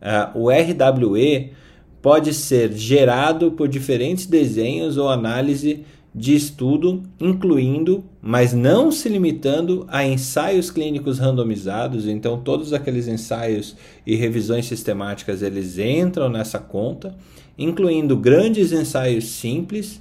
Uh, 0.00 0.38
o 0.38 0.50
RWE 0.50 1.52
pode 2.00 2.32
ser 2.32 2.72
gerado 2.72 3.52
por 3.52 3.68
diferentes 3.68 4.26
desenhos 4.26 4.96
ou 4.96 5.08
análise 5.08 5.84
de 6.14 6.34
estudo, 6.34 7.02
incluindo, 7.20 8.04
mas 8.20 8.52
não 8.52 8.90
se 8.90 9.08
limitando 9.08 9.84
a 9.88 10.04
ensaios 10.04 10.70
clínicos 10.70 11.18
randomizados. 11.18 12.06
Então, 12.06 12.40
todos 12.40 12.72
aqueles 12.72 13.06
ensaios 13.06 13.76
e 14.06 14.16
revisões 14.16 14.66
sistemáticas 14.66 15.42
eles 15.42 15.78
entram 15.78 16.28
nessa 16.28 16.58
conta, 16.58 17.14
incluindo 17.56 18.16
grandes 18.16 18.72
ensaios 18.72 19.24
simples 19.24 20.00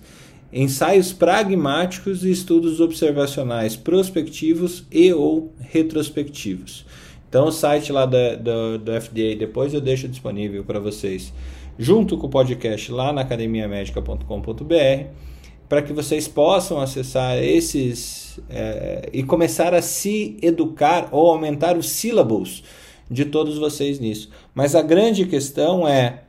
ensaios 0.52 1.14
pragmáticos 1.14 2.24
e 2.24 2.32
estudos 2.32 2.80
observacionais 2.80 3.76
prospectivos 3.76 4.84
e 4.92 5.14
ou 5.14 5.54
retrospectivos. 5.60 6.86
Então 7.28 7.48
o 7.48 7.52
site 7.52 7.92
lá 7.92 8.06
do, 8.06 8.92
FDA, 9.00 9.36
depois 9.38 9.74
eu 9.74 9.82
deixo 9.82 10.08
disponível 10.08 10.64
para 10.64 10.80
vocês, 10.80 11.32
junto 11.78 12.18
com 12.18 12.26
o 12.26 12.30
podcast 12.30 12.92
lá 12.92 13.14
na 13.14 13.22
academiamedica.com.br, 13.22 15.29
para 15.70 15.84
que 15.84 15.94
vocês 15.94 16.28
possam 16.28 16.82
acessar 16.82 17.38
esses 17.38 18.40
é, 18.50 19.08
e 19.14 19.22
começar 19.22 19.74
a 19.76 19.82
se 19.82 20.36
educar 20.42 21.10
ou 21.12 21.30
aumentar 21.30 21.78
os 21.78 21.90
sílabos 21.90 22.64
de 23.10 23.26
todos 23.26 23.60
vocês 23.60 24.00
nisso. 24.00 24.30
Mas 24.54 24.76
a 24.76 24.82
grande 24.82 25.26
questão 25.26 25.88
é, 25.88 26.24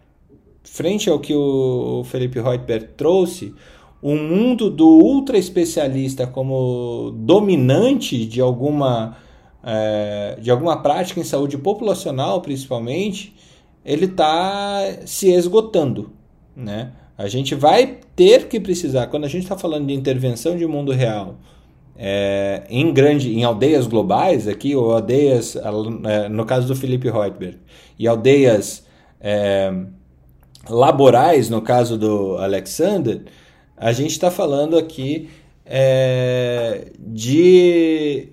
frente 0.63 1.09
ao 1.09 1.19
que 1.19 1.35
o 1.35 2.05
Felipe 2.05 2.39
Reutberg 2.39 2.89
trouxe, 2.97 3.55
o 4.03 4.15
mundo 4.15 4.71
do 4.71 4.87
ultra 4.87 5.39
especialista 5.39 6.27
como 6.27 7.13
dominante 7.17 8.27
de 8.27 8.41
alguma, 8.41 9.17
é, 9.63 10.39
de 10.41 10.51
alguma 10.51 10.83
prática 10.83 11.19
em 11.19 11.25
saúde 11.25 11.57
populacional, 11.59 12.41
principalmente, 12.41 13.35
ele 13.85 14.07
está 14.07 14.83
se 15.07 15.31
esgotando. 15.31 16.11
Né? 16.55 16.93
A 17.21 17.29
gente 17.29 17.55
vai 17.55 17.99
ter 18.17 18.49
que 18.49 18.59
precisar, 18.59 19.09
quando 19.09 19.27
a 19.27 19.29
gente 19.29 19.43
está 19.43 19.55
falando 19.55 19.87
de 19.87 19.93
intervenção 19.93 20.57
de 20.57 20.67
mundo 20.67 20.91
real, 20.91 21.37
é, 21.95 22.63
em 22.71 22.95
grande, 22.95 23.31
em 23.35 23.45
aldeias 23.45 23.87
globais 23.87 24.49
aqui, 24.49 24.75
ou 24.75 24.91
aldeias, 24.91 25.55
é, 25.55 26.31
no 26.31 26.47
caso 26.47 26.67
do 26.67 26.75
Felipe 26.75 27.11
Reutberg, 27.11 27.59
e 27.99 28.09
aldeias 28.09 28.87
é, 29.21 29.71
laborais, 30.67 31.51
no 31.51 31.61
caso 31.61 31.99
do 31.99 32.39
Alexander, 32.39 33.25
a 33.77 33.93
gente 33.93 34.13
está 34.13 34.31
falando 34.31 34.79
aqui 34.79 35.29
é, 35.67 36.87
de 36.99 38.29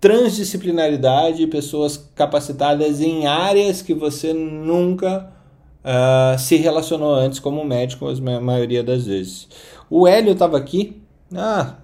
transdisciplinaridade, 0.00 1.46
pessoas 1.46 1.96
capacitadas 2.16 3.00
em 3.00 3.28
áreas 3.28 3.80
que 3.80 3.94
você 3.94 4.32
nunca 4.32 5.37
uh, 5.84 6.38
se 6.38 6.56
relacionou 6.56 7.14
antes 7.14 7.38
como 7.38 7.64
médico, 7.64 8.06
a 8.08 8.40
maioria 8.40 8.82
das 8.82 9.06
vezes. 9.06 9.48
O 9.90 10.06
Hélio 10.06 10.32
estava 10.32 10.56
aqui, 10.56 11.02
ah, 11.34 11.76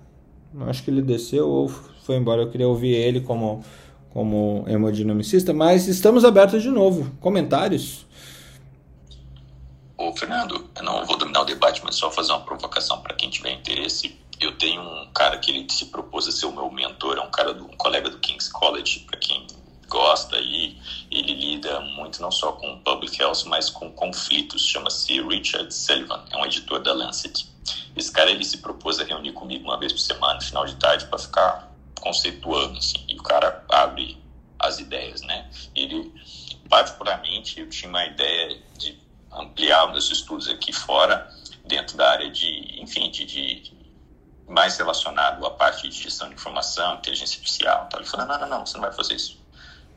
acho 0.67 0.83
que 0.83 0.91
ele 0.91 1.03
desceu 1.03 1.49
ou 1.49 1.69
foi 1.69 2.17
embora, 2.17 2.43
eu 2.43 2.51
queria 2.51 2.69
ouvir 2.69 2.95
ele 2.95 3.21
como, 3.21 3.65
como 4.11 4.65
hemodinamicista, 4.69 5.53
mas 5.53 5.89
estamos 5.89 6.25
abertos 6.25 6.63
de 6.63 6.71
novo. 6.71 7.11
Comentários? 7.21 8.07
Ô, 9.97 10.13
Fernando, 10.13 10.69
eu 10.77 10.83
não 10.83 11.05
vou 11.07 11.17
dominar 11.17 11.43
o 11.43 11.45
debate, 11.45 11.81
mas 11.85 11.95
só 11.95 12.11
fazer 12.11 12.33
uma 12.33 12.41
provocação 12.41 13.01
para 13.01 13.15
quem 13.15 13.31
tiver 13.31 13.53
interesse. 13.53 14.19
Eu 14.41 14.53
tenho 14.59 14.83
um 14.83 15.09
cara 15.15 15.39
que 15.39 15.51
ele 15.51 15.67
se 15.71 15.87
propôs 15.87 16.27
a 16.29 16.33
ser 16.33 16.47
o 16.47 16.53
meu 16.53 16.71
mentor, 16.71 17.17
é 17.17 17.21
um 17.21 17.31
cara 17.31 17.55
do, 17.55 17.65
um 17.65 17.77
colega 17.77 18.11
do 18.11 18.19
King's 18.19 18.49
College, 18.49 19.01
para 19.09 19.19
quem 19.19 19.47
gosta 19.95 20.37
e 20.41 20.77
ele 21.09 21.35
lida 21.35 21.81
muito 21.81 22.21
não 22.21 22.33
só 22.33 22.51
com 22.53 22.81
public 22.81 23.17
health, 23.21 23.45
mas 23.47 23.71
com 23.71 23.93
conflitos. 23.93 24.67
Chama-se 24.67 25.23
Richard 25.23 25.73
Sullivan, 25.73 26.25
é 26.33 26.37
um 26.37 26.45
editor 26.45 26.83
da 26.83 26.93
Lancet. 26.93 27.49
Esse 27.97 28.11
cara 28.11 28.31
ele 28.31 28.45
se 28.45 28.59
propôs 28.59 28.99
a 28.99 29.05
reunir 29.05 29.33
comigo 29.33 29.65
uma 29.65 29.79
vez 29.79 29.93
por 29.93 30.01
semana, 30.01 30.35
no 30.35 30.43
final 30.43 30.67
de 30.67 30.75
tarde, 30.77 31.07
para 31.07 31.19
ficar 31.19 31.73
conceituando 32.01 32.77
assim. 32.77 33.05
E 33.09 33.15
o 33.15 33.23
cara 33.23 33.65
abre 33.71 34.19
as 34.59 34.81
ideias, 34.81 35.23
né? 35.23 35.49
Ele 35.77 36.13
particularmente 36.69 37.61
eu 37.61 37.69
tinha 37.69 37.89
uma 37.89 38.05
ideia 38.05 38.61
de 38.77 38.99
ampliar 39.33 39.91
meus 39.93 40.11
estudos 40.11 40.49
aqui 40.49 40.73
fora, 40.73 41.31
dentro 41.65 41.97
da 41.97 42.11
área 42.11 42.31
de, 42.31 42.81
enfim, 42.83 43.11
de, 43.11 43.25
de 43.25 43.73
mais 44.49 44.77
relacionado 44.77 45.47
à 45.47 45.51
parte 45.51 45.89
de 45.89 46.03
gestão 46.03 46.29
de 46.29 46.35
informação, 46.35 46.97
inteligência 46.97 47.37
artificial. 47.37 47.89
Ele 47.95 48.05
falou, 48.05 48.27
não, 48.27 48.41
não, 48.41 48.49
não, 48.49 48.67
você 48.67 48.75
não 48.75 48.83
vai 48.83 48.93
fazer 48.93 49.15
isso. 49.15 49.44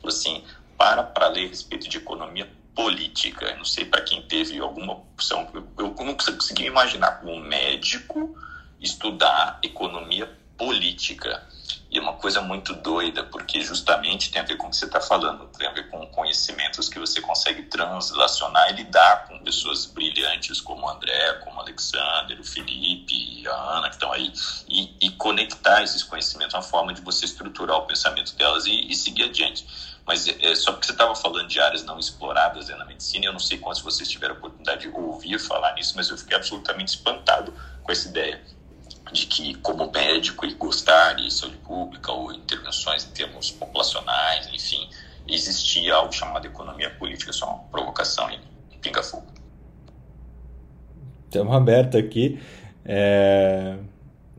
Assim, 0.04 0.44
para 0.76 1.02
para 1.02 1.28
ler 1.28 1.46
a 1.46 1.48
respeito 1.48 1.88
de 1.88 1.96
economia 1.98 2.48
política. 2.74 3.46
Eu 3.46 3.56
não 3.58 3.64
sei 3.64 3.84
para 3.84 4.02
quem 4.02 4.22
teve 4.22 4.58
alguma 4.58 4.92
opção. 4.92 5.48
Eu, 5.52 5.66
eu 5.78 6.04
não 6.04 6.14
consegui 6.14 6.64
imaginar 6.66 7.20
como 7.20 7.32
um 7.32 7.40
médico 7.40 8.36
estudar 8.80 9.58
economia 9.62 10.32
política. 10.56 11.44
E 11.90 11.96
é 11.96 12.00
uma 12.00 12.12
coisa 12.14 12.42
muito 12.42 12.74
doida, 12.74 13.24
porque 13.24 13.62
justamente 13.62 14.30
tem 14.30 14.42
a 14.42 14.44
ver 14.44 14.56
com 14.56 14.66
o 14.66 14.70
que 14.70 14.76
você 14.76 14.84
está 14.84 15.00
falando, 15.00 15.46
tem 15.56 15.66
a 15.66 15.72
ver 15.72 15.88
com 15.88 16.06
conhecimentos 16.08 16.86
que 16.88 16.98
você 16.98 17.18
consegue 17.20 17.62
translacionar 17.62 18.70
e 18.70 18.76
lidar 18.76 19.26
com 19.26 19.38
pessoas 19.38 19.86
brilhantes 19.86 20.60
como 20.60 20.86
o 20.86 20.90
André, 20.90 21.32
como 21.44 21.56
o 21.56 21.60
Alexander, 21.60 22.38
o 22.38 22.44
Felipe, 22.44 23.46
a 23.48 23.78
Ana, 23.78 23.88
que 23.88 23.94
estão 23.94 24.12
aí, 24.12 24.30
e, 24.68 24.94
e 25.00 25.10
conectar 25.12 25.82
esses 25.82 26.02
conhecimentos, 26.02 26.54
uma 26.54 26.62
forma 26.62 26.92
de 26.92 27.00
você 27.00 27.24
estruturar 27.24 27.78
o 27.78 27.86
pensamento 27.86 28.36
delas 28.36 28.66
e, 28.66 28.90
e 28.90 28.94
seguir 28.94 29.24
adiante. 29.24 29.66
Mas 30.06 30.28
é, 30.28 30.36
é 30.42 30.54
só 30.54 30.72
porque 30.72 30.86
você 30.86 30.92
estava 30.92 31.14
falando 31.14 31.48
de 31.48 31.58
áreas 31.58 31.84
não 31.84 31.98
exploradas 31.98 32.68
né, 32.68 32.76
na 32.76 32.84
medicina, 32.84 33.24
eu 33.24 33.32
não 33.32 33.40
sei 33.40 33.56
quantos 33.56 33.80
vocês 33.80 34.08
tiveram 34.10 34.34
a 34.34 34.38
oportunidade 34.38 34.82
de 34.82 34.88
ouvir 34.88 35.38
falar 35.38 35.74
nisso, 35.74 35.94
mas 35.96 36.10
eu 36.10 36.18
fiquei 36.18 36.36
absolutamente 36.36 36.88
espantado 36.88 37.54
com 37.82 37.90
essa 37.90 38.08
ideia 38.08 38.57
de 39.12 39.26
que, 39.26 39.54
como 39.56 39.90
médico, 39.90 40.46
e 40.46 40.54
gostar 40.54 41.14
de 41.14 41.32
saúde 41.32 41.56
pública 41.58 42.12
ou 42.12 42.32
intervenções 42.32 43.06
em 43.06 43.10
termos 43.10 43.50
populacionais, 43.50 44.48
enfim, 44.52 44.88
existia 45.26 45.94
algo 45.94 46.12
chamado 46.12 46.46
economia 46.46 46.90
política, 46.90 47.32
só 47.32 47.46
uma 47.46 47.58
provocação 47.70 48.30
em 48.30 48.40
pinga-fogo. 48.80 49.26
Estamos 51.26 51.54
abertos 51.54 52.00
aqui. 52.00 52.38
É, 52.84 53.76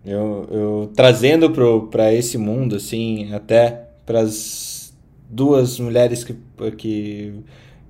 eu, 0.06 0.48
eu 0.52 0.94
trazendo 0.96 1.52
para 1.90 2.14
esse 2.14 2.38
mundo, 2.38 2.76
assim, 2.76 3.34
até 3.34 3.90
para 4.06 4.22
as 4.22 4.94
duas 5.30 5.80
mulheres 5.80 6.24
que, 6.24 6.36
que, 6.78 7.44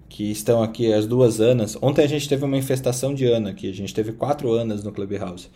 que 0.10 0.32
estão 0.32 0.62
aqui, 0.62 0.92
as 0.92 1.08
duas 1.08 1.40
Anas. 1.40 1.78
Ontem 1.82 2.04
a 2.04 2.08
gente 2.08 2.28
teve 2.28 2.44
uma 2.44 2.58
infestação 2.58 3.14
de 3.14 3.26
Ana 3.26 3.52
aqui, 3.52 3.70
a 3.70 3.74
gente 3.74 3.94
teve 3.94 4.12
quatro 4.12 4.52
Anas 4.52 4.84
no 4.84 4.92
Clubhouse 4.92 5.50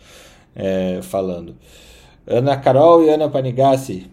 é, 0.54 1.00
falando. 1.02 1.56
Ana 2.26 2.56
Carol 2.56 3.04
e 3.04 3.10
Ana 3.10 3.28
Panigassi. 3.28 4.10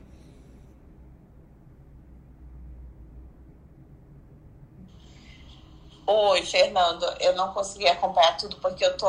Oi, 6.06 6.42
Fernando. 6.44 7.06
Eu 7.20 7.36
não 7.36 7.54
consegui 7.54 7.88
acompanhar 7.88 8.36
tudo 8.38 8.58
porque 8.58 8.84
eu 8.84 8.98
tô 8.98 9.08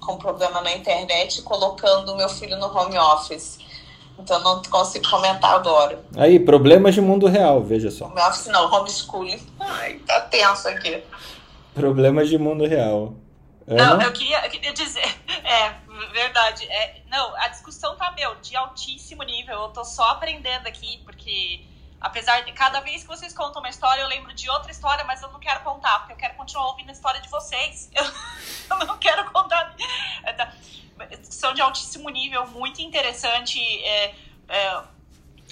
com 0.00 0.16
problema 0.18 0.60
na 0.60 0.74
internet 0.74 1.42
colocando 1.42 2.16
meu 2.16 2.28
filho 2.28 2.58
no 2.58 2.66
home 2.66 2.98
office. 2.98 3.58
Então 4.18 4.40
não 4.42 4.62
consigo 4.62 5.08
comentar 5.08 5.54
agora. 5.54 6.04
Aí, 6.16 6.38
problemas 6.38 6.94
de 6.94 7.00
mundo 7.00 7.26
real, 7.26 7.62
veja 7.62 7.90
só. 7.90 8.06
Home 8.06 8.20
office 8.20 8.46
não, 8.46 8.72
homeschooling. 8.72 9.40
Ai, 9.58 9.94
tá 10.06 10.20
tenso 10.20 10.68
aqui. 10.68 11.02
Problemas 11.74 12.28
de 12.28 12.38
mundo 12.38 12.64
real. 12.64 13.14
Ana? 13.66 13.96
Não, 13.96 14.02
eu 14.02 14.12
queria, 14.12 14.44
eu 14.44 14.50
queria 14.50 14.72
dizer. 14.72 15.04
É, 15.44 15.74
verdade. 16.12 16.66
É, 16.66 17.02
não, 17.06 17.34
a 17.36 17.48
discussão 17.48 17.96
tá, 17.96 18.10
meu, 18.12 18.34
de 18.36 18.56
altíssimo 18.56 19.22
nível. 19.22 19.62
Eu 19.62 19.68
tô 19.68 19.84
só 19.84 20.10
aprendendo 20.10 20.66
aqui, 20.66 20.98
porque 21.04 21.64
apesar 22.00 22.40
de 22.40 22.52
cada 22.52 22.80
vez 22.80 23.02
que 23.02 23.08
vocês 23.08 23.32
contam 23.32 23.62
uma 23.62 23.68
história, 23.68 24.02
eu 24.02 24.08
lembro 24.08 24.34
de 24.34 24.48
outra 24.50 24.70
história, 24.70 25.04
mas 25.04 25.22
eu 25.22 25.30
não 25.30 25.40
quero 25.40 25.60
contar, 25.60 26.00
porque 26.00 26.12
eu 26.12 26.16
quero 26.16 26.34
continuar 26.34 26.68
ouvindo 26.68 26.90
a 26.90 26.92
história 26.92 27.20
de 27.20 27.28
vocês. 27.28 27.90
Eu, 27.94 28.78
eu 28.78 28.86
não 28.86 28.98
quero 28.98 29.30
contar. 29.30 29.74
Discussão 31.20 31.52
de 31.52 31.60
altíssimo 31.60 32.08
nível, 32.08 32.46
muito 32.48 32.80
interessante. 32.80 33.58
É, 33.84 34.14
é, 34.48 34.82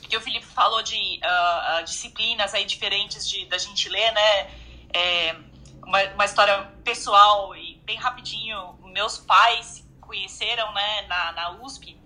que 0.09 0.17
o 0.17 0.21
Felipe 0.21 0.47
falou 0.47 0.83
de 0.83 1.21
uh, 1.23 1.85
disciplinas 1.85 2.55
aí 2.55 2.65
diferentes 2.65 3.29
de, 3.29 3.47
da 3.47 3.59
gente 3.59 3.89
ler, 3.89 4.13
né? 4.13 4.51
É, 4.93 5.37
uma, 5.83 6.03
uma 6.15 6.25
história 6.25 6.71
pessoal 6.85 7.55
e 7.57 7.77
bem 7.85 7.97
rapidinho. 7.97 8.79
Meus 8.85 9.19
pais 9.19 9.82
conheceram 10.13 10.71
né, 10.75 11.03
na, 11.09 11.33
na 11.33 11.51
USP, 11.63 11.99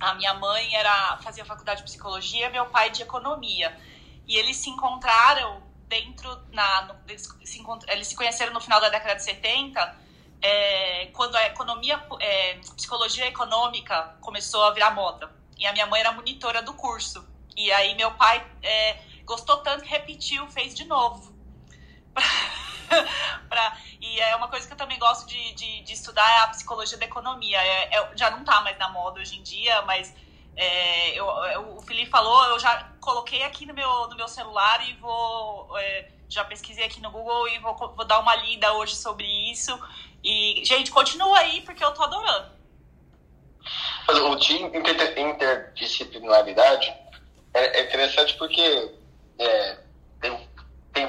a 0.00 0.14
minha 0.14 0.32
mãe 0.32 0.74
era 0.74 1.18
fazia 1.18 1.44
faculdade 1.44 1.80
de 1.80 1.84
psicologia, 1.84 2.48
meu 2.48 2.64
pai 2.66 2.88
de 2.88 3.02
economia. 3.02 3.76
E 4.26 4.36
eles 4.36 4.56
se 4.56 4.70
encontraram 4.70 5.62
dentro 5.88 6.42
na 6.50 6.82
no, 6.86 6.96
eles, 7.06 7.28
se 7.44 7.62
eles 7.88 8.08
se 8.08 8.16
conheceram 8.16 8.54
no 8.54 8.60
final 8.60 8.80
da 8.80 8.88
década 8.88 9.16
de 9.16 9.24
70, 9.24 9.96
é, 10.40 11.06
quando 11.12 11.36
a 11.36 11.46
economia 11.46 12.02
é, 12.18 12.54
psicologia 12.76 13.26
econômica 13.26 14.16
começou 14.22 14.64
a 14.64 14.70
virar 14.70 14.92
moda. 14.92 15.30
E 15.58 15.66
a 15.66 15.72
minha 15.72 15.86
mãe 15.86 16.00
era 16.00 16.12
monitora 16.12 16.62
do 16.62 16.72
curso. 16.72 17.28
E 17.54 17.70
aí 17.70 17.94
meu 17.94 18.12
pai 18.12 18.44
é, 18.62 19.02
gostou 19.26 19.58
tanto 19.58 19.82
que 19.84 19.90
repetiu, 19.90 20.48
fez 20.48 20.74
de 20.74 20.86
novo. 20.86 21.30
pra, 23.48 23.76
e 24.00 24.20
é 24.20 24.36
uma 24.36 24.48
coisa 24.48 24.66
que 24.66 24.72
eu 24.72 24.76
também 24.76 24.98
gosto 24.98 25.26
de, 25.26 25.54
de, 25.54 25.82
de 25.82 25.92
estudar 25.92 26.28
é 26.28 26.44
a 26.44 26.48
psicologia 26.48 26.98
da 26.98 27.04
economia. 27.04 27.58
É, 27.58 27.96
é, 27.96 28.10
já 28.16 28.30
não 28.30 28.40
está 28.40 28.60
mais 28.60 28.78
na 28.78 28.88
moda 28.88 29.20
hoje 29.20 29.38
em 29.38 29.42
dia, 29.42 29.82
mas 29.82 30.14
é, 30.56 31.18
eu, 31.18 31.26
eu, 31.26 31.76
o 31.76 31.82
Felipe 31.82 32.10
falou, 32.10 32.44
eu 32.46 32.58
já 32.58 32.90
coloquei 33.00 33.42
aqui 33.42 33.66
no 33.66 33.74
meu, 33.74 34.08
no 34.08 34.16
meu 34.16 34.28
celular 34.28 34.86
e 34.88 34.94
vou. 34.94 35.78
É, 35.78 36.08
já 36.28 36.44
pesquisei 36.44 36.84
aqui 36.84 37.00
no 37.00 37.10
Google 37.10 37.48
e 37.48 37.58
vou, 37.58 37.76
vou 37.76 38.06
dar 38.06 38.18
uma 38.18 38.34
lida 38.36 38.72
hoje 38.72 38.96
sobre 38.96 39.26
isso. 39.50 39.78
E, 40.24 40.64
gente, 40.64 40.90
continua 40.90 41.38
aí 41.38 41.60
porque 41.60 41.84
eu 41.84 41.92
tô 41.92 42.02
adorando. 42.02 42.52
O 44.08 44.34
de 44.36 44.54
interdisciplinaridade 44.54 46.92
é, 47.54 47.80
é 47.80 47.84
interessante 47.84 48.34
porque 48.34 48.94
é, 49.38 49.78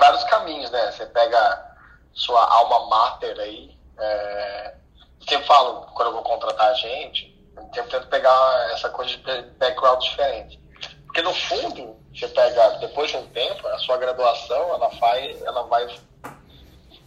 vários 0.04 0.24
caminhos, 0.26 0.70
né? 0.70 0.92
Você 0.92 1.06
pega 1.06 1.76
sua 2.14 2.46
alma 2.46 2.88
mater 2.88 3.40
aí. 3.40 3.78
É, 3.98 4.76
eu 5.22 5.28
sempre 5.28 5.48
falo, 5.48 5.88
quando 5.94 6.10
eu 6.10 6.14
vou 6.14 6.24
contratar 6.24 6.76
gente, 6.76 7.34
eu 7.56 7.64
sempre 7.74 7.92
tento 7.92 8.08
pegar 8.08 8.72
essa 8.74 8.90
coisa 8.90 9.16
de 9.16 9.42
background 9.58 10.02
diferente. 10.02 10.60
Porque 11.06 11.22
no 11.22 11.34
fundo, 11.34 11.96
você 12.14 12.28
pega, 12.28 12.70
depois 12.80 13.12
de 13.12 13.18
um 13.18 13.28
tempo, 13.28 13.66
a 13.68 13.78
sua 13.80 13.98
graduação, 13.98 14.74
ela 14.74 14.90
vai, 14.90 15.38
ela 15.46 15.64
vai 15.64 15.88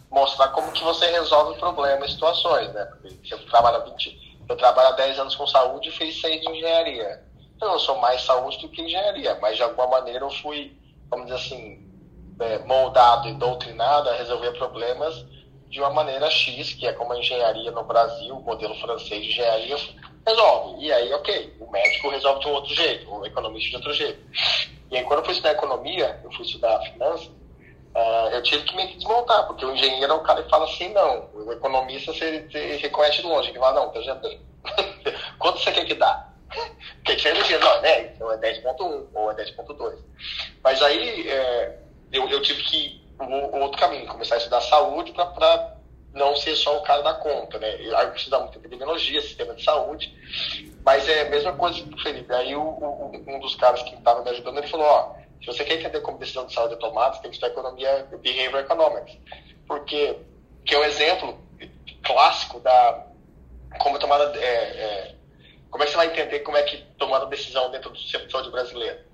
mostrar 0.09 0.47
como 0.49 0.71
que 0.71 0.83
você 0.83 1.05
resolve 1.11 1.59
problemas, 1.59 2.11
situações, 2.11 2.73
né? 2.73 2.85
Porque 2.85 3.35
você 3.35 3.37
trabalha 3.45 3.79
20, 3.79 4.39
eu 4.49 4.57
trabalho 4.57 4.89
há 4.89 4.93
10 4.93 5.19
anos 5.19 5.35
com 5.35 5.45
saúde 5.45 5.89
e 5.89 5.91
fiz 5.91 6.19
6 6.19 6.41
de 6.41 6.49
engenharia. 6.49 7.23
Eu 7.61 7.67
não 7.67 7.79
sou 7.79 7.97
mais 7.99 8.23
saúde 8.23 8.57
do 8.59 8.69
que 8.69 8.81
engenharia, 8.81 9.37
mas 9.41 9.55
de 9.55 9.63
alguma 9.63 9.87
maneira 9.87 10.23
eu 10.23 10.31
fui, 10.31 10.75
vamos 11.09 11.27
dizer 11.27 11.39
assim, 11.39 11.86
é, 12.39 12.59
moldado 12.59 13.27
e 13.27 13.33
doutrinado 13.33 14.09
a 14.09 14.13
resolver 14.13 14.51
problemas 14.51 15.25
de 15.69 15.79
uma 15.79 15.89
maneira 15.89 16.29
X, 16.29 16.73
que 16.73 16.87
é 16.87 16.93
como 16.93 17.13
a 17.13 17.19
engenharia 17.19 17.71
no 17.71 17.83
Brasil, 17.83 18.35
o 18.35 18.41
modelo 18.41 18.73
francês 18.75 19.23
de 19.23 19.31
engenharia 19.31 19.77
resolve. 20.25 20.85
E 20.85 20.91
aí, 20.91 21.13
ok, 21.13 21.55
o 21.59 21.69
médico 21.69 22.09
resolve 22.09 22.41
de 22.41 22.47
um 22.47 22.51
outro 22.51 22.73
jeito, 22.73 23.13
o 23.13 23.25
economista 23.25 23.69
de 23.69 23.75
outro 23.75 23.93
jeito. 23.93 24.19
E 24.89 24.97
aí, 24.97 25.03
quando 25.03 25.19
eu 25.19 25.25
fui 25.25 25.33
estudar 25.33 25.51
economia, 25.51 26.19
eu 26.23 26.31
fui 26.31 26.45
estudar 26.45 26.79
finanças, 26.81 27.27
uh, 27.27 28.29
eu 28.31 28.41
tive 28.43 28.63
que 28.63 28.75
me 28.75 28.87
desmontar, 28.93 29.45
porque 29.47 29.65
o 29.65 29.73
engenheiro 29.73 30.13
é 30.13 30.15
o 30.15 30.23
cara 30.23 30.43
que 30.43 30.49
fala 30.49 30.65
assim, 30.65 30.89
não. 30.93 31.29
O 31.33 31.51
economista, 31.51 32.13
você, 32.13 32.47
você 32.49 32.77
reconhece 32.77 33.21
de 33.21 33.27
longe, 33.27 33.51
que 33.51 33.59
fala, 33.59 33.81
não, 33.81 33.91
veja 33.91 34.15
bem. 34.15 34.39
Quanto 35.37 35.59
você 35.59 35.71
quer 35.71 35.85
que 35.85 35.95
dá? 35.95 36.29
Porque 36.95 37.15
tinha 37.17 37.33
energia, 37.33 37.59
não, 37.59 37.73
é 37.75 37.81
10, 37.81 38.21
ou 38.21 38.33
é 38.33 38.37
10.1, 38.37 39.07
ou 39.13 39.31
é 39.31 39.35
10.2. 39.35 39.97
Mas 40.63 40.81
aí, 40.81 41.29
é, 41.29 41.79
eu, 42.11 42.27
eu 42.29 42.41
tive 42.41 42.63
que 42.63 42.77
ir 42.77 43.07
o, 43.19 43.59
outro 43.59 43.79
caminho, 43.79 44.07
começar 44.07 44.35
a 44.35 44.37
estudar 44.37 44.61
saúde 44.61 45.11
para 45.11 45.77
não 46.13 46.35
ser 46.35 46.55
só 46.55 46.77
o 46.77 46.83
cara 46.83 47.01
da 47.01 47.13
conta, 47.15 47.57
né? 47.59 47.69
Aí 47.69 48.07
eu 48.07 48.15
estudar 48.15 48.39
muito 48.39 48.57
epidemiologia, 48.57 49.21
sistema 49.21 49.53
de 49.53 49.63
saúde, 49.63 50.13
mas 50.83 51.07
é 51.07 51.21
a 51.21 51.29
mesma 51.29 51.53
coisa 51.53 51.81
que 51.81 51.93
o 51.93 52.01
Felipe. 52.01 52.33
Aí 52.33 52.55
o, 52.55 52.61
o, 52.61 53.23
um 53.27 53.39
dos 53.39 53.55
caras 53.55 53.81
que 53.83 53.95
estava 53.95 54.23
me 54.23 54.29
ajudando, 54.29 54.57
ele 54.57 54.67
falou, 54.67 54.85
ó, 54.85 55.15
se 55.39 55.45
você 55.47 55.63
quer 55.63 55.79
entender 55.79 56.01
como 56.01 56.17
decisão 56.17 56.45
de 56.45 56.53
saúde 56.53 56.73
é 56.73 56.77
tomada, 56.77 57.15
você 57.15 57.21
tem 57.21 57.31
que 57.31 57.37
estudar 57.37 57.53
economia, 57.53 58.07
behavior 58.21 58.61
economics. 58.61 59.17
Porque, 59.67 60.17
que 60.65 60.75
é 60.75 60.79
um 60.79 60.83
exemplo 60.83 61.39
clássico 62.03 62.59
da 62.59 63.05
como 63.79 63.99
tomada, 63.99 64.35
é, 64.39 64.47
é, 64.47 65.15
como 65.69 65.83
é 65.83 65.85
que 65.85 65.91
você 65.91 65.97
vai 65.97 66.07
entender 66.07 66.39
como 66.39 66.57
é 66.57 66.63
que 66.63 66.77
tomada 66.97 67.25
decisão 67.27 67.69
dentro 67.69 67.89
do 67.89 67.97
sistema 67.97 68.43
de 68.43 68.51
brasileiro. 68.51 69.06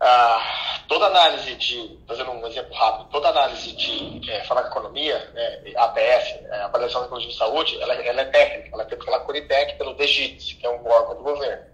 Ah, 0.00 0.78
toda 0.86 1.06
análise 1.06 1.54
de, 1.56 1.98
fazendo 2.06 2.30
um 2.30 2.46
exemplo 2.46 2.72
rápido, 2.74 3.10
toda 3.10 3.28
análise 3.28 3.72
de 3.72 4.30
é, 4.30 4.44
farmacoeconomia, 4.44 5.18
né, 5.34 5.72
APS, 5.76 6.38
é, 6.50 6.60
Avaliação 6.62 7.00
da 7.00 7.06
Tecnologia 7.06 7.30
de 7.30 7.36
Saúde, 7.36 7.82
ela, 7.82 7.94
ela, 7.94 8.20
é 8.20 8.24
técnica, 8.26 8.70
ela 8.72 8.84
é 8.84 8.88
feita 8.88 9.04
pela 9.04 9.20
Coritec, 9.20 9.76
pelo 9.76 9.94
DGITS, 9.94 10.52
que 10.52 10.64
é 10.64 10.70
um 10.70 10.86
órgão 10.86 11.16
do 11.16 11.22
governo. 11.24 11.64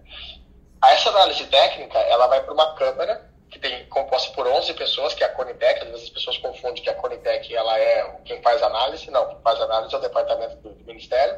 Essa 0.83 1.11
análise 1.11 1.45
técnica, 1.47 1.99
ela 1.99 2.27
vai 2.27 2.43
para 2.43 2.55
uma 2.55 2.75
câmara 2.75 3.31
que 3.51 3.59
tem 3.59 3.87
composta 3.87 4.33
por 4.33 4.47
11 4.47 4.75
pessoas, 4.75 5.15
que 5.15 5.23
é 5.23 5.27
a 5.27 5.33
Conitec, 5.33 5.81
às 5.81 5.89
vezes 5.89 6.05
as 6.05 6.11
pessoas 6.11 6.39
confundem 6.39 6.83
que 6.83 6.91
a 6.91 6.95
Conitec 6.95 7.55
ela 7.55 7.79
é 7.79 8.21
quem 8.25 8.43
faz 8.43 8.63
análise, 8.63 9.11
não, 9.11 9.29
quem 9.29 9.41
faz 9.43 9.61
análise 9.61 9.95
é 9.95 9.99
o 9.99 10.01
departamento 10.01 10.57
do, 10.57 10.71
do 10.71 10.85
Ministério, 10.85 11.37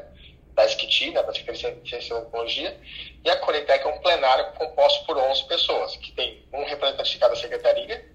da 0.57 0.67
SCT, 0.67 1.11
né, 1.11 1.23
da 1.23 1.35
Secretaria 1.35 1.79
de 1.81 1.89
Ciência 1.89 2.15
e 2.15 2.21
Tecnologia, 2.23 2.81
e 3.23 3.31
a 3.31 3.37
Conitec 3.37 3.87
é 3.87 3.89
um 3.89 3.99
plenário 4.01 4.53
composto 4.55 5.05
por 5.05 5.19
11 5.19 5.45
pessoas, 5.45 5.95
que 5.97 6.13
tem 6.13 6.45
um 6.53 6.65
representante 6.65 7.11
de 7.11 7.19
cada 7.19 7.37
secretaria, 7.37 8.11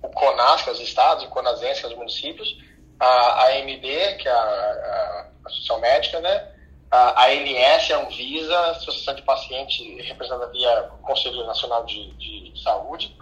o 0.00 0.08
CONAS, 0.08 0.62
que 0.62 0.70
é 0.70 0.72
os 0.72 0.80
estados, 0.80 1.24
o 1.24 1.28
CONASENS, 1.28 1.80
que 1.80 1.86
é 1.86 1.88
os 1.88 1.96
municípios, 1.96 2.56
a 3.00 3.46
AMD, 3.48 4.16
que 4.18 4.28
é 4.28 4.30
a, 4.30 4.36
a 4.36 5.30
Associação 5.46 5.80
Médica, 5.80 6.20
né, 6.20 6.52
a 6.92 7.26
ANS, 7.26 7.90
a 7.90 7.98
Anvisa, 7.98 8.56
a 8.56 8.70
Associação 8.70 9.14
de 9.14 9.22
Pacientes, 9.22 9.78
representada 10.06 10.50
via 10.52 10.90
Conselho 11.02 11.44
Nacional 11.44 11.84
de, 11.84 12.12
de, 12.14 12.50
de, 12.50 12.62
Saúde. 12.62 13.16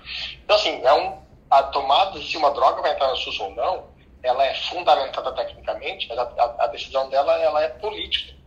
Então, 0.45 0.57
assim, 0.57 0.82
é 0.82 0.93
um, 0.93 1.23
a 1.51 1.62
tomada 1.65 2.20
se 2.20 2.36
uma 2.36 2.51
droga 2.51 2.82
vai 2.82 2.93
entrar 2.93 3.09
no 3.09 3.16
SUS 3.16 3.39
ou 3.40 3.51
não, 3.55 3.86
ela 4.23 4.45
é 4.45 4.55
fundamentada 4.55 5.32
tecnicamente, 5.32 6.09
mas 6.09 6.19
a, 6.19 6.23
a, 6.23 6.65
a 6.65 6.66
decisão 6.69 7.09
dela 7.09 7.39
ela 7.40 7.62
é 7.62 7.69
política 7.69 8.38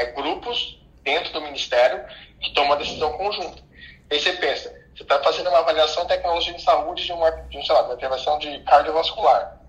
é 0.00 0.06
grupos 0.06 0.78
dentro 1.02 1.32
do 1.32 1.42
Ministério 1.42 2.02
que 2.40 2.54
tomam 2.54 2.70
uma 2.70 2.76
decisão 2.76 3.12
conjunta. 3.12 3.62
Aí 4.10 4.18
você 4.18 4.32
pensa, 4.32 4.70
você 4.96 5.02
está 5.02 5.22
fazendo 5.22 5.50
uma 5.50 5.58
avaliação 5.58 6.04
de 6.04 6.08
tecnologia 6.08 6.54
de 6.54 6.62
saúde 6.62 7.04
de 7.04 7.12
uma, 7.12 7.30
de, 7.30 7.66
sei 7.66 7.74
lá, 7.74 7.82
uma 7.82 7.94
intervenção 7.94 8.38
de 8.38 8.58
cardiovascular. 8.60 9.60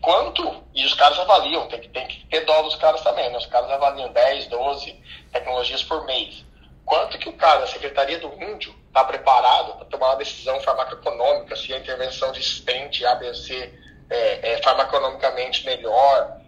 Quanto? 0.00 0.62
E 0.72 0.84
os 0.84 0.94
caras 0.94 1.18
avaliam, 1.18 1.66
tem 1.66 1.80
que, 1.80 1.88
tem 1.88 2.06
que 2.06 2.24
ter 2.26 2.44
dó 2.44 2.62
dos 2.62 2.76
caras 2.76 3.00
também, 3.00 3.28
né? 3.30 3.36
Os 3.36 3.46
caras 3.46 3.68
avaliam 3.68 4.12
10, 4.12 4.46
12 4.46 5.02
tecnologias 5.32 5.82
por 5.82 6.06
mês. 6.06 6.44
Quanto 6.84 7.18
que 7.18 7.28
o 7.28 7.32
cara 7.32 7.60
da 7.60 7.66
Secretaria 7.66 8.18
do 8.18 8.32
Índio 8.40 8.74
está 8.86 9.04
preparado 9.04 9.74
para 9.74 9.86
tomar 9.86 10.06
uma 10.10 10.16
decisão 10.16 10.60
farmacoeconômica, 10.60 11.56
se 11.56 11.74
a 11.74 11.78
intervenção 11.78 12.30
de 12.30 12.42
stent, 12.42 13.02
ABC, 13.04 13.74
é, 14.08 14.52
é 14.52 14.62
farmaconomicamente 14.62 15.66
melhor? 15.66 16.38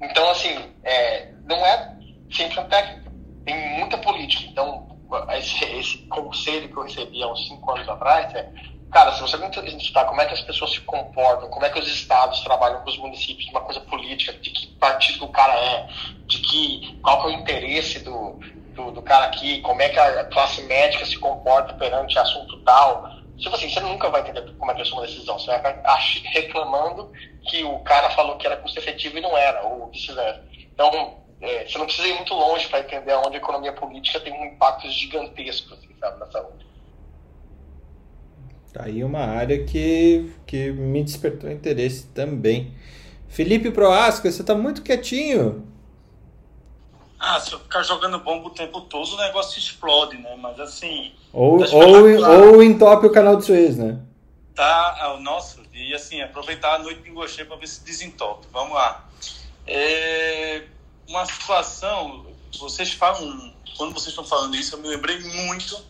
Então, 0.00 0.30
assim, 0.30 0.72
é, 0.84 1.32
não 1.44 1.66
é 1.66 2.01
sempre 2.32 2.60
a 2.60 2.64
técnica. 2.64 3.12
Tem 3.44 3.78
muita 3.78 3.98
política. 3.98 4.44
Então, 4.50 4.88
esse, 5.36 5.64
esse 5.64 5.98
conselho 6.08 6.68
que 6.68 6.76
eu 6.76 6.82
recebi 6.84 7.22
há 7.22 7.28
uns 7.28 7.46
cinco 7.46 7.70
anos 7.72 7.88
atrás 7.88 8.34
é 8.34 8.50
cara, 8.92 9.10
se 9.12 9.22
você 9.22 9.38
não 9.38 9.48
estudar 9.48 10.04
como 10.04 10.20
é 10.20 10.26
que 10.26 10.34
as 10.34 10.42
pessoas 10.42 10.72
se 10.72 10.80
comportam, 10.82 11.48
como 11.48 11.64
é 11.64 11.70
que 11.70 11.78
os 11.78 11.88
estados 11.88 12.40
trabalham 12.40 12.82
com 12.82 12.90
os 12.90 12.98
municípios, 12.98 13.48
uma 13.48 13.62
coisa 13.62 13.80
política, 13.80 14.34
de 14.34 14.50
que 14.50 14.66
partido 14.74 15.24
o 15.24 15.28
cara 15.28 15.54
é, 15.54 15.88
de 16.26 16.38
que 16.38 16.98
qual 17.02 17.22
que 17.22 17.28
é 17.28 17.30
o 17.30 17.40
interesse 17.40 18.00
do, 18.00 18.38
do, 18.74 18.90
do, 18.92 19.02
cara 19.02 19.26
aqui, 19.26 19.62
como 19.62 19.80
é 19.80 19.88
que 19.88 19.98
a 19.98 20.24
classe 20.26 20.62
médica 20.62 21.06
se 21.06 21.18
comporta 21.18 21.72
perante 21.74 22.18
assunto 22.18 22.62
tal. 22.64 23.10
Tipo 23.38 23.56
assim, 23.56 23.70
você 23.70 23.80
nunca 23.80 24.10
vai 24.10 24.20
entender 24.20 24.42
como 24.58 24.70
é 24.70 24.74
que 24.74 24.82
é 24.82 24.92
uma 24.92 25.02
decisão. 25.02 25.38
Você 25.38 25.46
vai 25.46 25.82
reclamando 26.26 27.10
que 27.48 27.64
o 27.64 27.78
cara 27.80 28.10
falou 28.10 28.36
que 28.36 28.46
era 28.46 28.58
custo 28.58 28.78
efetivo 28.78 29.18
e 29.18 29.22
não 29.22 29.36
era, 29.36 29.62
ou 29.64 29.90
vice-versa. 29.90 30.44
Então, 30.72 31.21
é, 31.42 31.66
você 31.66 31.76
não 31.76 31.86
precisa 31.86 32.06
ir 32.06 32.14
muito 32.14 32.32
longe 32.32 32.68
para 32.68 32.80
entender 32.80 33.12
onde 33.14 33.34
a 33.34 33.40
economia 33.40 33.72
política 33.72 34.20
tem 34.20 34.32
um 34.32 34.44
impacto 34.44 34.88
gigantesco 34.88 35.74
assim, 35.74 35.88
sabe, 35.98 36.20
na 36.20 36.30
saúde. 36.30 36.64
Tá 38.72 38.84
aí 38.84 39.02
uma 39.02 39.20
área 39.20 39.64
que, 39.66 40.32
que 40.46 40.70
me 40.70 41.02
despertou 41.02 41.50
interesse 41.50 42.06
também. 42.06 42.72
Felipe 43.28 43.72
Proasca, 43.72 44.30
você 44.30 44.40
está 44.40 44.54
muito 44.54 44.82
quietinho. 44.82 45.66
Ah, 47.18 47.40
se 47.40 47.52
eu 47.52 47.58
ficar 47.58 47.82
jogando 47.82 48.20
bomba 48.20 48.46
o 48.46 48.50
tempo 48.50 48.80
todo, 48.82 49.12
o 49.12 49.16
negócio 49.16 49.58
explode, 49.58 50.16
né? 50.18 50.36
Mas 50.38 50.60
assim. 50.60 51.12
Ou, 51.32 51.60
ou, 51.60 52.54
ou 52.54 52.62
entope 52.62 53.06
o 53.06 53.12
canal 53.12 53.36
de 53.36 53.44
Suez, 53.44 53.76
né? 53.76 54.00
Tá, 54.54 54.96
ah, 55.00 55.18
nossa, 55.20 55.60
e 55.72 55.92
assim, 55.94 56.20
aproveitar 56.20 56.76
a 56.76 56.78
noite 56.78 57.02
de 57.02 57.10
Gochê 57.10 57.44
para 57.44 57.56
ver 57.56 57.66
se 57.66 57.84
desentope. 57.84 58.46
Vamos 58.52 58.74
lá. 58.74 59.08
É, 59.66 60.64
uma 61.08 61.26
situação, 61.26 62.26
vocês 62.58 62.92
falam, 62.92 63.54
quando 63.76 63.92
vocês 63.92 64.08
estão 64.08 64.24
falando 64.24 64.56
isso, 64.56 64.74
eu 64.74 64.80
me 64.80 64.88
lembrei 64.88 65.18
muito 65.18 65.84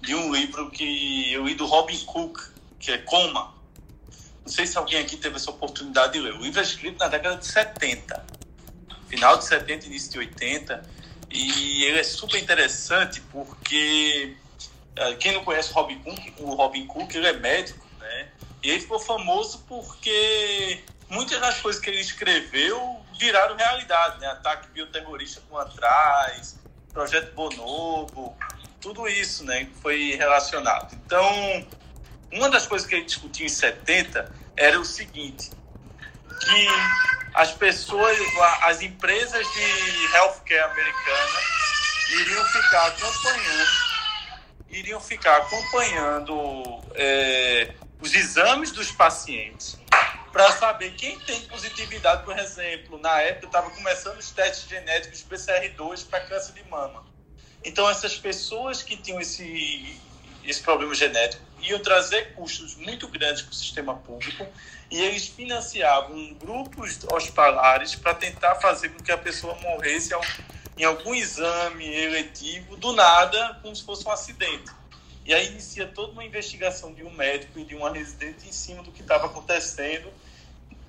de 0.00 0.14
um 0.14 0.32
livro 0.32 0.70
que 0.70 1.32
eu 1.32 1.46
li 1.46 1.54
do 1.54 1.66
Robin 1.66 1.98
Cook, 2.04 2.40
que 2.78 2.92
é 2.92 2.98
Coma. 2.98 3.54
Não 4.42 4.52
sei 4.52 4.66
se 4.66 4.78
alguém 4.78 5.00
aqui 5.00 5.16
teve 5.16 5.36
essa 5.36 5.50
oportunidade 5.50 6.14
de 6.14 6.20
ler. 6.20 6.34
O 6.34 6.42
livro 6.42 6.60
é 6.60 6.62
escrito 6.62 6.98
na 6.98 7.08
década 7.08 7.36
de 7.36 7.46
70, 7.46 8.24
final 9.08 9.36
de 9.36 9.44
70, 9.44 9.86
início 9.86 10.12
de 10.12 10.18
80, 10.18 10.82
e 11.30 11.84
ele 11.84 11.98
é 11.98 12.02
super 12.02 12.40
interessante 12.40 13.20
porque 13.32 14.36
eh, 14.96 15.14
quem 15.14 15.32
não 15.32 15.44
conhece 15.44 15.72
Robin 15.72 15.98
Cook, 15.98 16.18
o 16.38 16.54
Robin 16.54 16.86
Cook, 16.86 17.14
ele 17.14 17.26
é 17.26 17.32
médico, 17.34 17.84
né? 18.00 18.28
E 18.62 18.70
ele 18.70 18.80
ficou 18.80 18.98
famoso 18.98 19.64
porque 19.68 20.82
muitas 21.10 21.40
das 21.40 21.60
coisas 21.60 21.80
que 21.80 21.90
ele 21.90 22.00
escreveu 22.00 23.00
viraram 23.18 23.56
realidade, 23.56 24.20
né? 24.20 24.28
Ataque 24.28 24.68
bioterrorista 24.68 25.42
com 25.48 25.58
atrás, 25.58 26.56
projeto 26.92 27.34
Bonobo, 27.34 28.36
tudo 28.80 29.08
isso, 29.08 29.44
né? 29.44 29.68
Foi 29.82 30.14
relacionado. 30.16 30.94
Então, 30.94 31.66
uma 32.32 32.48
das 32.48 32.66
coisas 32.66 32.86
que 32.86 32.94
ele 32.94 33.04
discutiu 33.04 33.44
em 33.44 33.48
70 33.48 34.32
era 34.56 34.78
o 34.78 34.84
seguinte, 34.84 35.50
que 36.40 36.68
as 37.34 37.52
pessoas, 37.52 38.16
as 38.62 38.82
empresas 38.82 39.46
de 39.46 40.14
healthcare 40.14 40.70
americanas 40.70 41.44
iriam 42.20 42.44
ficar 42.44 42.86
acompanhando, 42.86 43.70
iriam 44.70 45.00
ficar 45.00 45.36
acompanhando 45.38 46.82
é, 46.94 47.74
os 48.00 48.14
exames 48.14 48.70
dos 48.70 48.90
pacientes 48.92 49.78
para 50.32 50.52
saber 50.52 50.94
quem 50.94 51.18
tem 51.20 51.40
positividade, 51.42 52.24
por 52.24 52.38
exemplo, 52.38 52.98
na 52.98 53.20
época 53.22 53.46
estava 53.46 53.70
começando 53.70 54.18
os 54.18 54.30
testes 54.30 54.68
genéticos 54.68 55.24
PCR2 55.28 56.06
para 56.08 56.20
câncer 56.20 56.52
de 56.52 56.64
mama. 56.68 57.04
Então 57.64 57.88
essas 57.88 58.16
pessoas 58.16 58.82
que 58.82 58.96
tinham 58.96 59.20
esse 59.20 60.00
esse 60.44 60.62
problema 60.62 60.94
genético 60.94 61.42
iam 61.60 61.78
trazer 61.80 62.32
custos 62.34 62.74
muito 62.76 63.06
grandes 63.08 63.42
para 63.42 63.50
o 63.50 63.54
sistema 63.54 63.94
público 63.94 64.46
e 64.90 65.00
eles 65.00 65.26
financiavam 65.26 66.32
grupos 66.34 66.98
hospitalares 67.12 67.94
para 67.94 68.14
tentar 68.14 68.54
fazer 68.54 68.88
com 68.90 69.02
que 69.02 69.12
a 69.12 69.18
pessoa 69.18 69.54
morresse 69.56 70.14
em 70.76 70.84
algum 70.84 71.14
exame 71.14 71.86
eletivo 71.86 72.76
do 72.76 72.92
nada, 72.92 73.58
como 73.60 73.74
se 73.74 73.84
fosse 73.84 74.06
um 74.06 74.10
acidente. 74.10 74.70
E 75.28 75.34
aí 75.34 75.48
inicia 75.48 75.86
toda 75.86 76.12
uma 76.12 76.24
investigação 76.24 76.94
de 76.94 77.04
um 77.04 77.10
médico 77.10 77.58
e 77.58 77.64
de 77.64 77.74
uma 77.74 77.92
residente 77.92 78.48
em 78.48 78.52
cima 78.52 78.82
do 78.82 78.90
que 78.90 79.02
estava 79.02 79.26
acontecendo. 79.26 80.10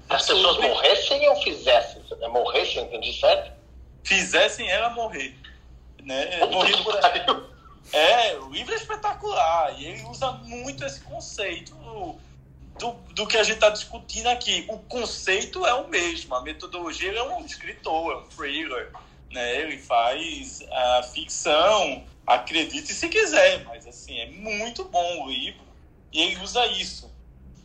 As 0.07 0.25
pessoas 0.25 0.57
morressem 0.57 1.27
ou 1.27 1.41
fizessem? 1.43 2.01
Morressem, 2.29 2.85
entendi 2.85 3.19
certo? 3.19 3.51
Fizessem 4.01 4.71
ela 4.71 4.91
morrer. 4.91 5.35
Né? 6.01 6.45
Morrer 6.45 6.81
por... 6.85 7.49
É, 7.91 8.37
o 8.37 8.49
livro 8.49 8.71
é 8.73 8.77
espetacular. 8.77 9.77
E 9.77 9.87
ele 9.87 10.03
usa 10.03 10.31
muito 10.31 10.85
esse 10.85 11.01
conceito 11.01 11.75
do, 12.79 12.93
do 13.13 13.27
que 13.27 13.35
a 13.35 13.43
gente 13.43 13.55
está 13.55 13.69
discutindo 13.69 14.27
aqui. 14.27 14.63
O 14.69 14.77
conceito 14.79 15.65
é 15.65 15.73
o 15.73 15.89
mesmo, 15.89 16.33
a 16.33 16.41
metodologia 16.41 17.11
é 17.11 17.23
um 17.23 17.45
escritor, 17.45 18.13
é 18.13 18.15
um 18.15 18.27
thriller. 18.27 18.93
Né? 19.31 19.63
Ele 19.63 19.77
faz 19.79 20.65
a 20.71 21.03
ficção, 21.03 22.05
acredite 22.29 22.93
se 22.93 23.09
quiser, 23.09 23.65
mas 23.65 23.87
assim, 23.87 24.19
é 24.19 24.27
muito 24.27 24.85
bom 24.85 25.23
o 25.23 25.29
livro 25.31 25.65
e 26.13 26.21
ele 26.21 26.41
usa 26.43 26.63
isso. 26.67 27.11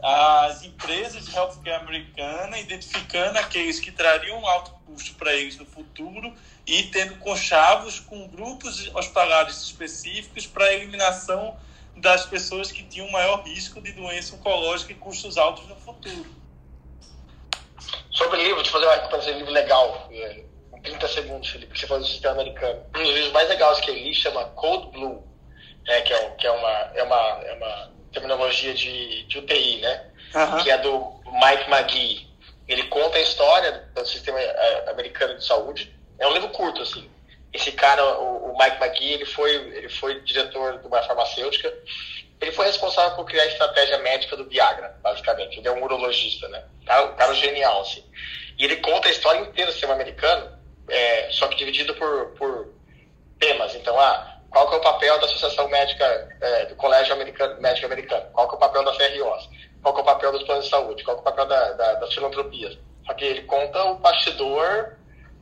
As 0.02 0.62
empresas 0.62 1.26
de 1.26 1.34
healthcare 1.34 1.82
americana 1.82 2.58
identificando 2.58 3.38
aqueles 3.38 3.78
que 3.78 3.92
trariam 3.92 4.46
alto 4.46 4.72
custo 4.86 5.14
para 5.14 5.34
eles 5.34 5.56
no 5.56 5.66
futuro 5.66 6.34
e 6.66 6.84
tendo 6.84 7.16
conchavos 7.18 8.00
com 8.00 8.26
grupos 8.28 8.90
hospitalares 8.94 9.62
específicos 9.62 10.46
para 10.46 10.64
a 10.64 10.74
eliminação 10.74 11.56
das 11.96 12.26
pessoas 12.26 12.72
que 12.72 12.82
tinham 12.82 13.10
maior 13.10 13.42
risco 13.44 13.80
de 13.80 13.92
doença 13.92 14.34
oncológica 14.34 14.92
e 14.92 14.96
custos 14.96 15.38
altos 15.38 15.66
no 15.68 15.76
futuro. 15.76 16.26
Sobre 18.10 18.42
livro, 18.42 18.62
deixa 18.62 18.76
eu 18.76 19.10
fazer 19.10 19.32
de 19.32 19.38
livro 19.38 19.52
legal. 19.52 20.10
É, 20.84 20.90
em 20.90 20.92
30 20.92 21.08
segundos, 21.08 21.48
Felipe, 21.48 21.78
você 21.78 21.86
falou 21.86 22.02
do 22.02 22.08
sistema 22.08 22.34
americano. 22.34 22.84
Um 22.96 23.02
dos 23.02 23.12
livros 23.12 23.32
mais 23.32 23.48
legais 23.48 23.80
que 23.80 23.90
eu 23.90 23.94
li 23.94 24.14
chama 24.14 24.44
Code 24.50 24.90
Blue, 24.92 25.26
é, 25.86 26.00
que, 26.02 26.12
é, 26.12 26.30
que 26.30 26.46
é, 26.46 26.50
uma, 26.50 26.90
é, 26.94 27.02
uma, 27.02 27.40
é 27.44 27.52
uma 27.54 27.92
terminologia 28.12 28.74
de, 28.74 29.24
de 29.24 29.38
UTI, 29.38 29.80
né? 29.80 30.10
Uhum. 30.34 30.62
Que 30.62 30.70
é 30.70 30.78
do 30.78 31.20
Mike 31.26 31.70
McGee. 31.70 32.28
Ele 32.66 32.84
conta 32.84 33.18
a 33.18 33.20
história 33.20 33.88
do 33.94 34.06
sistema 34.06 34.40
é, 34.40 34.90
americano 34.90 35.36
de 35.36 35.44
saúde. 35.44 35.94
É 36.18 36.26
um 36.26 36.32
livro 36.32 36.48
curto, 36.50 36.82
assim. 36.82 37.10
Esse 37.52 37.72
cara, 37.72 38.04
o, 38.20 38.52
o 38.52 38.58
Mike 38.58 38.82
McGee, 38.82 39.12
ele 39.12 39.26
foi, 39.26 39.54
ele 39.54 39.88
foi 39.88 40.20
diretor 40.22 40.80
de 40.80 40.86
uma 40.86 41.02
farmacêutica. 41.02 41.72
Ele 42.40 42.52
foi 42.52 42.66
responsável 42.66 43.16
por 43.16 43.24
criar 43.26 43.44
a 43.44 43.46
estratégia 43.46 43.98
médica 43.98 44.36
do 44.36 44.48
Viagra, 44.48 44.98
basicamente. 45.02 45.58
Ele 45.58 45.68
é 45.68 45.72
um 45.72 45.82
urologista, 45.82 46.48
né? 46.48 46.64
O 46.82 46.86
cara, 46.86 47.04
o 47.06 47.16
cara 47.16 47.32
é 47.32 47.36
genial, 47.36 47.82
assim. 47.82 48.04
E 48.58 48.64
ele 48.64 48.76
conta 48.76 49.08
a 49.08 49.10
história 49.10 49.40
inteira 49.40 49.70
do 49.70 49.72
sistema 49.72 49.94
americano, 49.94 50.58
é, 50.88 51.28
só 51.30 51.48
que 51.48 51.56
dividido 51.56 51.94
por, 51.94 52.26
por 52.38 52.74
temas. 53.38 53.74
Então, 53.74 53.98
ah, 53.98 54.38
qual 54.50 54.68
que 54.68 54.74
é 54.74 54.78
o 54.78 54.82
papel 54.82 55.18
da 55.18 55.26
Associação 55.26 55.68
Médica, 55.68 56.04
é, 56.40 56.66
do 56.66 56.76
Colégio 56.76 57.14
Americano, 57.14 57.60
Médico 57.60 57.86
Americano? 57.86 58.26
Qual 58.32 58.48
que 58.48 58.54
é 58.54 58.56
o 58.56 58.60
papel 58.60 58.84
da 58.84 58.92
CROs? 58.92 59.48
Qual 59.82 59.94
que 59.94 60.00
é 60.00 60.02
o 60.02 60.06
papel 60.06 60.32
dos 60.32 60.42
planos 60.44 60.64
de 60.64 60.70
saúde? 60.70 61.04
Qual 61.04 61.16
que 61.16 61.20
é 61.20 61.22
o 61.22 61.24
papel 61.24 61.46
da, 61.46 61.72
da, 61.72 61.94
das 61.94 62.14
filantropias? 62.14 62.78
Só 63.06 63.12
que 63.14 63.24
ele 63.24 63.42
conta 63.42 63.84
o 63.84 63.96
bastidor 63.96 64.94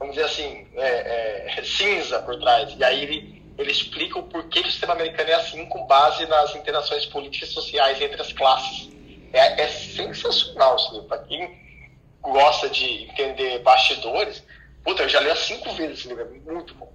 vamos 0.02 0.16
dizer 0.16 0.26
assim, 0.26 0.66
é, 0.74 1.46
é, 1.58 1.62
cinza 1.62 2.20
por 2.22 2.38
trás. 2.40 2.74
E 2.76 2.82
aí 2.82 3.02
ele, 3.02 3.42
ele 3.56 3.70
explica 3.70 4.18
o 4.18 4.24
porquê 4.24 4.62
que 4.62 4.68
o 4.68 4.70
sistema 4.70 4.94
americano 4.94 5.30
é 5.30 5.34
assim, 5.34 5.64
com 5.66 5.86
base 5.86 6.26
nas 6.26 6.54
interações 6.56 7.06
políticas 7.06 7.50
e 7.50 7.52
sociais 7.52 8.00
entre 8.00 8.20
as 8.20 8.32
classes. 8.32 8.90
É, 9.32 9.62
é 9.62 9.68
sensacional 9.68 10.76
isso 10.76 10.92
livro. 10.92 11.08
Para 11.08 11.18
quem 11.18 11.62
gosta 12.20 12.68
de 12.68 13.04
entender 13.04 13.60
bastidores, 13.60 14.44
puta, 14.84 15.02
eu 15.02 15.08
já 15.08 15.20
li 15.20 15.30
há 15.30 15.36
cinco 15.36 15.72
vezes 15.74 16.00
esse 16.00 16.08
livro, 16.08 16.22
é 16.22 16.52
muito 16.52 16.74
bom. 16.74 16.92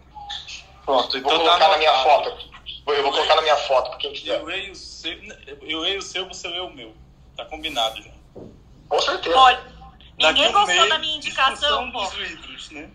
Pronto, 0.86 1.18
então 1.18 1.30
vou 1.30 1.40
colocar 1.40 1.60
tá 1.60 1.72
na 1.72 1.78
minha 1.78 1.94
foto 2.04 2.30
aqui. 2.30 2.50
Eu 2.88 3.04
vou 3.04 3.12
colocar 3.12 3.36
na 3.36 3.42
minha 3.42 3.58
foto 3.58 3.98
quiser. 3.98 4.40
Eu 4.40 4.46
leio 4.46 4.72
o 4.72 4.76
seu, 4.76 5.12
eu 5.62 5.80
leio 5.80 6.00
o 6.00 6.02
seu, 6.02 6.26
você 6.26 6.48
lê 6.48 6.60
o 6.60 6.70
meu. 6.70 6.94
Tá 7.36 7.44
combinado 7.46 8.02
já. 8.02 8.12
Com 8.88 9.02
certeza. 9.02 9.38
Olha, 9.38 9.60
ninguém 10.18 10.52
gostou 10.52 10.90
da 10.90 10.98
minha 10.98 11.18
indicação, 11.18 11.92
pô. 11.92 12.10
Livros, 12.16 12.72
né? 12.72 12.90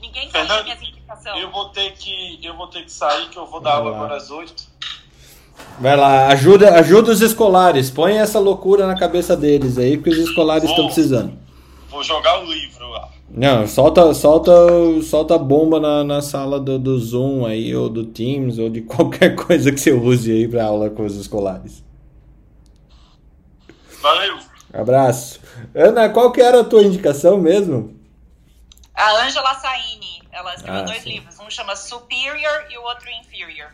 Ninguém 0.00 0.28
quer 0.28 0.44
minha 0.44 0.74
indicação. 0.74 1.38
Eu 1.38 1.50
vou 1.50 1.70
ter 1.70 1.92
que, 1.92 2.38
eu 2.44 2.54
vou 2.54 2.66
ter 2.66 2.84
que 2.84 2.92
sair, 2.92 3.30
que 3.30 3.38
eu 3.38 3.46
vou 3.46 3.60
dar 3.60 3.76
aula 3.76 3.96
agora 3.96 4.16
às 4.16 4.30
oito. 4.30 4.70
Vai 5.78 5.96
lá, 5.96 6.26
ajuda, 6.28 6.74
ajuda 6.74 7.12
os 7.12 7.20
escolares. 7.20 7.90
Põe 7.90 8.18
essa 8.18 8.38
loucura 8.38 8.86
na 8.86 8.98
cabeça 8.98 9.36
deles 9.36 9.78
aí, 9.78 9.96
porque 9.96 10.10
os 10.10 10.18
escolares 10.18 10.68
estão 10.68 10.86
precisando. 10.86 11.38
Vou 11.92 12.02
jogar 12.02 12.40
o 12.40 12.46
livro 12.50 12.88
lá. 12.88 13.10
Não, 13.28 13.66
solta, 13.66 14.14
solta, 14.14 14.50
solta 15.02 15.36
bomba 15.36 15.78
na, 15.78 16.02
na 16.02 16.22
sala 16.22 16.58
do, 16.58 16.78
do 16.78 16.98
Zoom 16.98 17.44
aí, 17.44 17.76
ou 17.76 17.90
do 17.90 18.06
Teams, 18.06 18.58
ou 18.58 18.70
de 18.70 18.80
qualquer 18.82 19.36
coisa 19.36 19.70
que 19.70 19.78
você 19.78 19.92
use 19.92 20.32
aí 20.32 20.48
para 20.48 20.64
aula 20.64 20.88
com 20.88 21.04
os 21.04 21.14
escolares. 21.16 21.84
Valeu. 24.00 24.38
Abraço. 24.72 25.38
Ana, 25.74 26.08
qual 26.08 26.32
que 26.32 26.40
era 26.40 26.62
a 26.62 26.64
tua 26.64 26.82
indicação 26.82 27.36
mesmo? 27.36 27.94
A 28.94 29.26
Angela 29.26 29.54
Saini, 29.54 30.22
ela 30.32 30.54
escreveu 30.54 30.80
ah, 30.80 30.84
dois 30.84 31.02
sim. 31.02 31.10
livros. 31.10 31.38
Um 31.40 31.50
chama 31.50 31.76
Superior 31.76 32.66
e 32.70 32.78
o 32.78 32.82
outro 32.84 33.06
Inferior. 33.10 33.70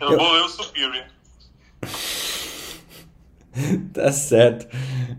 Eu, 0.00 0.12
eu... 0.12 0.16
vou 0.16 0.32
ler 0.32 0.42
o 0.42 0.48
Superior. 0.48 1.06
tá 3.92 4.12
certo. 4.12 4.66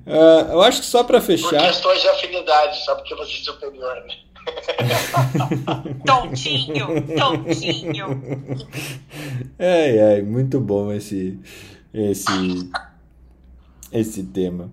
Uh, 0.05 0.51
eu 0.51 0.61
acho 0.61 0.81
que 0.81 0.85
só 0.85 1.03
para 1.03 1.19
fechar. 1.22 1.49
Por 1.49 1.59
questões 1.59 2.01
de 2.01 2.07
afinidade, 2.07 2.84
só 2.84 2.95
porque 2.95 3.15
você 3.15 3.34
é 3.34 3.43
superior, 3.43 3.95
né? 4.07 4.15
tontinho, 6.05 6.88
tontinho. 7.18 8.22
Ai, 9.59 9.99
ai, 9.99 10.22
muito 10.22 10.59
bom 10.59 10.91
esse, 10.91 11.38
esse, 11.93 12.69
esse 13.91 14.23
tema. 14.23 14.72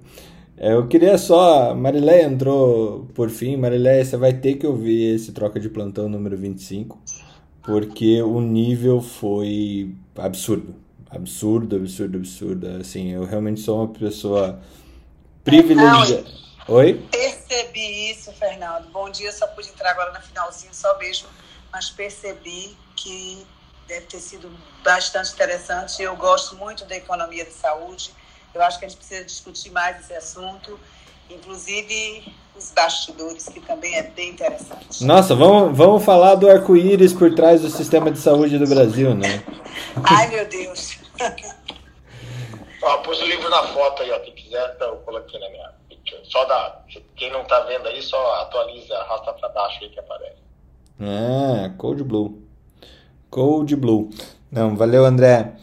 É, 0.57 0.73
eu 0.73 0.87
queria 0.87 1.19
só. 1.19 1.75
Marileia 1.75 2.27
entrou 2.27 3.09
por 3.15 3.29
fim. 3.29 3.57
Marileia, 3.57 4.05
você 4.05 4.17
vai 4.17 4.33
ter 4.33 4.55
que 4.55 4.67
ouvir 4.67 5.15
esse 5.15 5.33
troca 5.33 5.59
de 5.59 5.69
plantão 5.69 6.09
número 6.09 6.37
25, 6.37 7.01
porque 7.63 8.23
o 8.23 8.41
nível 8.41 9.01
foi 9.01 9.93
absurdo. 10.17 10.84
Absurdo, 11.15 11.77
absurdo, 11.77 12.19
absurdo. 12.19 12.69
Assim, 12.81 13.13
eu 13.13 13.25
realmente 13.25 13.61
sou 13.61 13.79
uma 13.79 13.89
pessoa 13.89 14.61
privilegiada. 15.45 16.25
Oi? 16.69 17.07
Percebi 17.11 18.11
isso, 18.11 18.33
Fernando. 18.33 18.91
Bom 18.91 19.11
dia, 19.11 19.31
só 19.33 19.47
pude 19.49 19.69
entrar 19.69 19.91
agora 19.91 20.13
no 20.13 20.21
finalzinho, 20.21 20.75
só 20.75 20.95
beijo, 20.99 21.27
mas 21.73 21.91
percebi 21.91 22.77
que 22.97 23.47
deve 23.87 24.07
ter 24.07 24.21
sido 24.21 24.51
bastante 24.83 25.33
interessante. 25.33 26.03
Eu 26.03 26.17
gosto 26.17 26.57
muito 26.57 26.85
da 26.87 26.97
economia 26.97 27.45
de 27.45 27.53
saúde 27.53 28.11
eu 28.55 28.63
acho 28.63 28.79
que 28.79 28.85
a 28.85 28.89
gente 28.89 28.99
precisa 28.99 29.25
discutir 29.25 29.71
mais 29.71 29.99
esse 30.01 30.15
assunto, 30.15 30.79
inclusive 31.29 32.33
os 32.57 32.71
bastidores, 32.71 33.49
que 33.49 33.59
também 33.61 33.97
é 33.97 34.05
bem 34.05 34.31
interessante. 34.31 35.05
Nossa, 35.05 35.35
vamos, 35.35 35.77
vamos 35.77 36.05
falar 36.05 36.37
do 36.37 36.49
arco-íris 36.49 37.13
por 37.13 37.35
trás 37.35 37.63
do 37.63 37.69
sistema 37.69 38.13
de 38.13 38.19
saúde 38.21 38.57
do 38.57 38.67
Brasil, 38.67 39.13
né? 39.13 39.43
Ai, 40.05 40.29
meu 40.29 40.49
Deus. 40.49 40.99
Ó, 42.83 42.99
pus 42.99 43.21
o 43.21 43.27
livro 43.27 43.49
na 43.51 43.63
foto 43.65 44.03
aí, 44.03 44.11
ó. 44.11 44.19
Quem 44.21 44.35
quiser, 44.35 44.75
então, 44.75 44.89
eu 44.89 44.97
coloquei 44.97 45.41
na 45.41 45.49
minha 45.51 45.71
Só 46.25 46.45
dá. 46.45 46.83
Quem 47.17 47.31
não 47.33 47.45
tá 47.45 47.61
vendo 47.61 47.89
aí, 47.89 48.03
só 48.03 48.43
atualiza, 48.43 48.97
arrasta 48.97 49.33
pra 49.35 49.49
baixo 49.51 49.79
aí 49.83 49.91
que 49.91 50.01
aparece. 50.01 50.43
Ah, 51.01 51.73
Code 51.77 52.05
Blue. 52.05 52.43
Code 53.31 53.77
Blue. 53.77 54.11
Não, 54.51 54.77
valeu, 54.77 55.05
André. 55.05 55.57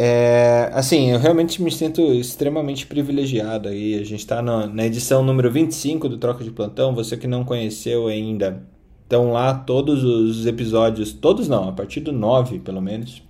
É, 0.00 0.70
assim, 0.72 1.10
eu 1.10 1.18
realmente 1.18 1.60
me 1.60 1.72
sinto 1.72 2.00
extremamente 2.00 2.86
privilegiado 2.86 3.68
aí. 3.68 3.96
A 3.96 4.04
gente 4.04 4.20
está 4.20 4.40
na, 4.40 4.66
na, 4.66 4.86
edição 4.86 5.24
número 5.24 5.50
25 5.50 6.08
do 6.08 6.18
Troca 6.18 6.44
de 6.44 6.52
Plantão. 6.52 6.94
Você 6.94 7.16
que 7.16 7.26
não 7.26 7.44
conheceu 7.44 8.06
ainda, 8.06 8.62
estão 9.02 9.32
lá 9.32 9.52
todos 9.52 10.04
os 10.04 10.46
episódios, 10.46 11.12
todos 11.12 11.48
não, 11.48 11.68
a 11.68 11.72
partir 11.72 12.00
do 12.00 12.12
9 12.12 12.60
pelo 12.60 12.80
menos, 12.80 13.22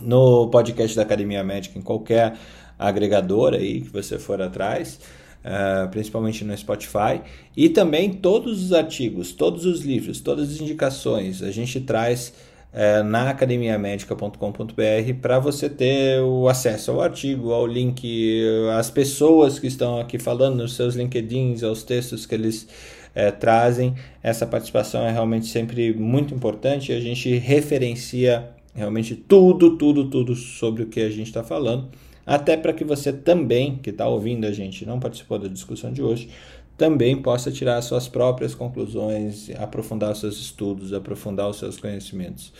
no 0.00 0.48
podcast 0.48 0.96
da 0.96 1.02
Academia 1.02 1.42
Médica, 1.44 1.78
em 1.78 1.82
qualquer 1.82 2.34
agregador 2.78 3.54
aí 3.54 3.82
que 3.82 3.90
você 3.90 4.18
for 4.18 4.40
atrás. 4.40 4.98
Uh, 5.42 5.88
principalmente 5.88 6.44
no 6.44 6.56
Spotify, 6.56 7.20
e 7.56 7.68
também 7.68 8.12
todos 8.12 8.62
os 8.62 8.72
artigos, 8.72 9.32
todos 9.32 9.66
os 9.66 9.80
livros, 9.80 10.20
todas 10.20 10.52
as 10.52 10.60
indicações. 10.60 11.42
A 11.42 11.50
gente 11.50 11.80
traz 11.80 12.32
é, 12.72 13.02
na 13.02 13.28
academiamedica.com.br 13.28 15.14
para 15.20 15.38
você 15.38 15.68
ter 15.68 16.20
o 16.22 16.48
acesso 16.48 16.90
ao 16.92 17.02
artigo, 17.02 17.52
ao 17.52 17.66
link, 17.66 18.42
às 18.78 18.90
pessoas 18.90 19.58
que 19.58 19.66
estão 19.66 20.00
aqui 20.00 20.18
falando 20.18 20.56
nos 20.56 20.74
seus 20.74 20.94
LinkedIns, 20.94 21.62
aos 21.62 21.82
textos 21.82 22.24
que 22.24 22.34
eles 22.34 22.66
é, 23.14 23.30
trazem. 23.30 23.94
Essa 24.22 24.46
participação 24.46 25.02
é 25.02 25.12
realmente 25.12 25.46
sempre 25.46 25.92
muito 25.92 26.34
importante. 26.34 26.92
A 26.92 27.00
gente 27.00 27.36
referencia 27.36 28.48
realmente 28.74 29.14
tudo, 29.14 29.76
tudo, 29.76 30.08
tudo 30.08 30.34
sobre 30.34 30.82
o 30.82 30.86
que 30.86 31.00
a 31.00 31.10
gente 31.10 31.26
está 31.26 31.42
falando, 31.42 31.88
até 32.24 32.56
para 32.56 32.72
que 32.72 32.84
você 32.84 33.12
também, 33.12 33.76
que 33.76 33.90
está 33.90 34.06
ouvindo 34.06 34.46
a 34.46 34.52
gente, 34.52 34.86
não 34.86 35.00
participou 35.00 35.38
da 35.38 35.48
discussão 35.48 35.92
de 35.92 36.02
hoje, 36.02 36.28
também 36.76 37.20
possa 37.20 37.50
tirar 37.50 37.80
suas 37.82 38.08
próprias 38.08 38.54
conclusões, 38.54 39.50
aprofundar 39.58 40.16
seus 40.16 40.38
estudos, 40.40 40.92
aprofundar 40.92 41.48
os 41.48 41.58
seus 41.58 41.78
conhecimentos. 41.78 42.52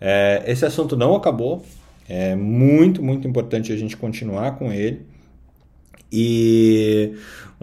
É, 0.00 0.42
esse 0.46 0.64
assunto 0.64 0.96
não 0.96 1.14
acabou, 1.14 1.64
é 2.08 2.34
muito, 2.34 3.02
muito 3.02 3.26
importante 3.26 3.72
a 3.72 3.76
gente 3.76 3.96
continuar 3.96 4.58
com 4.58 4.72
ele. 4.72 5.02
E 6.12 7.14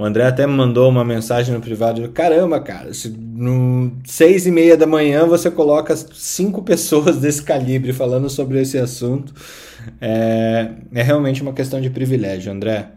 o 0.02 0.06
André 0.06 0.26
até 0.26 0.48
me 0.48 0.54
mandou 0.54 0.90
uma 0.90 1.06
mensagem 1.06 1.54
no 1.54 1.62
privado: 1.62 2.10
caramba, 2.10 2.60
cara, 2.60 2.92
se 2.92 3.10
no 3.10 3.92
seis 4.04 4.48
e 4.48 4.52
meia 4.52 4.76
da 4.76 4.88
manhã 4.88 5.28
você 5.28 5.52
coloca 5.52 5.96
cinco 5.96 6.64
pessoas 6.66 7.18
desse 7.18 7.44
calibre 7.44 7.94
falando 7.94 8.28
sobre 8.28 8.60
esse 8.60 8.80
assunto, 8.80 9.32
é, 10.02 10.72
é 10.92 11.04
realmente 11.04 11.44
uma 11.44 11.54
questão 11.54 11.80
de 11.80 11.90
privilégio, 11.92 12.52
André. 12.52 12.90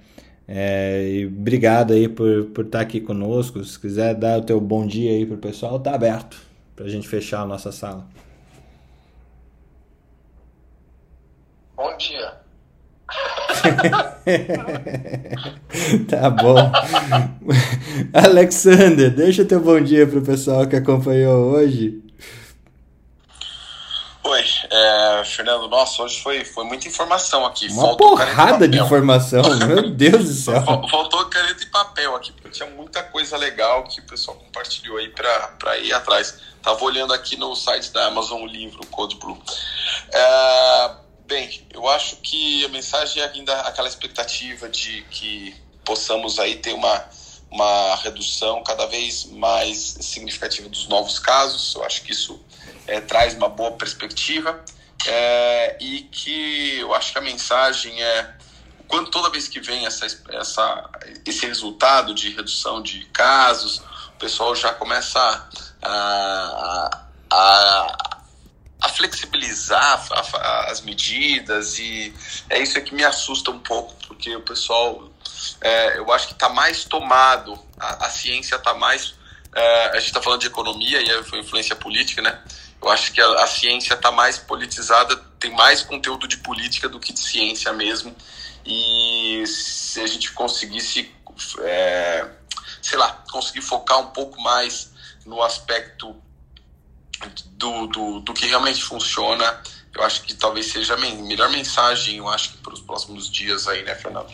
É, 0.48 1.06
e 1.06 1.26
obrigado 1.26 1.92
aí 1.92 2.08
por, 2.08 2.46
por 2.46 2.64
estar 2.64 2.80
aqui 2.80 3.00
conosco. 3.00 3.62
Se 3.62 3.78
quiser 3.78 4.14
dar 4.14 4.38
o 4.38 4.42
teu 4.42 4.58
bom 4.58 4.86
dia 4.86 5.12
aí 5.12 5.26
pro 5.26 5.36
pessoal, 5.36 5.78
tá 5.78 5.94
aberto 5.94 6.38
para 6.74 6.86
a 6.86 6.88
gente 6.88 7.06
fechar 7.06 7.42
a 7.42 7.46
nossa 7.46 7.70
sala. 7.70 8.06
Bom 11.76 11.94
dia. 11.98 12.43
tá 16.08 16.30
bom. 16.30 16.72
Alexander, 18.12 19.10
deixa 19.10 19.44
teu 19.44 19.60
bom 19.60 19.80
dia 19.80 20.06
pro 20.06 20.22
pessoal 20.22 20.66
que 20.66 20.76
acompanhou 20.76 21.52
hoje. 21.52 22.04
Oi, 24.26 24.42
é, 24.70 25.22
Fernando, 25.26 25.68
nossa, 25.68 26.02
hoje 26.02 26.22
foi, 26.22 26.46
foi 26.46 26.64
muita 26.64 26.88
informação 26.88 27.44
aqui. 27.44 27.68
Uma 27.68 27.88
Faltou 27.88 28.16
porrada 28.16 28.66
de 28.66 28.78
informação, 28.78 29.42
meu 29.66 29.90
Deus 29.90 30.24
do 30.24 30.32
céu. 30.32 30.64
Faltou 30.64 31.26
caneta 31.26 31.62
e 31.62 31.66
papel 31.66 32.16
aqui, 32.16 32.32
porque 32.32 32.48
tinha 32.48 32.70
muita 32.70 33.02
coisa 33.02 33.36
legal 33.36 33.84
que 33.84 34.00
o 34.00 34.02
pessoal 34.04 34.38
compartilhou 34.38 34.96
aí 34.96 35.10
para 35.10 35.78
ir 35.78 35.92
atrás. 35.92 36.38
Tava 36.62 36.82
olhando 36.82 37.12
aqui 37.12 37.36
no 37.36 37.54
site 37.54 37.92
da 37.92 38.06
Amazon 38.06 38.42
o 38.42 38.46
livro 38.46 38.80
Code 38.86 39.16
Blue. 39.16 39.38
É, 40.10 40.90
bem, 41.26 41.66
eu 41.72 41.88
acho 41.88 42.16
que 42.16 42.64
a 42.64 42.68
mensagem 42.68 43.22
é 43.22 43.26
ainda 43.26 43.60
aquela 43.62 43.88
expectativa 43.88 44.68
de 44.68 45.02
que 45.10 45.54
possamos 45.84 46.38
aí 46.38 46.56
ter 46.56 46.72
uma, 46.72 47.04
uma 47.50 47.96
redução 47.96 48.62
cada 48.62 48.86
vez 48.86 49.24
mais 49.26 49.78
significativa 50.00 50.68
dos 50.68 50.88
novos 50.88 51.18
casos. 51.18 51.74
Eu 51.74 51.84
acho 51.84 52.02
que 52.02 52.12
isso 52.12 52.40
é, 52.86 53.00
traz 53.00 53.34
uma 53.34 53.48
boa 53.48 53.72
perspectiva 53.72 54.64
é, 55.06 55.76
e 55.80 56.02
que 56.02 56.78
eu 56.78 56.94
acho 56.94 57.12
que 57.12 57.18
a 57.18 57.22
mensagem 57.22 58.02
é 58.02 58.34
quando 58.86 59.10
toda 59.10 59.30
vez 59.30 59.48
que 59.48 59.60
vem 59.60 59.86
essa, 59.86 60.06
essa, 60.30 60.90
esse 61.26 61.46
resultado 61.46 62.14
de 62.14 62.30
redução 62.30 62.82
de 62.82 63.04
casos, 63.06 63.78
o 64.14 64.18
pessoal 64.18 64.54
já 64.54 64.72
começa 64.72 65.18
a, 65.82 67.06
a, 67.30 67.32
a 67.32 68.23
flexibilizar 68.88 70.06
as 70.68 70.80
medidas 70.80 71.78
e 71.78 72.14
é 72.50 72.60
isso 72.60 72.80
que 72.82 72.94
me 72.94 73.04
assusta 73.04 73.50
um 73.50 73.58
pouco, 73.58 73.94
porque 74.06 74.34
o 74.36 74.42
pessoal, 74.42 75.10
é, 75.60 75.98
eu 75.98 76.12
acho 76.12 76.28
que 76.28 76.32
está 76.34 76.48
mais 76.48 76.84
tomado, 76.84 77.58
a, 77.78 78.06
a 78.06 78.10
ciência 78.10 78.56
está 78.56 78.74
mais, 78.74 79.14
é, 79.54 79.86
a 79.88 79.94
gente 79.94 80.06
está 80.06 80.22
falando 80.22 80.40
de 80.40 80.46
economia 80.46 81.00
e 81.00 81.10
a 81.10 81.38
influência 81.38 81.74
política, 81.74 82.22
né? 82.22 82.42
Eu 82.80 82.90
acho 82.90 83.12
que 83.12 83.20
a, 83.20 83.26
a 83.42 83.46
ciência 83.46 83.94
está 83.94 84.10
mais 84.10 84.38
politizada, 84.38 85.16
tem 85.40 85.50
mais 85.52 85.82
conteúdo 85.82 86.28
de 86.28 86.36
política 86.38 86.88
do 86.88 87.00
que 87.00 87.12
de 87.12 87.20
ciência 87.20 87.72
mesmo. 87.72 88.14
E 88.66 89.44
se 89.46 90.00
a 90.00 90.06
gente 90.06 90.32
conseguisse, 90.32 91.10
é, 91.60 92.28
sei 92.82 92.98
lá, 92.98 93.24
conseguir 93.30 93.62
focar 93.62 94.00
um 94.00 94.08
pouco 94.08 94.40
mais 94.40 94.92
no 95.24 95.42
aspecto 95.42 96.14
do, 97.56 97.86
do, 97.86 98.20
do 98.20 98.34
que 98.34 98.46
realmente 98.46 98.82
funciona, 98.82 99.44
eu 99.94 100.02
acho 100.02 100.22
que 100.22 100.34
talvez 100.34 100.66
seja 100.66 100.94
a 100.94 100.96
melhor 100.96 101.50
mensagem, 101.50 102.16
eu 102.16 102.28
acho 102.28 102.58
para 102.58 102.74
os 102.74 102.80
próximos 102.80 103.30
dias 103.30 103.68
aí, 103.68 103.84
né, 103.84 103.94
Fernando? 103.94 104.32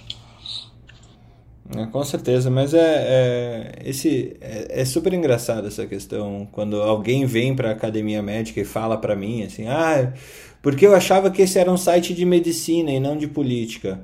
É, 1.77 1.87
com 1.87 2.03
certeza, 2.03 2.51
mas 2.51 2.75
é, 2.75 2.79
é 2.81 3.73
esse 3.85 4.37
é, 4.41 4.81
é, 4.81 4.85
super 4.85 5.13
engraçado 5.13 5.69
essa 5.69 5.87
questão 5.87 6.49
quando 6.51 6.83
alguém 6.83 7.27
vem 7.27 7.55
para 7.55 7.69
a 7.69 7.73
academia 7.73 8.21
médica 8.21 8.61
e 8.61 8.65
fala 8.65 8.99
para 8.99 9.15
mim 9.15 9.45
assim, 9.45 9.69
ah, 9.69 10.13
porque 10.61 10.85
eu 10.85 10.95
achava 10.95 11.31
que 11.31 11.43
esse 11.43 11.59
era 11.59 11.71
um 11.71 11.77
site 11.77 12.13
de 12.13 12.25
medicina 12.25 12.91
e 12.91 12.99
não 12.99 13.17
de 13.17 13.29
política. 13.29 14.01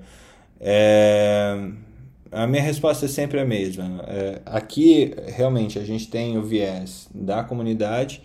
É, 0.61 1.59
a 2.31 2.47
minha 2.47 2.63
resposta 2.63 3.07
é 3.07 3.09
sempre 3.09 3.41
a 3.41 3.45
mesma. 3.45 4.05
É, 4.07 4.41
aqui 4.47 5.15
realmente 5.27 5.79
a 5.79 5.85
gente 5.85 6.09
tem 6.09 6.39
o 6.39 6.43
viés 6.43 7.09
da 7.13 7.43
comunidade 7.43 8.23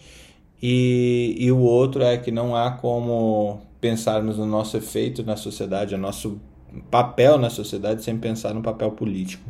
e, 0.61 1.35
e 1.39 1.51
o 1.51 1.59
outro 1.59 2.03
é 2.03 2.17
que 2.17 2.29
não 2.29 2.55
há 2.55 2.71
como 2.71 3.61
pensarmos 3.79 4.37
no 4.37 4.45
nosso 4.45 4.77
efeito 4.77 5.23
na 5.23 5.35
sociedade, 5.35 5.95
o 5.95 5.97
nosso 5.97 6.39
papel 6.91 7.37
na 7.39 7.49
sociedade 7.49 8.03
sem 8.03 8.15
pensar 8.17 8.53
no 8.53 8.61
papel 8.61 8.91
político. 8.91 9.49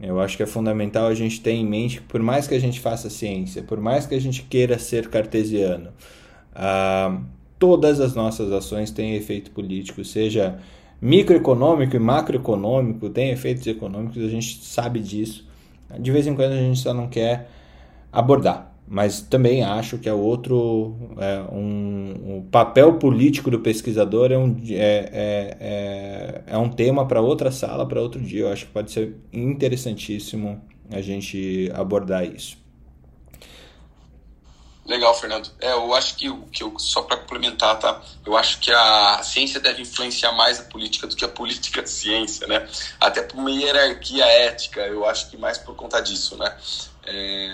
Eu 0.00 0.20
acho 0.20 0.36
que 0.36 0.42
é 0.42 0.46
fundamental 0.46 1.06
a 1.06 1.14
gente 1.14 1.40
ter 1.40 1.52
em 1.52 1.66
mente 1.66 2.00
que, 2.00 2.06
por 2.06 2.22
mais 2.22 2.46
que 2.46 2.54
a 2.54 2.60
gente 2.60 2.78
faça 2.78 3.10
ciência, 3.10 3.62
por 3.62 3.80
mais 3.80 4.06
que 4.06 4.14
a 4.14 4.20
gente 4.20 4.42
queira 4.42 4.78
ser 4.78 5.08
cartesiano, 5.08 5.90
uh, 6.52 7.24
todas 7.58 7.98
as 7.98 8.14
nossas 8.14 8.52
ações 8.52 8.90
têm 8.90 9.16
efeito 9.16 9.50
político, 9.50 10.04
seja 10.04 10.58
microeconômico 11.00 11.96
e 11.96 11.98
macroeconômico, 11.98 13.08
tem 13.08 13.30
efeitos 13.30 13.66
econômicos, 13.66 14.22
a 14.22 14.28
gente 14.28 14.62
sabe 14.64 15.00
disso. 15.00 15.48
De 15.98 16.10
vez 16.10 16.26
em 16.26 16.34
quando 16.34 16.52
a 16.52 16.56
gente 16.56 16.78
só 16.78 16.92
não 16.92 17.08
quer 17.08 17.48
abordar 18.12 18.75
mas 18.88 19.20
também 19.20 19.64
acho 19.64 19.98
que 19.98 20.08
é 20.08 20.12
outro 20.12 20.96
é, 21.18 21.40
um, 21.52 22.36
um 22.36 22.48
papel 22.50 22.94
político 22.94 23.50
do 23.50 23.58
pesquisador 23.58 24.30
é 24.30 24.38
um, 24.38 24.56
é, 24.70 24.76
é, 25.12 25.56
é, 25.60 26.42
é 26.46 26.58
um 26.58 26.68
tema 26.68 27.06
para 27.06 27.20
outra 27.20 27.50
sala 27.50 27.86
para 27.86 28.00
outro 28.00 28.20
dia 28.20 28.42
eu 28.42 28.52
acho 28.52 28.66
que 28.66 28.72
pode 28.72 28.92
ser 28.92 29.16
interessantíssimo 29.32 30.62
a 30.90 31.00
gente 31.00 31.70
abordar 31.74 32.24
isso 32.24 32.64
Legal, 34.86 35.12
Fernando. 35.14 35.50
É, 35.60 35.72
eu 35.72 35.92
acho 35.94 36.14
que, 36.14 36.32
que 36.52 36.62
eu, 36.62 36.78
só 36.78 37.02
para 37.02 37.16
complementar, 37.16 37.76
tá? 37.78 38.00
Eu 38.24 38.36
acho 38.36 38.60
que 38.60 38.70
a 38.70 39.20
ciência 39.22 39.58
deve 39.58 39.82
influenciar 39.82 40.32
mais 40.32 40.60
a 40.60 40.62
política 40.62 41.08
do 41.08 41.16
que 41.16 41.24
a 41.24 41.28
política 41.28 41.82
a 41.82 41.86
ciência, 41.86 42.46
né? 42.46 42.68
Até 43.00 43.22
por 43.22 43.36
uma 43.36 43.50
hierarquia 43.50 44.24
ética, 44.24 44.80
eu 44.82 45.04
acho 45.04 45.28
que 45.28 45.36
mais 45.36 45.58
por 45.58 45.74
conta 45.74 46.00
disso, 46.00 46.36
né? 46.36 46.56
É, 47.06 47.50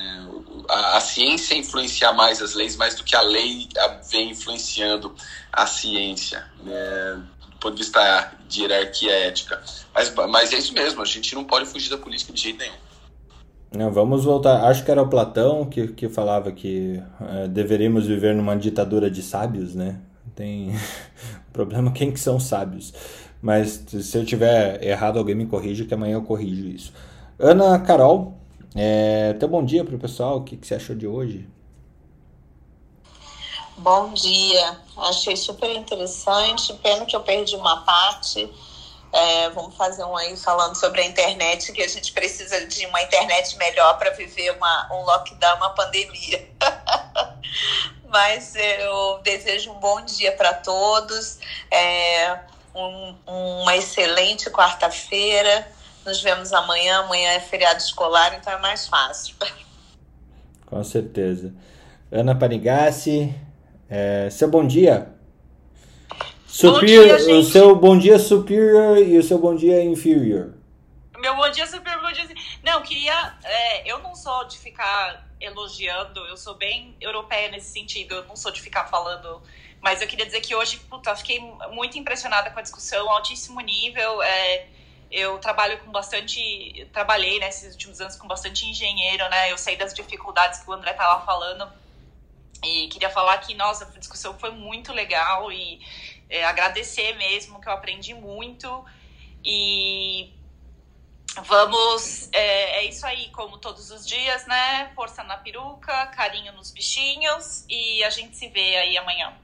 a, 0.69 0.97
a, 0.97 1.01
ciência 1.01 1.55
influenciar 1.55 2.13
mais 2.13 2.41
as 2.41 2.55
leis, 2.55 2.77
mais 2.77 2.95
do 2.95 3.05
que 3.05 3.15
a 3.15 3.23
lei 3.23 3.69
vem 4.11 4.31
influenciando 4.31 5.15
a 5.53 5.67
ciência, 5.67 6.45
né, 6.63 7.23
do 7.51 7.57
ponto 7.59 7.75
de 7.75 7.83
vista 7.83 8.33
de 8.49 8.63
hierarquia 8.63 9.13
ética. 9.13 9.63
Mas, 9.95 10.13
mas 10.29 10.53
é 10.53 10.59
isso 10.59 10.73
mesmo, 10.73 11.03
a 11.03 11.07
gente 11.07 11.35
não 11.35 11.45
pode 11.45 11.67
fugir 11.67 11.91
da 11.91 11.99
política 11.99 12.33
de 12.33 12.41
jeito 12.41 12.59
nenhum. 12.59 12.93
Não, 13.75 13.91
vamos 13.91 14.25
voltar. 14.25 14.65
Acho 14.65 14.85
que 14.85 14.91
era 14.91 15.01
o 15.01 15.09
Platão 15.09 15.65
que, 15.65 15.89
que 15.89 16.09
falava 16.09 16.53
que 16.53 17.03
é, 17.21 17.49
deveríamos 17.49 18.07
viver 18.07 18.35
numa 18.35 18.55
ditadura 18.55 19.11
de 19.11 19.23
sábios, 19.23 19.75
né? 19.75 19.99
Tem 20.35 20.75
problema 21.53 21.91
quem 21.91 22.13
que 22.13 22.21
são 22.21 22.39
sábios. 22.39 22.93
Mas 23.41 23.85
se 23.89 24.17
eu 24.17 24.25
tiver 24.27 24.83
errado, 24.85 25.19
alguém 25.19 25.35
me 25.35 25.47
corrija, 25.47 25.85
que 25.85 25.95
amanhã 25.95 26.15
eu 26.15 26.23
corrijo 26.23 26.67
isso. 26.67 26.93
Ana 27.39 27.79
Carol, 27.81 28.39
é, 28.75 29.33
então, 29.37 29.49
bom 29.49 29.65
dia 29.65 29.85
para 29.85 29.95
o 29.95 29.99
pessoal. 29.99 30.39
O 30.39 30.45
que, 30.45 30.57
que 30.57 30.67
você 30.67 30.75
achou 30.75 30.97
de 30.97 31.07
hoje? 31.07 31.49
Bom 33.77 34.13
dia. 34.13 34.79
Achei 34.97 35.37
super 35.37 35.71
interessante. 35.71 36.73
Pena 36.75 37.05
que 37.05 37.17
eu 37.17 37.21
perdi 37.21 37.57
uma 37.57 37.83
parte. 37.85 38.51
É, 39.13 39.51
vamos 39.51 39.77
fazer 39.77 40.05
um 40.05 40.17
aí 40.17 40.37
falando 40.37 40.75
sobre 40.75 41.03
a 41.03 41.05
internet, 41.05 41.71
que 41.73 41.83
a 41.83 41.89
gente 41.89 42.13
precisa 42.13 42.67
de 42.67 42.87
uma 42.87 43.03
internet 43.03 43.57
melhor 43.59 43.99
para 43.99 44.11
viver 44.11 44.57
uma, 44.57 44.89
um 44.91 45.05
lockdown, 45.05 45.57
uma 45.57 45.71
pandemia. 45.71 46.49
Mas 48.09 48.55
eu 48.55 49.21
desejo 49.23 49.73
um 49.73 49.81
bom 49.81 50.03
dia 50.03 50.33
para 50.33 50.55
todos, 50.55 51.39
é, 51.71 52.39
um, 52.75 53.15
uma 53.27 53.77
excelente 53.77 54.49
quarta-feira 54.51 55.71
nos 56.05 56.21
vemos 56.21 56.53
amanhã. 56.53 57.01
Amanhã 57.01 57.31
é 57.33 57.41
feriado 57.41 57.79
escolar, 57.79 58.35
então 58.35 58.53
é 58.53 58.59
mais 58.59 58.87
fácil. 58.87 59.35
Com 60.67 60.83
certeza. 60.83 61.55
Ana 62.11 62.35
Panigassi, 62.35 63.35
é, 63.89 64.29
seu 64.31 64.49
bom 64.49 64.67
dia. 64.67 65.13
Superior, 66.47 67.09
bom 67.09 67.25
dia, 67.25 67.35
o 67.37 67.43
seu 67.43 67.77
bom 67.77 67.99
dia 67.99 68.19
superior 68.19 68.99
e 68.99 69.17
o 69.17 69.23
seu 69.23 69.39
bom 69.39 69.55
dia 69.55 69.83
inferior. 69.83 70.53
Meu 71.19 71.35
bom 71.37 71.49
dia 71.51 71.67
superior, 71.67 72.03
bom 72.03 72.13
dia. 72.13 72.29
Não, 72.63 72.83
queria. 72.83 73.35
É, 73.43 73.91
eu 73.91 73.99
não 74.01 74.15
sou 74.15 74.45
de 74.45 74.59
ficar 74.59 75.27
elogiando, 75.41 76.21
eu 76.27 76.37
sou 76.37 76.55
bem 76.55 76.95
europeia 77.01 77.51
nesse 77.51 77.73
sentido. 77.73 78.15
Eu 78.15 78.25
não 78.27 78.37
sou 78.37 78.51
de 78.51 78.61
ficar 78.61 78.87
falando 78.87 79.43
Mas 79.81 80.01
eu 80.01 80.09
queria 80.09 80.27
dizer 80.27 80.41
que 80.41 80.55
hoje, 80.55 80.79
puta, 80.89 81.15
fiquei 81.17 81.41
muito 81.73 81.99
impressionada 81.99 82.51
com 82.51 82.59
a 82.59 82.63
discussão, 82.63 83.11
altíssimo 83.11 83.61
nível. 83.61 84.23
É, 84.23 84.67
eu 85.13 85.39
trabalho 85.39 85.79
com 85.81 85.93
bastante, 85.93 86.89
trabalhei 86.91 87.39
nesses 87.39 87.65
né, 87.65 87.71
últimos 87.73 88.01
anos 88.01 88.17
com 88.17 88.27
bastante 88.27 88.65
engenheiro, 88.65 89.29
né? 89.29 89.53
Eu 89.53 89.59
sei 89.59 89.77
das 89.77 89.93
dificuldades 89.93 90.61
que 90.61 90.71
o 90.71 90.73
André 90.73 90.93
estava 90.93 91.23
falando 91.27 91.71
e 92.65 92.89
queria 92.89 93.11
falar 93.11 93.37
que, 93.39 93.55
nossa, 93.55 93.85
a 93.85 93.99
discussão 93.99 94.39
foi 94.39 94.51
muito 94.51 94.91
legal 94.91 95.53
e 95.53 95.81
é, 96.31 96.45
agradecer 96.45 97.15
mesmo, 97.17 97.61
que 97.61 97.69
eu 97.69 97.73
aprendi 97.73 98.15
muito. 98.15 98.85
E 99.45 100.33
vamos, 101.43 102.31
é, 102.33 102.79
é, 102.79 102.85
isso 102.85 103.07
aí, 103.07 103.29
como 103.31 103.59
todos 103.59 103.91
os 103.91 104.07
dias, 104.07 104.47
né? 104.47 104.93
Força 104.95 105.23
na 105.25 105.37
peruca, 105.37 106.07
carinho 106.07 106.55
nos 106.55 106.71
bichinhos 106.71 107.67
e 107.69 108.03
a 108.05 108.09
gente 108.09 108.35
se 108.35 108.49
vê 108.49 108.77
aí 108.77 108.97
amanhã. 108.97 109.37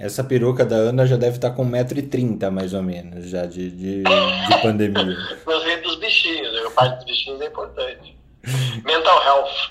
Essa 0.00 0.24
peruca 0.24 0.64
da 0.64 0.76
Ana 0.76 1.06
já 1.06 1.18
deve 1.18 1.36
estar 1.36 1.50
com 1.50 1.62
1,30m 1.70 2.50
mais 2.50 2.72
ou 2.72 2.82
menos, 2.82 3.26
já 3.26 3.44
de, 3.44 3.70
de, 3.70 4.02
de 4.02 4.62
pandemia. 4.62 5.14
Gostei 5.44 5.76
dos 5.82 5.96
bichinhos, 5.96 6.66
a 6.66 6.70
parte 6.70 6.96
dos 6.96 7.04
bichinhos 7.04 7.40
é 7.42 7.46
importante. 7.46 8.16
Mental 8.82 9.22
health. 9.22 9.70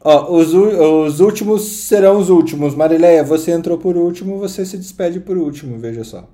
Ó, 0.00 0.32
os, 0.32 0.52
os 0.52 1.20
últimos 1.20 1.62
serão 1.62 2.18
os 2.18 2.28
últimos. 2.28 2.74
Marileia, 2.74 3.22
você 3.22 3.52
entrou 3.52 3.78
por 3.78 3.96
último, 3.96 4.36
você 4.40 4.66
se 4.66 4.76
despede 4.76 5.20
por 5.20 5.36
último, 5.36 5.78
veja 5.78 6.02
só. 6.02 6.28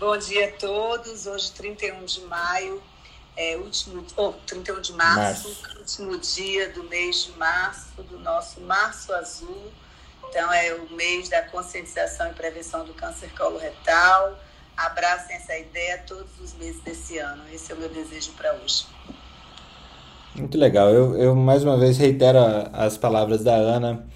Bom 0.00 0.18
dia 0.18 0.48
a 0.48 0.52
todos. 0.52 1.28
Hoje, 1.28 1.52
31 1.52 2.04
de 2.06 2.22
maio, 2.22 2.82
é 3.36 3.56
último, 3.56 4.04
oh, 4.16 4.32
31 4.46 4.80
de 4.80 4.92
março, 4.94 5.48
março, 5.48 5.78
último 5.78 6.18
dia 6.18 6.70
do 6.70 6.82
mês 6.84 7.26
de 7.26 7.38
março, 7.38 8.02
do 8.02 8.18
nosso 8.18 8.60
Março 8.62 9.12
Azul. 9.12 9.70
Então, 10.30 10.52
é 10.52 10.72
o 10.74 10.94
mês 10.94 11.28
da 11.28 11.42
conscientização 11.42 12.30
e 12.30 12.34
prevenção 12.34 12.84
do 12.84 12.94
câncer 12.94 13.28
coloretal. 13.36 14.38
Abracem 14.76 15.34
essa 15.34 15.58
ideia 15.58 15.98
todos 16.06 16.30
os 16.40 16.54
meses 16.54 16.80
desse 16.82 17.18
ano. 17.18 17.42
Esse 17.52 17.72
é 17.72 17.74
o 17.74 17.78
meu 17.78 17.88
desejo 17.88 18.30
para 18.36 18.54
hoje. 18.54 18.86
Muito 20.36 20.56
legal. 20.56 20.88
Eu, 20.90 21.16
eu 21.16 21.34
mais 21.34 21.64
uma 21.64 21.76
vez 21.76 21.98
reitero 21.98 22.38
as 22.72 22.96
palavras 22.96 23.42
da 23.42 23.56
Ana. 23.56 24.06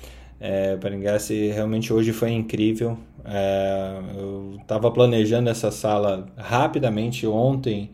É, 0.41 0.78
se 1.19 1.49
realmente 1.49 1.93
hoje 1.93 2.12
foi 2.12 2.31
incrível. 2.31 2.97
É, 3.24 3.99
eu 4.16 4.57
estava 4.61 4.93
planejando 4.93 5.51
essa 5.51 5.73
sala 5.73 6.28
rapidamente 6.36 7.27
ontem 7.27 7.91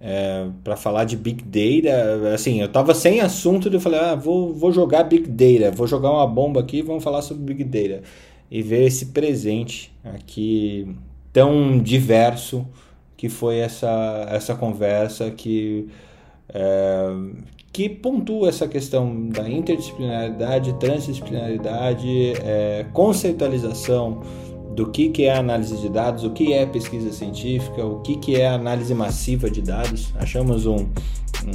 é, 0.00 0.46
para 0.62 0.76
falar 0.76 1.04
de 1.04 1.16
Big 1.16 1.42
Data. 1.42 2.34
Assim, 2.34 2.60
eu 2.60 2.66
estava 2.66 2.94
sem 2.94 3.20
assunto 3.20 3.68
e 3.68 3.74
eu 3.74 3.80
falei, 3.80 4.00
ah, 4.00 4.14
vou, 4.14 4.52
vou 4.52 4.72
jogar 4.72 5.04
Big 5.04 5.28
Data, 5.28 5.74
vou 5.74 5.86
jogar 5.86 6.10
uma 6.10 6.26
bomba 6.26 6.60
aqui 6.60 6.82
vamos 6.82 7.02
falar 7.02 7.22
sobre 7.22 7.54
Big 7.54 7.64
Data. 7.64 8.02
E 8.50 8.62
ver 8.62 8.84
esse 8.84 9.06
presente 9.06 9.92
aqui 10.04 10.94
tão 11.32 11.78
diverso 11.78 12.66
que 13.16 13.28
foi 13.28 13.58
essa, 13.58 14.26
essa 14.30 14.54
conversa 14.54 15.30
que 15.30 15.88
é, 16.52 17.08
que 17.76 17.90
pontua 17.90 18.48
essa 18.48 18.66
questão 18.66 19.28
da 19.28 19.46
interdisciplinaridade, 19.46 20.72
transdisciplinaridade, 20.80 22.32
é, 22.42 22.86
conceitualização 22.92 24.22
do 24.76 24.90
que, 24.90 25.08
que 25.08 25.24
é 25.24 25.34
análise 25.34 25.74
de 25.78 25.88
dados, 25.88 26.22
o 26.22 26.30
que 26.30 26.52
é 26.52 26.66
pesquisa 26.66 27.10
científica, 27.10 27.82
o 27.82 28.00
que, 28.00 28.16
que 28.16 28.38
é 28.38 28.46
análise 28.46 28.94
massiva 28.94 29.48
de 29.50 29.62
dados. 29.62 30.12
Achamos 30.16 30.66
um, 30.66 30.86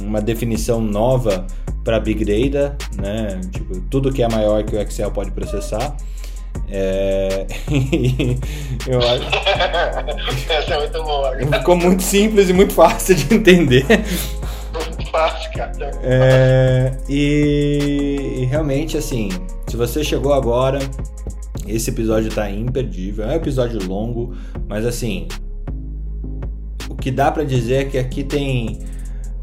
uma 0.02 0.20
definição 0.20 0.80
nova 0.80 1.46
para 1.84 2.00
Big 2.00 2.24
Data, 2.24 2.76
né? 3.00 3.40
Tipo, 3.52 3.80
tudo 3.82 4.12
que 4.12 4.24
é 4.24 4.28
maior 4.28 4.64
que 4.64 4.74
o 4.74 4.80
Excel 4.80 5.12
pode 5.12 5.30
processar. 5.30 5.96
É... 6.68 7.46
eu 8.88 8.98
acho... 8.98 9.24
Essa 10.52 10.74
é 10.74 10.78
muito 10.78 11.02
boa. 11.04 11.36
Ficou 11.58 11.76
muito 11.76 12.02
simples 12.02 12.50
e 12.50 12.52
muito 12.52 12.74
fácil 12.74 13.14
de 13.14 13.34
entender 13.34 13.86
fácil, 15.12 15.52
cara. 15.52 15.90
É, 16.02 16.96
e, 17.06 18.38
e, 18.40 18.44
realmente, 18.46 18.96
assim, 18.96 19.28
se 19.68 19.76
você 19.76 20.02
chegou 20.02 20.32
agora, 20.32 20.78
esse 21.66 21.90
episódio 21.90 22.30
tá 22.30 22.50
imperdível. 22.50 23.24
É 23.24 23.28
um 23.28 23.36
episódio 23.36 23.86
longo, 23.86 24.34
mas 24.68 24.84
assim, 24.84 25.28
o 26.88 26.94
que 26.94 27.10
dá 27.10 27.30
para 27.30 27.44
dizer 27.44 27.74
é 27.74 27.84
que 27.84 27.98
aqui 27.98 28.24
tem 28.24 28.80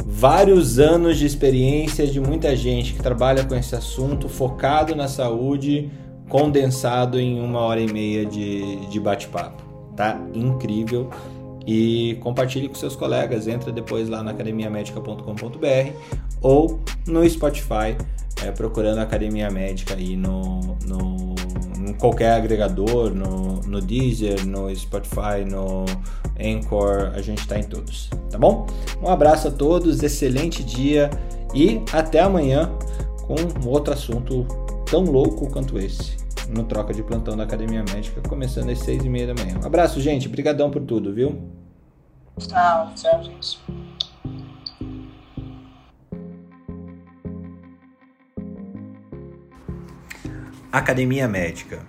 vários 0.05 0.79
anos 0.79 1.17
de 1.17 1.25
experiência 1.25 2.05
de 2.07 2.19
muita 2.19 2.55
gente 2.55 2.93
que 2.93 3.01
trabalha 3.01 3.43
com 3.43 3.55
esse 3.55 3.75
assunto 3.75 4.27
focado 4.27 4.95
na 4.95 5.07
saúde, 5.07 5.89
condensado 6.27 7.19
em 7.19 7.39
uma 7.39 7.59
hora 7.59 7.79
e 7.79 7.91
meia 7.91 8.25
de, 8.25 8.87
de 8.87 8.99
bate-papo. 8.99 9.63
Tá 9.95 10.19
incrível 10.33 11.09
e 11.65 12.17
compartilhe 12.21 12.67
com 12.67 12.75
seus 12.75 12.95
colegas. 12.95 13.47
Entra 13.47 13.71
depois 13.71 14.09
lá 14.09 14.23
na 14.23 14.31
academiamedica.com.br 14.31 15.91
ou 16.41 16.79
no 17.07 17.27
Spotify, 17.29 17.97
é, 18.43 18.51
procurando 18.51 18.99
Academia 18.99 19.49
Médica 19.49 19.95
aí 19.95 20.15
no, 20.15 20.77
no, 20.87 21.35
em 21.87 21.93
qualquer 21.93 22.33
agregador, 22.33 23.13
no, 23.13 23.61
no 23.61 23.81
Deezer, 23.81 24.45
no 24.45 24.73
Spotify, 24.75 25.43
no 25.45 25.85
Anchor, 26.39 27.11
a 27.13 27.21
gente 27.21 27.39
está 27.39 27.59
em 27.59 27.63
todos, 27.63 28.09
tá 28.29 28.37
bom? 28.37 28.65
Um 29.01 29.09
abraço 29.09 29.49
a 29.49 29.51
todos, 29.51 30.01
excelente 30.01 30.63
dia 30.63 31.09
e 31.53 31.81
até 31.91 32.19
amanhã 32.19 32.71
com 33.21 33.67
outro 33.67 33.93
assunto 33.93 34.45
tão 34.85 35.03
louco 35.03 35.49
quanto 35.51 35.77
esse 35.77 36.18
no 36.49 36.63
Troca 36.63 36.93
de 36.93 37.03
Plantão 37.03 37.37
da 37.37 37.43
Academia 37.43 37.83
Médica, 37.83 38.21
começando 38.27 38.69
às 38.69 38.79
seis 38.79 39.03
e 39.03 39.09
meia 39.09 39.33
da 39.33 39.43
manhã. 39.43 39.59
Um 39.61 39.65
abraço, 39.65 40.01
gente. 40.01 40.27
Obrigadão 40.27 40.71
por 40.71 40.81
tudo, 40.81 41.13
viu? 41.13 41.41
Tchau, 42.39 42.91
tchau, 42.95 43.23
gente. 43.23 43.59
Academia 50.71 51.27
Médica. 51.27 51.85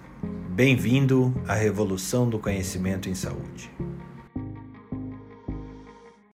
Bem-vindo 0.50 1.34
à 1.46 1.54
revolução 1.54 2.28
do 2.28 2.38
conhecimento 2.38 3.08
em 3.08 3.14
saúde. 3.14 3.70